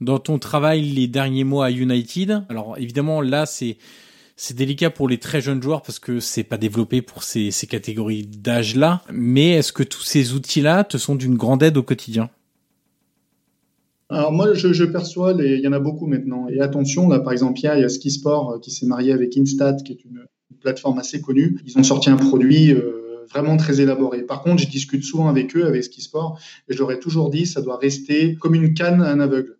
Dans 0.00 0.18
ton 0.18 0.38
travail 0.38 0.80
les 0.82 1.06
derniers 1.06 1.44
mois 1.44 1.66
à 1.66 1.70
United, 1.70 2.44
alors 2.48 2.78
évidemment 2.78 3.20
là 3.20 3.44
c'est 3.44 3.76
c'est 4.36 4.54
délicat 4.54 4.88
pour 4.88 5.08
les 5.08 5.18
très 5.18 5.40
jeunes 5.40 5.60
joueurs 5.60 5.82
parce 5.82 5.98
que 5.98 6.20
c'est 6.20 6.44
pas 6.44 6.56
développé 6.56 7.02
pour 7.02 7.24
ces, 7.24 7.50
ces 7.50 7.66
catégories 7.66 8.24
d'âge-là. 8.24 9.02
Mais 9.12 9.50
est-ce 9.50 9.72
que 9.72 9.82
tous 9.82 10.02
ces 10.02 10.32
outils-là 10.32 10.84
te 10.84 10.96
sont 10.96 11.16
d'une 11.16 11.36
grande 11.36 11.62
aide 11.62 11.76
au 11.76 11.82
quotidien? 11.82 12.30
Alors 14.10 14.32
moi, 14.32 14.54
je, 14.54 14.84
perçois, 14.84 15.34
les, 15.34 15.56
il 15.56 15.60
y 15.60 15.68
en 15.68 15.72
a 15.72 15.80
beaucoup 15.80 16.06
maintenant. 16.06 16.48
Et 16.48 16.60
attention, 16.60 17.08
là, 17.08 17.20
par 17.20 17.32
exemple, 17.32 17.60
il 17.60 17.64
y 17.64 17.68
a 17.68 17.88
Ski 17.88 18.10
Sport 18.10 18.52
euh, 18.52 18.58
qui 18.58 18.70
s'est 18.70 18.86
marié 18.86 19.12
avec 19.12 19.36
Instat, 19.36 19.76
qui 19.84 19.92
est 19.92 20.04
une, 20.04 20.24
plateforme 20.60 20.98
assez 20.98 21.20
connue. 21.20 21.56
Ils 21.66 21.78
ont 21.78 21.84
sorti 21.84 22.10
un 22.10 22.16
produit 22.16 22.72
euh, 22.72 23.24
vraiment 23.30 23.56
très 23.56 23.80
élaboré. 23.80 24.22
Par 24.22 24.42
contre, 24.42 24.60
je 24.60 24.66
discute 24.66 25.04
souvent 25.04 25.28
avec 25.28 25.56
eux, 25.56 25.66
avec 25.66 25.84
Ski 25.84 26.00
Sport, 26.00 26.40
et 26.68 26.72
je 26.72 26.78
leur 26.80 26.90
ai 26.90 26.98
toujours 26.98 27.30
dit, 27.30 27.46
ça 27.46 27.62
doit 27.62 27.76
rester 27.76 28.34
comme 28.34 28.56
une 28.56 28.74
canne 28.74 29.00
à 29.00 29.12
un 29.12 29.20
aveugle 29.20 29.56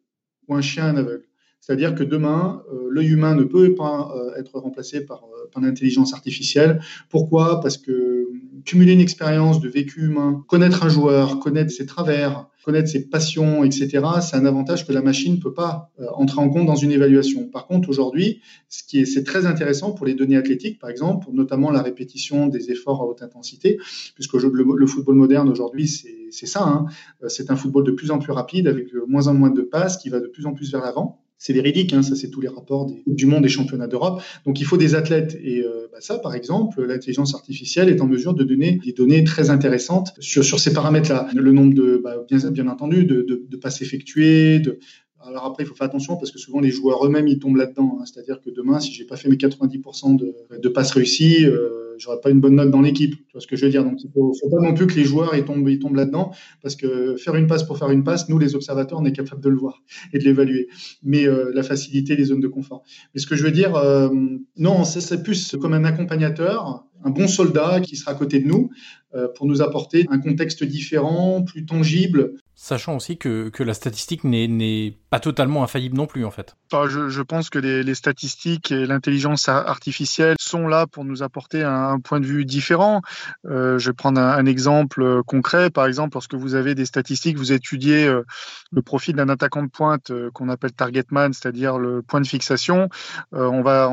ou 0.49 0.57
un 0.57 0.61
chien 0.61 0.87
à 0.87 0.89
un 0.89 0.97
aveugle. 0.97 1.23
C'est-à-dire 1.61 1.95
que 1.95 2.03
demain, 2.03 2.65
euh, 2.73 2.89
l'œil 2.91 3.11
humain 3.11 3.37
ne 3.37 3.45
peut 3.45 3.77
pas 3.77 4.13
être 4.39 4.59
remplacé 4.59 5.07
par, 5.07 5.23
par 5.53 5.63
l'intelligence 5.63 6.15
artificielle. 6.15 6.81
Pourquoi? 7.11 7.61
Parce 7.61 7.77
que 7.77 8.27
cumuler 8.65 8.95
une 8.95 9.01
expérience 9.01 9.61
de 9.61 9.69
vécu 9.69 10.07
humain, 10.07 10.45
connaître 10.49 10.83
un 10.83 10.89
joueur, 10.89 11.39
connaître 11.39 11.71
ses 11.71 11.87
travers, 11.87 12.49
connaître 12.69 12.91
ses 12.91 13.09
passions, 13.09 13.65
etc., 13.65 14.05
c'est 14.21 14.37
un 14.37 14.45
avantage 14.45 14.87
que 14.87 14.93
la 14.93 15.01
machine 15.01 15.37
ne 15.37 15.41
peut 15.41 15.55
pas 15.55 15.91
euh, 16.01 16.05
entrer 16.13 16.39
en 16.39 16.51
compte 16.51 16.67
dans 16.67 16.77
une 16.77 16.93
évaluation. 16.93 17.49
Par 17.49 17.67
contre, 17.67 17.89
aujourd'hui, 17.89 18.43
ce 18.69 18.83
qui 18.83 19.01
est, 19.01 19.05
c'est 19.07 19.25
très 19.25 19.47
intéressant 19.47 19.93
pour 19.93 20.05
les 20.05 20.13
données 20.13 20.37
athlétiques, 20.37 20.79
par 20.79 20.91
exemple, 20.91 21.29
notamment 21.33 21.71
la 21.71 21.81
répétition 21.81 22.47
des 22.47 22.71
efforts 22.71 23.01
à 23.01 23.07
haute 23.07 23.23
intensité, 23.23 23.79
puisque 24.15 24.35
le, 24.35 24.87
football 24.87 25.15
moderne 25.15 25.49
aujourd'hui, 25.49 25.89
c'est, 25.89 26.47
ça. 26.47 26.63
Hein. 26.63 26.85
Euh, 27.23 27.31
c'est 27.31 27.51
un 27.51 27.57
football 27.57 27.85
de 27.85 27.93
plus 27.93 28.11
en 28.11 28.19
plus 28.19 28.33
rapide, 28.33 28.69
avec 28.69 28.93
de 28.93 29.03
moins 29.09 29.29
en 29.29 29.33
moins 29.33 29.49
de 29.49 29.63
passes, 29.63 29.97
qui 29.97 30.11
va 30.11 30.21
de 30.21 30.27
plus 30.27 30.45
en 30.45 30.53
plus 30.53 30.71
vers 30.71 30.83
l'avant 30.83 31.23
c'est 31.39 31.53
véridique, 31.53 31.93
hein, 31.93 32.03
ça 32.03 32.17
c'est 32.17 32.31
tous 32.31 32.41
les 32.41 32.49
rapports 32.49 32.91
du 33.07 33.27
monde 33.27 33.45
des 33.45 33.49
championnats 33.49 33.87
d'Europe. 33.87 34.21
Donc 34.45 34.61
il 34.61 34.65
faut 34.65 34.77
des 34.77 34.95
athlètes 34.97 35.39
et 35.41 35.63
euh, 35.63 35.89
bah, 35.93 35.99
ça, 36.01 36.19
par 36.19 36.35
exemple, 36.35 36.85
l'intelligence 36.85 37.35
artificielle 37.35 37.89
est 37.89 38.01
en 38.01 38.07
mesure 38.07 38.35
de 38.35 38.43
donner 38.43 38.81
des 38.85 38.93
données 38.93 39.23
très 39.25 39.49
intéressantes 39.51 40.13
sur, 40.19 40.45
sur 40.45 40.59
ces 40.59 40.73
paramètres-là. 40.73 41.29
Le 41.35 41.53
nombre 41.53 41.75
de, 41.75 42.01
bah, 42.03 42.17
bien, 42.29 42.51
bien 42.51 42.67
entendu, 42.67 43.05
de, 43.05 43.57
passes 43.61 43.83
effectuées, 43.83 44.59
de, 44.59 44.79
alors 45.27 45.47
après, 45.47 45.65
il 45.65 45.67
faut 45.67 45.75
faire 45.75 45.87
attention 45.87 46.17
parce 46.17 46.31
que 46.31 46.39
souvent 46.39 46.61
les 46.61 46.71
joueurs 46.71 47.05
eux-mêmes 47.05 47.27
ils 47.27 47.39
tombent 47.39 47.57
là-dedans. 47.57 47.99
Hein. 48.01 48.05
C'est-à-dire 48.07 48.41
que 48.41 48.51
demain, 48.51 48.79
si 48.81 48.93
j'ai 48.93 49.05
pas 49.05 49.17
fait 49.17 49.29
mes 49.29 49.37
90% 49.37 50.17
de, 50.17 50.69
passes 50.69 50.93
réussies, 50.93 51.45
euh, 51.45 51.95
j'aurais 51.99 52.21
pas 52.21 52.31
une 52.31 52.41
bonne 52.41 52.55
note 52.55 52.71
dans 52.71 52.81
l'équipe. 52.81 53.17
Tu 53.17 53.33
vois 53.33 53.41
ce 53.41 53.47
que 53.47 53.57
je 53.57 53.65
veux 53.65 53.71
dire? 53.71 53.85
Donc 53.85 54.03
il 54.03 54.11
faut, 54.11 54.33
faut 54.41 54.49
pas 54.49 54.63
non 54.63 54.75
plus 54.75 54.87
que 54.87 54.95
les 54.95 55.05
joueurs 55.05 55.35
ils 55.35 55.45
tombent, 55.45 55.69
ils 55.69 55.81
là-dedans 55.95 56.33
parce 56.63 56.77
que 56.77 57.17
faire 57.17 57.35
une 57.35 57.47
passe 57.47 57.65
pour 57.65 57.79
faire 57.79 57.91
une 57.91 58.05
passe, 58.05 58.29
nous 58.29 58.39
les 58.39 58.55
observateurs, 58.55 59.01
on 59.01 59.05
est 59.05 59.13
capable 59.13 59.43
de 59.43 59.49
le 59.49 59.57
voir 59.57 59.83
et 60.13 60.19
de 60.19 60.25
l'évaluer. 60.25 60.69
Mais 61.03 61.27
euh, 61.27 61.51
la 61.53 61.63
facilité, 61.63 62.15
les 62.15 62.25
zones 62.25 62.41
de 62.41 62.49
confort. 62.49 62.85
Mais 63.15 63.21
ce 63.21 63.27
que 63.27 63.35
je 63.35 63.43
veux 63.43 63.53
dire, 63.53 63.75
euh, 63.77 64.11
non, 64.57 64.85
c'est 64.85 65.23
plus 65.23 65.57
comme 65.61 65.75
un 65.75 65.85
accompagnateur 65.85 66.85
un 67.05 67.11
bon 67.11 67.29
soldat 67.29 67.81
qui 67.81 67.97
sera 67.97 68.13
à 68.13 68.15
côté 68.15 68.41
de 68.41 68.47
nous 68.47 68.71
euh, 69.15 69.29
pour 69.37 69.47
nous 69.47 69.63
apporter 69.63 70.07
un 70.11 70.19
contexte 70.19 70.65
différent, 70.65 71.43
plus 71.43 71.65
tangible. 71.65 72.35
Sachant 72.61 72.97
aussi 72.97 73.19
que, 73.19 73.51
que 73.51 73.63
la 73.63 73.73
statistique 73.73 74.25
n'est 74.25 74.99
pas 75.11 75.21
totalement 75.21 75.63
infaillible 75.63 75.97
non 75.97 76.07
plus, 76.07 76.25
en 76.25 76.33
fait. 76.33 76.57
Je, 76.73 77.23
pense 77.23 77.51
que 77.51 77.61
les, 77.61 77.95
statistiques 77.95 78.73
et 78.73 78.85
l'intelligence 78.85 79.49
artificielle 79.49 80.35
sont 80.41 80.67
là 80.67 80.89
pour 80.89 81.05
nous 81.05 81.23
apporter 81.23 81.63
un, 81.63 82.01
point 82.01 82.19
de 82.19 82.27
vue 82.27 82.45
différent. 82.45 83.01
Euh, 83.47 83.79
je 83.79 83.91
vais 83.91 83.95
prendre 83.95 84.21
un, 84.21 84.45
exemple 84.45 85.23
concret. 85.25 85.71
Par 85.71 85.87
exemple, 85.87 86.17
lorsque 86.17 86.35
vous 86.35 86.57
avez 86.57 86.75
des 86.75 86.85
statistiques, 86.85 87.39
vous 87.39 87.53
étudiez 87.53 88.09
euh, 88.09 88.25
le 88.73 88.83
profil 88.83 89.15
d'un 89.15 89.29
attaquant 89.29 89.63
de 89.63 89.71
pointe 89.71 90.11
euh, 90.11 90.33
qu'on 90.33 90.49
appelle 90.49 90.73
target 90.73 91.05
man, 91.13 91.33
c'est-à-dire 91.33 91.79
le 91.79 92.03
point 92.03 92.21
de 92.21 92.27
fixation. 92.27 92.89
on 93.31 93.63
va 93.63 93.89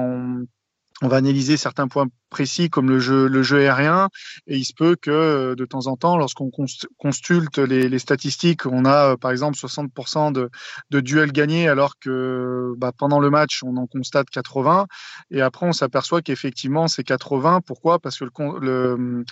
on 1.02 1.08
va 1.08 1.18
analyser 1.18 1.58
certains 1.58 1.88
points 1.88 2.08
précis 2.36 2.70
comme 2.70 2.90
le 2.90 3.00
jeu, 3.00 3.56
aérien. 3.60 4.10
Et 4.46 4.58
il 4.58 4.66
se 4.66 4.74
peut 4.74 4.98
que 5.02 5.56
de 5.56 5.66
temps 5.66 5.88
en 5.88 5.96
temps, 5.96 6.18
lorsqu'on 6.18 6.52
consulte 6.98 7.60
les, 7.60 8.00
statistiques, 8.00 8.66
on 8.66 8.84
a 8.84 9.16
par 9.16 9.32
exemple 9.32 9.58
60% 9.58 10.34
de, 10.34 10.50
duels 11.00 11.32
gagnés 11.32 11.70
alors 11.70 11.94
que 11.98 12.74
bah, 12.78 12.92
pendant 12.98 13.22
le 13.22 13.30
match, 13.30 13.62
on 13.64 13.78
en 13.78 13.88
constate 13.88 14.30
80. 14.30 14.88
Et 15.32 15.42
après, 15.42 15.66
on 15.66 15.72
s'aperçoit 15.72 16.22
qu'effectivement, 16.22 16.90
c'est 16.90 17.06
80. 17.06 17.62
Pourquoi? 17.66 18.00
Parce 18.00 18.20
que 18.20 18.26
le, 18.36 19.24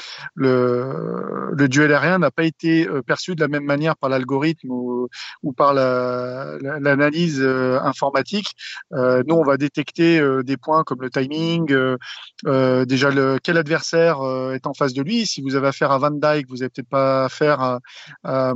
duel 1.68 1.92
aérien 1.92 2.20
n'a 2.20 2.32
pas 2.32 2.46
été 2.46 2.88
perçu 3.06 3.36
de 3.36 3.42
la 3.42 3.50
même 3.50 3.66
manière 3.66 3.98
par 3.98 4.10
l'algorithme 4.10 4.70
ou, 4.72 5.10
par 5.58 5.74
l'analyse 5.74 7.42
la, 7.42 7.84
informatique. 7.84 8.56
Euh, 8.94 9.24
nous, 9.28 9.36
on 9.36 9.44
va 9.44 9.58
détecter 9.58 10.22
des 10.44 10.56
points 10.56 10.86
comme 10.86 11.02
le 11.02 11.10
timing, 11.10 11.98
euh, 12.46 12.86
déjà 12.94 13.10
le, 13.10 13.40
quel 13.42 13.58
adversaire 13.58 14.20
est 14.54 14.68
en 14.68 14.74
face 14.74 14.94
de 14.94 15.02
lui. 15.02 15.26
Si 15.26 15.42
vous 15.42 15.56
avez 15.56 15.68
affaire 15.68 15.92
à 15.92 15.98
Van 15.98 16.12
Dyke, 16.12 16.48
vous 16.48 16.58
n'avez 16.58 16.70
peut-être 16.70 16.90
pas 16.90 17.26
affaire 17.26 17.60
à, 17.60 17.80
à 18.24 18.54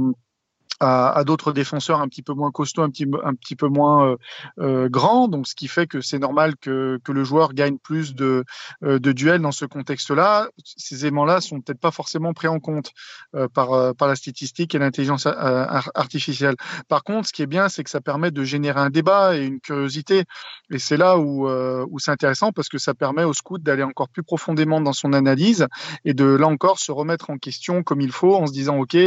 à, 0.80 1.24
d'autres 1.26 1.52
défenseurs 1.52 2.02
un 2.02 2.08
petit 2.08 2.22
peu 2.22 2.34
moins 2.34 2.52
costauds, 2.52 2.84
un 2.84 2.90
petit, 2.90 3.08
un 3.24 3.34
petit 3.34 3.56
peu 3.56 3.68
moins 3.68 4.12
euh, 4.12 4.18
euh, 4.60 4.90
grands. 4.90 5.28
Donc, 5.28 5.48
ce 5.48 5.56
qui 5.56 5.68
fait 5.68 5.88
que 5.88 6.02
c'est 6.02 6.20
normal 6.20 6.56
que, 6.58 7.00
que 7.04 7.12
le 7.12 7.24
joueur 7.24 7.54
gagne 7.54 7.78
plus 7.78 8.14
de, 8.14 8.44
euh, 8.84 9.00
de 9.00 9.12
duels 9.12 9.42
dans 9.42 9.52
ce 9.52 9.66
contexte-là. 9.66 10.50
Ces 10.64 11.06
éléments-là 11.06 11.42
sont 11.42 11.62
peut-être 11.62 11.80
pas 11.80 11.92
forcément 11.92 12.34
pris 12.34 12.48
en 12.48 12.60
compte 12.60 12.92
euh, 13.36 13.48
par, 13.48 13.96
par 13.96 14.08
la 14.08 14.16
statistique 14.16 14.76
et 14.76 14.80
l'intelligence 14.80 15.26
artificielle. 15.26 16.56
Par 16.88 17.04
contre, 17.04 17.28
ce 17.28 17.34
qui 17.34 17.42
est 17.42 17.48
bien, 17.48 17.70
c'est 17.70 17.84
que 17.84 17.90
ça 17.90 18.02
permet 18.02 18.32
de 18.32 18.44
générer 18.44 18.80
un 18.80 18.90
débat 18.90 19.36
et 19.36 19.46
une 19.46 19.60
curiosité. 19.60 20.24
Et 20.70 20.80
c'est 20.80 20.98
là 20.98 21.18
où, 21.18 21.48
où 21.48 22.00
c'est 22.00 22.12
intéressant 22.12 22.52
parce 22.52 22.70
que 22.70 22.78
ça 22.78 22.94
permet 22.94 23.24
au 23.24 23.34
scout 23.34 23.62
d'aller 23.62 23.84
encore 23.84 24.10
plus 24.10 24.24
profondément 24.24 24.82
dans 24.82 24.94
son 24.94 25.14
analyse 25.14 25.68
et 26.06 26.14
de 26.14 26.26
là 26.26 26.48
encore 26.48 26.80
se 26.80 26.92
remettre 26.92 27.30
en 27.30 27.38
question 27.38 27.84
comme 27.84 28.02
il 28.02 28.12
faut 28.12 28.36
en 28.36 28.48
se 28.48 28.54
disant 28.54 28.78
ok, 28.78 28.98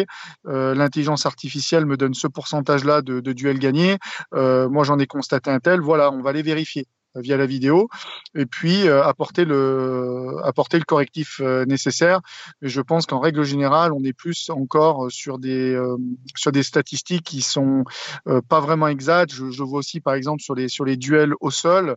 l'intelligence 0.45 1.27
artificielle 1.27 1.60
me 1.87 1.97
donne 1.97 2.15
ce 2.15 2.27
pourcentage-là 2.27 3.03
de, 3.03 3.33
duels 3.33 3.59
gagnés. 3.59 3.99
Euh, 4.35 4.69
moi, 4.69 4.85
j'en 4.85 4.99
ai 4.99 5.07
constaté 5.07 5.51
un 5.51 5.61
tel. 5.61 5.81
Voilà, 5.81 6.11
on 6.11 6.23
va 6.23 6.33
les 6.33 6.43
vérifier 6.43 6.87
euh, 7.17 7.21
via 7.21 7.37
la 7.37 7.47
vidéo 7.47 7.89
et 8.37 8.47
puis 8.47 8.87
euh, 8.87 9.03
apporter 9.03 9.45
le 9.45 10.37
apporter 10.45 10.79
le 10.79 10.85
correctif 10.85 11.41
nécessaire 11.67 12.21
mais 12.63 12.69
je 12.69 12.81
pense 12.81 13.05
qu'en 13.07 13.19
règle 13.19 13.43
générale 13.43 13.93
on 13.93 14.05
est 14.05 14.13
plus 14.13 14.49
encore 14.49 15.11
sur 15.11 15.41
des 15.41 15.77
sur 16.37 16.53
des 16.53 16.63
statistiques 16.63 17.25
qui 17.25 17.43
sont 17.43 17.83
pas 18.49 18.61
vraiment 18.61 18.87
exactes 18.87 19.33
je, 19.33 19.51
je, 19.51 19.63
vois 19.65 19.81
aussi 19.81 20.01
par 20.01 20.15
exemple 20.15 20.41
sur 20.41 20.55
les 20.55 20.69
sur 20.69 20.85
les 20.85 20.97
duels 20.97 21.35
au 21.41 21.51
sol 21.51 21.97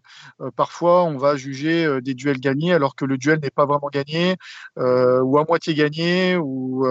parfois 0.56 1.04
on 1.04 1.18
va 1.18 1.36
juger 1.36 2.02
des 2.02 2.16
duels 2.16 2.40
gagnés 2.40 2.74
alors 2.74 2.96
que 2.96 3.06
le 3.06 3.20
duel 3.20 3.40
n'est 3.40 3.52
pas 3.52 3.68
vraiment 3.68 3.90
gagné 3.94 4.36
ou 4.78 5.38
à 5.38 5.46
moitié 5.48 5.76
gagné 5.76 6.38
ou 6.38 6.88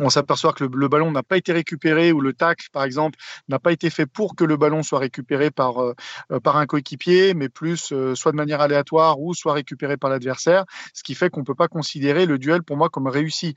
on 0.00 0.10
s'aperçoit 0.10 0.52
que 0.52 0.64
le, 0.64 0.88
ballon 0.88 1.10
n'a 1.10 1.22
pas 1.22 1.36
été 1.36 1.52
récupéré 1.52 2.12
ou 2.12 2.20
le 2.20 2.32
tacle, 2.32 2.68
par 2.72 2.84
exemple, 2.84 3.18
n'a 3.48 3.58
pas 3.58 3.72
été 3.72 3.90
fait 3.90 4.06
pour 4.06 4.36
que 4.36 4.44
le 4.44 4.56
ballon 4.56 4.82
soit 4.82 4.98
récupéré 4.98 5.50
par, 5.50 5.82
euh, 5.82 5.94
euh, 6.32 6.40
par 6.40 6.56
un 6.56 6.66
coéquipier, 6.66 7.34
mais 7.34 7.48
plus 7.48 7.92
euh, 7.92 8.14
soit 8.14 8.32
de 8.32 8.36
manière 8.36 8.60
aléatoire 8.60 9.20
ou 9.20 9.34
soit 9.34 9.52
récupéré 9.52 9.96
par 9.96 10.10
l'adversaire, 10.10 10.64
ce 10.94 11.02
qui 11.02 11.14
fait 11.14 11.30
qu'on 11.30 11.40
ne 11.40 11.44
peut 11.44 11.54
pas 11.54 11.68
considérer 11.68 12.26
le 12.26 12.38
duel 12.38 12.62
pour 12.62 12.76
moi 12.76 12.88
comme 12.88 13.06
réussi. 13.06 13.54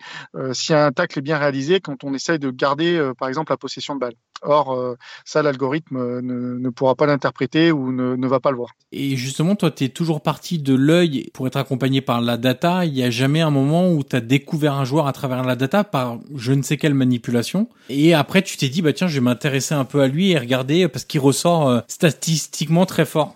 si 0.54 0.74
un 0.74 0.92
tacle 0.92 1.20
est 1.20 1.22
bien 1.22 1.38
réalisé, 1.38 1.80
quand 1.80 2.04
on 2.04 2.14
essaye 2.14 2.40
de 2.40 2.52
garder, 2.52 3.12
par 3.18 3.28
exemple, 3.28 3.52
la 3.52 3.58
possession 3.58 3.96
de 3.96 4.00
balle. 4.00 4.14
Or, 4.44 4.98
ça, 5.26 5.44
l'algorithme 5.44 6.20
ne, 6.22 6.58
ne, 6.58 6.70
pourra 6.70 6.96
pas 6.96 7.06
l'interpréter 7.06 7.72
ou 7.72 7.92
ne, 7.92 8.16
ne, 8.16 8.28
va 8.28 8.40
pas 8.40 8.52
le 8.52 8.58
voir. 8.58 8.72
Et 8.92 9.16
justement, 9.16 9.56
toi, 9.56 9.70
tu 9.72 9.84
es 9.84 9.90
toujours 9.90 10.22
parti 10.22 10.58
de 10.58 10.74
l'œil 10.74 11.30
pour 11.34 11.48
être 11.48 11.58
accompagné 11.58 12.02
par 12.02 12.22
la 12.22 12.38
data. 12.38 12.86
Il 12.86 12.94
n'y 12.94 13.04
a 13.04 13.10
jamais 13.10 13.42
un 13.42 13.52
moment 13.52 13.92
où 13.92 14.04
tu 14.04 14.16
as 14.16 14.22
découvert 14.22 14.74
un 14.74 14.86
joueur 14.86 15.08
à 15.08 15.14
travers 15.14 15.44
la 15.44 15.56
data 15.56 15.84
par 15.84 16.20
je 16.36 16.54
ne 16.54 16.62
sais 16.62 16.78
quelle 16.78 16.94
manipulation. 16.94 17.70
Et 17.90 18.14
après, 18.14 18.42
tu 18.42 18.58
t'es 18.58 18.70
dit, 18.70 18.82
bah 18.82 18.94
tiens, 18.94 19.08
je 19.08 19.16
vais 19.16 19.22
m'intéresser 19.22 19.76
un 19.76 19.86
peu 19.86 20.02
à 20.02 20.08
lui 20.08 20.32
et 20.32 20.38
regarder 20.38 20.88
parce 20.88 21.06
qu'il 21.06 21.20
ressort 21.20 21.70
euh, 21.70 21.80
statistiquement 21.88 22.86
très 22.86 23.06
fort. 23.06 23.36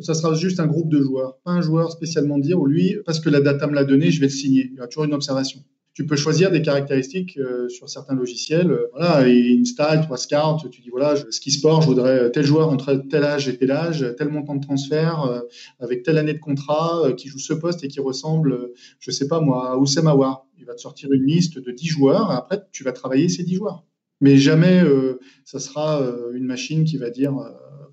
Ça 0.00 0.14
sera 0.14 0.34
juste 0.34 0.58
un 0.58 0.66
groupe 0.66 0.88
de 0.88 1.00
joueurs, 1.00 1.36
pas 1.44 1.52
un 1.52 1.60
joueur 1.60 1.92
spécialement 1.92 2.38
dire, 2.38 2.60
ou 2.60 2.66
lui, 2.66 2.96
parce 3.06 3.20
que 3.20 3.30
la 3.30 3.40
data 3.40 3.66
me 3.66 3.74
l'a 3.74 3.84
donné, 3.84 4.10
je 4.10 4.20
vais 4.20 4.26
le 4.26 4.32
signer. 4.32 4.70
Il 4.72 4.78
y 4.78 4.80
a 4.80 4.86
toujours 4.88 5.04
une 5.04 5.14
observation 5.14 5.60
tu 5.96 6.04
peux 6.04 6.14
choisir 6.14 6.50
des 6.50 6.60
caractéristiques 6.60 7.38
euh, 7.38 7.70
sur 7.70 7.88
certains 7.88 8.14
logiciels. 8.14 8.70
Euh, 8.70 8.88
voilà, 8.92 9.26
install, 9.26 10.02
trois 10.02 10.18
scout, 10.18 10.70
tu 10.70 10.82
dis 10.82 10.90
voilà, 10.90 11.14
je, 11.14 11.24
ski 11.30 11.50
sport, 11.50 11.80
je 11.80 11.86
voudrais 11.86 12.30
tel 12.32 12.44
joueur 12.44 12.68
entre 12.68 12.96
tel 13.08 13.24
âge 13.24 13.48
et 13.48 13.56
tel 13.56 13.70
âge, 13.70 14.04
tel 14.18 14.28
montant 14.28 14.56
de 14.56 14.60
transfert, 14.60 15.22
euh, 15.22 15.40
avec 15.80 16.02
telle 16.02 16.18
année 16.18 16.34
de 16.34 16.38
contrat, 16.38 17.12
qui 17.16 17.28
joue 17.28 17.38
ce 17.38 17.54
poste 17.54 17.82
et 17.82 17.88
qui 17.88 18.00
ressemble, 18.00 18.72
je 19.00 19.10
sais 19.10 19.26
pas 19.26 19.40
moi, 19.40 19.70
à 19.70 19.78
Oussem. 19.78 20.12
Il 20.58 20.66
va 20.66 20.74
te 20.74 20.80
sortir 20.82 21.10
une 21.12 21.24
liste 21.24 21.58
de 21.58 21.72
10 21.72 21.86
joueurs, 21.86 22.30
et 22.30 22.36
après 22.36 22.60
tu 22.72 22.84
vas 22.84 22.92
travailler 22.92 23.30
ces 23.30 23.42
10 23.42 23.54
joueurs. 23.54 23.84
Mais 24.20 24.36
jamais 24.36 24.82
ça 25.44 25.58
sera 25.58 26.02
une 26.34 26.44
machine 26.44 26.84
qui 26.84 26.98
va 26.98 27.10
dire 27.10 27.34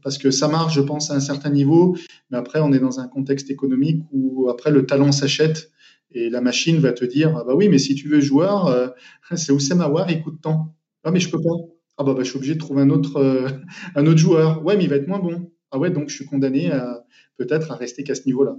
parce 0.01 0.17
que 0.17 0.31
ça 0.31 0.47
marche, 0.47 0.75
je 0.75 0.81
pense, 0.81 1.09
à 1.09 1.15
un 1.15 1.19
certain 1.19 1.49
niveau, 1.49 1.95
mais 2.29 2.37
après 2.37 2.59
on 2.59 2.73
est 2.73 2.79
dans 2.79 2.99
un 2.99 3.07
contexte 3.07 3.49
économique 3.49 4.03
où 4.11 4.49
après 4.49 4.71
le 4.71 4.85
talent 4.85 5.11
s'achète 5.11 5.71
et 6.13 6.29
la 6.29 6.41
machine 6.41 6.77
va 6.77 6.93
te 6.93 7.05
dire, 7.05 7.35
ah 7.37 7.43
bah 7.43 7.55
oui, 7.55 7.69
mais 7.69 7.77
si 7.77 7.95
tu 7.95 8.07
veux 8.07 8.21
joueur, 8.21 8.67
euh, 8.67 8.87
c'est 9.35 9.51
Oussem 9.51 9.81
Aouar, 9.81 10.09
il 10.11 10.21
coûte 10.21 10.41
tant. 10.41 10.75
Ah 11.03 11.11
mais 11.11 11.19
je 11.19 11.29
peux 11.29 11.41
pas. 11.41 11.49
Ah 11.97 12.03
bah, 12.03 12.13
bah 12.13 12.23
je 12.23 12.29
suis 12.29 12.37
obligé 12.37 12.55
de 12.55 12.59
trouver 12.59 12.81
un 12.81 12.89
autre, 12.89 13.17
euh, 13.17 13.49
un 13.95 14.05
autre 14.05 14.17
joueur. 14.17 14.63
Ouais, 14.65 14.77
mais 14.77 14.83
il 14.85 14.89
va 14.89 14.95
être 14.97 15.07
moins 15.07 15.19
bon. 15.19 15.51
Ah 15.71 15.79
ouais, 15.79 15.89
donc 15.89 16.09
je 16.09 16.15
suis 16.15 16.25
condamné 16.25 16.71
à 16.71 17.03
peut-être 17.37 17.71
à 17.71 17.75
rester 17.75 18.03
qu'à 18.03 18.15
ce 18.15 18.25
niveau-là. 18.25 18.55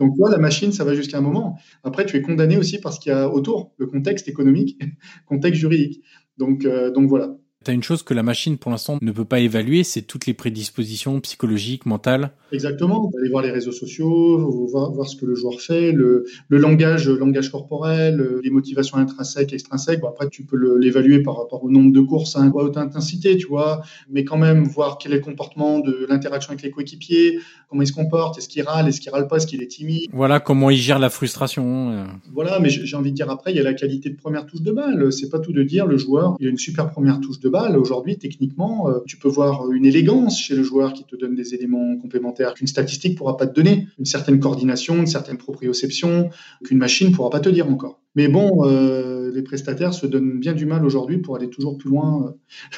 Donc 0.00 0.16
toi, 0.16 0.30
la 0.30 0.38
machine, 0.38 0.72
ça 0.72 0.84
va 0.84 0.94
jusqu'à 0.94 1.18
un 1.18 1.20
moment. 1.20 1.58
Après, 1.82 2.06
tu 2.06 2.16
es 2.16 2.22
condamné 2.22 2.56
aussi 2.56 2.78
par 2.78 2.92
ce 2.92 3.00
qu'il 3.00 3.10
y 3.10 3.14
a 3.14 3.28
autour, 3.28 3.74
le 3.78 3.86
contexte 3.86 4.28
économique, 4.28 4.80
contexte 5.26 5.60
juridique. 5.60 6.04
Donc, 6.36 6.64
euh, 6.64 6.90
donc 6.90 7.08
voilà. 7.08 7.36
Tu 7.64 7.72
as 7.72 7.74
une 7.74 7.82
chose 7.82 8.04
que 8.04 8.14
la 8.14 8.22
machine, 8.22 8.56
pour 8.56 8.70
l'instant, 8.70 8.98
ne 9.02 9.10
peut 9.10 9.24
pas 9.24 9.40
évaluer, 9.40 9.82
c'est 9.82 10.02
toutes 10.02 10.26
les 10.26 10.34
prédispositions 10.34 11.18
psychologiques, 11.20 11.86
mentales. 11.86 12.30
Exactement. 12.52 13.10
Vous 13.10 13.18
allez 13.18 13.30
voir 13.30 13.42
les 13.42 13.50
réseaux 13.50 13.72
sociaux, 13.72 14.38
vous 14.38 14.68
voir, 14.68 14.92
voir 14.92 15.08
ce 15.08 15.16
que 15.16 15.26
le 15.26 15.34
joueur 15.34 15.60
fait, 15.60 15.90
le, 15.90 16.24
le 16.48 16.58
langage, 16.58 17.08
le 17.08 17.18
langage 17.18 17.50
corporel, 17.50 18.24
les 18.44 18.50
motivations 18.50 18.96
intrinsèques, 18.98 19.52
extrinsèques. 19.52 20.00
Bon, 20.00 20.08
après, 20.08 20.28
tu 20.28 20.44
peux 20.44 20.78
l'évaluer 20.78 21.20
par 21.20 21.36
rapport 21.36 21.64
au 21.64 21.68
nombre 21.68 21.92
de 21.92 22.00
courses 22.00 22.36
à 22.36 22.46
haute 22.46 22.76
intensité, 22.76 23.36
tu 23.36 23.48
vois. 23.48 23.82
Mais 24.08 24.22
quand 24.22 24.38
même, 24.38 24.64
voir 24.64 24.98
quel 24.98 25.12
est 25.12 25.16
le 25.16 25.20
comportement 25.22 25.80
de 25.80 26.06
l'interaction 26.08 26.52
avec 26.52 26.62
les 26.62 26.70
coéquipiers, 26.70 27.40
comment 27.68 27.82
il 27.82 27.88
se 27.88 27.92
comporte, 27.92 28.38
est-ce 28.38 28.48
qu'il 28.48 28.62
râle, 28.62 28.88
est-ce 28.88 29.00
qu'il 29.00 29.10
râle 29.10 29.26
pas, 29.26 29.36
est-ce 29.38 29.48
qu'il 29.48 29.62
est 29.62 29.66
timide. 29.66 30.08
Voilà, 30.12 30.38
comment 30.38 30.70
il 30.70 30.78
gère 30.78 31.00
la 31.00 31.10
frustration. 31.10 31.90
Euh. 31.90 32.04
Voilà, 32.32 32.60
mais 32.60 32.70
j'ai 32.70 32.96
envie 32.96 33.10
de 33.10 33.16
dire 33.16 33.30
après, 33.30 33.50
il 33.52 33.56
y 33.56 33.60
a 33.60 33.64
la 33.64 33.74
qualité 33.74 34.10
de 34.10 34.16
première 34.16 34.46
touche 34.46 34.62
de 34.62 34.70
balle. 34.70 35.12
C'est 35.12 35.28
pas 35.28 35.40
tout 35.40 35.52
de 35.52 35.64
dire, 35.64 35.86
le 35.86 35.98
joueur, 35.98 36.36
il 36.38 36.46
a 36.46 36.50
une 36.50 36.56
super 36.56 36.88
première 36.88 37.20
touche 37.20 37.40
de 37.40 37.47
balle. 37.48 37.76
Aujourd'hui, 37.76 38.18
techniquement, 38.18 38.88
euh, 38.88 39.00
tu 39.06 39.16
peux 39.18 39.28
voir 39.28 39.70
une 39.72 39.84
élégance 39.84 40.40
chez 40.40 40.54
le 40.54 40.62
joueur 40.62 40.92
qui 40.92 41.04
te 41.04 41.16
donne 41.16 41.34
des 41.34 41.54
éléments 41.54 41.96
complémentaires 41.98 42.54
qu'une 42.54 42.66
statistique 42.66 43.16
pourra 43.16 43.36
pas 43.36 43.46
te 43.46 43.54
donner, 43.54 43.88
une 43.98 44.04
certaine 44.04 44.40
coordination, 44.40 44.96
une 44.96 45.06
certaine 45.06 45.36
proprioception 45.36 46.30
qu'une 46.64 46.78
machine 46.78 47.12
pourra 47.12 47.30
pas 47.30 47.40
te 47.40 47.48
dire 47.48 47.68
encore. 47.68 48.00
Mais 48.14 48.28
bon, 48.28 48.64
euh, 48.64 49.30
les 49.32 49.42
prestataires 49.42 49.94
se 49.94 50.06
donnent 50.06 50.40
bien 50.40 50.54
du 50.54 50.66
mal 50.66 50.84
aujourd'hui 50.84 51.18
pour 51.18 51.36
aller 51.36 51.50
toujours 51.50 51.76
plus 51.78 51.90
loin. 51.90 52.34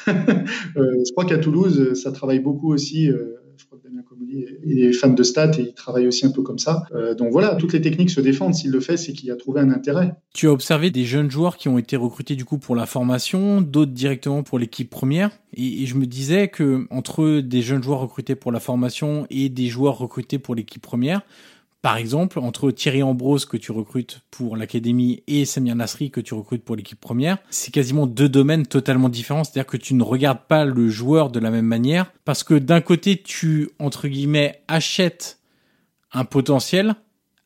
euh, 0.07 0.13
je 0.75 1.11
crois 1.11 1.25
qu'à 1.25 1.37
Toulouse, 1.37 1.93
ça 1.93 2.11
travaille 2.11 2.39
beaucoup 2.39 2.71
aussi. 2.73 3.07
Je 3.07 3.65
crois 3.65 3.77
que 3.77 3.83
Damien 3.83 4.03
Comolli 4.31 4.83
est 4.83 4.93
fan 4.93 5.15
de 5.15 5.23
stats 5.23 5.51
et 5.59 5.61
il 5.61 5.73
travaille 5.73 6.07
aussi 6.07 6.25
un 6.25 6.31
peu 6.31 6.41
comme 6.41 6.59
ça. 6.59 6.83
Euh, 6.93 7.13
donc 7.13 7.31
voilà, 7.31 7.55
toutes 7.55 7.73
les 7.73 7.81
techniques 7.81 8.09
se 8.09 8.21
défendent. 8.21 8.55
S'il 8.55 8.71
le 8.71 8.79
fait, 8.79 8.97
c'est 8.97 9.13
qu'il 9.13 9.31
a 9.31 9.35
trouvé 9.35 9.61
un 9.61 9.69
intérêt. 9.69 10.13
Tu 10.33 10.47
as 10.47 10.51
observé 10.51 10.91
des 10.91 11.05
jeunes 11.05 11.29
joueurs 11.29 11.57
qui 11.57 11.69
ont 11.69 11.77
été 11.77 11.95
recrutés 11.97 12.35
du 12.35 12.45
coup 12.45 12.57
pour 12.57 12.75
la 12.75 12.85
formation, 12.85 13.61
d'autres 13.61 13.91
directement 13.91 14.43
pour 14.43 14.59
l'équipe 14.59 14.89
première. 14.89 15.31
Et, 15.53 15.83
et, 15.83 15.85
je 15.85 15.95
me 15.95 16.05
disais 16.05 16.47
que 16.47 16.87
entre 16.89 17.41
des 17.41 17.61
jeunes 17.61 17.83
joueurs 17.83 17.99
recrutés 17.99 18.35
pour 18.35 18.51
la 18.51 18.59
formation 18.59 19.27
et 19.29 19.49
des 19.49 19.67
joueurs 19.67 19.97
recrutés 19.97 20.39
pour 20.39 20.55
l'équipe 20.55 20.81
première, 20.81 21.21
par 21.81 21.97
exemple, 21.97 22.37
entre 22.37 22.69
Thierry 22.69 23.01
Ambrose 23.01 23.45
que 23.45 23.57
tu 23.57 23.71
recrutes 23.71 24.21
pour 24.29 24.55
l'académie 24.55 25.23
et 25.27 25.45
Samir 25.45 25.75
Nasri 25.75 26.11
que 26.11 26.21
tu 26.21 26.35
recrutes 26.35 26.63
pour 26.63 26.75
l'équipe 26.75 26.99
première, 26.99 27.39
c'est 27.49 27.71
quasiment 27.71 28.05
deux 28.05 28.29
domaines 28.29 28.67
totalement 28.67 29.09
différents. 29.09 29.43
C'est-à-dire 29.43 29.65
que 29.65 29.77
tu 29.77 29.95
ne 29.95 30.03
regardes 30.03 30.45
pas 30.47 30.63
le 30.63 30.89
joueur 30.89 31.31
de 31.31 31.39
la 31.39 31.49
même 31.49 31.65
manière 31.65 32.11
parce 32.23 32.43
que 32.43 32.53
d'un 32.53 32.81
côté, 32.81 33.21
tu, 33.21 33.71
entre 33.79 34.07
guillemets, 34.07 34.61
achètes 34.67 35.39
un 36.13 36.23
potentiel 36.23 36.95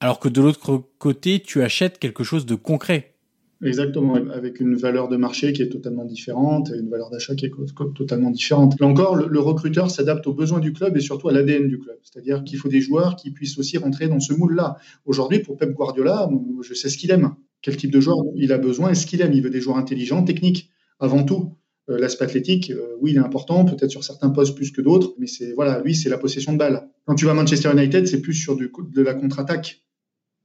alors 0.01 0.19
que 0.19 0.27
de 0.27 0.41
l'autre 0.41 0.83
côté, 0.99 1.39
tu 1.39 1.63
achètes 1.63 1.97
quelque 1.97 2.25
chose 2.25 2.45
de 2.45 2.55
concret. 2.55 3.14
Exactement, 3.64 4.16
avec 4.16 4.60
une 4.60 4.76
valeur 4.76 5.08
de 5.08 5.16
marché 5.16 5.53
qui 5.53 5.62
est 5.62 5.70
totalement 5.70 6.03
différente 6.03 6.72
et 6.72 6.78
une 6.78 6.89
valeur 6.89 7.10
d'achat 7.10 7.36
qui 7.36 7.45
est 7.45 7.51
totalement 7.95 8.30
différente. 8.30 8.78
Là 8.80 8.88
encore, 8.88 9.16
le, 9.16 9.39
recruteur 9.39 9.89
s'adapte 9.89 10.28
aux 10.28 10.34
besoins 10.34 10.60
du 10.60 10.74
club 10.74 10.97
et 10.97 10.99
surtout 10.99 11.30
à 11.30 11.32
l'ADN 11.32 11.68
du 11.68 11.80
club. 11.80 11.97
C'est-à-dire 12.03 12.43
qu'il 12.43 12.60
faut 12.60 12.68
des 12.68 12.82
joueurs 12.82 13.16
qui 13.16 13.32
puissent 13.32 13.58
aussi 13.58 13.78
rentrer 13.78 14.08
dans 14.08 14.20
ce 14.20 14.34
moule-là. 14.34 14.78
Aujourd'hui, 15.06 15.39
pour 15.39 15.56
Pep 15.56 15.72
Guardiola, 15.72 16.30
je 16.62 16.74
sais 16.74 16.89
ce 16.89 16.97
qu'il 16.97 17.12
aime. 17.12 17.36
Quel 17.62 17.78
type 17.78 17.91
de 17.91 17.99
joueur 18.01 18.18
il 18.36 18.51
a 18.51 18.58
besoin 18.58 18.91
et 18.91 18.95
ce 18.95 19.06
qu'il 19.06 19.22
aime. 19.22 19.34
Il 19.34 19.41
veut 19.41 19.49
des 19.49 19.62
joueurs 19.62 19.78
intelligents, 19.78 20.24
techniques, 20.24 20.70
avant 20.99 21.24
tout. 21.24 21.56
Euh, 21.89 21.97
l'aspect 21.97 22.26
athlétique, 22.26 22.72
euh, 22.72 22.97
oui, 22.99 23.12
il 23.12 23.18
est 23.18 23.20
important, 23.20 23.64
peut-être 23.64 23.91
sur 23.91 24.03
certains 24.03 24.32
postes 24.32 24.56
plus 24.56 24.72
que 24.72 24.82
d'autres, 24.82 25.14
mais 25.20 25.28
c'est 25.28 25.53
voilà, 25.53 25.82
lui, 25.82 25.95
c'est 25.95 26.10
la 26.10 26.18
possession 26.18 26.53
de 26.53 26.58
balle. 26.58 26.89
Quand 27.06 27.14
tu 27.14 27.26
vas 27.26 27.32
à 27.32 27.36
Manchester 27.36 27.72
United, 27.72 28.08
c'est 28.08 28.22
plus 28.22 28.34
sur 28.34 28.58
de 28.58 29.01
la 29.01 29.14
contre-attaque 29.14 29.84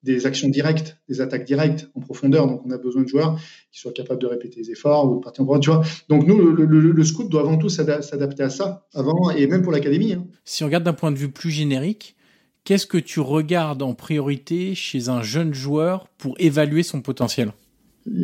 des 0.03 0.27
actions 0.27 0.49
directes, 0.49 0.99
des 1.09 1.21
attaques 1.21 1.45
directes 1.45 1.91
en 1.95 2.01
profondeur. 2.01 2.47
Donc, 2.47 2.63
on 2.65 2.71
a 2.71 2.79
besoin 2.79 3.03
de 3.03 3.09
joueurs 3.09 3.39
qui 3.71 3.81
soient 3.81 3.93
capables 3.93 4.21
de 4.21 4.27
répéter 4.27 4.61
les 4.61 4.71
efforts 4.71 5.11
ou 5.11 5.17
de 5.17 5.21
partir 5.21 5.43
en 5.43 5.47
profondeur, 5.47 5.61
tu 5.61 5.71
vois. 5.71 5.83
Donc, 6.09 6.27
nous, 6.27 6.39
le, 6.39 7.05
scout 7.05 7.29
doit 7.29 7.43
avant 7.43 7.59
tout 7.59 7.69
s'adapter 7.69 8.43
à 8.43 8.51
ça, 8.51 8.87
avant 8.95 9.31
et 9.31 9.47
même 9.47 9.63
pour 9.63 9.73
l'académie. 9.73 10.15
Hein. 10.15 10.27
Si 10.45 10.63
on 10.63 10.67
regarde 10.67 10.85
d'un 10.85 10.93
point 10.93 11.13
de 11.13 11.17
vue 11.17 11.31
plus 11.31 11.51
générique, 11.51 12.17
qu'est-ce 12.65 12.87
que 12.87 12.99
tu 12.99 13.21
regardes 13.21 13.83
en 13.83 13.95
priorité 13.95 14.75
chez 14.75 15.09
un 15.09 15.23
jeune 15.23 15.53
joueur 15.53 16.09
pour 16.19 16.35
évaluer 16.39 16.83
son 16.83 17.03
potentiel? 17.03 17.53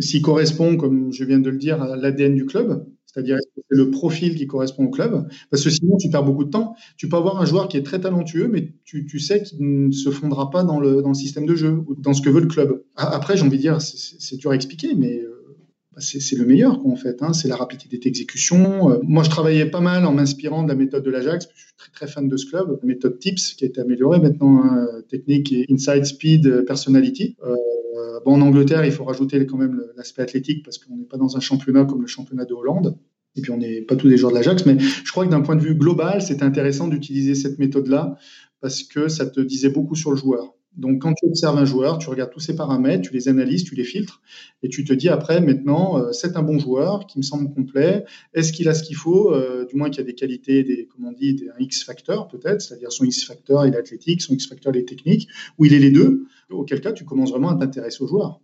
S'il 0.01 0.23
correspond, 0.23 0.77
comme 0.77 1.13
je 1.13 1.25
viens 1.25 1.39
de 1.39 1.51
le 1.51 1.59
dire, 1.59 1.83
à 1.83 1.97
l'ADN 1.97 2.35
du 2.35 2.47
club, 2.47 2.87
c'est-à-dire 3.17 3.39
que 3.39 3.43
c'est 3.57 3.77
le 3.77 3.91
profil 3.91 4.35
qui 4.35 4.47
correspond 4.47 4.85
au 4.85 4.91
club, 4.91 5.27
parce 5.51 5.65
que 5.65 5.71
sinon 5.71 5.97
tu 5.97 6.11
perds 6.11 6.25
beaucoup 6.25 6.45
de 6.45 6.51
temps. 6.51 6.75
Tu 6.99 7.09
peux 7.09 7.17
avoir 7.17 7.41
un 7.41 7.47
joueur 7.47 7.69
qui 7.69 7.79
est 7.79 7.83
très 7.83 7.99
talentueux, 7.99 8.47
mais 8.47 8.75
tu, 8.85 9.19
sais 9.19 9.43
qu'il 9.43 9.87
ne 9.87 9.91
se 9.91 10.11
fondera 10.11 10.51
pas 10.51 10.65
dans 10.65 10.79
le, 10.79 11.01
dans 11.01 11.09
le 11.09 11.15
système 11.15 11.47
de 11.47 11.55
jeu 11.55 11.83
ou 11.87 11.95
dans 11.95 12.13
ce 12.13 12.21
que 12.21 12.29
veut 12.29 12.43
le 12.43 12.47
club. 12.47 12.83
Après, 12.95 13.39
j'ai 13.39 13.43
envie 13.45 13.57
de 13.57 13.63
dire, 13.63 13.81
c'est 13.81 14.37
dur 14.37 14.51
à 14.51 14.55
expliquer, 14.55 14.95
mais 14.95 15.19
euh, 15.19 15.47
bah, 15.93 16.03
c'est 16.03 16.37
le 16.37 16.45
meilleur 16.45 16.83
quoi, 16.83 16.93
en 16.93 16.97
fait. 16.97 17.23
Hein. 17.23 17.33
C'est 17.33 17.49
la 17.49 17.57
rapidité 17.57 17.97
d'exécution. 17.97 18.91
Euh, 18.91 18.99
moi, 19.03 19.23
je 19.23 19.31
travaillais 19.31 19.65
pas 19.65 19.81
mal 19.81 20.05
en 20.05 20.13
m'inspirant 20.13 20.63
de 20.63 20.69
la 20.69 20.75
méthode 20.75 21.03
de 21.03 21.11
l'Ajax. 21.11 21.49
Je 21.55 21.63
suis 21.63 21.75
très 21.79 21.91
très 21.93 22.07
fan 22.07 22.29
de 22.29 22.37
ce 22.37 22.45
club. 22.45 22.79
La 22.83 22.87
méthode 22.87 23.19
TIPS 23.19 23.55
qui 23.57 23.65
a 23.65 23.69
été 23.69 23.81
améliorée 23.81 24.21
maintenant, 24.21 24.63
hein, 24.63 24.87
technique 25.09 25.53
et 25.53 25.65
Inside 25.71 26.05
Speed 26.05 26.67
Personality. 26.67 27.39
Euh, 27.47 27.55
bon, 28.27 28.35
en 28.35 28.43
Angleterre, 28.43 28.85
il 28.85 28.93
faut 28.93 29.05
rajouter 29.05 29.47
quand 29.47 29.57
même 29.57 29.83
l'aspect 29.97 30.23
athlétique 30.23 30.63
parce 30.65 30.77
qu'on 30.77 30.97
n'est 30.97 31.07
pas 31.07 31.17
dans 31.17 31.37
un 31.37 31.41
championnat 31.41 31.87
comme 31.87 32.03
le 32.03 32.07
championnat 32.07 32.45
de 32.45 32.53
Hollande. 32.53 32.99
Et 33.37 33.43
puis, 33.43 33.53
on 33.53 33.59
n'est 33.59 33.83
pas 33.83 33.97
tous 33.97 34.09
des 34.09 34.17
joueurs 34.17 34.33
de 34.33 34.37
l'Ajax, 34.37 34.67
mais 34.67 34.79
je 34.79 35.11
crois 35.11 35.27
que 35.27 35.31
d'un 35.31 35.43
point 35.43 35.57
de 35.57 35.63
vue 35.63 35.75
global, 35.75 36.23
c'est 36.23 36.43
intéressant 36.43 36.89
d'utiliser 36.89 37.35
cette 37.35 37.59
méthode-là 37.59 38.17
parce 38.61 38.83
que 38.83 39.09
ça 39.09 39.27
te 39.27 39.41
disait 39.41 39.69
beaucoup 39.69 39.95
sur 39.95 40.11
le 40.11 40.17
joueur. 40.17 40.55
Donc, 40.77 41.01
quand 41.01 41.15
tu 41.15 41.27
observes 41.27 41.57
un 41.57 41.65
joueur, 41.65 41.99
tu 41.99 42.11
regardes 42.11 42.31
tous 42.31 42.41
ses 42.41 42.55
paramètres, 42.55 43.09
tu 43.09 43.15
les 43.15 43.29
analyses, 43.29 43.65
tu 43.65 43.75
les 43.75 43.85
filtres, 43.85 44.21
et 44.63 44.69
tu 44.69 44.85
te 44.85 44.93
dis 44.93 45.09
après, 45.09 45.41
maintenant, 45.41 45.99
euh, 45.99 46.13
c'est 46.13 46.37
un 46.37 46.43
bon 46.43 46.59
joueur 46.59 47.07
qui 47.07 47.19
me 47.19 47.23
semble 47.23 47.53
complet. 47.55 48.05
Est-ce 48.35 48.53
qu'il 48.53 48.69
a 48.69 48.75
ce 48.75 48.83
qu'il 48.83 48.97
faut 48.97 49.33
euh, 49.33 49.65
Du 49.67 49.77
moins, 49.77 49.89
qu'il 49.89 50.03
a 50.03 50.05
des 50.05 50.15
qualités, 50.15 50.65
des, 50.65 50.87
comme 50.87 51.07
on 51.07 51.13
dit, 51.13 51.35
des, 51.35 51.49
un 51.49 51.59
X-factor 51.59 52.29
peut-être, 52.29 52.61
c'est-à-dire 52.61 52.93
son 52.93 53.05
X-factor, 53.05 53.65
est 53.65 53.75
athlétique, 53.75 54.21
son 54.21 54.35
X-factor, 54.35 54.75
est 54.77 54.87
technique, 54.87 55.29
ou 55.59 55.65
il 55.65 55.73
est 55.73 55.79
les 55.79 55.91
deux. 55.91 56.27
Auquel 56.51 56.83
cas, 56.83 56.93
tu 56.93 57.05
commences 57.05 57.31
vraiment 57.31 57.51
à 57.51 57.57
t'intéresser 57.57 58.03
au 58.03 58.07
joueur. 58.07 58.41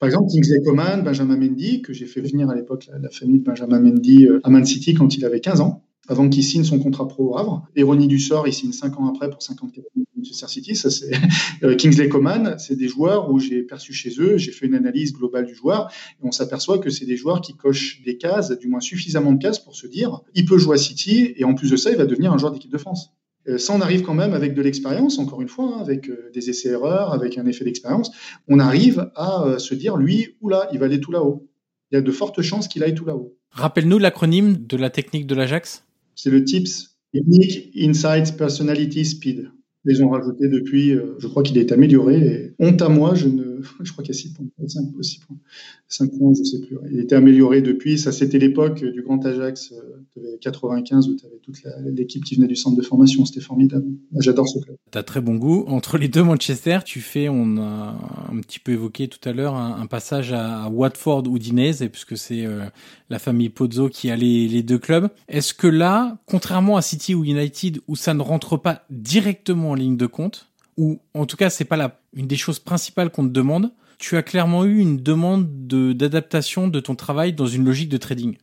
Par 0.00 0.08
exemple, 0.08 0.30
Kingsley 0.32 0.62
Coman, 0.62 1.04
Benjamin 1.04 1.36
Mendy, 1.36 1.82
que 1.82 1.92
j'ai 1.92 2.06
fait 2.06 2.22
venir 2.22 2.48
à 2.48 2.54
l'époque 2.54 2.88
la, 2.90 3.10
famille 3.10 3.40
de 3.40 3.44
Benjamin 3.44 3.80
Mendy 3.80 4.26
euh, 4.26 4.40
à 4.44 4.50
Man 4.50 4.64
City 4.64 4.94
quand 4.94 5.14
il 5.14 5.26
avait 5.26 5.40
15 5.40 5.60
ans, 5.60 5.84
avant 6.08 6.26
qu'il 6.30 6.42
signe 6.42 6.64
son 6.64 6.78
contrat 6.78 7.06
pro 7.06 7.34
au 7.34 7.36
Havre. 7.36 7.68
Et 7.76 7.82
Ronnie 7.82 8.08
Dussort, 8.08 8.48
il 8.48 8.54
signe 8.54 8.72
5 8.72 8.98
ans 8.98 9.08
après 9.14 9.28
pour 9.28 9.42
54 9.42 9.84
millions 9.94 10.06
de 10.16 10.20
Manchester 10.20 10.48
City. 10.48 10.72
Euh, 11.62 11.76
Kingsley 11.76 12.08
Coman, 12.08 12.54
c'est 12.58 12.76
des 12.76 12.88
joueurs 12.88 13.30
où 13.30 13.38
j'ai 13.38 13.62
perçu 13.62 13.92
chez 13.92 14.10
eux, 14.18 14.38
j'ai 14.38 14.50
fait 14.50 14.64
une 14.64 14.74
analyse 14.74 15.12
globale 15.12 15.44
du 15.44 15.54
joueur, 15.54 15.92
et 16.18 16.26
on 16.26 16.32
s'aperçoit 16.32 16.78
que 16.78 16.88
c'est 16.88 17.04
des 17.04 17.16
joueurs 17.16 17.42
qui 17.42 17.54
cochent 17.54 18.00
des 18.02 18.16
cases, 18.16 18.50
du 18.58 18.68
moins 18.68 18.80
suffisamment 18.80 19.32
de 19.32 19.42
cases 19.42 19.58
pour 19.58 19.76
se 19.76 19.86
dire, 19.86 20.22
il 20.34 20.46
peut 20.46 20.56
jouer 20.56 20.76
à 20.76 20.78
City, 20.78 21.34
et 21.36 21.44
en 21.44 21.52
plus 21.52 21.70
de 21.70 21.76
ça, 21.76 21.90
il 21.90 21.98
va 21.98 22.06
devenir 22.06 22.32
un 22.32 22.38
joueur 22.38 22.52
d'équipe 22.52 22.72
de 22.72 22.78
France. 22.78 23.12
Euh, 23.48 23.58
ça, 23.58 23.74
on 23.74 23.80
arrive 23.80 24.02
quand 24.02 24.14
même 24.14 24.34
avec 24.34 24.54
de 24.54 24.62
l'expérience, 24.62 25.18
encore 25.18 25.40
une 25.40 25.48
fois, 25.48 25.74
hein, 25.74 25.80
avec 25.80 26.08
euh, 26.08 26.30
des 26.34 26.50
essais-erreurs, 26.50 27.12
avec 27.12 27.38
un 27.38 27.46
effet 27.46 27.64
d'expérience. 27.64 28.10
On 28.48 28.58
arrive 28.58 29.10
à 29.14 29.44
euh, 29.44 29.58
se 29.58 29.74
dire, 29.74 29.96
lui, 29.96 30.36
oula, 30.40 30.68
il 30.72 30.78
va 30.78 30.86
aller 30.86 31.00
tout 31.00 31.12
là-haut. 31.12 31.48
Il 31.90 31.96
y 31.96 31.98
a 31.98 32.02
de 32.02 32.12
fortes 32.12 32.42
chances 32.42 32.68
qu'il 32.68 32.84
aille 32.84 32.94
tout 32.94 33.04
là-haut. 33.04 33.36
Rappelle-nous 33.50 33.98
l'acronyme 33.98 34.56
de 34.66 34.76
la 34.76 34.90
technique 34.90 35.26
de 35.26 35.34
l'Ajax. 35.34 35.84
C'est 36.14 36.30
le 36.30 36.44
TIPS, 36.44 36.96
Technique, 37.12 37.70
Insights, 37.76 38.36
Personality, 38.36 39.04
Speed. 39.04 39.50
Ils 39.86 40.04
ont 40.04 40.10
rajouté 40.10 40.46
depuis, 40.48 40.94
je 41.18 41.26
crois 41.26 41.42
qu'il 41.42 41.58
est 41.58 41.72
amélioré. 41.72 42.18
Et 42.18 42.54
honte 42.60 42.80
à 42.82 42.88
moi, 42.88 43.14
je 43.14 43.26
ne 43.26 43.49
je 43.82 43.92
crois 43.92 44.04
qu'il 44.04 44.14
y 44.14 44.18
a 44.18 44.20
6 44.20 44.34
points, 44.34 44.46
5 44.66 44.92
points, 44.92 45.02
6 45.02 45.18
points, 45.20 45.36
5 45.88 46.18
points, 46.18 46.34
je 46.34 46.40
ne 46.40 46.44
sais 46.44 46.60
plus. 46.60 46.76
Il 46.90 47.00
était 47.00 47.14
amélioré 47.14 47.62
depuis. 47.62 47.98
Ça, 47.98 48.12
c'était 48.12 48.38
l'époque 48.38 48.84
du 48.84 49.02
Grand 49.02 49.24
Ajax, 49.24 49.72
euh, 49.72 50.36
95, 50.40 51.08
où 51.08 51.16
tu 51.16 51.26
avais 51.26 51.38
toute 51.38 51.56
l'équipe 51.86 52.24
qui 52.24 52.36
venait 52.36 52.46
du 52.46 52.56
centre 52.56 52.76
de 52.76 52.82
formation. 52.82 53.24
C'était 53.24 53.40
formidable. 53.40 53.86
J'adore 54.18 54.48
ce 54.48 54.58
club. 54.58 54.76
Tu 54.90 54.98
as 54.98 55.02
très 55.02 55.20
bon 55.20 55.36
goût. 55.36 55.64
Entre 55.66 55.98
les 55.98 56.08
deux 56.08 56.22
Manchester, 56.22 56.78
tu 56.84 57.00
fais, 57.00 57.28
on 57.28 57.58
a 57.58 58.28
un 58.30 58.40
petit 58.40 58.58
peu 58.58 58.72
évoqué 58.72 59.08
tout 59.08 59.28
à 59.28 59.32
l'heure, 59.32 59.54
un, 59.54 59.86
passage 59.86 60.32
à, 60.32 60.68
Watford 60.68 61.24
ou 61.28 61.38
Dinez, 61.38 61.88
puisque 61.90 62.16
c'est 62.16 62.46
euh, 62.46 62.64
la 63.08 63.18
famille 63.18 63.48
Pozzo 63.48 63.88
qui 63.88 64.10
a 64.10 64.16
les 64.16 64.62
deux 64.62 64.78
clubs. 64.78 65.08
Est-ce 65.28 65.54
que 65.54 65.66
là, 65.66 66.18
contrairement 66.26 66.76
à 66.76 66.82
City 66.82 67.14
ou 67.14 67.24
United, 67.24 67.80
où 67.88 67.96
ça 67.96 68.14
ne 68.14 68.22
rentre 68.22 68.56
pas 68.56 68.84
directement 68.90 69.70
en 69.70 69.74
ligne 69.74 69.96
de 69.96 70.06
compte, 70.06 70.49
ou 70.80 70.98
en 71.12 71.26
tout 71.26 71.36
cas 71.36 71.50
c'est 71.50 71.66
pas 71.66 71.76
la, 71.76 72.00
une 72.14 72.26
des 72.26 72.38
choses 72.38 72.58
principales 72.58 73.10
qu'on 73.10 73.24
te 73.24 73.32
demande, 73.32 73.70
tu 73.98 74.16
as 74.16 74.22
clairement 74.22 74.64
eu 74.64 74.78
une 74.78 74.96
demande 74.96 75.68
d'adaptation 75.94 76.68
de, 76.68 76.80
ton 76.80 76.94
travail 76.94 77.34
dans 77.34 77.46
une 77.46 77.66
logique 77.66 77.90
de 77.90 77.98
trading. 77.98 78.38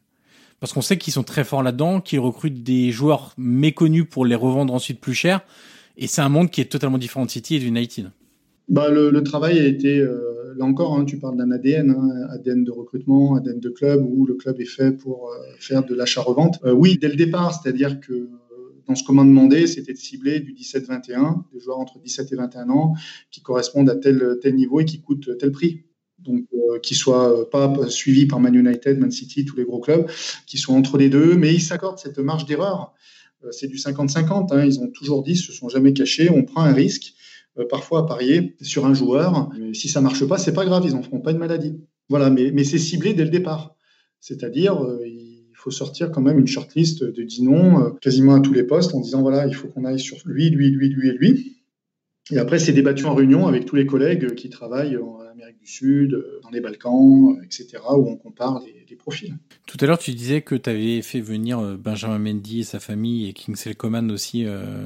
Parce 0.60 0.72
qu'on 0.72 0.82
sait 0.82 0.98
qu'ils 0.98 1.14
sont 1.14 1.24
très 1.24 1.44
forts 1.44 1.64
là-dedans, 1.64 2.00
qu'ils 2.00 2.20
recrutent 2.20 2.62
des 2.62 2.92
joueurs 2.92 3.34
méconnus 3.38 4.06
pour 4.10 4.24
les 4.24 4.36
revendre 4.36 4.74
ensuite 4.74 5.02
plus 5.02 5.16
cher. 5.16 5.42
Et 5.98 6.06
c'est 6.06 6.22
un 6.22 6.30
monde 6.30 6.52
qui 6.52 6.62
est 6.62 6.66
totalement 6.66 7.00
différent 7.00 7.26
de 7.26 7.32
City 7.32 7.56
et 7.56 7.60
d'United. 7.60 8.12
Bah, 8.70 8.90
le, 8.92 9.24
travail 9.24 9.60
a 9.60 9.66
été, 9.66 9.98
euh, 10.00 10.54
là 10.58 10.66
encore, 10.66 10.96
hein, 10.96 11.06
tu 11.06 11.18
parles 11.18 11.38
d'un 11.38 11.50
ADN, 11.50 11.90
hein, 11.90 12.28
ADN 12.32 12.64
de 12.64 12.72
recrutement, 12.72 13.36
ADN 13.36 13.60
de 13.60 13.70
club, 13.70 14.06
où 14.08 14.28
le 14.28 14.36
club 14.36 14.62
est 14.62 14.66
fait 14.66 14.92
pour 14.92 15.30
euh, 15.30 15.38
faire 15.60 15.84
de 15.84 15.96
l'achat-revente. 15.96 16.60
Euh, 16.66 16.74
oui, 16.74 17.00
dès 17.02 17.08
le 17.08 17.16
départ, 17.16 17.54
c'est-à-dire 17.54 18.00
que 18.00 18.30
m'a 18.88 19.24
demandé, 19.24 19.68
c'était 19.68 19.94
de 19.94 19.98
cibler 19.98 20.40
du 20.40 20.54
17-21, 20.54 21.44
des 21.54 21.60
joueurs 21.60 21.80
entre 21.80 22.00
17 22.00 22.32
et 22.32 22.36
21 22.36 22.70
ans 22.70 22.94
qui 23.32 23.42
correspondent 23.42 23.90
à 23.90 23.96
tel, 23.96 24.38
tel 24.42 24.56
niveau 24.56 24.80
et 24.80 24.86
qui 24.86 25.02
coûtent 25.02 25.38
tel 25.38 25.52
prix. 25.52 25.84
Donc, 26.20 26.46
euh, 26.54 26.80
qui 26.80 26.96
soient 26.96 27.50
pas 27.50 27.88
suivis 27.90 28.26
par 28.26 28.40
Man 28.40 28.56
United, 28.56 28.98
Man 28.98 29.12
City, 29.12 29.46
tous 29.46 29.56
les 29.56 29.66
gros 29.66 29.80
clubs, 29.80 30.10
qui 30.48 30.58
soient 30.58 30.76
entre 30.76 30.98
les 30.98 31.10
deux, 31.10 31.36
mais 31.36 31.54
ils 31.54 31.62
s'accordent 31.62 32.00
cette 32.00 32.18
marge 32.18 32.46
d'erreur. 32.46 32.94
Euh, 33.44 33.52
c'est 33.52 33.68
du 33.68 33.78
50-50. 33.78 34.52
Hein. 34.52 34.66
Ils 34.66 34.80
ont 34.80 34.88
toujours 34.88 35.22
dit, 35.22 35.36
se 35.36 35.52
sont 35.52 35.70
jamais 35.70 35.94
cachés. 35.94 36.30
On 36.32 36.44
prend 36.44 36.62
un 36.64 36.74
risque, 36.74 37.14
euh, 37.60 37.66
parfois 37.70 38.00
à 38.00 38.04
parier 38.04 38.56
sur 38.62 38.86
un 38.86 38.96
joueur. 38.96 39.50
Si 39.74 39.90
ça 39.90 40.02
marche 40.02 40.26
pas, 40.26 40.40
c'est 40.40 40.54
pas 40.54 40.66
grave. 40.66 40.84
Ils 40.86 40.96
en 40.96 41.04
feront 41.04 41.22
pas 41.22 41.32
une 41.32 41.38
maladie. 41.38 41.80
Voilà, 42.10 42.30
mais, 42.32 42.52
mais 42.52 42.64
c'est 42.64 42.80
ciblé 42.80 43.14
dès 43.14 43.24
le 43.24 43.30
départ. 43.30 43.76
C'est-à-dire, 44.20 44.82
faut 45.58 45.72
sortir 45.72 46.12
quand 46.12 46.22
même 46.22 46.40
une 46.40 46.48
shortlist 46.48 47.04
de 47.04 47.24
10 47.24 47.44
noms 47.44 47.80
euh, 47.84 47.90
quasiment 48.00 48.36
à 48.36 48.40
tous 48.40 48.54
les 48.54 48.64
postes 48.64 48.94
en 48.94 49.02
disant 49.02 49.22
voilà, 49.22 49.48
il 49.48 49.56
faut 49.56 49.68
qu'on 49.68 49.86
aille 49.86 50.00
sur 50.00 50.18
lui, 50.26 50.50
lui, 50.50 50.70
lui, 50.70 50.90
lui 50.90 51.10
et 51.10 51.14
lui. 51.14 51.58
Et 52.30 52.38
après, 52.38 52.60
c'est 52.60 52.74
débattu 52.74 53.06
en 53.06 53.16
réunion 53.16 53.48
avec 53.48 53.66
tous 53.66 53.76
les 53.76 53.86
collègues 53.86 54.36
qui 54.36 54.50
travaillent 54.50 54.98
en 54.98 55.20
Amérique 55.32 55.60
du 55.60 55.68
Sud, 55.68 56.14
euh, 56.14 56.40
dans 56.44 56.50
les 56.50 56.60
Balkans, 56.60 57.38
euh, 57.38 57.44
etc., 57.44 57.82
où 57.96 58.08
on 58.10 58.18
compare 58.18 58.62
les, 58.66 58.96
profils. 58.96 59.38
Tout 59.68 59.78
à 59.80 59.86
l'heure, 59.86 60.00
tu 60.00 60.12
disais 60.12 60.42
que 60.42 60.56
tu 60.56 60.70
avais 60.70 61.02
fait 61.02 61.22
venir 61.22 61.78
Benjamin 61.78 62.18
Mendy 62.18 62.62
et 62.62 62.64
sa 62.64 62.80
famille 62.80 63.30
et 63.30 63.34
Kingsley 63.34 63.76
Coman 63.76 64.10
aussi. 64.12 64.44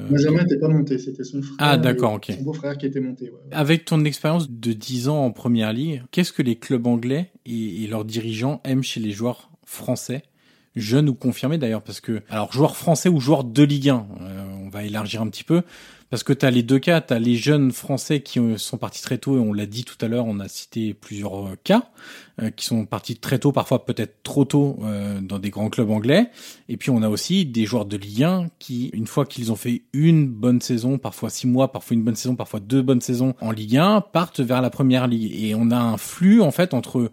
Benjamin 0.10 0.42
n'était 0.42 0.60
pas 0.60 0.68
monté, 0.68 0.98
c'était 0.98 1.24
son 1.24 1.42
frère. 1.42 1.56
Ah, 1.60 1.78
d'accord, 1.78 2.14
ok. 2.14 2.34
Son 2.36 2.44
beau-frère 2.44 2.78
qui 2.78 2.88
était 2.88 3.00
monté. 3.00 3.32
Avec 3.52 3.86
ton 3.86 4.04
expérience 4.04 4.52
de 4.52 4.74
10 4.74 5.08
ans 5.08 5.24
en 5.24 5.32
première 5.32 5.72
ligue, 5.72 6.04
qu'est-ce 6.12 6.34
que 6.34 6.42
les 6.42 6.58
clubs 6.58 6.86
anglais 6.88 7.32
et 7.46 7.88
leurs 7.88 8.06
dirigeants 8.06 8.60
aiment 8.66 8.84
chez 8.84 9.00
les 9.00 9.12
joueurs 9.12 9.50
français? 9.66 10.24
Jeune 10.76 11.10
ou 11.10 11.14
confirmé 11.14 11.58
d'ailleurs, 11.58 11.82
parce 11.82 12.00
que 12.00 12.22
alors 12.30 12.54
joueur 12.54 12.76
français 12.76 13.10
ou 13.10 13.20
joueur 13.20 13.44
de 13.44 13.64
Ligue 13.64 13.90
1, 13.90 14.08
euh, 14.22 14.44
on 14.66 14.70
va 14.70 14.84
élargir 14.84 15.22
un 15.22 15.28
petit 15.28 15.44
peu, 15.44 15.64
parce 16.10 16.24
que 16.24 16.34
tu 16.34 16.46
as 16.46 16.52
les 16.52 16.64
deux 16.64 16.80
cas, 16.80 17.02
tu 17.02 17.14
as 17.14 17.20
les 17.20 17.36
jeunes 17.36 17.72
français 17.72 18.22
qui 18.22 18.40
sont 18.58 18.78
partis 18.78 19.02
très 19.02 19.18
tôt, 19.18 19.38
et 19.38 19.40
on 19.40 19.54
l'a 19.54 19.66
dit 19.66 19.84
tout 19.84 19.98
à 20.04 20.08
l'heure, 20.08 20.26
on 20.26 20.40
a 20.40 20.48
cité 20.48 20.94
plusieurs 20.94 21.48
euh, 21.48 21.58
cas, 21.64 21.90
euh, 22.42 22.52
qui 22.52 22.66
sont 22.66 22.86
partis 22.86 23.18
très 23.18 23.40
tôt, 23.40 23.52
parfois 23.52 23.86
peut-être 23.86 24.24
trop 24.24 24.46
tôt 24.46 24.80
dans 25.22 25.40
des 25.40 25.50
grands 25.50 25.70
clubs 25.70 25.90
anglais, 25.90 26.30
et 26.70 26.78
puis 26.78 26.90
on 26.90 27.02
a 27.02 27.10
aussi 27.10 27.46
des 27.46 27.66
joueurs 27.66 27.86
de 27.86 27.98
Ligue 27.98 28.24
1 28.24 28.48
qui, 28.60 28.90
une 28.94 29.08
fois 29.08 29.26
qu'ils 29.26 29.52
ont 29.52 29.56
fait 29.56 29.84
une 29.94 30.28
bonne 30.28 30.62
saison, 30.62 30.98
parfois 30.98 31.30
six 31.30 31.48
mois, 31.48 31.72
parfois 31.72 31.96
une 31.96 32.04
bonne 32.04 32.16
saison, 32.16 32.36
parfois 32.36 32.60
deux 32.60 32.82
bonnes 32.82 33.02
saisons 33.02 33.36
en 33.42 33.52
Ligue 33.52 33.78
1, 33.78 34.02
partent 34.02 34.40
vers 34.40 34.62
la 34.62 34.70
première 34.70 35.08
ligue, 35.08 35.34
et 35.44 35.54
on 35.56 35.70
a 35.72 35.78
un 35.78 35.98
flux 35.98 36.42
en 36.42 36.52
fait 36.52 36.74
entre 36.74 37.12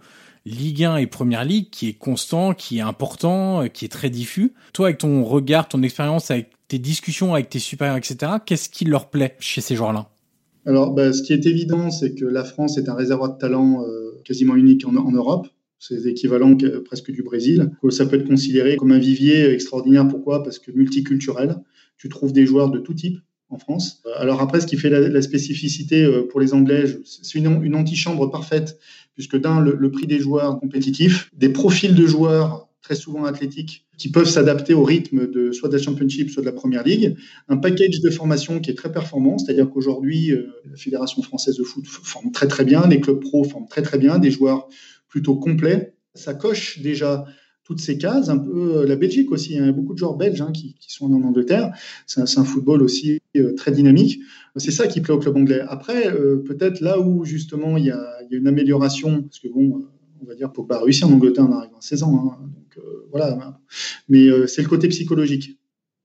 Ligue 0.49 0.84
1 0.84 0.96
et 0.96 1.07
Première 1.07 1.44
Ligue 1.44 1.68
qui 1.70 1.88
est 1.88 1.92
constant, 1.92 2.55
qui 2.55 2.78
est 2.78 2.82
important, 2.82 3.62
euh, 3.62 3.66
qui 3.66 3.84
est 3.84 3.88
très 3.88 4.11
diffus. 4.11 4.53
Toi, 4.72 4.86
avec 4.86 4.99
ton 4.99 5.22
regard, 5.22 5.68
ton 5.68 5.82
expérience, 5.82 6.30
avec 6.30 6.51
tes 6.68 6.78
discussions 6.78 7.34
avec 7.34 7.51
tes 7.51 7.59
supérieurs, 7.59 7.96
etc., 7.96 8.32
qu'est-ce 8.44 8.68
qui 8.68 8.84
leur 8.84 9.11
plaît 9.11 9.36
chez 9.40 9.61
ces 9.61 9.76
joueurs-là? 9.76 10.11
Alors, 10.66 10.92
bah, 10.92 11.12
ce 11.12 11.22
qui 11.22 11.32
est 11.32 11.46
évident, 11.46 11.90
c'est 11.90 12.14
que 12.14 12.24
la 12.24 12.44
France 12.44 12.78
est 12.78 12.88
un 12.88 12.94
réservoir 12.94 13.34
de 13.34 13.38
talent 13.38 13.84
euh, 13.84 14.20
quasiment 14.24 14.57
unique 14.57 14.86
en, 14.86 14.92
Europe. 14.92 15.49
C'est 15.78 16.03
l'équivalent 16.05 16.57
presque 16.84 17.11
du 17.11 17.22
Brésil. 17.22 17.70
Ça 17.90 18.05
peut 18.05 18.16
être 18.16 18.26
considéré 18.26 18.76
comme 18.76 18.90
un 18.90 18.99
vivier 18.99 19.51
extraordinaire. 19.51 20.09
Pourquoi? 20.09 20.42
Parce 20.42 20.59
que 20.59 20.72
multiculturel. 20.72 21.57
Tu 21.96 22.09
trouves 22.09 22.32
des 22.32 22.46
joueurs 22.46 22.70
de 22.70 22.78
tout 22.78 22.94
type 22.94 23.18
en 23.49 23.59
France. 23.59 24.03
Alors 24.16 24.42
après, 24.42 24.61
ce 24.61 24.66
qui 24.66 24.76
fait 24.76 24.90
la, 24.90 25.22
spécificité 25.22 26.05
euh, 26.05 26.26
pour 26.28 26.40
les 26.40 26.53
Anglais, 26.53 26.84
c'est 27.05 27.38
une 27.38 27.74
antichambre 27.74 28.30
parfaite 28.30 28.78
puisque 29.18 29.36
d'un, 29.36 29.60
le, 29.60 29.90
prix 29.90 30.06
des 30.06 30.20
joueurs 30.20 30.60
compétitifs, 30.60 31.28
des 31.36 31.48
profils 31.48 31.92
de 31.92 32.06
joueurs 32.06 32.68
très 32.82 32.94
souvent 32.94 33.24
athlétiques, 33.24 33.84
qui 33.98 34.12
peuvent 34.12 34.28
s'adapter 34.28 34.74
au 34.74 34.84
rythme 34.84 35.28
de 35.28 35.50
soit 35.50 35.68
de 35.68 35.76
la 35.76 35.82
Championship, 35.82 36.30
soit 36.30 36.40
de 36.40 36.46
la 36.46 36.52
Première 36.52 36.84
Ligue. 36.84 37.16
Un 37.48 37.56
package 37.56 38.00
de 38.00 38.10
formation 38.10 38.60
qui 38.60 38.70
est 38.70 38.74
très 38.74 38.92
performant, 38.92 39.36
c'est-à-dire 39.36 39.68
qu'aujourd'hui, 39.70 40.30
euh, 40.30 40.46
la 40.70 40.76
Fédération 40.76 41.20
française 41.20 41.56
de 41.56 41.64
foot 41.64 41.84
forme 41.84 42.30
très 42.30 42.46
très 42.46 42.64
bien, 42.64 42.86
les 42.86 43.00
clubs 43.00 43.18
pro 43.18 43.42
forment 43.42 43.66
très 43.66 43.82
très 43.82 43.98
bien, 43.98 44.20
des 44.20 44.30
joueurs 44.30 44.68
plutôt 45.08 45.34
complets. 45.34 45.94
Ça 46.14 46.34
coche 46.34 46.78
déjà 46.78 47.24
toutes 47.68 47.80
ces 47.80 47.98
cases, 47.98 48.28
un 48.28 48.38
peu 48.38 48.78
euh, 48.78 48.86
la 48.86 48.96
Belgique 48.96 49.30
aussi. 49.30 49.52
Il 49.52 49.64
y 49.64 49.68
a 49.68 49.70
beaucoup 49.70 49.94
de 49.94 49.98
joueurs 49.98 50.16
belges 50.16 50.40
hein, 50.40 50.50
qui, 50.52 50.74
sont 50.88 51.12
en 51.12 51.22
Angleterre. 51.22 51.70
C'est 52.06 52.20
un, 52.20 52.44
football 52.44 52.82
aussi 52.82 53.20
euh, 53.36 53.54
très 53.54 53.70
dynamique. 53.70 54.20
C'est 54.56 54.72
ça 54.72 54.88
qui 54.88 55.00
plaît 55.00 55.14
au 55.14 55.18
club 55.18 55.36
anglais. 55.36 55.60
Après, 55.68 56.12
peut-être 56.44 56.80
là 56.80 56.98
où 56.98 57.24
justement 57.24 57.76
il 57.76 57.84
y, 57.84 57.90
a, 57.92 58.02
une 58.32 58.48
amélioration, 58.48 59.22
parce 59.22 59.38
que 59.38 59.46
bon, 59.48 59.84
on 60.20 60.26
va 60.26 60.34
dire 60.34 60.50
Pogba 60.50 60.76
a 60.76 60.82
réussi 60.82 61.04
en 61.04 61.12
Angleterre 61.12 61.44
en 61.44 61.52
arrivant 61.52 61.78
à 61.78 61.82
16 61.82 62.02
ans. 62.02 62.34
Hein. 62.40 62.48
Euh, 62.78 63.06
voilà. 63.10 63.60
Mais 64.08 64.26
euh, 64.26 64.46
c'est 64.46 64.62
le 64.62 64.68
côté 64.68 64.88
psychologique. 64.88 65.58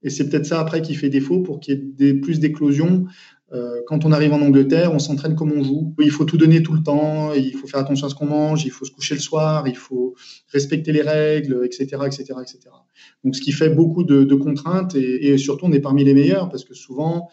Et 0.05 0.09
c'est 0.09 0.30
peut-être 0.30 0.45
ça 0.45 0.59
après 0.59 0.82
qui 0.82 0.95
fait 0.95 1.09
défaut 1.09 1.39
pour 1.39 1.59
qu'il 1.59 1.74
y 1.74 1.78
ait 1.78 1.82
des, 1.82 2.14
plus 2.14 2.39
d'éclosions. 2.39 3.05
Euh, 3.54 3.82
quand 3.86 4.06
on 4.06 4.12
arrive 4.12 4.34
en 4.34 4.41
Angleterre, 4.41 4.93
on 4.93 4.99
s'entraîne 4.99 5.36
comme 5.36 5.51
on 5.51 5.64
joue. 5.64 5.93
Il 5.99 6.10
faut 6.12 6.26
tout 6.26 6.38
donner 6.38 6.64
tout 6.64 6.74
le 6.74 6.82
temps, 6.82 7.34
il 7.34 7.54
faut 7.54 7.68
faire 7.68 7.80
attention 7.80 8.08
à 8.08 8.10
ce 8.10 8.16
qu'on 8.16 8.26
mange, 8.26 8.66
il 8.66 8.72
faut 8.72 8.86
se 8.86 8.91
coucher 8.91 9.14
le 9.16 9.22
soir, 9.22 9.68
il 9.68 9.78
faut 9.78 10.16
respecter 10.51 10.91
les 10.91 11.01
règles, 11.01 11.62
etc., 11.64 11.86
etc., 12.06 12.24
etc. 12.41 12.60
Donc, 13.24 13.36
ce 13.36 13.41
qui 13.41 13.51
fait 13.51 13.70
beaucoup 13.70 14.04
de, 14.04 14.36
contraintes 14.36 14.95
et, 14.95 15.38
surtout, 15.38 15.66
on 15.66 15.72
est 15.72 15.80
parmi 15.80 16.04
les 16.04 16.14
meilleurs 16.14 16.49
parce 16.49 16.66
que 16.66 16.74
souvent, 16.74 17.30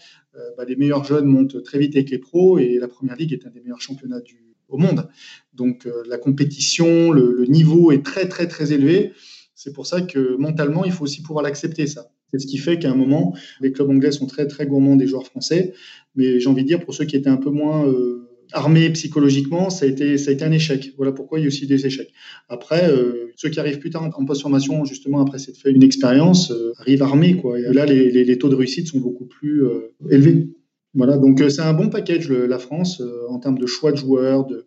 bah, 0.56 0.64
les 0.68 0.76
meilleurs 0.76 1.04
jeunes 1.04 1.26
montent 1.26 1.62
très 1.62 1.78
vite 1.78 1.96
avec 1.96 2.10
les 2.10 2.18
pros 2.18 2.58
et 2.58 2.78
la 2.78 2.88
première 2.88 3.16
ligue 3.16 3.32
est 3.32 3.46
un 3.46 3.50
des 3.50 3.60
meilleurs 3.60 3.80
championnats 3.80 4.20
du, 4.20 4.50
au 4.70 4.78
monde. 4.78 5.08
Donc 5.52 5.86
euh, 5.86 6.02
la 6.06 6.18
compétition, 6.18 7.10
le, 7.10 7.44
niveau 7.46 7.92
est 7.92 8.04
très 8.04 8.28
très 8.28 8.46
très 8.46 8.72
élevé. 8.72 9.12
C'est 9.54 9.72
pour 9.72 9.86
ça 9.86 10.00
que 10.00 10.36
mentalement, 10.36 10.84
il 10.84 10.92
faut 10.92 11.04
aussi 11.04 11.22
pouvoir 11.22 11.44
l'accepter 11.44 11.86
ça. 11.86 12.10
C'est 12.32 12.38
ce 12.38 12.46
qui 12.46 12.58
fait 12.58 12.78
qu'à 12.78 12.90
un 12.90 12.94
moment, 12.94 13.34
les 13.60 13.72
clubs 13.72 13.90
anglais 13.90 14.12
sont 14.12 14.26
très 14.26 14.46
très 14.46 14.66
gourmands 14.66 14.96
des 14.96 15.06
joueurs 15.06 15.26
français. 15.26 15.72
Mais 16.14 16.40
j'ai 16.40 16.48
envie 16.48 16.62
de 16.62 16.68
dire, 16.68 16.84
pour 16.84 16.94
ceux 16.94 17.04
qui 17.04 17.16
étaient 17.16 17.30
un 17.30 17.36
peu 17.36 17.50
moins 17.50 17.86
euh, 17.86 18.28
armés 18.52 18.90
psychologiquement, 18.90 19.70
ça 19.70 19.86
a, 19.86 19.88
été, 19.88 20.18
ça 20.18 20.30
a 20.30 20.34
été 20.34 20.44
un 20.44 20.52
échec. 20.52 20.92
Voilà 20.96 21.12
pourquoi 21.12 21.38
il 21.38 21.42
y 21.42 21.44
a 21.44 21.48
aussi 21.48 21.66
des 21.66 21.86
échecs. 21.86 22.12
Après, 22.48 22.90
euh, 22.90 23.32
ceux 23.36 23.48
qui 23.48 23.60
arrivent 23.60 23.78
plus 23.78 23.90
tard 23.90 24.10
en 24.16 24.24
post-formation, 24.24 24.84
justement 24.84 25.20
après 25.20 25.38
s'être 25.38 25.58
fait 25.58 25.70
une 25.70 25.82
expérience, 25.82 26.52
arrivent 26.78 27.02
armés. 27.02 27.36
Quoi. 27.36 27.58
Et 27.58 27.72
là, 27.72 27.86
les, 27.86 28.10
les, 28.10 28.38
taux 28.38 28.48
de 28.48 28.56
réussite 28.56 28.88
sont 28.88 29.00
beaucoup 29.00 29.26
plus 29.26 29.62
élevés. 30.10 30.48
Voilà, 30.94 31.18
donc 31.18 31.40
euh, 31.40 31.48
c'est 31.50 31.62
un 31.62 31.72
bon 31.72 31.88
package 31.88 32.30
la 32.30 32.58
France 32.58 33.00
euh, 33.00 33.28
en 33.28 33.38
termes 33.38 33.58
de 33.58 33.66
choix 33.66 33.92
de 33.92 33.96
joueurs, 33.96 34.44
de, 34.44 34.66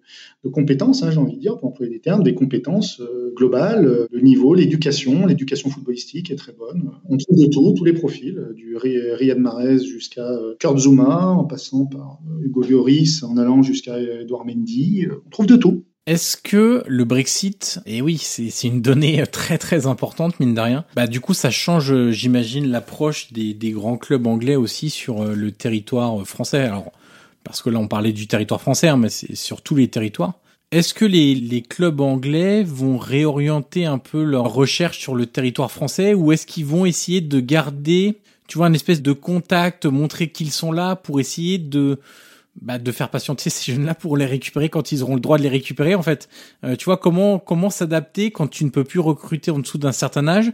compétences, 0.53 1.03
hein, 1.03 1.11
j'ai 1.11 1.17
envie 1.17 1.35
de 1.35 1.41
dire, 1.41 1.57
pour 1.57 1.67
employer 1.67 1.91
des 1.91 1.99
termes, 1.99 2.23
des 2.23 2.33
compétences 2.33 3.01
euh, 3.01 3.33
globales, 3.35 4.07
le 4.09 4.19
niveau, 4.21 4.53
l'éducation, 4.53 5.25
l'éducation 5.25 5.69
footballistique 5.69 6.31
est 6.31 6.35
très 6.35 6.53
bonne. 6.53 6.91
On 7.09 7.17
trouve 7.17 7.37
de 7.37 7.47
tout, 7.47 7.73
tous 7.75 7.83
les 7.83 7.93
profils, 7.93 8.41
du 8.55 8.77
Riyad 8.77 9.37
Mahrez 9.37 9.79
jusqu'à 9.79 10.29
Kurt 10.59 10.77
Zuma, 10.77 11.27
en 11.27 11.43
passant 11.43 11.85
par 11.85 12.19
Hugo 12.41 12.61
Lloris, 12.63 13.23
en 13.23 13.35
allant 13.35 13.61
jusqu'à 13.61 13.99
Edouard 13.99 14.45
Mendy, 14.45 15.07
on 15.25 15.29
trouve 15.29 15.47
de 15.47 15.57
tout. 15.57 15.83
Est-ce 16.05 16.35
que 16.35 16.83
le 16.85 17.05
Brexit, 17.05 17.79
et 17.85 18.01
oui, 18.01 18.17
c'est 18.17 18.67
une 18.67 18.81
donnée 18.81 19.23
très 19.31 19.57
très 19.57 19.87
importante 19.87 20.37
mine 20.41 20.53
de 20.53 20.59
rien, 20.59 20.85
bah 20.95 21.07
du 21.07 21.21
coup 21.21 21.33
ça 21.33 21.49
change, 21.49 22.09
j'imagine, 22.09 22.69
l'approche 22.69 23.31
des, 23.31 23.53
des, 23.53 23.71
grands 23.71 23.95
clubs 23.95 24.27
anglais 24.27 24.57
aussi 24.57 24.89
sur 24.89 25.21
euh, 25.21 25.33
le 25.33 25.53
territoire 25.53 26.27
français. 26.27 26.63
Alors 26.63 26.91
parce 27.45 27.61
que 27.61 27.69
là 27.69 27.79
on 27.79 27.87
parlait 27.87 28.11
du 28.11 28.27
territoire 28.27 28.59
français, 28.59 28.89
hein, 28.89 28.97
mais 28.97 29.07
c'est 29.07 29.35
sur 29.35 29.61
tous 29.61 29.75
les 29.75 29.87
territoires. 29.87 30.33
Est-ce 30.71 30.93
que 30.93 31.05
les, 31.05 31.35
les 31.35 31.61
clubs 31.61 32.01
anglais 32.01 32.63
vont 32.63 32.97
réorienter 32.97 33.85
un 33.85 33.99
peu 33.99 34.23
leur 34.23 34.51
recherche 34.51 34.99
sur 34.99 35.15
le 35.15 35.25
territoire 35.25 35.71
français 35.71 36.13
ou 36.13 36.33
est-ce 36.33 36.45
qu'ils 36.45 36.65
vont 36.65 36.85
essayer 36.85 37.21
de 37.21 37.39
garder, 37.39 38.17
tu 38.47 38.57
vois, 38.57 38.67
une 38.67 38.75
espèce 38.75 39.01
de 39.01 39.13
contact, 39.13 39.85
montrer 39.85 40.31
qu'ils 40.31 40.51
sont 40.51 40.73
là 40.73 40.97
pour 40.97 41.21
essayer 41.21 41.59
de 41.59 41.99
bah, 42.61 42.77
de 42.77 42.91
faire 42.91 43.09
patienter 43.09 43.49
ces 43.49 43.71
jeunes-là 43.71 43.95
pour 43.95 44.15
les 44.15 44.25
récupérer 44.25 44.69
quand 44.69 44.91
ils 44.91 45.03
auront 45.03 45.15
le 45.15 45.21
droit 45.21 45.37
de 45.37 45.43
les 45.43 45.49
récupérer. 45.49 45.95
En 45.95 46.03
fait, 46.03 46.29
euh, 46.63 46.75
tu 46.75 46.85
vois 46.85 46.97
comment 46.97 47.39
comment 47.39 47.69
s'adapter 47.69 48.31
quand 48.31 48.47
tu 48.47 48.63
ne 48.63 48.69
peux 48.69 48.83
plus 48.83 48.99
recruter 48.99 49.51
en 49.51 49.59
dessous 49.59 49.77
d'un 49.77 49.91
certain 49.91 50.27
âge, 50.27 50.51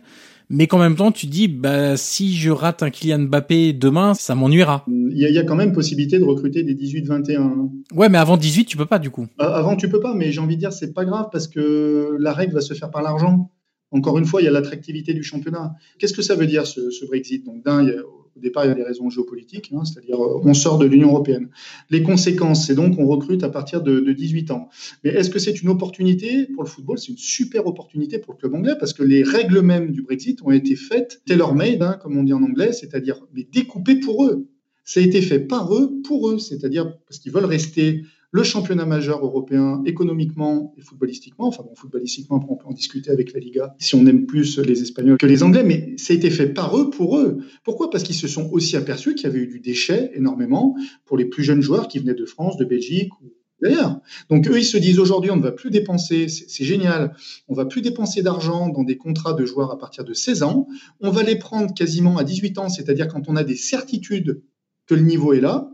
mais 0.50 0.68
qu'en 0.68 0.80
même 0.80 0.95
temps 0.95 1.12
tu 1.12 1.28
dis 1.28 1.47
bah 1.47 1.97
si 1.97 2.36
je 2.36 2.52
rate 2.52 2.84
un 2.84 2.89
Kylian 2.89 3.20
Mbappé 3.20 3.74
demain, 3.74 4.14
ça 4.14 4.34
m'ennuiera. 4.34 4.86
Il 4.88 5.18
y, 5.18 5.38
a, 5.38 5.43
quand 5.43 5.56
même 5.56 5.74
possibilité 5.74 6.20
de 6.20 6.24
recruter 6.24 6.64
des 6.64 6.76
18-21. 6.76 7.70
Ouais, 7.93 8.10
mais 8.10 8.18
avant 8.18 8.38
18 8.38 8.66
tu 8.66 8.78
peux 8.78 8.86
pas 8.86 9.00
du 9.00 9.10
coup. 9.10 9.28
Avant 9.38 9.76
tu 9.76 9.89
peux 9.89 10.00
pas, 10.00 10.14
mais 10.14 10.32
j'ai 10.32 10.39
envie 10.39 10.56
de 10.56 10.62
dire 10.62 10.72
c'est 10.72 10.93
pas 10.93 11.04
grave 11.04 11.28
parce 11.32 11.47
que 11.47 12.16
la 12.20 12.34
règle 12.34 12.54
va 12.54 12.62
se 12.62 12.74
faire 12.74 12.91
par 12.91 13.02
l'argent. 13.02 13.52
Encore 13.91 14.20
une 14.20 14.26
fois, 14.26 14.39
il 14.39 14.45
y 14.45 14.47
a 14.47 14.52
l'attractivité 14.52 15.16
du 15.16 15.24
championnat. 15.24 15.74
Qu'est-ce 15.97 16.14
que 16.14 16.22
ça 16.22 16.36
veut 16.36 16.45
dire 16.45 16.68
ce, 16.68 16.91
ce 16.91 17.06
Brexit? 17.06 17.43
Donc 17.43 17.64
d'un, 17.66 17.82
il 17.82 17.89
y 17.89 17.91
a 17.91 18.02
au 18.40 18.42
départ, 18.42 18.66
il 18.66 18.70
y 18.70 18.72
a 18.72 18.76
des 18.76 18.84
raisons 18.84 19.10
géopolitiques, 19.10 19.72
hein, 19.74 19.84
c'est-à-dire 19.84 20.24
euh, 20.24 20.42
on 20.44 20.54
sort 20.54 20.78
de 20.78 20.86
l'Union 20.86 21.10
européenne. 21.10 21.50
Les 21.90 22.02
conséquences, 22.02 22.66
c'est 22.66 22.76
donc 22.76 22.98
on 22.98 23.06
recrute 23.06 23.44
à 23.44 23.50
partir 23.50 23.82
de, 23.84 24.00
18 24.12 24.52
ans. 24.52 24.70
Mais 25.04 25.12
est-ce 25.12 25.30
que 25.30 25.40
c'est 25.40 25.62
une 25.62 25.70
opportunité 25.70 26.48
pour 26.48 26.64
le 26.64 26.70
football? 26.70 26.98
C'est 26.98 27.12
une 27.12 27.18
super 27.18 27.68
opportunité 27.68 28.18
pour 28.18 28.34
le 28.34 28.40
club 28.40 28.56
anglais 28.56 28.74
parce 28.80 28.94
que 28.94 29.04
les 29.04 29.24
règles 29.24 29.62
mêmes 29.62 29.92
du 29.92 30.02
Brexit 30.02 30.42
ont 30.44 30.52
été 30.52 30.76
faites 30.76 31.22
tailor-made, 31.26 31.82
hein, 31.82 31.98
comme 32.02 32.18
on 32.18 32.24
dit 32.24 32.34
en 32.34 32.42
anglais, 32.42 32.72
c'est-à-dire 32.72 33.22
découpées 33.52 34.00
pour 34.00 34.26
eux. 34.26 34.48
Ça 34.84 35.00
a 35.00 35.04
été 35.04 35.22
fait 35.22 35.40
par 35.40 35.76
eux, 35.76 36.02
pour 36.04 36.30
eux, 36.30 36.40
c'est-à-dire 36.40 36.98
parce 37.08 37.20
qu'ils 37.20 37.32
veulent 37.32 37.46
rester 37.46 38.04
le 38.32 38.44
championnat 38.44 38.86
majeur 38.86 39.26
européen 39.26 39.82
économiquement 39.86 40.74
et 40.78 40.82
footballistiquement. 40.82 41.48
Enfin 41.48 41.64
bon, 41.64 41.74
footballistiquement, 41.76 42.44
on 42.48 42.56
peut 42.56 42.68
en 42.68 42.74
discuter 42.74 43.10
avec 43.10 43.34
la 43.34 43.40
Liga 43.40 43.76
si 43.80 43.96
on 43.96 44.06
aime 44.06 44.26
plus 44.26 44.60
les 44.60 44.82
Espagnols 44.82 45.18
que 45.18 45.26
les 45.26 45.44
Anglais, 45.44 45.64
mais 45.64 45.96
ça 45.98 46.14
a 46.14 46.16
été 46.16 46.30
fait 46.30 46.48
par 46.48 46.78
eux 46.78 46.90
pour 46.90 47.18
eux. 47.18 47.40
Pourquoi? 47.64 47.90
Parce 47.90 48.04
qu'ils 48.04 48.16
se 48.16 48.28
sont 48.28 48.50
aussi 48.52 48.78
aperçus 48.78 49.16
qu'il 49.16 49.24
y 49.24 49.28
avait 49.28 49.40
eu 49.40 49.48
du 49.48 49.60
déchet 49.60 50.12
énormément 50.14 50.76
pour 51.06 51.18
les 51.18 51.26
plus 51.26 51.44
jeunes 51.44 51.62
joueurs 51.62 51.88
qui 51.88 52.00
venaient 52.00 52.14
de 52.14 52.26
France, 52.26 52.58
de 52.58 52.66
Belgique 52.66 53.10
ou 53.22 53.34
d'ailleurs. 53.62 54.00
Donc 54.30 54.48
eux, 54.48 54.58
ils 54.58 54.66
se 54.66 54.78
disent 54.78 55.00
aujourd'hui, 55.00 55.32
on 55.32 55.36
ne 55.36 55.42
va 55.42 55.52
plus 55.52 55.72
dépenser, 55.72 56.28
c'est 56.28 56.64
génial, 56.64 57.16
on 57.48 57.54
va 57.54 57.66
plus 57.66 57.82
dépenser 57.82 58.22
d'argent 58.22 58.70
dans 58.70 58.84
des 58.84 58.98
contrats 58.98 59.34
de 59.34 59.46
joueurs 59.46 59.72
à 59.72 59.78
partir 59.78 60.04
de 60.04 60.14
16 60.14 60.44
ans, 60.44 60.68
on 61.02 61.12
va 61.12 61.24
les 61.24 61.36
prendre 61.36 61.74
quasiment 61.74 62.18
à 62.18 62.24
18 62.24 62.58
ans, 62.58 62.70
c'est-à-dire 62.70 63.08
quand 63.08 63.28
on 63.28 63.36
a 63.36 63.44
des 63.44 63.56
certitudes 63.56 64.42
que 64.86 64.96
le 64.96 65.02
niveau 65.02 65.34
est 65.34 65.42
là, 65.42 65.72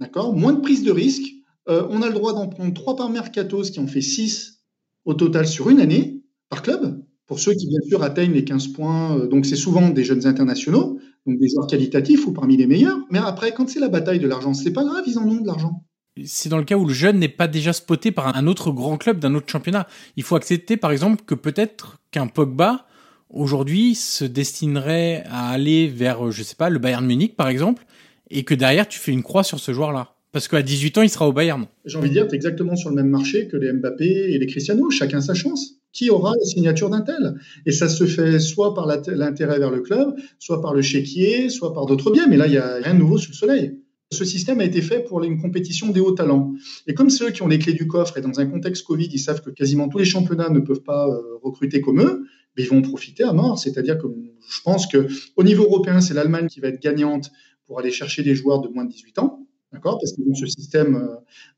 d'accord? 0.00 0.34
Moins 0.34 0.52
de 0.52 0.60
prise 0.60 0.82
de 0.82 0.90
risque, 0.90 1.26
euh, 1.68 1.86
on 1.90 2.02
a 2.02 2.08
le 2.08 2.14
droit 2.14 2.32
d'en 2.32 2.48
prendre 2.48 2.72
trois 2.74 2.96
par 2.96 3.10
mercato, 3.10 3.62
qui 3.62 3.80
en 3.80 3.86
fait 3.86 4.00
6 4.00 4.60
au 5.04 5.14
total 5.14 5.46
sur 5.46 5.70
une 5.70 5.80
année 5.80 6.22
par 6.48 6.62
club. 6.62 7.04
Pour 7.26 7.38
ceux 7.38 7.54
qui, 7.54 7.66
bien 7.66 7.80
sûr, 7.88 8.02
atteignent 8.02 8.32
les 8.32 8.44
15 8.44 8.68
points, 8.68 9.16
euh, 9.16 9.26
donc 9.26 9.46
c'est 9.46 9.56
souvent 9.56 9.88
des 9.88 10.04
jeunes 10.04 10.26
internationaux, 10.26 10.98
donc 11.26 11.38
des 11.38 11.48
joueurs 11.48 11.66
qualitatifs 11.66 12.26
ou 12.26 12.32
parmi 12.32 12.56
les 12.56 12.66
meilleurs. 12.66 12.98
Mais 13.10 13.18
après, 13.18 13.52
quand 13.52 13.68
c'est 13.68 13.80
la 13.80 13.88
bataille 13.88 14.18
de 14.18 14.28
l'argent, 14.28 14.54
c'est 14.54 14.72
pas 14.72 14.84
grave, 14.84 15.04
ils 15.06 15.18
en 15.18 15.28
ont 15.28 15.40
de 15.40 15.46
l'argent. 15.46 15.84
C'est 16.26 16.50
dans 16.50 16.58
le 16.58 16.64
cas 16.64 16.76
où 16.76 16.84
le 16.84 16.92
jeune 16.92 17.18
n'est 17.18 17.28
pas 17.28 17.48
déjà 17.48 17.72
spoté 17.72 18.10
par 18.10 18.36
un 18.36 18.46
autre 18.46 18.70
grand 18.70 18.98
club 18.98 19.18
d'un 19.18 19.34
autre 19.34 19.48
championnat. 19.48 19.86
Il 20.16 20.24
faut 20.24 20.36
accepter, 20.36 20.76
par 20.76 20.90
exemple, 20.90 21.22
que 21.24 21.34
peut-être 21.34 22.02
qu'un 22.10 22.26
Pogba, 22.26 22.86
aujourd'hui, 23.30 23.94
se 23.94 24.24
destinerait 24.24 25.24
à 25.30 25.48
aller 25.48 25.88
vers, 25.88 26.30
je 26.30 26.42
sais 26.42 26.56
pas, 26.56 26.68
le 26.68 26.78
Bayern 26.78 27.06
Munich, 27.06 27.34
par 27.34 27.48
exemple, 27.48 27.86
et 28.30 28.44
que 28.44 28.54
derrière, 28.54 28.86
tu 28.86 28.98
fais 28.98 29.12
une 29.12 29.22
croix 29.22 29.42
sur 29.42 29.58
ce 29.58 29.72
joueur-là. 29.72 30.14
Parce 30.32 30.48
qu'à 30.48 30.62
18 30.62 30.98
ans, 30.98 31.02
il 31.02 31.10
sera 31.10 31.28
au 31.28 31.32
Bayern. 31.32 31.66
J'ai 31.84 31.98
envie 31.98 32.08
de 32.08 32.14
dire, 32.14 32.26
tu 32.26 32.32
es 32.32 32.36
exactement 32.36 32.74
sur 32.74 32.88
le 32.88 32.96
même 32.96 33.10
marché 33.10 33.48
que 33.48 33.56
les 33.58 33.70
Mbappé 33.72 34.04
et 34.04 34.38
les 34.38 34.46
Cristiano. 34.46 34.90
Chacun 34.90 35.20
sa 35.20 35.34
chance. 35.34 35.74
Qui 35.92 36.08
aura 36.08 36.32
la 36.32 36.44
signature 36.46 36.88
d'un 36.88 37.02
tel? 37.02 37.34
Et 37.66 37.72
ça 37.72 37.86
se 37.86 38.06
fait 38.06 38.40
soit 38.40 38.74
par 38.74 38.86
l'intérêt 38.86 39.58
vers 39.58 39.70
le 39.70 39.80
club, 39.80 40.14
soit 40.38 40.62
par 40.62 40.72
le 40.72 40.80
chéquier, 40.80 41.50
soit 41.50 41.74
par 41.74 41.84
d'autres 41.84 42.10
biens. 42.10 42.26
Mais 42.28 42.38
là, 42.38 42.46
il 42.46 42.52
n'y 42.52 42.56
a 42.56 42.76
rien 42.76 42.94
de 42.94 42.98
nouveau 42.98 43.18
sous 43.18 43.32
le 43.32 43.36
soleil. 43.36 43.78
Ce 44.10 44.24
système 44.24 44.60
a 44.60 44.64
été 44.64 44.80
fait 44.80 45.00
pour 45.00 45.22
une 45.22 45.40
compétition 45.40 45.90
des 45.90 46.00
hauts 46.00 46.12
talents. 46.12 46.54
Et 46.86 46.94
comme 46.94 47.10
ceux 47.10 47.30
qui 47.30 47.42
ont 47.42 47.48
les 47.48 47.58
clés 47.58 47.74
du 47.74 47.86
coffre 47.86 48.16
et 48.16 48.22
dans 48.22 48.40
un 48.40 48.46
contexte 48.46 48.86
Covid, 48.86 49.08
ils 49.12 49.18
savent 49.18 49.42
que 49.42 49.50
quasiment 49.50 49.88
tous 49.88 49.98
les 49.98 50.04
championnats 50.06 50.48
ne 50.48 50.60
peuvent 50.60 50.82
pas 50.82 51.08
euh, 51.08 51.20
recruter 51.42 51.82
comme 51.82 52.00
eux, 52.00 52.24
mais 52.56 52.62
ils 52.62 52.68
vont 52.68 52.80
profiter 52.80 53.24
à 53.24 53.34
mort. 53.34 53.58
C'est-à-dire 53.58 53.98
que 53.98 54.06
je 54.06 54.60
pense 54.62 54.86
que 54.86 55.08
au 55.36 55.42
niveau 55.42 55.64
européen, 55.64 56.00
c'est 56.00 56.14
l'Allemagne 56.14 56.46
qui 56.46 56.60
va 56.60 56.68
être 56.68 56.82
gagnante 56.82 57.30
pour 57.66 57.80
aller 57.80 57.90
chercher 57.90 58.22
des 58.22 58.34
joueurs 58.34 58.60
de 58.60 58.68
moins 58.68 58.84
de 58.84 58.90
18 58.90 59.18
ans. 59.18 59.41
D'accord 59.72 59.98
Parce 59.98 60.12
qu'ils 60.12 60.28
ont 60.28 60.34
ce 60.34 60.46
système 60.46 60.96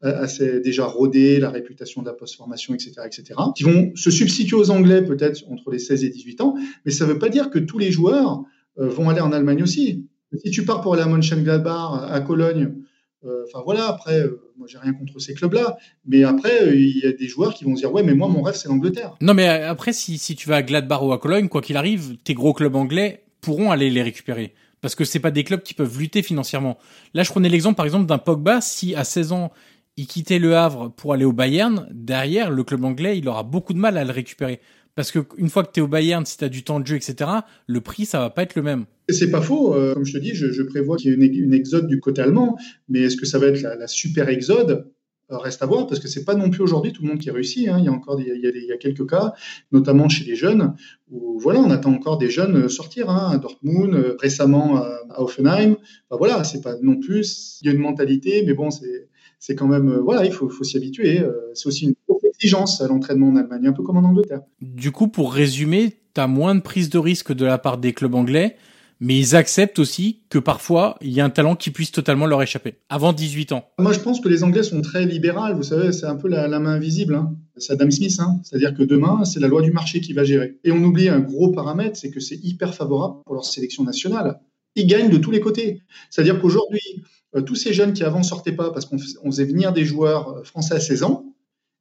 euh, 0.04 0.22
assez 0.22 0.60
déjà 0.60 0.84
rodé, 0.84 1.40
la 1.40 1.50
réputation 1.50 2.00
de 2.00 2.06
la 2.06 2.12
post-formation, 2.12 2.74
etc., 2.74 2.92
etc., 3.04 3.34
qui 3.56 3.64
vont 3.64 3.92
se 3.96 4.10
substituer 4.10 4.56
aux 4.56 4.70
Anglais 4.70 5.02
peut-être 5.02 5.42
entre 5.50 5.70
les 5.70 5.80
16 5.80 6.04
et 6.04 6.10
18 6.10 6.40
ans, 6.40 6.54
mais 6.84 6.92
ça 6.92 7.06
ne 7.06 7.12
veut 7.12 7.18
pas 7.18 7.28
dire 7.28 7.50
que 7.50 7.58
tous 7.58 7.78
les 7.78 7.90
joueurs 7.90 8.44
euh, 8.78 8.88
vont 8.88 9.08
aller 9.08 9.20
en 9.20 9.32
Allemagne 9.32 9.62
aussi. 9.62 10.06
Si 10.44 10.50
tu 10.50 10.64
pars 10.64 10.80
pour 10.80 10.94
aller 10.94 11.02
à 11.02 11.06
Mönchengladbach, 11.06 12.08
à 12.08 12.20
Cologne, 12.20 12.74
euh, 13.24 13.44
enfin 13.48 13.62
voilà, 13.64 13.88
après, 13.88 14.24
moi 14.56 14.68
j'ai 14.70 14.78
rien 14.78 14.92
contre 14.92 15.18
ces 15.18 15.34
clubs-là, 15.34 15.76
mais 16.06 16.22
après, 16.22 16.76
il 16.76 16.98
y 16.98 17.06
a 17.06 17.12
des 17.12 17.26
joueurs 17.26 17.54
qui 17.54 17.64
vont 17.64 17.74
se 17.74 17.80
dire, 17.80 17.92
ouais, 17.92 18.02
mais 18.02 18.14
moi 18.14 18.28
mon 18.28 18.42
rêve 18.42 18.54
c'est 18.54 18.68
l'Angleterre. 18.68 19.16
Non, 19.20 19.34
mais 19.34 19.46
après, 19.46 19.92
si, 19.92 20.18
si 20.18 20.36
tu 20.36 20.48
vas 20.48 20.56
à 20.56 20.62
Gladbach 20.62 21.02
ou 21.02 21.12
à 21.12 21.18
Cologne, 21.18 21.48
quoi 21.48 21.62
qu'il 21.62 21.76
arrive, 21.76 22.16
tes 22.22 22.34
gros 22.34 22.52
clubs 22.52 22.76
anglais 22.76 23.24
pourront 23.40 23.70
aller 23.70 23.90
les 23.90 24.02
récupérer 24.02 24.54
parce 24.84 24.94
que 24.94 25.06
c'est 25.06 25.18
pas 25.18 25.30
des 25.30 25.44
clubs 25.44 25.62
qui 25.62 25.72
peuvent 25.72 25.98
lutter 25.98 26.20
financièrement. 26.20 26.76
Là, 27.14 27.22
je 27.22 27.30
prenais 27.30 27.48
l'exemple 27.48 27.74
par 27.74 27.86
exemple 27.86 28.04
d'un 28.04 28.18
Pogba, 28.18 28.60
si 28.60 28.94
à 28.94 29.02
16 29.02 29.32
ans 29.32 29.50
il 29.96 30.06
quittait 30.06 30.38
le 30.38 30.56
Havre 30.56 30.92
pour 30.94 31.14
aller 31.14 31.24
au 31.24 31.32
Bayern, 31.32 31.88
derrière 31.90 32.50
le 32.50 32.64
club 32.64 32.84
anglais, 32.84 33.16
il 33.16 33.26
aura 33.26 33.44
beaucoup 33.44 33.72
de 33.72 33.78
mal 33.78 33.96
à 33.96 34.04
le 34.04 34.10
récupérer 34.10 34.60
Parce 34.94 35.10
que 35.10 35.20
une 35.38 35.48
fois 35.48 35.64
que 35.64 35.72
tu 35.72 35.80
es 35.80 35.82
au 35.82 35.88
Bayern, 35.88 36.26
si 36.26 36.36
tu 36.36 36.44
as 36.44 36.50
du 36.50 36.64
temps 36.64 36.80
de 36.80 36.86
jeu, 36.86 36.96
etc., 36.96 37.30
le 37.66 37.80
prix, 37.80 38.04
ça 38.04 38.18
va 38.18 38.28
pas 38.28 38.42
être 38.42 38.56
le 38.56 38.62
même. 38.62 38.84
C'est 39.08 39.30
pas 39.30 39.40
faux. 39.40 39.74
Euh, 39.74 39.94
comme 39.94 40.04
je 40.04 40.12
te 40.12 40.18
dis, 40.18 40.34
je, 40.34 40.62
prévois 40.64 40.98
qu'il 40.98 41.18
y 41.18 41.24
ait 41.24 41.26
une, 41.28 41.54
exode 41.54 41.86
du 41.86 41.98
côté 41.98 42.20
allemand. 42.20 42.58
Mais 42.90 43.04
est-ce 43.04 43.16
que 43.16 43.24
ça 43.24 43.38
va 43.38 43.46
être 43.46 43.62
la, 43.62 43.86
super 43.86 44.28
exode? 44.28 44.92
Reste 45.30 45.62
à 45.62 45.66
voir, 45.66 45.86
parce 45.86 46.00
que 46.00 46.08
c'est 46.08 46.24
pas 46.24 46.34
non 46.34 46.50
plus 46.50 46.62
aujourd'hui 46.62 46.92
tout 46.92 47.02
le 47.02 47.08
monde 47.08 47.18
qui 47.18 47.30
réussit. 47.30 47.68
Hein. 47.68 47.78
Il 47.78 47.84
y 47.84 47.88
a 47.88 47.92
encore 47.92 48.20
il 48.20 48.26
y 48.26 48.72
a, 48.72 48.76
quelques 48.76 49.08
cas, 49.08 49.32
notamment 49.72 50.08
chez 50.08 50.24
les 50.24 50.36
jeunes, 50.36 50.74
où 51.10 51.38
voilà, 51.40 51.60
on 51.60 51.70
attend 51.70 51.92
encore 51.92 52.18
des 52.18 52.30
jeunes 52.30 52.68
sortir. 52.68 53.08
Hein, 53.08 53.30
à 53.32 53.38
Dortmund, 53.38 53.94
euh, 53.94 54.16
récemment 54.20 54.76
à 54.76 55.22
Offenheim. 55.22 55.76
Enfin, 56.08 56.18
voilà, 56.18 56.44
c'est 56.44 56.60
pas 56.60 56.74
non 56.82 56.96
plus. 56.96 57.58
Il 57.62 57.66
y 57.66 57.70
a 57.70 57.72
une 57.72 57.80
mentalité, 57.80 58.44
mais 58.46 58.54
bon, 58.54 58.70
c'est 58.70 59.08
c'est 59.38 59.54
quand 59.54 59.66
même 59.66 59.98
voilà, 59.98 60.24
il 60.24 60.32
faut, 60.32 60.48
faut 60.48 60.64
s'y 60.64 60.76
habituer. 60.76 61.22
C'est 61.52 61.66
aussi 61.66 61.86
une 61.86 61.94
exigence 62.34 62.80
à 62.80 62.88
l'entraînement 62.88 63.28
en 63.28 63.36
Allemagne, 63.36 63.66
un 63.66 63.72
peu 63.72 63.82
comme 63.82 63.96
en 63.96 64.04
Angleterre. 64.08 64.42
Du 64.60 64.90
coup, 64.90 65.08
pour 65.08 65.32
résumer, 65.32 65.98
tu 66.14 66.20
as 66.20 66.26
moins 66.26 66.54
de 66.54 66.60
prise 66.60 66.90
de 66.90 66.98
risque 66.98 67.32
de 67.32 67.44
la 67.44 67.58
part 67.58 67.78
des 67.78 67.92
clubs 67.92 68.14
anglais, 68.14 68.56
mais 69.04 69.18
ils 69.18 69.36
acceptent 69.36 69.78
aussi 69.78 70.22
que 70.30 70.38
parfois, 70.38 70.96
il 71.02 71.12
y 71.12 71.20
a 71.20 71.24
un 71.26 71.30
talent 71.30 71.56
qui 71.56 71.70
puisse 71.70 71.92
totalement 71.92 72.24
leur 72.24 72.42
échapper, 72.42 72.76
avant 72.88 73.12
18 73.12 73.52
ans. 73.52 73.68
Moi, 73.78 73.92
je 73.92 74.00
pense 74.00 74.18
que 74.18 74.30
les 74.30 74.42
Anglais 74.42 74.62
sont 74.62 74.80
très 74.80 75.04
libéraux, 75.04 75.54
vous 75.54 75.62
savez, 75.62 75.92
c'est 75.92 76.06
un 76.06 76.16
peu 76.16 76.26
la, 76.26 76.48
main 76.58 76.72
invisible. 76.72 77.14
Hein. 77.14 77.36
C'est 77.58 77.74
Adam 77.74 77.90
Smith, 77.90 78.16
hein. 78.18 78.40
c'est-à-dire 78.42 78.74
que 78.74 78.82
demain, 78.82 79.26
c'est 79.26 79.40
la 79.40 79.48
loi 79.48 79.60
du 79.60 79.72
marché 79.72 80.00
qui 80.00 80.14
va 80.14 80.24
gérer. 80.24 80.58
Et 80.64 80.72
on 80.72 80.82
oublie 80.82 81.10
un 81.10 81.20
gros 81.20 81.52
paramètre, 81.52 81.98
c'est 81.98 82.10
que 82.10 82.18
c'est 82.18 82.36
hyper 82.42 82.74
favorable 82.74 83.16
pour 83.26 83.34
leur 83.34 83.44
sélection 83.44 83.84
nationale. 83.84 84.40
Ils 84.74 84.86
gagnent 84.86 85.10
de 85.10 85.18
tous 85.18 85.30
les 85.30 85.40
côtés. 85.40 85.82
C'est-à-dire 86.08 86.40
qu'aujourd'hui, 86.40 87.04
euh, 87.36 87.42
tous 87.42 87.56
ces 87.56 87.74
jeunes 87.74 87.92
qui 87.92 88.04
avant 88.04 88.22
sortaient 88.22 88.52
pas 88.52 88.70
parce 88.70 88.86
qu'on 88.86 88.98
faisait 88.98 89.44
venir 89.44 89.74
des 89.74 89.84
joueurs 89.84 90.30
euh, 90.30 90.44
français 90.44 90.76
à 90.76 90.80
16 90.80 91.02
ans, 91.02 91.26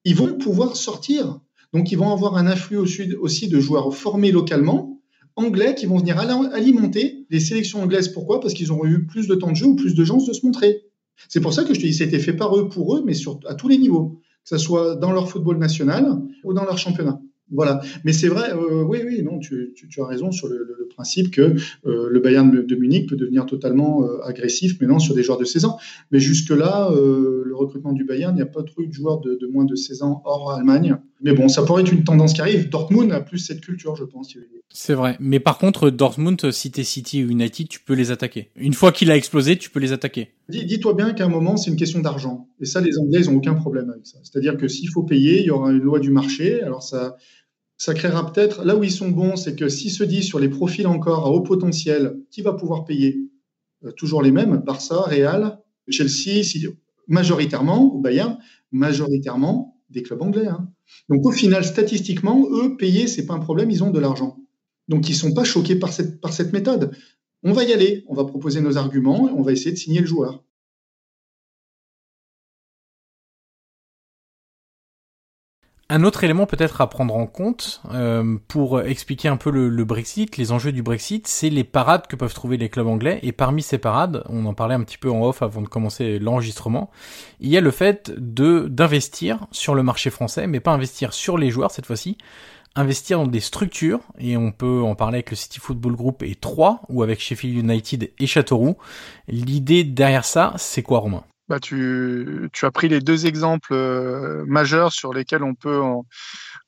ils 0.04 0.16
vont 0.16 0.34
pouvoir 0.34 0.76
sortir. 0.76 1.40
Donc, 1.72 1.90
ils 1.90 1.98
vont 1.98 2.12
avoir 2.12 2.36
un 2.36 2.48
afflux 2.48 2.78
aussi 2.78 3.48
de 3.48 3.60
joueurs 3.62 3.95
formés 3.95 4.32
localement, 4.32 4.93
anglais, 5.36 5.76
qui 5.76 5.86
vont 5.86 5.98
venir 5.98 6.18
alimenter 6.20 7.26
les 7.30 7.40
sélections 7.40 7.82
anglaises. 7.82 8.10
Pourquoi? 8.10 8.40
Parce 8.40 8.54
qu'ils 8.54 8.72
auront 8.72 8.86
eu 8.86 9.06
plus 9.06 9.28
de 9.28 9.36
temps 9.36 9.52
de 9.52 9.56
jeu 9.56 9.68
ou 9.68 9.76
plus 9.76 9.96
de 9.96 10.06
chances 10.06 10.26
de 10.26 10.34
se 10.34 10.46
montrer. 10.46 10.84
C'est 11.30 11.42
pour 11.42 11.54
ça 11.54 11.64
que 11.64 11.74
je 11.74 11.80
te 11.80 11.86
dis, 11.86 11.94
c'était 11.94 12.20
fait 12.20 12.34
par 12.34 12.58
eux, 12.58 12.70
pour 12.70 12.96
eux, 12.96 13.04
mais 13.06 13.14
à 13.48 13.56
tous 13.56 13.68
les 13.68 13.78
niveaux, 13.78 14.20
que 14.44 14.50
ce 14.50 14.58
soit 14.58 14.96
dans 14.96 15.12
leur 15.12 15.30
football 15.30 15.58
national 15.58 16.22
ou 16.44 16.54
dans 16.54 16.66
leur 16.66 16.78
championnat. 16.78 17.20
Voilà. 17.52 17.82
Mais 18.04 18.14
c'est 18.14 18.30
vrai, 18.30 18.52
euh, 18.54 18.84
oui, 18.84 19.00
oui, 19.06 19.22
non, 19.22 19.40
tu, 19.40 19.76
as 19.98 20.06
raison 20.06 20.32
sur 20.32 20.48
le, 20.48 20.70
principe 20.90 21.32
que 21.32 21.56
euh, 21.88 22.08
le 22.08 22.20
Bayern 22.20 22.52
de, 22.52 22.76
Munich 22.76 23.10
peut 23.10 23.16
devenir 23.16 23.48
totalement 23.48 24.06
euh, 24.06 24.22
agressif 24.24 24.80
maintenant 24.80 25.00
sur 25.00 25.16
des 25.16 25.24
joueurs 25.24 25.40
de 25.40 25.44
16 25.44 25.66
ans. 25.66 25.80
Mais 26.12 26.20
jusque-là, 26.20 26.92
le 26.94 27.56
recrutement 27.56 27.94
du 27.94 28.04
Bayern, 28.04 28.34
il 28.34 28.36
n'y 28.36 28.44
a 28.44 28.48
pas 28.48 28.62
trop 28.62 28.84
de 28.84 28.92
joueurs 28.92 29.20
de, 29.20 29.48
moins 29.52 29.66
de 29.66 29.76
16 29.76 30.04
ans 30.04 30.22
hors 30.24 30.52
Allemagne. 30.52 30.98
Mais 31.24 31.34
bon, 31.34 31.48
ça 31.48 31.64
pourrait 31.64 31.84
être 31.84 31.91
une 31.91 32.04
tendance 32.04 32.34
qui 32.34 32.41
arrive. 32.41 32.70
Dortmund 32.70 33.12
a 33.14 33.22
plus 33.22 33.40
cette 33.40 33.62
culture, 33.62 33.95
je 33.95 34.04
pense. 34.04 34.36
C'est 34.70 34.94
vrai. 34.94 35.16
Mais 35.22 35.40
par 35.40 35.58
contre, 35.58 35.90
Dortmund, 35.90 36.52
si 36.52 36.70
t'es 36.70 36.84
City 36.84 37.24
ou 37.24 37.30
United, 37.30 37.70
tu 37.70 37.80
peux 37.80 37.94
les 37.94 38.12
attaquer. 38.12 38.52
Une 38.58 38.74
fois 38.74 38.91
qu'il 38.91 39.10
a 39.10 39.16
explosé, 39.16 39.58
tu 39.58 39.70
peux 39.70 39.80
les 39.80 39.94
attaquer. 39.94 40.34
Dis-toi 40.50 40.94
bien 40.94 41.14
qu'à 41.14 41.26
un 41.26 41.30
moment, 41.30 41.56
c'est 41.56 41.72
une 41.72 41.78
question 41.78 42.02
d'argent. 42.02 42.50
Et 42.60 42.66
ça, 42.66 42.82
les 42.82 42.98
Anglais, 43.00 43.22
ils 43.22 43.32
n'ont 43.32 43.38
aucun 43.38 43.54
problème 43.54 43.90
avec 43.90 44.06
ça. 44.06 44.18
C'est-à-dire 44.22 44.58
que 44.58 44.68
s'il 44.68 44.90
faut 44.90 45.04
payer, 45.04 45.40
il 45.40 45.45
y 45.45 45.52
aura 45.52 45.72
une 45.72 45.80
loi 45.80 46.00
du 46.00 46.12
marché. 46.12 46.62
Alors 46.62 46.84
ça, 46.84 47.16
ça 47.78 47.94
créera 47.94 48.32
peut-être, 48.32 48.66
là 48.66 48.76
où 48.76 48.84
ils 48.84 48.91
sont 48.91 49.10
bons, 49.10 49.38
c'est 49.38 49.56
que 49.56 49.70
s'ils 49.70 49.91
se 49.91 50.04
disent 50.04 50.26
sur 50.26 50.40
les 50.40 50.50
profils 50.50 50.88
encore 50.88 51.26
à 51.26 51.30
haut 51.30 51.41
potentiel, 51.41 52.18
qui 52.32 52.41
va 52.41 52.54
pouvoir 52.54 52.84
payer? 52.84 53.30
Euh, 53.86 53.91
Toujours 53.91 54.22
les 54.22 54.32
mêmes, 54.32 54.58
Barça, 54.58 55.02
Real, 55.02 55.60
Chelsea, 55.90 56.44
majoritairement, 57.08 57.94
ou 57.94 58.00
Bayern, 58.00 58.38
majoritairement 58.72 59.80
des 59.90 60.04
clubs 60.04 60.22
anglais. 60.22 60.48
Hein. 60.48 60.70
Donc 61.10 61.26
au 61.26 61.32
final, 61.32 61.64
statistiquement, 61.66 62.48
eux, 62.52 62.78
payer, 62.78 63.08
c'est 63.08 63.26
pas 63.26 63.34
un 63.34 63.40
problème, 63.40 63.72
ils 63.72 63.84
ont 63.84 63.92
de 63.92 64.00
l'argent. 64.00 64.38
Donc 64.88 65.10
ils 65.10 65.16
sont 65.16 65.34
pas 65.34 65.44
choqués 65.44 65.76
par 65.76 65.92
cette, 65.92 66.20
par 66.22 66.34
cette 66.34 66.54
méthode. 66.54 66.96
On 67.44 67.54
va 67.54 67.64
y 67.64 67.74
aller, 67.74 68.04
on 68.08 68.14
va 68.14 68.26
proposer 68.26 68.62
nos 68.62 68.78
arguments, 68.78 69.30
et 69.30 69.32
on 69.32 69.42
va 69.42 69.52
essayer 69.52 69.72
de 69.72 69.78
signer 69.78 70.00
le 70.00 70.06
joueur. 70.06 70.44
Un 75.90 76.04
autre 76.06 76.24
élément 76.24 76.46
peut-être 76.46 76.80
à 76.80 76.90
prendre 76.90 77.16
en 77.16 77.28
compte 77.28 77.82
euh, 77.94 78.38
pour 78.48 78.82
expliquer 78.82 79.28
un 79.28 79.36
peu 79.36 79.52
le, 79.52 79.84
Brexit, 79.84 80.38
les 80.38 80.52
enjeux 80.52 80.72
du 80.72 80.82
Brexit, 80.82 81.28
c'est 81.28 81.50
les 81.50 81.66
parades 81.66 82.08
que 82.08 82.16
peuvent 82.16 82.34
trouver 82.34 82.58
les 82.58 82.70
clubs 82.70 82.88
anglais. 82.88 83.20
Et 83.22 83.34
parmi 83.34 83.62
ces 83.62 83.78
parades, 83.78 84.24
on 84.30 84.46
en 84.46 84.54
parlait 84.54 84.76
un 84.76 84.84
petit 84.84 84.98
peu 84.98 85.12
en 85.12 85.22
off 85.24 85.42
avant 85.42 85.62
de 85.62 85.68
commencer 85.68 86.20
l'enregistrement, 86.20 86.90
il 87.42 87.50
y 87.50 87.58
a 87.58 87.62
le 87.62 87.72
fait 87.72 88.14
de 88.18 88.68
d'investir 88.70 89.46
sur 89.52 89.76
le 89.76 89.84
marché 89.84 90.10
français, 90.10 90.48
mais 90.48 90.62
pas 90.62 90.72
investir 90.72 91.14
sur 91.14 91.38
les 91.38 91.52
joueurs 91.52 91.72
cette 91.72 91.86
fois-ci, 91.86 92.18
investir 92.76 93.20
dans 93.20 93.28
des 93.28 93.42
structures, 93.42 94.00
et 94.18 94.38
on 94.38 94.52
peut 94.52 94.82
en 94.82 94.96
parler 94.96 95.18
avec 95.18 95.32
le 95.32 95.36
City 95.36 95.60
Football 95.60 95.96
Group 95.96 96.24
et 96.24 96.36
3, 96.36 96.82
ou 96.90 97.04
avec 97.04 97.20
Sheffield 97.20 97.58
United 97.58 98.10
et 98.18 98.28
Châteauroux. 98.28 98.78
L'idée 99.28 99.84
derrière 99.84 100.26
ça, 100.26 100.54
c'est 100.58 100.82
quoi 100.82 101.00
Romain? 101.00 101.24
Bah, 101.49 101.60
tu, 101.60 102.49
tu, 102.53 102.65
as 102.65 102.72
pris 102.72 102.88
les 102.88 103.02
deux 103.02 103.26
exemples 103.26 103.74
euh, 103.74 104.44
majeurs 104.48 104.94
sur 104.94 105.14
lesquels 105.14 105.44
on 105.44 105.56
peut, 105.56 105.82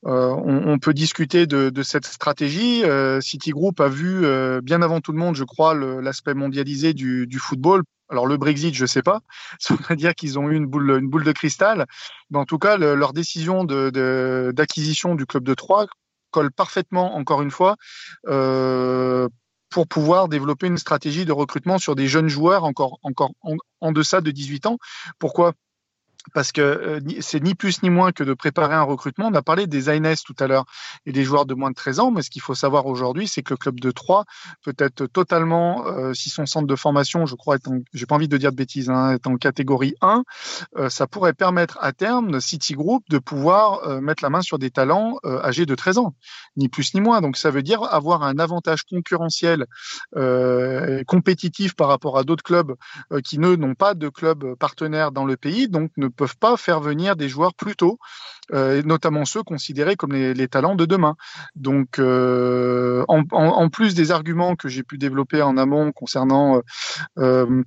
euh, 0.06 0.34
on, 0.44 0.78
peut 0.78 0.92
discuter 0.92 1.46
de, 1.46 1.70
de 1.70 1.82
cette 1.82 2.06
stratégie. 2.06 2.84
Euh, 2.84 3.20
Citigroup 3.20 3.80
a 3.80 3.88
vu 3.88 4.26
bien 4.62 4.82
avant 4.82 5.00
tout 5.00 5.12
le 5.12 5.18
monde, 5.18 5.34
je 5.34 5.44
crois, 5.44 5.74
l'aspect 5.74 6.34
mondialisé 6.34 6.94
du, 6.94 7.38
football. 7.38 7.82
Alors 8.08 8.26
le 8.26 8.36
Brexit, 8.36 8.74
je 8.74 8.86
sais 8.86 9.02
pas. 9.02 9.20
Ça 9.58 9.74
veut 9.88 9.96
dire 9.96 10.14
qu'ils 10.14 10.38
ont 10.38 10.50
eu 10.50 10.56
une 10.56 10.66
boule, 10.66 10.90
une 10.90 11.08
boule 11.08 11.24
de 11.24 11.32
cristal. 11.32 11.86
Mais 12.30 12.38
en 12.38 12.44
tout 12.44 12.58
cas, 12.58 12.76
leur 12.76 13.12
décision 13.12 13.64
d'acquisition 13.64 15.14
de, 15.14 15.18
du 15.18 15.26
club 15.26 15.44
de 15.44 15.54
Troyes 15.54 15.86
colle 16.36 16.52
parfaitement, 16.52 17.16
encore 17.16 17.40
une 17.40 17.50
fois, 17.50 17.76
euh, 18.26 19.26
pour 19.70 19.86
pouvoir 19.88 20.28
développer 20.28 20.66
une 20.66 20.78
stratégie 20.78 21.24
de 21.24 21.32
recrutement 21.32 21.78
sur 21.78 21.94
des 21.94 22.08
jeunes 22.08 22.28
joueurs 22.28 22.64
encore, 22.64 22.98
encore 23.02 23.32
en, 23.42 23.56
en 23.80 23.92
deçà 23.92 24.20
de 24.20 24.30
18 24.30 24.66
ans. 24.66 24.78
Pourquoi? 25.18 25.54
Parce 26.34 26.52
que 26.52 26.60
euh, 26.60 27.00
c'est 27.20 27.42
ni 27.42 27.54
plus 27.54 27.82
ni 27.82 27.90
moins 27.90 28.12
que 28.12 28.24
de 28.24 28.34
préparer 28.34 28.74
un 28.74 28.82
recrutement. 28.82 29.28
On 29.28 29.34
a 29.34 29.42
parlé 29.42 29.66
des 29.66 29.88
ANS 29.88 30.22
tout 30.24 30.36
à 30.38 30.46
l'heure 30.46 30.64
et 31.06 31.12
des 31.12 31.24
joueurs 31.24 31.46
de 31.46 31.54
moins 31.54 31.70
de 31.70 31.74
13 31.74 32.00
ans, 32.00 32.10
mais 32.10 32.22
ce 32.22 32.30
qu'il 32.30 32.42
faut 32.42 32.54
savoir 32.54 32.86
aujourd'hui, 32.86 33.28
c'est 33.28 33.42
que 33.42 33.54
le 33.54 33.58
club 33.58 33.80
de 33.80 33.90
3 33.90 34.24
peut 34.62 34.74
être 34.78 35.06
totalement, 35.06 35.86
euh, 35.86 36.14
si 36.14 36.30
son 36.30 36.46
centre 36.46 36.66
de 36.66 36.76
formation, 36.76 37.26
je 37.26 37.34
crois, 37.34 37.56
j'ai 37.92 38.06
pas 38.06 38.14
envie 38.14 38.28
de 38.28 38.36
dire 38.36 38.50
de 38.50 38.56
bêtises, 38.56 38.90
hein, 38.90 39.12
est 39.12 39.26
en 39.26 39.36
catégorie 39.36 39.94
1, 40.00 40.24
euh, 40.76 40.88
ça 40.88 41.06
pourrait 41.06 41.32
permettre 41.32 41.78
à 41.80 41.92
terme 41.92 42.40
Citigroup 42.40 43.02
de 43.08 43.18
pouvoir 43.18 44.00
mettre 44.00 44.22
la 44.22 44.30
main 44.30 44.40
sur 44.40 44.58
des 44.58 44.70
talents 44.70 45.18
âgés 45.24 45.66
de 45.66 45.74
13 45.74 45.98
ans, 45.98 46.14
ni 46.56 46.68
plus 46.68 46.94
ni 46.94 47.00
moins. 47.00 47.20
Donc 47.20 47.36
ça 47.36 47.50
veut 47.50 47.62
dire 47.62 47.82
avoir 47.82 48.22
un 48.22 48.38
avantage 48.38 48.84
concurrentiel 48.84 49.66
compétitif 51.06 51.74
par 51.74 51.88
rapport 51.88 52.18
à 52.18 52.24
d'autres 52.24 52.42
clubs 52.42 52.74
qui 53.24 53.38
ne 53.38 53.56
n'ont 53.56 53.74
pas 53.74 53.94
de 53.94 54.08
club 54.08 54.54
partenaire 54.54 55.12
dans 55.12 55.24
le 55.24 55.36
pays, 55.36 55.68
donc 55.68 55.90
ne 55.96 56.08
peuvent 56.16 56.36
pas 56.38 56.56
faire 56.56 56.80
venir 56.80 57.16
des 57.16 57.28
joueurs 57.28 57.54
plus 57.54 57.76
tôt, 57.76 57.98
euh, 58.52 58.82
notamment 58.82 59.24
ceux 59.24 59.42
considérés 59.42 59.96
comme 59.96 60.12
les, 60.12 60.48
talents 60.48 60.74
de 60.74 60.84
demain. 60.84 61.16
Donc, 61.54 61.98
euh, 61.98 63.04
en, 63.08 63.68
plus 63.68 63.94
des 63.94 64.10
arguments 64.10 64.56
que 64.56 64.68
j'ai 64.68 64.82
pu 64.82 64.98
développer 64.98 65.42
en 65.42 65.56
amont 65.56 65.92
concernant 65.92 66.60
euh, 67.18 67.62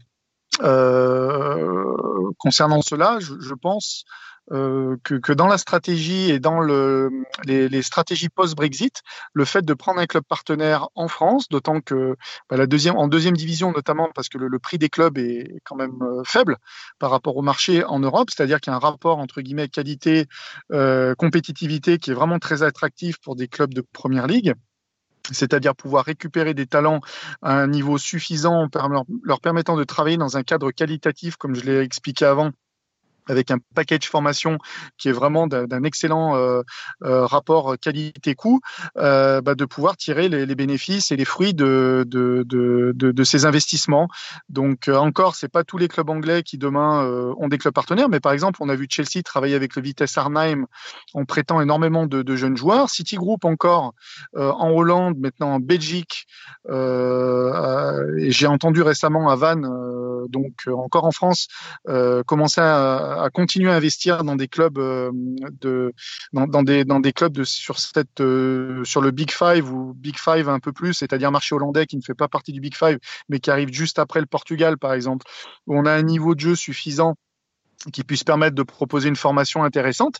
concernant 2.37 2.81
cela, 2.81 3.19
je 3.19 3.53
pense 3.53 4.03
euh, 4.51 4.97
que, 5.03 5.31
dans 5.33 5.47
la 5.47 5.57
stratégie 5.57 6.31
et 6.31 6.39
dans 6.39 6.59
le, 6.59 7.09
les, 7.45 7.81
stratégies 7.81 8.29
post-Brexit, 8.29 9.01
le 9.33 9.45
fait 9.45 9.63
de 9.63 9.73
prendre 9.73 9.99
un 9.99 10.05
club 10.07 10.23
partenaire 10.27 10.87
en 10.95 11.07
France, 11.07 11.47
d'autant 11.49 11.81
que 11.81 12.15
bah, 12.49 12.65
deuxième, 12.65 12.95
en 12.95 13.07
deuxième 13.07 13.37
division 13.37 13.71
notamment, 13.71 14.09
parce 14.13 14.29
que 14.29 14.37
le, 14.37 14.59
prix 14.59 14.77
des 14.77 14.89
clubs 14.89 15.17
est 15.17 15.61
quand 15.63 15.75
même 15.75 16.01
euh, 16.01 16.23
faible 16.25 16.57
par 16.97 17.11
rapport 17.11 17.37
au 17.37 17.41
marché 17.41 17.83
en 17.83 17.99
Europe, 17.99 18.29
c'est-à-dire 18.29 18.59
qu'il 18.59 18.71
y 18.71 18.73
a 18.73 18.77
un 18.77 18.79
rapport 18.79 19.19
entre 19.19 19.41
guillemets 19.41 19.69
qualité, 19.69 20.25
euh, 20.71 21.13
qui 21.19 22.11
est 22.11 22.13
vraiment 22.13 22.39
très 22.39 22.63
attractif 22.63 23.19
pour 23.19 23.35
des 23.35 23.47
clubs 23.47 23.73
de 23.73 23.81
première 23.81 24.27
ligue. 24.27 24.53
C'est-à-dire 25.31 25.75
pouvoir 25.75 26.05
récupérer 26.05 26.53
des 26.53 26.65
talents 26.65 27.01
à 27.41 27.53
un 27.53 27.67
niveau 27.67 27.97
suffisant, 27.97 28.67
leur 29.23 29.41
permettant 29.41 29.77
de 29.77 29.83
travailler 29.83 30.17
dans 30.17 30.37
un 30.37 30.43
cadre 30.43 30.71
qualitatif, 30.71 31.35
comme 31.35 31.53
je 31.55 31.61
l'ai 31.65 31.79
expliqué 31.79 32.25
avant, 32.25 32.51
avec 33.29 33.51
un 33.51 33.57
package 33.75 34.09
formation 34.09 34.57
qui 34.97 35.09
est 35.09 35.11
vraiment 35.11 35.47
d'un 35.47 35.83
excellent 35.83 36.35
euh, 36.35 36.61
euh, 37.03 37.25
rapport 37.25 37.77
qualité-coût, 37.79 38.59
euh, 38.97 39.41
bah, 39.41 39.55
de 39.55 39.65
pouvoir 39.65 39.97
tirer 39.97 40.27
les, 40.29 40.55
bénéfices 40.55 41.11
et 41.11 41.15
les 41.15 41.25
fruits 41.25 41.53
de, 41.53 42.03
de, 42.07 42.43
de, 42.45 43.23
ces 43.23 43.45
investissements. 43.45 44.07
Donc 44.49 44.89
encore, 44.89 45.35
c'est 45.35 45.47
pas 45.47 45.63
tous 45.63 45.77
les 45.77 45.87
clubs 45.87 46.09
anglais 46.09 46.43
qui 46.43 46.57
demain 46.57 47.03
ont 47.37 47.47
des 47.47 47.57
clubs 47.57 47.73
partenaires, 47.73 48.09
mais 48.09 48.19
par 48.19 48.31
exemple, 48.33 48.59
on 48.61 48.69
a 48.69 48.75
vu 48.75 48.87
Chelsea 48.89 49.21
travailler 49.23 49.55
avec 49.55 49.75
le 49.75 49.81
Vitesse 49.81 50.17
Arnhem 50.17 50.65
en 51.13 51.25
prêtant 51.25 51.61
énormément 51.61 52.07
de, 52.07 52.35
jeunes 52.35 52.57
joueurs. 52.57 52.89
Citigroup 52.89 53.45
encore 53.45 53.93
en 54.35 54.71
Hollande, 54.71 55.17
maintenant 55.19 55.53
en 55.55 55.59
Belgique. 55.59 56.25
j'ai 56.67 58.47
entendu 58.47 58.81
récemment 58.81 59.29
à 59.29 59.35
Vannes, 59.35 59.67
donc 60.29 60.53
encore 60.67 61.05
en 61.05 61.11
France, 61.11 61.47
commencer 62.25 62.61
à, 62.61 63.18
continuer 63.33 63.71
à 63.71 63.75
investir 63.75 64.23
dans 64.23 64.35
des 64.35 64.47
clubs 64.47 64.75
de 64.75 65.93
dans, 66.33 66.63
des 66.63 66.85
dans 66.85 66.99
des 66.99 67.13
clubs 67.13 67.33
de 67.33 67.43
sur 67.43 67.79
cette 67.79 68.17
sur 68.83 69.01
le 69.01 69.11
Big 69.11 69.31
Five 69.31 69.71
ou 69.71 69.93
Big 69.95 70.17
Five 70.17 70.49
un 70.49 70.59
peu 70.59 70.71
plus, 70.71 70.93
c'est-à-dire 70.93 71.31
marché 71.31 71.55
hollandais 71.55 71.85
qui 71.85 71.97
ne 71.97 72.01
fait 72.01 72.13
pas 72.13 72.27
partie 72.27 72.51
du 72.51 72.61
Big 72.61 72.75
Five, 72.75 72.99
mais 73.29 73.39
qui 73.39 73.51
arrive 73.51 73.71
juste 73.71 73.99
après 73.99 74.19
le 74.19 74.25
Portugal 74.25 74.77
par 74.77 74.93
exemple, 74.93 75.25
où 75.67 75.77
on 75.77 75.85
a 75.85 75.91
un 75.91 76.03
niveau 76.03 76.35
de 76.35 76.39
jeu 76.39 76.55
suffisant 76.55 77.15
qui 77.93 78.03
puisse 78.03 78.23
permettre 78.23 78.55
de 78.55 78.63
proposer 78.63 79.09
une 79.09 79.15
formation 79.15 79.63
intéressante. 79.63 80.17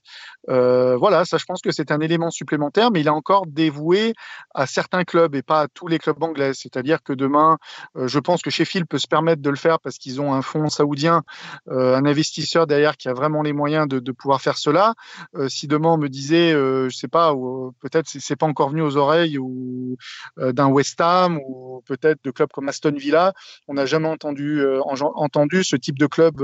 Euh, 0.50 0.96
voilà, 0.96 1.26
ça 1.26 1.38
je 1.38 1.46
pense 1.46 1.62
que 1.62 1.72
c'est 1.72 1.92
un 1.92 2.00
élément 2.00 2.32
supplémentaire, 2.32 2.92
mais 2.92 3.02
il 3.02 3.08
est 3.08 3.12
encore 3.12 3.46
dévoué 3.48 4.14
à 4.56 4.66
certains 4.66 5.04
clubs 5.04 5.36
et 5.36 5.42
pas 5.42 5.62
à 5.62 5.68
tous 5.68 5.88
les 5.88 6.00
clubs 6.00 6.22
anglais. 6.24 6.54
C'est-à-dire 6.54 7.04
que 7.04 7.14
demain, 7.14 7.58
euh, 7.98 8.08
je 8.08 8.20
pense 8.20 8.42
que 8.42 8.50
Sheffield 8.50 8.88
peut 8.88 8.98
se 8.98 9.08
permettre 9.08 9.42
de 9.42 9.50
le 9.50 9.56
faire 9.56 9.80
parce 9.80 9.98
qu'ils 9.98 10.22
ont 10.22 10.34
un 10.34 10.42
fonds 10.42 10.70
saoudien, 10.70 11.24
euh, 11.70 11.96
un 11.96 12.06
investisseur 12.06 12.66
derrière 12.66 12.96
qui 12.98 13.10
a 13.10 13.14
vraiment 13.14 13.42
les 13.42 13.54
moyens 13.54 13.88
de, 13.88 14.00
de 14.00 14.12
pouvoir 14.12 14.42
faire 14.42 14.58
cela. 14.58 14.94
Euh, 15.36 15.50
si 15.50 15.68
demain 15.68 15.90
on 15.90 15.98
me 15.98 16.08
disait, 16.08 16.52
je 16.52 16.96
sais 16.96 17.08
pas, 17.08 17.34
peut-être 17.82 18.08
c'est 18.08 18.36
pas 18.36 18.46
encore 18.46 18.70
venu 18.70 18.82
aux 18.82 18.98
oreilles 18.98 19.38
ou 19.38 19.98
d'un 20.38 20.68
West 20.68 21.00
Ham 21.02 21.40
ou 21.46 21.82
peut-être 21.86 22.24
de 22.24 22.32
clubs 22.32 22.50
comme 22.52 22.70
Aston 22.70 22.94
Villa, 22.96 23.34
on 23.68 23.74
n'a 23.74 23.86
jamais 23.86 24.08
entendu 24.08 24.64
entendu 24.80 25.64
ce 25.64 25.76
type 25.76 25.98
de 25.98 26.08
club 26.08 26.42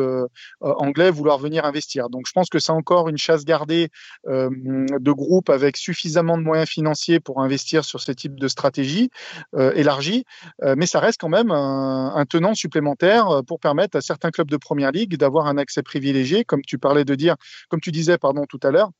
anglais 0.61 1.04
vouloir 1.11 1.37
venir 1.37 1.65
investir. 1.65 2.09
Donc 2.09 2.27
je 2.27 2.31
pense 2.31 2.49
que 2.49 2.59
c'est 2.59 2.71
encore 2.71 3.09
une 3.09 3.17
chasse 3.17 3.45
gardée 3.45 3.89
euh, 4.27 4.49
de 4.51 5.11
groupes 5.11 5.49
avec 5.49 5.77
suffisamment 5.77 6.37
de 6.37 6.43
moyens 6.43 6.69
financiers 6.69 7.19
pour 7.19 7.41
investir 7.41 7.85
sur 7.85 7.99
ce 8.01 8.11
type 8.11 8.39
de 8.39 8.47
stratégie 8.47 9.09
euh, 9.55 9.71
élargie, 9.75 10.25
euh, 10.63 10.75
mais 10.77 10.85
ça 10.85 10.99
reste 10.99 11.19
quand 11.19 11.29
même 11.29 11.51
un, 11.51 12.13
un, 12.15 12.25
tenant 12.25 12.53
supplémentaire 12.53 13.41
pour 13.47 13.59
permettre 13.59 13.97
à 13.97 14.01
certains 14.01 14.31
clubs 14.31 14.49
de 14.49 14.57
première 14.57 14.91
ligue 14.91 15.17
d'avoir 15.17 15.47
un 15.47 15.57
accès 15.57 15.83
privilégié, 15.83 16.43
comme 16.43 16.61
tu 16.61 16.77
parlais 16.77 17.05
de 17.05 17.15
dire, 17.15 17.35
comme 17.69 17.79
tu 17.79 17.91
disais 17.91 18.17
pardon 18.17 18.45
tout 18.47 18.59
à 18.63 18.71
l'heure 18.71 18.91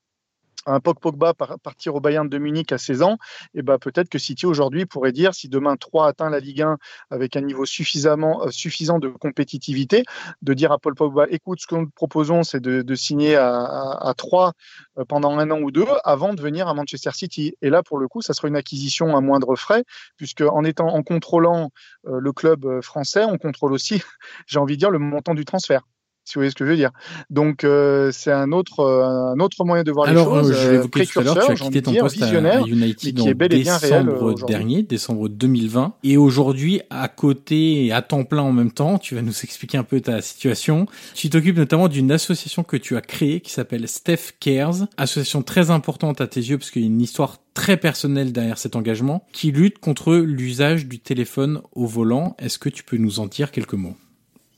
un 0.66 0.80
Pog 0.80 1.00
Pogba 1.00 1.34
partir 1.34 1.96
au 1.96 2.00
Bayern 2.00 2.28
de 2.28 2.38
Munich 2.38 2.72
à 2.72 2.78
16 2.78 3.02
ans, 3.02 3.18
et 3.54 3.62
ben 3.62 3.78
peut-être 3.78 4.10
que 4.10 4.18
City 4.18 4.46
aujourd'hui 4.46 4.86
pourrait 4.86 5.12
dire 5.12 5.34
si 5.34 5.50
demain 5.50 5.76
3 5.78 6.08
atteint 6.08 6.30
la 6.30 6.40
Ligue 6.40 6.62
1 6.62 6.78
avec 7.10 7.36
un 7.36 7.42
niveau 7.42 7.66
suffisamment 7.66 8.46
euh, 8.46 8.52
suffisant 8.52 9.00
de 9.00 9.10
compétitivité, 9.10 10.04
de 10.42 10.54
dire 10.54 10.72
à 10.72 10.80
Paul 10.80 10.96
Pogba 10.96 11.26
écoute 11.30 11.60
ce 11.62 11.68
que 11.68 11.76
nous 11.76 11.90
proposons 11.90 12.44
c'est 12.44 12.60
de, 12.60 12.82
de, 12.82 12.96
signer 12.96 13.36
à, 13.36 13.60
à, 13.60 14.10
à 14.10 14.14
3 14.14 14.54
euh, 14.98 15.06
pendant 15.06 15.38
un 15.38 15.52
an 15.52 15.60
ou 15.60 15.72
deux 15.72 15.86
avant 16.04 16.34
de 16.34 16.42
venir 16.42 16.68
à 16.68 16.74
Manchester 16.74 17.12
City. 17.14 17.56
Et 17.62 17.70
là 17.70 17.84
pour 17.84 17.98
le 17.98 18.08
coup 18.08 18.22
ça 18.22 18.34
sera 18.34 18.48
une 18.48 18.56
acquisition 18.56 19.16
à 19.16 19.22
moindre 19.22 19.56
frais 19.56 19.84
puisque 20.18 20.42
en 20.42 20.64
étant 20.64 20.88
en 20.88 21.04
contrôlant 21.04 21.70
euh, 22.08 22.20
le 22.20 22.32
club 22.32 22.82
français, 22.82 23.24
on 23.26 23.38
contrôle 23.38 23.74
aussi, 23.74 24.02
j'ai 24.48 24.60
envie 24.60 24.76
de 24.76 24.80
dire 24.80 24.92
le 24.92 25.00
montant 25.00 25.34
du 25.34 25.46
transfert 25.46 25.82
si 26.26 26.36
vous 26.36 26.40
voyez 26.42 26.50
ce 26.50 26.56
que 26.56 26.66
je 26.66 26.72
veux 26.72 26.76
dire. 26.76 26.92
Donc 27.30 27.64
euh, 27.64 28.10
c'est 28.12 28.32
un 28.32 28.52
autre 28.52 28.82
euh, 28.82 29.34
un 29.34 29.40
autre 29.40 29.64
moyen 29.64 29.84
de 29.84 29.92
voir 29.92 30.08
les 30.08 30.16
choses. 30.16 30.28
Alors, 30.28 30.44
je 30.44 30.72
l'évoquais 30.72 31.06
tout 31.06 31.20
à 31.20 31.24
l'heure, 31.24 31.46
tu 31.46 31.52
as 31.52 31.56
quitté 31.56 31.82
ton 31.82 31.94
poste 31.94 32.22
à, 32.22 32.34
United 32.66 33.20
en 33.20 33.48
décembre 33.48 34.46
dernier, 34.46 34.84
décembre 34.84 35.30
2020, 35.30 35.94
et 36.04 36.18
aujourd'hui 36.18 36.82
à 36.90 37.08
côté 37.08 37.86
et 37.86 37.92
à 37.92 38.02
temps 38.02 38.24
plein 38.24 38.42
en 38.42 38.52
même 38.52 38.72
temps, 38.72 38.98
tu 38.98 39.16
vas 39.16 39.22
nous 39.22 39.40
expliquer 39.44 39.78
un 39.78 39.84
peu 39.84 40.02
ta 40.02 40.22
situation. 40.22 40.88
Tu 41.14 41.30
t'occupes 41.30 41.58
notamment 41.58 41.88
d'une 41.88 42.12
association 42.12 42.64
que 42.64 42.78
tu 42.78 42.98
as 42.98 43.02
créée 43.02 43.40
qui 43.40 43.52
s'appelle 43.52 43.88
Steph 43.88 44.34
Cares, 44.40 44.88
association 44.98 45.44
très 45.44 45.70
importante 45.70 46.22
à 46.22 46.28
tes 46.28 46.42
yeux 46.42 46.58
parce 46.58 46.72
qu'il 46.72 46.82
y 46.82 46.86
a 46.86 46.88
une 46.88 47.02
histoire 47.02 47.38
très 47.54 47.78
personnelle 47.78 48.32
derrière 48.32 48.58
cet 48.58 48.76
engagement, 48.76 49.26
qui 49.32 49.52
lutte 49.52 49.80
contre 49.80 50.16
l'usage 50.16 50.86
du 50.88 51.00
téléphone 51.00 51.62
au 51.74 51.88
volant. 51.88 52.36
Est-ce 52.38 52.60
que 52.60 52.70
tu 52.70 52.84
peux 52.84 52.98
nous 52.98 53.20
en 53.20 53.28
dire 53.28 53.52
quelques 53.52 53.74
mots? 53.74 53.96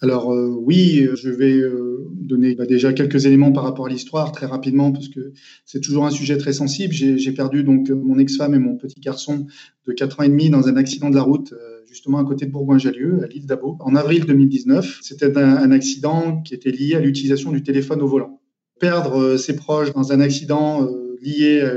Alors 0.01 0.31
euh, 0.31 0.47
oui, 0.47 1.07
je 1.15 1.29
vais 1.29 1.57
euh, 1.57 2.07
donner 2.11 2.53
bah, 2.55 2.65
déjà 2.65 2.93
quelques 2.93 3.25
éléments 3.25 3.51
par 3.51 3.63
rapport 3.63 3.87
à 3.87 3.89
l'histoire 3.89 4.31
très 4.31 4.45
rapidement 4.45 4.91
parce 4.91 5.09
que 5.09 5.33
c'est 5.65 5.81
toujours 5.81 6.05
un 6.05 6.11
sujet 6.11 6.37
très 6.37 6.53
sensible. 6.53 6.93
J'ai 6.93 7.31
perdu 7.31 7.63
donc 7.63 7.89
mon 7.89 8.19
ex-femme 8.19 8.53
et 8.53 8.59
mon 8.59 8.75
petit 8.75 8.99
garçon 8.99 9.47
de 9.87 9.93
4 9.93 10.19
ans 10.19 10.23
et 10.23 10.29
demi 10.29 10.49
dans 10.49 10.67
un 10.67 10.75
accident 10.75 11.09
de 11.09 11.15
la 11.15 11.23
route 11.23 11.53
euh, 11.53 11.81
justement 11.87 12.19
à 12.19 12.25
côté 12.25 12.45
de 12.45 12.51
Bourgoin-Jallieu, 12.51 13.23
à 13.23 13.27
l'île 13.27 13.47
d'Abo, 13.47 13.77
en 13.79 13.95
avril 13.95 14.25
2019. 14.25 14.99
C'était 15.01 15.35
un, 15.37 15.57
un, 15.57 15.71
accident 15.71 16.41
qui 16.43 16.53
était 16.53 16.71
lié 16.71 16.95
à 16.95 16.99
l'utilisation 16.99 17.51
du 17.51 17.63
téléphone 17.63 18.01
au 18.01 18.07
volant. 18.07 18.39
Perdre 18.79 19.37
ses 19.37 19.55
proches 19.55 19.93
dans 19.93 20.11
un 20.11 20.19
accident 20.19 20.87
lié 21.19 21.67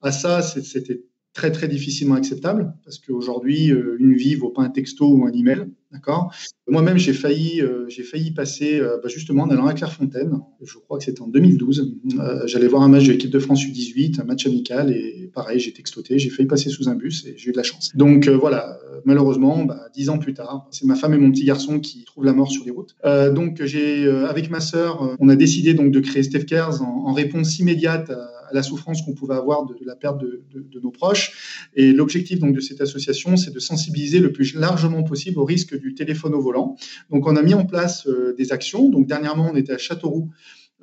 à 0.00 0.10
ça, 0.10 0.40
c'était 0.40 1.02
très 1.32 1.52
très 1.52 1.68
difficilement 1.68 2.14
acceptable 2.14 2.74
parce 2.84 2.98
qu'aujourd'hui 2.98 3.66
une 3.98 4.14
vie 4.14 4.34
vaut 4.34 4.50
pas 4.50 4.62
un 4.62 4.70
texto 4.70 5.06
ou 5.06 5.26
un 5.26 5.32
email. 5.32 5.66
D'accord? 5.92 6.32
Moi-même, 6.68 6.98
j'ai 6.98 7.12
failli, 7.12 7.60
euh, 7.60 7.88
j'ai 7.88 8.04
failli 8.04 8.30
passer, 8.30 8.78
euh, 8.78 8.98
bah 9.02 9.08
justement, 9.08 9.42
en 9.42 9.50
allant 9.50 9.66
à 9.66 9.74
Clairefontaine. 9.74 10.38
Je 10.62 10.78
crois 10.78 10.98
que 10.98 11.04
c'était 11.04 11.20
en 11.20 11.26
2012. 11.26 11.96
Euh, 12.20 12.46
j'allais 12.46 12.68
voir 12.68 12.82
un 12.82 12.88
match 12.88 13.06
de 13.06 13.12
l'équipe 13.12 13.30
de 13.30 13.38
France 13.40 13.64
U18, 13.64 14.20
un 14.20 14.24
match 14.24 14.46
amical, 14.46 14.92
et 14.92 15.28
pareil, 15.34 15.58
j'ai 15.58 15.72
textoté. 15.72 16.20
J'ai 16.20 16.30
failli 16.30 16.46
passer 16.46 16.70
sous 16.70 16.88
un 16.88 16.94
bus 16.94 17.26
et 17.26 17.34
j'ai 17.36 17.48
eu 17.48 17.52
de 17.52 17.56
la 17.56 17.64
chance. 17.64 17.90
Donc 17.96 18.28
voilà, 18.28 18.78
malheureusement, 19.04 19.64
bah, 19.64 19.88
dix 19.92 20.10
ans 20.10 20.18
plus 20.18 20.32
tard, 20.32 20.68
c'est 20.70 20.86
ma 20.86 20.94
femme 20.94 21.12
et 21.14 21.18
mon 21.18 21.32
petit 21.32 21.44
garçon 21.44 21.80
qui 21.80 22.04
trouvent 22.04 22.24
la 22.24 22.34
mort 22.34 22.52
sur 22.52 22.64
les 22.64 22.70
routes. 22.70 22.94
donc 23.34 23.64
j'ai, 23.64 24.08
avec 24.08 24.48
ma 24.48 24.60
sœur, 24.60 25.16
on 25.18 25.28
a 25.28 25.34
décidé 25.34 25.74
donc 25.74 25.90
de 25.90 25.98
créer 25.98 26.22
Steph 26.22 26.44
Cares 26.44 26.82
en, 26.82 27.08
en 27.08 27.12
réponse 27.12 27.58
immédiate 27.58 28.10
à, 28.10 28.39
la 28.52 28.62
souffrance 28.62 29.02
qu'on 29.02 29.14
pouvait 29.14 29.34
avoir 29.34 29.66
de, 29.66 29.74
la 29.84 29.96
perte 29.96 30.20
de, 30.20 30.80
nos 30.80 30.90
proches. 30.90 31.68
Et 31.74 31.92
l'objectif 31.92 32.38
donc 32.38 32.54
de 32.54 32.60
cette 32.60 32.80
association, 32.80 33.36
c'est 33.36 33.52
de 33.52 33.58
sensibiliser 33.58 34.20
le 34.20 34.32
plus 34.32 34.54
largement 34.54 35.02
possible 35.02 35.38
au 35.38 35.44
risque 35.44 35.78
du 35.78 35.94
téléphone 35.94 36.34
au 36.34 36.40
volant. 36.40 36.76
Donc, 37.10 37.26
on 37.26 37.36
a 37.36 37.42
mis 37.42 37.54
en 37.54 37.64
place 37.64 38.06
euh, 38.06 38.34
des 38.36 38.52
actions. 38.52 38.88
Donc, 38.88 39.06
dernièrement, 39.06 39.50
on 39.52 39.56
était 39.56 39.72
à 39.72 39.78
Châteauroux, 39.78 40.30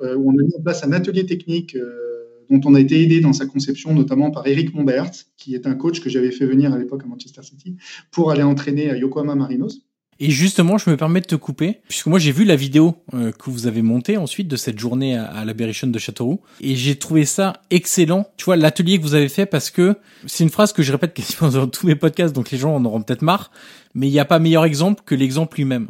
euh, 0.01 0.15
où 0.15 0.29
on 0.31 0.33
a 0.33 0.43
mis 0.43 0.55
en 0.57 0.61
place 0.61 0.83
un 0.83 0.91
atelier 0.91 1.25
technique 1.25 1.75
euh, 1.75 2.07
dont 2.49 2.61
on 2.65 2.75
a 2.75 2.79
été 2.79 3.01
aidé 3.01 3.19
dans 3.19 3.33
sa 3.33 3.45
conception, 3.45 3.93
notamment 3.93 4.31
par 4.31 4.47
Eric 4.47 4.73
Mombert, 4.73 5.11
qui 5.37 5.55
est 5.55 5.67
un 5.67 5.75
coach 5.75 5.99
que 5.99 6.09
j'avais 6.09 6.31
fait 6.31 6.45
venir 6.45 6.73
à 6.73 6.77
l'époque 6.77 7.03
à 7.03 7.07
Manchester 7.07 7.43
City, 7.43 7.75
pour 8.11 8.31
aller 8.31 8.43
entraîner 8.43 8.89
à 8.89 8.97
Yokohama 8.97 9.35
Marinos. 9.35 9.86
Et 10.19 10.31
justement, 10.31 10.77
je 10.77 10.89
me 10.89 10.97
permets 10.97 11.21
de 11.21 11.27
te 11.27 11.35
couper, 11.35 11.79
puisque 11.87 12.07
moi 12.07 12.17
j'ai 12.17 12.31
vu 12.31 12.43
la 12.43 12.55
vidéo 12.55 12.95
euh, 13.13 13.31
que 13.31 13.49
vous 13.49 13.67
avez 13.67 13.81
montée 13.81 14.17
ensuite 14.17 14.47
de 14.47 14.55
cette 14.55 14.79
journée 14.79 15.15
à, 15.15 15.25
à 15.25 15.45
l'Aberration 15.45 15.87
de 15.87 15.99
Châteauroux, 15.99 16.41
et 16.61 16.75
j'ai 16.75 16.95
trouvé 16.95 17.25
ça 17.25 17.53
excellent. 17.69 18.27
Tu 18.37 18.45
vois, 18.45 18.55
l'atelier 18.55 18.97
que 18.97 19.03
vous 19.03 19.15
avez 19.15 19.29
fait, 19.29 19.45
parce 19.45 19.69
que 19.69 19.95
c'est 20.25 20.43
une 20.43 20.49
phrase 20.49 20.73
que 20.73 20.81
je 20.81 20.91
répète 20.91 21.13
quasiment 21.13 21.49
dans 21.51 21.67
tous 21.67 21.85
mes 21.85 21.95
podcasts, 21.95 22.35
donc 22.35 22.51
les 22.51 22.57
gens 22.57 22.75
en 22.75 22.83
auront 22.85 23.01
peut-être 23.01 23.21
marre, 23.21 23.51
mais 23.93 24.07
il 24.07 24.11
n'y 24.11 24.19
a 24.19 24.25
pas 24.25 24.39
meilleur 24.39 24.65
exemple 24.65 25.03
que 25.05 25.15
l'exemple 25.15 25.57
lui-même. 25.57 25.89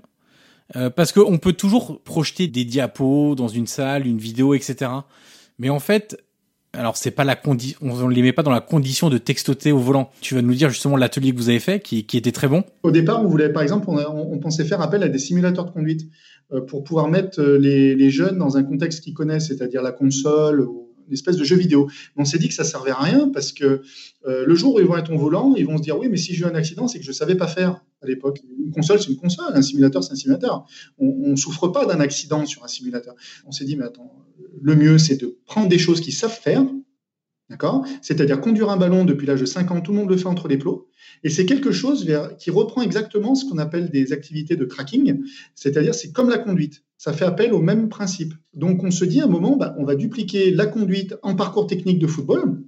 Euh, 0.75 0.89
parce 0.89 1.13
qu'on 1.13 1.37
peut 1.37 1.53
toujours 1.53 2.01
projeter 2.01 2.47
des 2.47 2.65
diapos 2.65 3.35
dans 3.35 3.47
une 3.47 3.67
salle, 3.67 4.05
une 4.05 4.17
vidéo, 4.17 4.53
etc. 4.53 4.91
Mais 5.59 5.69
en 5.69 5.79
fait, 5.79 6.21
alors 6.73 6.97
c'est 6.97 7.11
pas 7.11 7.23
la 7.23 7.35
condition, 7.35 7.77
on 7.81 8.07
ne 8.07 8.13
les 8.13 8.21
met 8.21 8.33
pas 8.33 8.43
dans 8.43 8.51
la 8.51 8.61
condition 8.61 9.09
de 9.09 9.17
textoter 9.17 9.71
au 9.71 9.79
volant. 9.79 10.11
Tu 10.21 10.35
vas 10.35 10.41
nous 10.41 10.53
dire 10.53 10.69
justement 10.69 10.95
l'atelier 10.95 11.31
que 11.31 11.37
vous 11.37 11.49
avez 11.49 11.59
fait, 11.59 11.79
qui, 11.79 11.99
était 11.99 12.31
très 12.31 12.47
bon. 12.47 12.63
Au 12.83 12.91
départ, 12.91 13.23
on 13.23 13.27
voulait, 13.27 13.49
par 13.49 13.63
exemple, 13.63 13.87
on, 13.89 14.37
pensait 14.39 14.65
faire 14.65 14.81
appel 14.81 15.03
à 15.03 15.09
des 15.09 15.19
simulateurs 15.19 15.65
de 15.65 15.71
conduite 15.71 16.07
euh, 16.51 16.61
pour 16.61 16.83
pouvoir 16.83 17.07
mettre 17.09 17.41
euh, 17.41 17.57
les, 17.57 18.09
jeunes 18.09 18.37
dans 18.37 18.57
un 18.57 18.63
contexte 18.63 19.03
qu'ils 19.03 19.13
connaissent, 19.13 19.47
c'est-à-dire 19.47 19.81
la 19.81 19.91
console 19.91 20.61
ou 20.61 20.87
une 21.07 21.13
espèce 21.13 21.37
de 21.37 21.43
jeu 21.43 21.55
vidéo. 21.55 21.87
Mais 22.15 22.21
on 22.21 22.25
s'est 22.25 22.37
dit 22.37 22.47
que 22.47 22.53
ça 22.53 22.63
servait 22.63 22.91
à 22.91 22.99
rien 22.99 23.29
parce 23.33 23.53
que 23.53 23.81
euh, 24.27 24.45
le 24.45 24.55
jour 24.55 24.75
où 24.75 24.79
ils 24.79 24.85
vont 24.85 24.97
être 24.97 25.11
au 25.11 25.17
volant, 25.17 25.53
ils 25.55 25.65
vont 25.65 25.77
se 25.77 25.81
dire 25.81 25.97
oui, 25.97 26.09
mais 26.09 26.17
si 26.17 26.33
j'ai 26.33 26.43
eu 26.43 26.45
un 26.45 26.55
accident, 26.55 26.87
c'est 26.87 26.99
que 26.99 27.05
je 27.05 27.11
savais 27.11 27.35
pas 27.35 27.47
faire 27.47 27.81
à 28.01 28.05
l'époque. 28.05 28.41
Une 28.59 28.71
console, 28.71 28.99
c'est 28.99 29.09
une 29.09 29.17
console, 29.17 29.53
un 29.53 29.61
simulateur, 29.61 30.03
c'est 30.03 30.13
un 30.13 30.17
simulateur. 30.17 30.65
On, 30.99 31.31
ne 31.31 31.35
souffre 31.35 31.69
pas 31.69 31.85
d'un 31.85 31.99
accident 31.99 32.45
sur 32.45 32.63
un 32.63 32.67
simulateur. 32.67 33.15
On 33.45 33.51
s'est 33.51 33.65
dit 33.65 33.75
mais 33.75 33.85
attends, 33.85 34.11
le 34.61 34.75
mieux 34.75 34.97
c'est 34.97 35.17
de 35.17 35.37
prendre 35.45 35.67
des 35.67 35.79
choses 35.79 36.01
qu'ils 36.01 36.13
savent 36.13 36.37
faire, 36.37 36.65
D'accord? 37.49 37.85
C'est-à-dire 38.01 38.41
conduire 38.41 38.69
un 38.69 38.75
ballon 38.75 39.05
depuis 39.05 39.25
l'âge 39.25 39.39
de 39.39 39.45
5 39.45 39.71
ans, 39.71 39.79
tout 39.79 39.93
le 39.93 39.99
monde 39.99 40.09
le 40.09 40.17
fait 40.17 40.27
entre 40.27 40.49
les 40.49 40.57
plots. 40.57 40.89
Et 41.23 41.29
c'est 41.29 41.45
quelque 41.45 41.71
chose 41.71 42.05
qui 42.39 42.51
reprend 42.51 42.81
exactement 42.81 43.35
ce 43.35 43.45
qu'on 43.45 43.57
appelle 43.57 43.89
des 43.89 44.11
activités 44.11 44.57
de 44.57 44.65
tracking, 44.65 45.21
c'est-à-dire 45.55 45.95
c'est 45.95 46.11
comme 46.11 46.29
la 46.29 46.39
conduite. 46.39 46.83
Ça 46.97 47.13
fait 47.13 47.23
appel 47.23 47.53
au 47.53 47.61
même 47.61 47.87
principe. 47.87 48.33
Donc 48.53 48.83
on 48.83 48.91
se 48.91 49.05
dit 49.05 49.21
à 49.21 49.25
un 49.25 49.29
moment, 49.29 49.55
bah, 49.55 49.75
on 49.77 49.85
va 49.85 49.95
dupliquer 49.95 50.51
la 50.51 50.65
conduite 50.65 51.15
en 51.21 51.35
parcours 51.35 51.67
technique 51.67 51.99
de 51.99 52.07
football. 52.07 52.61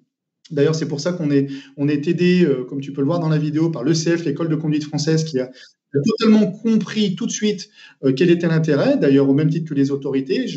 D'ailleurs, 0.50 0.76
c'est 0.76 0.88
pour 0.88 1.02
ça 1.02 1.12
qu'on 1.12 1.30
est, 1.30 1.48
on 1.76 1.90
est 1.90 2.08
aidé, 2.08 2.44
euh, 2.46 2.64
comme 2.64 2.80
tu 2.80 2.94
peux 2.94 3.02
le 3.02 3.08
voir 3.08 3.20
dans 3.20 3.30
la 3.30 3.38
vidéo, 3.38 3.70
par 3.70 3.84
l'ECF, 3.84 4.24
l'école 4.26 4.50
de 4.50 4.56
conduite 4.56 4.84
française, 4.84 5.24
qui 5.26 5.40
a 5.40 5.52
totalement 6.06 6.52
compris 6.52 7.16
tout 7.16 7.26
de 7.26 7.32
suite 7.32 7.70
euh, 8.04 8.14
quel 8.14 8.30
était 8.30 8.48
l'intérêt. 8.48 8.98
D'ailleurs, 8.98 9.30
au 9.30 9.34
même 9.34 9.50
titre 9.50 9.70
que 9.70 9.76
les 9.76 9.91
autorités, 9.91 10.48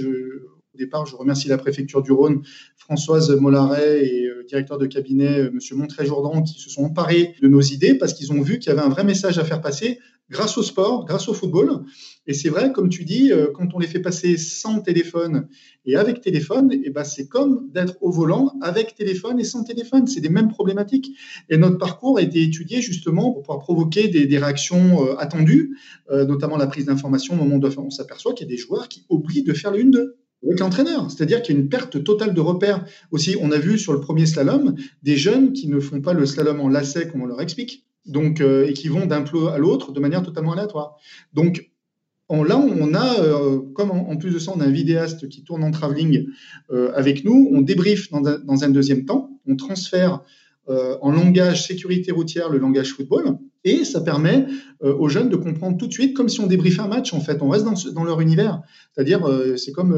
je 1.07 1.17
remercie 1.17 1.49
la 1.49 1.59
préfecture 1.59 2.03
du 2.03 2.13
Rhône, 2.13 2.43
Françoise 2.77 3.31
Mollaret 3.31 4.05
et 4.05 4.27
euh, 4.27 4.45
directeur 4.49 4.79
de 4.79 4.87
cabinet, 4.87 5.41
euh, 5.41 5.51
Monsieur 5.53 5.77
Montré-Jourdan, 5.77 6.43
qui 6.43 6.61
se 6.61 6.69
sont 6.69 6.85
emparés 6.85 7.35
de 7.41 7.49
nos 7.49 7.61
idées 7.61 7.95
parce 7.95 8.13
qu'ils 8.13 8.33
ont 8.33 8.43
vu 8.43 8.59
qu'il 8.59 8.71
y 8.71 8.73
avait 8.73 8.85
un 8.85 8.89
vrai 8.89 9.05
message 9.05 9.39
à 9.39 9.45
faire 9.45 9.61
passer 9.61 9.99
grâce 10.31 10.57
au 10.57 10.63
sport, 10.63 11.05
grâce 11.05 11.29
au 11.29 11.35
football. 11.35 11.85
Et 12.27 12.33
c'est 12.33 12.49
vrai, 12.49 12.73
comme 12.73 12.89
tu 12.89 13.05
dis, 13.05 13.33
euh, 13.33 13.49
quand 13.55 13.75
on 13.75 13.79
les 13.79 13.87
fait 13.87 14.01
passer 14.01 14.37
sans 14.37 14.81
téléphone 14.81 15.47
et 15.85 15.97
avec 15.97 16.21
téléphone, 16.21 16.73
et 16.73 16.83
eh 16.87 16.91
ben 16.91 17.05
c'est 17.05 17.29
comme 17.29 17.69
d'être 17.71 17.97
au 18.01 18.11
volant 18.11 18.55
avec 18.63 18.95
téléphone 18.95 19.39
et 19.39 19.45
sans 19.45 19.63
téléphone. 19.63 20.07
C'est 20.07 20.21
des 20.21 20.31
mêmes 20.31 20.49
problématiques. 20.49 21.11
Et 21.51 21.57
notre 21.57 21.79
parcours 21.79 22.19
a 22.19 22.23
été 22.23 22.43
étudié 22.43 22.81
justement 22.81 23.33
pour 23.33 23.43
pouvoir 23.43 23.59
provoquer 23.61 24.09
des, 24.09 24.39
réactions 24.39 25.17
attendues, 25.19 25.77
notamment 26.11 26.57
la 26.57 26.67
prise 26.67 26.87
d'information 26.87 27.35
au 27.35 27.45
moment 27.45 27.57
où 27.57 27.81
on 27.81 27.91
s'aperçoit 27.91 28.33
qu'il 28.33 28.47
y 28.47 28.51
a 28.51 28.55
des 28.55 28.61
joueurs 28.61 28.89
qui 28.89 29.05
oublient 29.09 29.43
de 29.43 29.53
faire 29.53 29.73
le 29.73 29.83
1-2 29.83 30.15
avec 30.45 30.61
l'entraîneur. 30.61 31.11
C'est-à-dire 31.11 31.43
qu'il 31.43 31.55
y 31.55 31.59
a 31.59 31.61
une 31.61 31.69
perte 31.69 32.03
totale 32.03 32.35
de 32.35 32.41
repères. 32.41 32.85
Aussi, 33.11 33.37
on 33.41 33.51
a 33.53 33.59
vu 33.59 33.79
sur 33.79 33.93
le 33.93 34.01
premier 34.01 34.27
slalom 34.27 34.75
des 35.03 35.17
jeunes 35.17 35.53
qui 35.53 35.69
ne 35.69 35.81
font 35.81 36.01
pas 36.01 36.13
le 36.13 36.27
slalom 36.27 36.61
en 36.61 36.69
lacet 36.69 37.09
comme 37.09 37.23
on 37.23 37.27
leur 37.27 37.41
explique, 37.41 37.87
donc 38.07 38.41
euh, 38.41 38.67
et 38.67 38.73
qui 38.73 38.89
vont 38.89 39.07
d'un 39.07 39.23
plot 39.23 39.49
à 39.49 39.59
l'autre 39.59 39.93
de 39.93 40.01
manière 40.01 40.23
totalement 40.23 40.53
aléatoire. 40.53 40.97
Donc 41.33 41.71
là, 42.31 42.57
on 42.59 42.95
a, 42.95 43.21
euh, 43.21 43.61
comme 43.75 43.91
en, 43.91 44.17
plus 44.17 44.31
de 44.31 44.39
ça, 44.39 44.53
on 44.55 44.61
a 44.61 44.65
un 44.65 44.71
vidéaste 44.71 45.29
qui 45.29 45.45
tourne 45.45 45.63
en 45.63 45.71
travelling 45.71 46.27
euh, 46.71 46.91
avec 46.95 47.25
nous, 47.25 47.51
on 47.53 47.61
débriefe 47.61 48.11
dans 48.11 48.65
un, 48.65 48.71
deuxième 48.71 49.05
temps, 49.05 49.39
on 49.47 49.57
transfère 49.57 50.23
en 50.69 51.11
langage 51.11 51.67
sécurité 51.67 52.13
routière 52.13 52.49
le 52.49 52.59
langage 52.59 52.93
football, 52.93 53.37
et 53.65 53.85
ça 53.85 54.01
permet 54.01 54.47
aux 54.81 55.09
jeunes 55.09 55.29
de 55.29 55.37
comprendre 55.37 55.79
tout 55.79 55.87
de 55.87 55.93
suite, 55.93 56.17
comme 56.17 56.29
si 56.29 56.41
on 56.41 56.47
débriefait 56.47 56.81
un 56.81 56.89
match, 56.89 57.13
en 57.15 57.21
fait, 57.21 57.41
on 57.43 57.49
reste 57.49 57.65
dans, 57.93 58.05
leur 58.05 58.21
univers. 58.21 58.61
C'est-à-dire, 58.93 59.25
c'est 59.57 59.71
comme, 59.71 59.93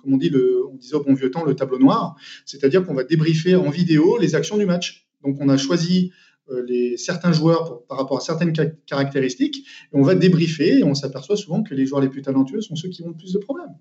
comme 0.00 0.12
on 0.12 0.18
dit, 0.18 0.28
le, 0.28 0.66
on 0.70 0.76
disait 0.76 0.94
au 0.94 1.02
bon 1.02 1.14
vieux 1.14 1.30
temps, 1.30 1.44
le 1.44 1.54
tableau 1.54 1.78
noir, 1.78 2.16
c'est-à-dire 2.44 2.84
qu'on 2.84 2.94
va 2.94 3.04
débriefer 3.04 3.56
en 3.56 3.70
vidéo 3.70 4.18
les 4.18 4.34
actions 4.34 4.58
du 4.58 4.66
match. 4.66 5.06
Donc, 5.24 5.38
on 5.40 5.48
a 5.48 5.56
choisi 5.56 6.12
euh, 6.50 6.62
les, 6.68 6.98
certains 6.98 7.32
joueurs 7.32 7.86
par 7.86 7.96
rapport 7.96 8.18
à 8.18 8.20
certaines 8.20 8.52
caractéristiques, 8.86 9.66
et 9.92 9.96
on 9.96 10.02
va 10.02 10.14
débriefer, 10.14 10.80
et 10.80 10.84
on 10.84 10.94
s'aperçoit 10.94 11.38
souvent 11.38 11.62
que 11.62 11.74
les 11.74 11.86
joueurs 11.86 12.02
les 12.02 12.10
plus 12.10 12.20
talentueux 12.20 12.60
sont 12.60 12.76
ceux 12.76 12.90
qui 12.90 13.02
ont 13.02 13.08
le 13.08 13.14
plus 13.14 13.32
de 13.32 13.38
problèmes. 13.38 13.74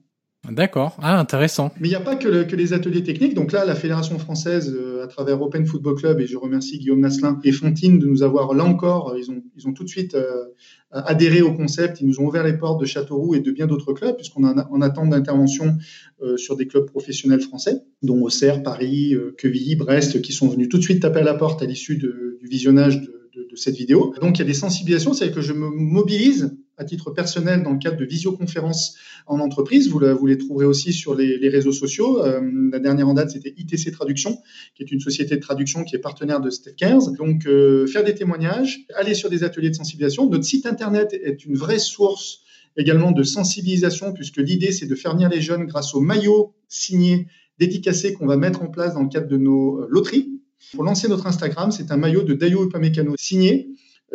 D'accord, 0.51 0.97
ah 1.01 1.17
intéressant. 1.19 1.71
Mais 1.79 1.87
il 1.87 1.91
n'y 1.91 1.95
a 1.95 2.01
pas 2.01 2.17
que, 2.17 2.27
les 2.27 2.73
ateliers 2.73 3.01
techniques. 3.01 3.33
Donc 3.33 3.53
là, 3.53 3.63
la 3.63 3.75
Fédération 3.75 4.19
française, 4.19 4.75
euh, 4.77 5.01
à 5.01 5.07
travers 5.07 5.41
Open 5.41 5.65
Football 5.65 5.95
Club, 5.95 6.19
et 6.19 6.27
je 6.27 6.35
remercie 6.35 6.79
Guillaume 6.79 6.99
Nasselin 6.99 7.39
et 7.45 7.53
Fontine 7.53 7.97
de 7.97 8.07
nous 8.07 8.23
avoir, 8.23 8.53
là 8.53 8.65
encore, 8.65 9.15
ils 9.17 9.31
ont, 9.31 9.41
ils 9.55 9.67
ont 9.69 9.73
tout 9.73 9.85
de 9.85 9.89
suite 9.89 10.15
euh, 10.15 10.43
adhéré 10.91 11.41
au 11.41 11.53
concept, 11.53 12.01
ils 12.01 12.07
nous 12.07 12.19
ont 12.19 12.25
ouvert 12.25 12.43
les 12.43 12.57
portes 12.57 12.81
de 12.81 12.85
Châteauroux 12.85 13.35
et 13.35 13.39
de 13.39 13.51
bien 13.51 13.67
d'autres 13.67 13.93
clubs, 13.93 14.17
puisqu'on 14.17 14.43
en 14.43 14.81
attente 14.81 15.11
d'intervention 15.11 15.77
euh, 16.21 16.35
sur 16.35 16.57
des 16.57 16.67
clubs 16.67 16.87
professionnels 16.87 17.41
français, 17.41 17.81
dont 18.01 18.21
Auxerre, 18.21 18.63
Paris, 18.63 19.15
Quevilly, 19.37 19.77
Brest, 19.77 20.21
qui 20.21 20.33
sont 20.33 20.49
venus 20.49 20.67
tout 20.67 20.77
de 20.77 20.83
suite 20.83 21.01
taper 21.01 21.21
à 21.21 21.23
la 21.23 21.35
porte 21.35 21.61
à 21.61 21.65
l'issue 21.65 21.95
du 21.95 22.09
visionnage 22.43 22.99
de, 22.99 23.47
de, 23.49 23.55
cette 23.55 23.75
vidéo. 23.75 24.13
Donc 24.19 24.37
il 24.37 24.39
y 24.39 24.41
a 24.41 24.47
des 24.47 24.53
sensibilisations, 24.53 25.13
c'est 25.13 25.31
que 25.31 25.41
je 25.41 25.53
me 25.53 25.69
mobilise 25.69 26.57
à 26.77 26.85
titre 26.85 27.11
personnel 27.11 27.63
dans 27.63 27.71
le 27.71 27.77
cadre 27.77 27.97
de 27.97 28.05
visioconférences 28.05 28.95
en 29.27 29.39
entreprise. 29.39 29.89
Vous, 29.89 29.99
les 29.99 30.37
trouverez 30.37 30.65
aussi 30.65 30.93
sur 30.93 31.15
les, 31.15 31.49
réseaux 31.49 31.71
sociaux. 31.71 32.23
Euh, 32.23 32.41
la 32.71 32.79
dernière 32.79 33.07
en 33.07 33.13
date, 33.13 33.31
c'était 33.31 33.53
ITC 33.55 33.91
Traduction, 33.91 34.39
qui 34.75 34.83
est 34.83 34.91
une 34.91 34.99
société 34.99 35.35
de 35.35 35.41
traduction 35.41 35.83
qui 35.83 35.95
est 35.95 35.99
partenaire 35.99 36.41
de 36.41 36.49
Steph 36.49 36.73
Cares. 36.73 37.11
Donc, 37.11 37.45
euh, 37.45 37.85
faire 37.87 38.03
des 38.03 38.15
témoignages, 38.15 38.85
aller 38.95 39.13
sur 39.13 39.29
des 39.29 39.43
ateliers 39.43 39.69
de 39.69 39.75
sensibilisation. 39.75 40.29
Notre 40.29 40.45
site 40.45 40.65
internet 40.65 41.13
est 41.13 41.45
une 41.45 41.55
vraie 41.55 41.79
source 41.79 42.41
également 42.75 43.11
de 43.11 43.23
sensibilisation, 43.23 44.13
puisque 44.13 44.37
l'idée, 44.37 44.71
c'est 44.71 44.87
de 44.87 44.95
faire 44.95 45.13
venir 45.13 45.29
les 45.29 45.41
jeunes 45.41 45.65
grâce 45.65 45.93
aux 45.93 46.01
maillots 46.01 46.55
signés, 46.67 47.27
dédicacés 47.59 48.13
qu'on 48.13 48.25
va 48.25 48.35
mettre 48.35 48.63
en 48.63 48.67
place 48.67 48.95
dans 48.95 49.03
le 49.03 49.09
cadre 49.09 49.27
de 49.27 49.37
nos 49.37 49.81
euh, 49.81 49.87
loteries. 49.89 50.39
Pour 50.73 50.83
lancer 50.83 51.07
notre 51.07 51.27
Instagram, 51.27 51.71
c'est 51.71 51.91
un 51.91 51.97
maillot 51.97 52.23
de 52.23 52.33
Dayo 52.33 52.65
Upamecano 52.65 53.13
signé 53.17 53.69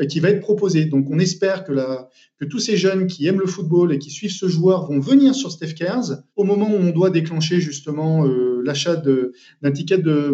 qui 0.06 0.20
va 0.20 0.30
être 0.30 0.40
proposé. 0.40 0.84
Donc, 0.84 1.08
on 1.10 1.18
espère 1.18 1.64
que, 1.64 1.72
la, 1.72 2.08
que, 2.38 2.44
tous 2.44 2.58
ces 2.58 2.76
jeunes 2.76 3.06
qui 3.06 3.26
aiment 3.26 3.40
le 3.40 3.46
football 3.46 3.92
et 3.92 3.98
qui 3.98 4.10
suivent 4.10 4.32
ce 4.32 4.46
joueur 4.46 4.86
vont 4.86 5.00
venir 5.00 5.34
sur 5.34 5.50
Steph 5.50 5.74
Cares 5.74 6.22
au 6.36 6.44
moment 6.44 6.70
où 6.70 6.76
on 6.76 6.90
doit 6.90 7.10
déclencher 7.10 7.60
justement 7.60 8.26
euh, 8.26 8.62
l'achat 8.64 8.96
d'un 8.96 9.72
ticket 9.72 9.98
de, 9.98 10.32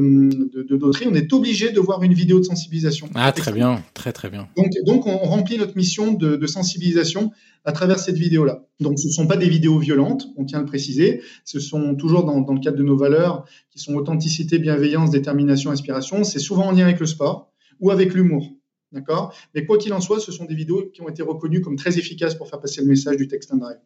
de, 0.53 0.63
de 0.63 1.09
On 1.09 1.15
est 1.15 1.33
obligé 1.33 1.71
de 1.71 1.81
voir 1.81 2.03
une 2.03 2.15
vidéo 2.15 2.41
de 2.41 2.45
sensibilisation. 2.45 3.09
Ah, 3.15 3.33
très 3.33 3.53
bien, 3.53 3.83
très 3.95 4.13
très 4.13 4.29
bien. 4.29 4.49
Donc, 4.57 4.71
donc 4.85 5.07
on 5.07 5.17
remplit 5.19 5.57
notre 5.59 5.77
mission 5.77 6.13
de, 6.13 6.37
de 6.37 6.47
sensibilisation 6.47 7.31
à 7.65 7.73
travers 7.73 7.99
cette 7.99 8.19
vidéo-là. 8.19 8.67
Donc, 8.81 8.99
ce 8.99 9.07
ne 9.07 9.13
sont 9.13 9.27
pas 9.27 9.37
des 9.37 9.49
vidéos 9.49 9.79
violentes, 9.79 10.29
on 10.37 10.45
tient 10.45 10.59
à 10.59 10.63
le 10.63 10.67
préciser. 10.67 11.23
Ce 11.45 11.61
sont 11.61 11.95
toujours 11.95 12.25
dans, 12.25 12.41
dans 12.41 12.53
le 12.53 12.61
cadre 12.61 12.77
de 12.77 12.83
nos 12.83 12.97
valeurs 12.97 13.47
qui 13.71 13.79
sont 13.79 13.95
authenticité, 13.95 14.59
bienveillance, 14.59 15.11
détermination, 15.11 15.71
inspiration. 15.71 16.25
C'est 16.25 16.39
souvent 16.39 16.67
en 16.67 16.73
lien 16.73 16.85
avec 16.85 17.01
le 17.01 17.07
sport 17.07 17.53
ou 17.81 17.91
avec 17.91 18.13
l'humour. 18.15 18.54
D'accord? 18.95 19.35
Mais 19.55 19.67
quoi 19.67 19.77
qu'il 19.77 19.93
en 19.93 20.01
soit, 20.01 20.21
ce 20.21 20.31
sont 20.31 20.45
des 20.45 20.55
vidéos 20.55 20.89
qui 20.93 21.03
ont 21.03 21.09
été 21.09 21.23
reconnues 21.23 21.61
comme 21.61 21.75
très 21.75 21.99
efficaces 21.99 22.37
pour 22.37 22.49
faire 22.49 22.61
passer 22.61 22.81
le 22.81 22.87
message 22.87 23.17
du 23.17 23.27
text 23.27 23.53
and 23.53 23.57
drive. 23.57 23.79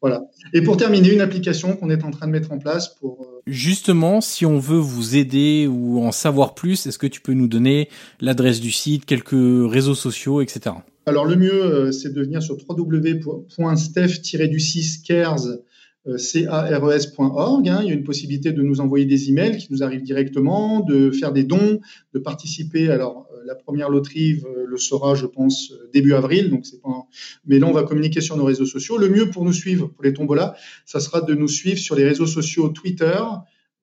Voilà. 0.00 0.22
Et 0.52 0.62
pour 0.62 0.76
terminer, 0.76 1.12
une 1.12 1.20
application 1.20 1.74
qu'on 1.74 1.90
est 1.90 2.04
en 2.04 2.12
train 2.12 2.28
de 2.28 2.32
mettre 2.32 2.52
en 2.52 2.58
place 2.58 2.94
pour. 3.00 3.22
Euh, 3.22 3.42
Justement, 3.46 4.20
si 4.20 4.46
on 4.46 4.58
veut 4.58 4.78
vous 4.78 5.16
aider 5.16 5.66
ou 5.66 6.00
en 6.00 6.12
savoir 6.12 6.54
plus, 6.54 6.86
est-ce 6.86 6.98
que 6.98 7.08
tu 7.08 7.20
peux 7.20 7.32
nous 7.32 7.48
donner 7.48 7.88
l'adresse 8.20 8.60
du 8.60 8.70
site, 8.70 9.04
quelques 9.04 9.30
réseaux 9.32 9.96
sociaux, 9.96 10.40
etc. 10.40 10.76
Alors 11.06 11.24
le 11.24 11.34
mieux, 11.34 11.64
euh, 11.64 11.90
c'est 11.90 12.12
de 12.12 12.22
venir 12.22 12.40
sur 12.42 12.56
www.steph-du6cares 12.56 15.48
euh, 15.48 15.56
cares.org. 16.04 17.68
Hein. 17.68 17.80
Il 17.82 17.88
y 17.88 17.90
a 17.90 17.94
une 17.94 18.04
possibilité 18.04 18.52
de 18.52 18.62
nous 18.62 18.80
envoyer 18.80 19.06
des 19.06 19.28
emails 19.28 19.58
qui 19.58 19.68
nous 19.70 19.82
arrivent 19.82 20.02
directement, 20.02 20.80
de 20.80 21.10
faire 21.10 21.32
des 21.32 21.44
dons, 21.44 21.80
de 22.12 22.18
participer. 22.18 22.90
Alors, 22.90 23.28
euh, 23.32 23.42
la 23.46 23.54
première 23.54 23.88
loterie 23.88 24.42
euh, 24.44 24.64
le 24.66 24.76
sera, 24.76 25.14
je 25.14 25.26
pense, 25.26 25.72
début 25.92 26.14
avril. 26.14 26.50
Donc 26.50 26.66
c'est 26.66 26.80
pas. 26.80 27.06
Mais 27.46 27.58
là, 27.58 27.66
on 27.66 27.72
va 27.72 27.84
communiquer 27.84 28.20
sur 28.20 28.36
nos 28.36 28.44
réseaux 28.44 28.66
sociaux. 28.66 28.98
Le 28.98 29.08
mieux 29.08 29.30
pour 29.30 29.44
nous 29.44 29.52
suivre, 29.52 29.88
pour 29.88 30.04
les 30.04 30.12
tombolas, 30.12 30.54
ça 30.86 31.00
sera 31.00 31.20
de 31.20 31.34
nous 31.34 31.48
suivre 31.48 31.78
sur 31.78 31.94
les 31.94 32.04
réseaux 32.04 32.26
sociaux 32.26 32.68
Twitter, 32.68 33.20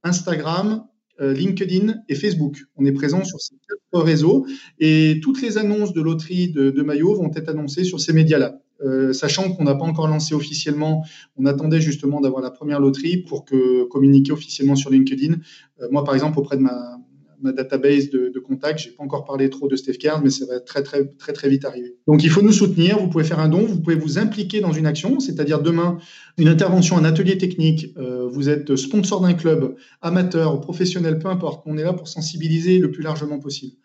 Instagram, 0.04 0.84
LinkedIn 1.22 1.96
et 2.08 2.16
Facebook. 2.16 2.64
On 2.78 2.86
est 2.86 2.94
présent 2.94 3.26
sur 3.26 3.42
ces 3.42 3.54
quatre 3.68 4.06
réseaux 4.06 4.46
et 4.80 5.20
toutes 5.22 5.42
les 5.42 5.58
annonces 5.58 5.92
de 5.92 6.02
loterie 6.02 6.50
de, 6.50 6.70
de 6.70 6.82
vont 6.82 7.32
être 7.36 7.50
annoncées 7.50 7.84
sur 7.84 8.00
ces 8.00 8.14
médias-là. 8.14 8.62
Euh, 8.82 9.12
sachant 9.14 9.52
qu'on 9.52 9.64
n'a 9.64 9.76
pas 9.76 9.86
encore 9.86 10.08
lancé 10.08 10.34
officiellement, 10.34 11.06
on 11.38 11.46
attendait 11.46 11.82
justement 11.82 12.22
d'avoir 12.22 12.42
la 12.42 12.52
première 12.52 12.80
loterie 12.80 13.18
pour 13.18 13.46
que 13.46 13.84
communiquer 13.86 14.32
officiellement 14.32 14.76
sur 14.76 14.90
LinkedIn. 14.90 15.36
Euh, 15.82 15.88
moi, 15.92 16.04
par 16.04 16.14
exemple, 16.14 16.40
auprès 16.40 16.56
de 16.56 16.62
ma, 16.62 16.98
ma 17.42 17.52
database 17.52 18.10
de, 18.10 18.32
de 18.34 18.40
contacts. 18.40 18.80
J'ai 18.80 18.92
pas 18.92 19.04
encore 19.04 19.26
parlé 19.26 19.50
trop 19.50 19.68
de 19.68 19.76
Steph 19.76 19.94
Card, 19.94 20.22
mais 20.24 20.30
ça 20.30 20.46
va 20.46 20.60
très 20.60 20.84
très 20.84 21.06
très 21.18 21.34
très 21.34 21.50
vite 21.50 21.66
arriver. 21.66 21.98
Donc 22.08 22.24
il 22.24 22.30
faut 22.30 22.42
nous 22.42 22.52
soutenir. 22.52 23.00
Vous 23.00 23.10
pouvez 23.10 23.24
faire 23.24 23.40
un 23.40 23.50
don, 23.50 23.66
vous 23.66 23.80
pouvez 23.80 23.96
vous 23.96 24.18
impliquer 24.18 24.62
dans 24.62 24.72
une 24.72 24.86
action, 24.86 25.20
c'est-à-dire 25.20 25.62
demain 25.62 25.98
une 26.38 26.48
intervention, 26.48 26.98
un 26.98 27.06
atelier 27.06 27.38
technique. 27.38 27.94
Euh, 27.98 28.28
vous 28.30 28.50
êtes 28.50 28.76
sponsor 28.76 29.22
d'un 29.22 29.34
club, 29.34 29.76
amateur, 30.02 30.60
professionnel, 30.62 31.20
peu 31.20 31.28
importe. 31.28 31.64
On 31.66 31.78
est 31.78 31.84
là 31.84 31.94
pour 31.94 32.08
sensibiliser 32.08 32.80
le 32.80 32.92
plus 32.92 33.04
largement 33.04 33.40
possible. 33.40 33.76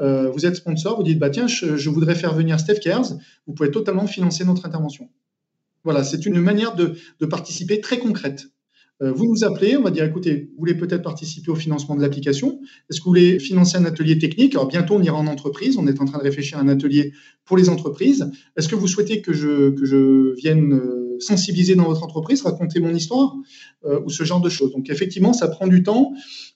Euh, 0.00 0.30
vous 0.30 0.46
êtes 0.46 0.56
sponsor, 0.56 0.96
vous 0.96 1.02
dites 1.02 1.18
bah 1.18 1.30
tiens, 1.30 1.46
je, 1.46 1.90
voudrais 1.90 2.14
faire 2.14 2.34
venir 2.34 2.58
Steph 2.60 2.80
Cares. 2.80 3.12
Vous 3.46 3.54
pouvez 3.54 3.70
totalement 3.70 4.06
financer 4.06 4.44
notre 4.44 4.66
intervention. 4.66 5.08
Voilà, 5.84 6.02
c'est 6.02 6.24
une 6.24 6.40
manière 6.40 6.74
de 6.74 7.26
participer 7.26 7.80
très 7.80 7.98
concrète. 7.98 8.48
Euh, 9.02 9.12
vous 9.12 9.26
nous 9.26 9.44
appelez, 9.44 9.76
on 9.76 9.82
va 9.82 9.90
dire, 9.90 10.04
écoutez, 10.04 10.50
vous 10.52 10.58
voulez 10.58 10.74
peut-être 10.74 11.02
participer 11.02 11.50
au 11.50 11.56
financement 11.56 11.96
de 11.96 12.00
l'application. 12.00 12.60
Est-ce 12.88 13.00
que 13.00 13.04
vous 13.04 13.10
voulez 13.10 13.38
financer 13.38 13.76
un 13.76 13.84
atelier 13.84 14.18
technique? 14.18 14.54
Alors 14.54 14.68
bientôt, 14.68 14.94
on 14.94 15.02
ira 15.02 15.16
en 15.16 15.26
entreprise, 15.26 15.76
on 15.76 15.86
est 15.86 16.00
en 16.00 16.04
train 16.04 16.18
de 16.18 16.22
réfléchir 16.22 16.58
à 16.58 16.60
un 16.60 16.68
atelier 16.68 17.12
pour 17.44 17.56
les 17.56 17.68
entreprises. 17.68 18.30
Est-ce 18.56 18.68
que 18.68 18.76
vous 18.76 18.86
souhaitez 18.86 19.20
que 19.20 19.32
je, 19.32 19.70
que 19.70 19.84
je 19.84 20.34
vienne 20.36 20.74
euh, 20.74 21.16
sensibiliser 21.18 21.74
dans 21.74 21.84
votre 21.84 22.04
entreprise, 22.04 22.42
raconter 22.42 22.80
mon 22.80 22.94
histoire 22.94 23.34
euh, 23.84 24.00
ou 24.04 24.10
ce 24.10 24.22
genre 24.22 24.40
de 24.40 24.48
choses? 24.48 24.72
Donc 24.72 24.88
effectivement, 24.90 25.32
ça 25.32 25.48
prend 25.48 25.66
du 25.66 25.82
temps 25.82 26.12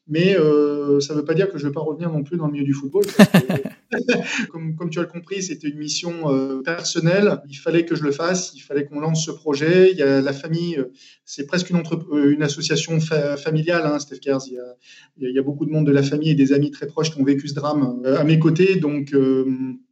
mais 0.08 0.36
euh, 0.36 1.00
ça 1.00 1.12
ne 1.12 1.18
veut 1.18 1.24
pas 1.24 1.34
dire 1.34 1.50
que 1.50 1.58
je 1.58 1.64
ne 1.64 1.68
vais 1.68 1.74
pas 1.74 1.80
revenir 1.80 2.10
non 2.10 2.22
plus 2.22 2.38
dans 2.38 2.46
le 2.46 2.52
milieu 2.52 2.64
du 2.64 2.72
football. 2.72 3.04
comme, 4.50 4.74
comme, 4.74 4.88
tu 4.88 4.98
as 5.00 5.04
compris, 5.04 5.42
c'était 5.42 5.68
une 5.68 5.78
mission 5.78 6.32
euh, 6.32 6.62
personnelle. 6.62 7.42
Il 7.48 7.56
fallait 7.56 7.84
que 7.84 7.94
je 7.94 8.02
le 8.02 8.10
fasse, 8.10 8.52
il 8.54 8.60
fallait 8.60 8.86
qu'on 8.86 9.00
lance 9.00 9.26
ce 9.26 9.30
projet. 9.30 9.90
Il 9.92 9.98
y 9.98 10.02
a 10.02 10.22
la 10.22 10.32
famille, 10.32 10.76
euh, 10.78 10.92
c'est 11.26 11.46
presque 11.46 11.68
une, 11.68 11.82
une 12.12 12.42
association 12.42 12.98
familiale, 13.00 13.82
hein, 13.84 13.98
Steph 13.98 14.18
Kers. 14.20 14.40
Il 14.46 14.54
y, 14.54 14.58
a, 14.58 14.76
il 15.18 15.34
y, 15.34 15.38
a, 15.38 15.42
beaucoup 15.42 15.66
de 15.66 15.70
monde 15.70 15.86
de 15.86 15.92
la 15.92 16.02
famille 16.02 16.30
et 16.30 16.34
des 16.34 16.54
amis 16.54 16.70
très 16.70 16.86
proches 16.86 17.10
qui 17.10 17.20
ont 17.20 17.24
vécu 17.24 17.46
ce 17.46 17.54
drame 17.54 18.02
à 18.06 18.24
mes 18.24 18.38
côtés. 18.38 18.76
Donc, 18.76 19.14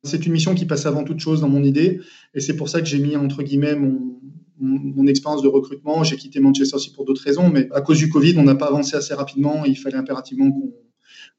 c'est 0.03 0.25
une 0.25 0.33
mission 0.33 0.55
qui 0.55 0.65
passe 0.65 0.87
avant 0.87 1.05
toute 1.05 1.21
chose 1.21 1.43
dans 1.43 1.49
mon 1.49 1.63
idée. 1.63 2.01
Et 2.35 2.41
c'est 2.41 2.57
pour 2.57 2.71
ça 2.71 2.81
que 2.81 2.87
j'ai 2.87 2.99
mis, 2.99 3.17
entre 3.17 3.43
guillemets, 3.43 3.77
mon, 3.77 4.17
mon, 4.59 5.07
expérience 5.07 5.43
de 5.43 5.49
recrutement. 5.49 6.05
J'ai 6.05 6.17
quitté 6.17 6.41
Manchester 6.41 6.77
aussi 6.77 6.93
pour 6.93 7.05
d'autres 7.05 7.23
raisons, 7.23 7.49
mais 7.49 7.69
à 7.73 7.81
cause 7.81 7.99
du 7.99 8.09
Covid, 8.09 8.35
on 8.39 8.43
n'a 8.43 8.55
pas 8.55 8.67
avancé 8.67 8.97
assez 8.97 9.15
rapidement. 9.15 9.65
il 9.65 9.77
fallait 9.77 9.97
impérativement 9.97 10.51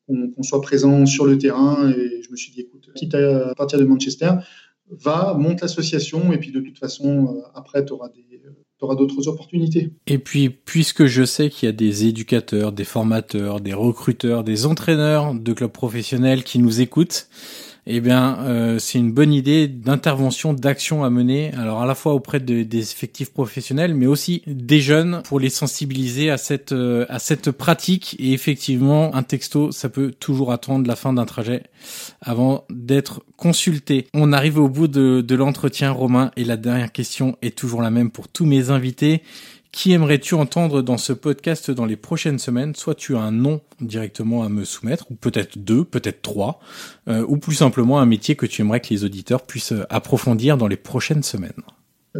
qu'on 0.07 0.43
soit 0.43 0.61
présent 0.61 1.05
sur 1.05 1.25
le 1.25 1.37
terrain. 1.37 1.89
Et 1.89 2.21
je 2.21 2.31
me 2.31 2.35
suis 2.35 2.51
dit, 2.51 2.61
écoute, 2.61 2.89
quitte 2.95 3.15
à 3.15 3.53
partir 3.55 3.79
de 3.79 3.85
Manchester, 3.85 4.31
va, 4.89 5.35
monte 5.37 5.61
l'association, 5.61 6.31
et 6.31 6.37
puis 6.37 6.51
de 6.51 6.59
toute 6.59 6.77
façon, 6.77 7.27
euh, 7.27 7.41
après, 7.53 7.85
tu 7.85 7.93
auras 7.93 8.95
d'autres 8.95 9.27
opportunités. 9.27 9.91
Et 10.05 10.17
puis, 10.17 10.49
puisque 10.49 11.05
je 11.05 11.23
sais 11.23 11.49
qu'il 11.49 11.67
y 11.67 11.69
a 11.69 11.73
des 11.73 12.05
éducateurs, 12.05 12.71
des 12.71 12.85
formateurs, 12.85 13.59
des 13.59 13.73
recruteurs, 13.73 14.43
des 14.43 14.65
entraîneurs 14.65 15.33
de 15.33 15.53
clubs 15.53 15.71
professionnels 15.71 16.43
qui 16.43 16.59
nous 16.59 16.79
écoutent, 16.79 17.27
eh 17.89 18.01
bien, 18.01 18.39
euh, 18.41 18.79
c'est 18.79 18.99
une 18.99 19.13
bonne 19.13 19.33
idée 19.33 19.67
d'intervention, 19.67 20.53
d'action 20.53 21.05
à 21.05 21.09
mener. 21.09 21.53
Alors 21.53 21.81
à 21.81 21.85
la 21.85 21.95
fois 21.95 22.13
auprès 22.13 22.41
de, 22.41 22.63
des 22.63 22.81
effectifs 22.81 23.31
professionnels, 23.31 23.95
mais 23.95 24.07
aussi 24.07 24.43
des 24.45 24.81
jeunes 24.81 25.21
pour 25.23 25.39
les 25.39 25.49
sensibiliser 25.49 26.29
à 26.29 26.37
cette 26.37 26.73
euh, 26.73 27.05
à 27.07 27.19
cette 27.19 27.51
pratique. 27.51 28.15
Et 28.19 28.33
effectivement, 28.33 29.15
un 29.15 29.23
texto, 29.23 29.71
ça 29.71 29.87
peut 29.87 30.11
toujours 30.11 30.51
attendre 30.51 30.85
la 30.85 30.97
fin 30.97 31.13
d'un 31.13 31.25
trajet 31.25 31.63
avant 32.21 32.65
d'être 32.69 33.23
consulté. 33.37 34.07
On 34.13 34.33
arrive 34.33 34.57
au 34.57 34.67
bout 34.67 34.87
de 34.87 35.35
l'entretien, 35.35 35.91
Romain, 35.91 36.31
et 36.35 36.43
la 36.43 36.57
dernière 36.57 36.91
question 36.91 37.37
est 37.41 37.57
toujours 37.57 37.81
la 37.81 37.91
même 37.91 38.11
pour 38.11 38.27
tous 38.27 38.45
mes 38.45 38.69
invités. 38.69 39.21
Qui 39.71 39.91
aimerais-tu 39.91 40.33
entendre 40.33 40.81
dans 40.81 40.97
ce 40.97 41.13
podcast 41.13 41.69
dans 41.71 41.85
les 41.85 41.97
prochaines 41.97 42.39
semaines? 42.39 42.73
Soit 42.73 42.95
tu 42.95 43.15
as 43.15 43.19
un 43.19 43.31
nom 43.31 43.61
directement 43.81 44.43
à 44.43 44.49
me 44.49 44.63
soumettre, 44.63 45.11
ou 45.11 45.15
peut-être 45.15 45.57
deux, 45.57 45.83
peut-être 45.83 46.21
trois, 46.21 46.59
euh, 47.07 47.25
ou 47.27 47.37
plus 47.37 47.55
simplement 47.55 47.99
un 47.99 48.05
métier 48.05 48.35
que 48.35 48.45
tu 48.45 48.61
aimerais 48.61 48.79
que 48.79 48.89
les 48.89 49.03
auditeurs 49.03 49.43
puissent 49.43 49.73
approfondir 49.89 50.57
dans 50.57 50.67
les 50.67 50.77
prochaines 50.77 51.23
semaines. 51.23 51.51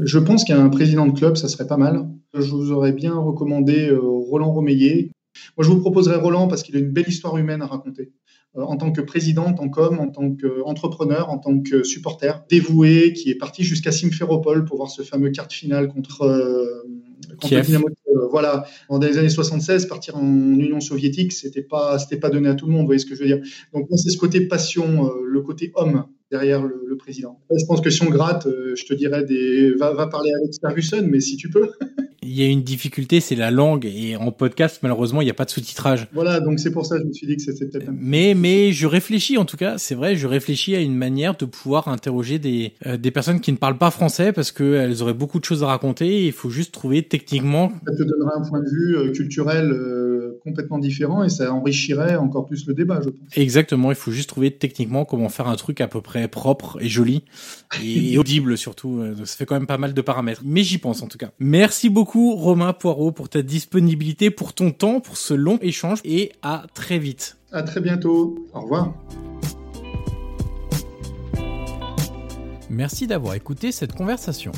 Je 0.03 0.19
pense 0.19 0.43
qu'un 0.43 0.69
président 0.69 1.07
de 1.07 1.17
club, 1.17 1.37
ça 1.37 1.47
serait 1.47 1.67
pas 1.67 1.77
mal. 1.77 2.07
Je 2.33 2.51
vous 2.51 2.71
aurais 2.71 2.91
bien 2.91 3.15
recommandé 3.15 3.89
euh, 3.89 3.99
Roland 3.99 4.51
Romeillet. 4.51 5.09
Moi, 5.57 5.65
je 5.65 5.69
vous 5.69 5.79
proposerais 5.79 6.17
Roland 6.17 6.47
parce 6.47 6.63
qu'il 6.63 6.75
a 6.75 6.79
une 6.79 6.91
belle 6.91 7.07
histoire 7.07 7.37
humaine 7.37 7.61
à 7.61 7.67
raconter. 7.67 8.11
Euh, 8.55 8.61
en 8.61 8.77
tant 8.77 8.91
que 8.91 9.01
président, 9.01 9.45
en 9.45 9.53
tant 9.53 9.69
qu'homme, 9.69 9.99
en 9.99 10.09
tant 10.09 10.35
qu'entrepreneur, 10.35 11.29
en 11.29 11.39
tant 11.39 11.59
que 11.59 11.83
supporter, 11.83 12.43
dévoué, 12.49 13.13
qui 13.13 13.31
est 13.31 13.35
parti 13.35 13.63
jusqu'à 13.63 13.91
Simferopol 13.91 14.65
pour 14.65 14.77
voir 14.77 14.91
ce 14.91 15.01
fameux 15.01 15.31
quart 15.31 15.47
de 15.47 15.53
finale 15.53 15.87
contre, 15.87 16.25
euh, 17.45 18.27
voilà, 18.29 18.65
dans 18.89 18.99
les 18.99 19.17
années 19.17 19.29
76, 19.29 19.85
partir 19.85 20.17
en 20.17 20.23
Union 20.23 20.79
soviétique, 20.79 21.33
c'était 21.33 21.61
pas, 21.61 21.99
c'était 21.99 22.17
pas 22.17 22.29
donné 22.29 22.49
à 22.49 22.55
tout 22.55 22.65
le 22.65 22.71
monde. 22.71 22.81
Vous 22.81 22.87
voyez 22.87 22.99
ce 22.99 23.05
que 23.05 23.15
je 23.15 23.21
veux 23.21 23.27
dire 23.27 23.41
Donc, 23.73 23.87
c'est 23.95 24.09
ce 24.09 24.17
côté 24.17 24.47
passion, 24.47 25.11
le 25.23 25.41
côté 25.41 25.71
homme 25.75 26.05
derrière 26.31 26.63
le, 26.63 26.95
président. 26.97 27.39
Je 27.51 27.63
pense 27.67 27.79
que 27.79 27.91
si 27.91 28.01
on 28.01 28.09
gratte, 28.09 28.47
euh, 28.47 28.75
je 28.75 28.83
te 28.85 28.93
dirais 28.93 29.23
des... 29.23 29.71
va, 29.75 29.93
va 29.93 30.07
parler 30.07 30.31
avec 30.41 30.59
Ferguson, 30.59 31.05
mais 31.07 31.19
si 31.19 31.37
tu 31.37 31.47
peux. 31.47 31.69
il 32.27 32.37
y 32.37 32.43
a 32.43 32.47
une 32.47 32.63
difficulté, 32.63 33.19
c'est 33.19 33.35
la 33.35 33.51
langue. 33.51 33.85
Et 33.85 34.15
en 34.15 34.31
podcast, 34.31 34.79
malheureusement, 34.83 35.21
il 35.21 35.25
n'y 35.25 35.31
a 35.31 35.33
pas 35.33 35.45
de 35.45 35.49
sous-titrage. 35.49 36.07
Voilà, 36.13 36.39
donc 36.39 36.59
c'est 36.59 36.71
pour 36.71 36.85
ça 36.85 36.97
que 36.97 37.03
je 37.03 37.07
me 37.07 37.13
suis 37.13 37.27
dit 37.27 37.37
que 37.37 37.41
c'était 37.41 37.65
peut-être. 37.65 37.89
Mais, 37.91 38.33
mais 38.35 38.71
je 38.71 38.87
réfléchis, 38.87 39.37
en 39.37 39.45
tout 39.45 39.57
cas, 39.57 39.77
c'est 39.77 39.95
vrai, 39.95 40.15
je 40.15 40.27
réfléchis 40.27 40.75
à 40.75 40.79
une 40.79 40.95
manière 40.95 41.37
de 41.37 41.45
pouvoir 41.45 41.87
interroger 41.87 42.39
des, 42.39 42.73
euh, 42.85 42.97
des 42.97 43.11
personnes 43.11 43.39
qui 43.39 43.51
ne 43.51 43.57
parlent 43.57 43.77
pas 43.77 43.91
français 43.91 44.33
parce 44.33 44.51
qu'elles 44.51 45.01
auraient 45.01 45.13
beaucoup 45.13 45.39
de 45.39 45.45
choses 45.45 45.63
à 45.63 45.67
raconter. 45.67 46.25
il 46.25 46.33
faut 46.33 46.49
juste 46.49 46.73
trouver 46.73 47.03
techniquement. 47.03 47.71
Ça 47.85 47.95
te 47.95 48.03
donnera 48.03 48.37
un 48.37 48.47
point 48.47 48.59
de 48.59 48.69
vue 48.69 48.97
euh, 48.97 49.11
culturel 49.11 49.73
complètement 50.43 50.79
différent 50.79 51.23
et 51.23 51.29
ça 51.29 51.53
enrichirait 51.53 52.15
encore 52.15 52.45
plus 52.45 52.65
le 52.67 52.73
débat, 52.73 53.01
je 53.03 53.09
pense. 53.09 53.27
Exactement, 53.35 53.91
il 53.91 53.95
faut 53.95 54.11
juste 54.11 54.29
trouver 54.29 54.51
techniquement 54.51 55.05
comment 55.05 55.29
faire 55.29 55.47
un 55.47 55.55
truc 55.55 55.81
à 55.81 55.87
peu 55.87 56.01
près 56.01 56.16
propre 56.25 56.77
et 56.81 56.89
joli 56.89 57.23
et 57.83 58.17
audible 58.19 58.57
surtout. 58.57 58.99
Euh, 58.99 59.15
ça 59.25 59.37
fait 59.37 59.45
quand 59.45 59.55
même 59.55 59.67
pas 59.67 59.77
mal 59.77 59.93
de 59.93 60.01
paramètres, 60.01 60.41
mais 60.43 60.63
j'y 60.63 60.77
pense 60.77 61.01
en 61.01 61.07
tout 61.07 61.17
cas. 61.17 61.29
Merci 61.39 61.89
beaucoup 61.89 62.35
Romain 62.35 62.73
Poirot 62.73 63.11
pour 63.11 63.29
ta 63.29 63.41
disponibilité, 63.41 64.31
pour 64.31 64.53
ton 64.53 64.71
temps, 64.71 64.99
pour 64.99 65.17
ce 65.17 65.33
long 65.33 65.59
échange 65.61 65.99
et 66.03 66.31
à 66.41 66.65
très 66.73 66.97
vite. 66.97 67.37
À 67.51 67.63
très 67.63 67.81
bientôt. 67.81 68.47
Au 68.53 68.61
revoir. 68.61 68.93
Merci 72.69 73.07
d'avoir 73.07 73.35
écouté 73.35 73.71
cette 73.71 73.93
conversation. 73.93 74.51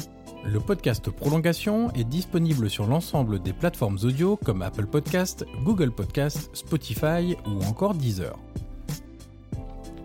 Le 0.46 0.60
podcast 0.60 1.12
Prolongation 1.12 1.92
est 1.94 2.06
disponible 2.06 2.70
sur 2.70 2.88
l'ensemble 2.88 3.42
des 3.42 3.54
plateformes 3.54 3.98
audio 4.04 4.38
comme 4.38 4.62
Apple 4.62 4.88
Podcast, 4.88 5.46
Google 5.64 5.92
Podcast, 5.92 6.50
Spotify 6.54 7.36
ou 7.46 7.64
encore 7.66 7.94
Deezer. 7.94 8.38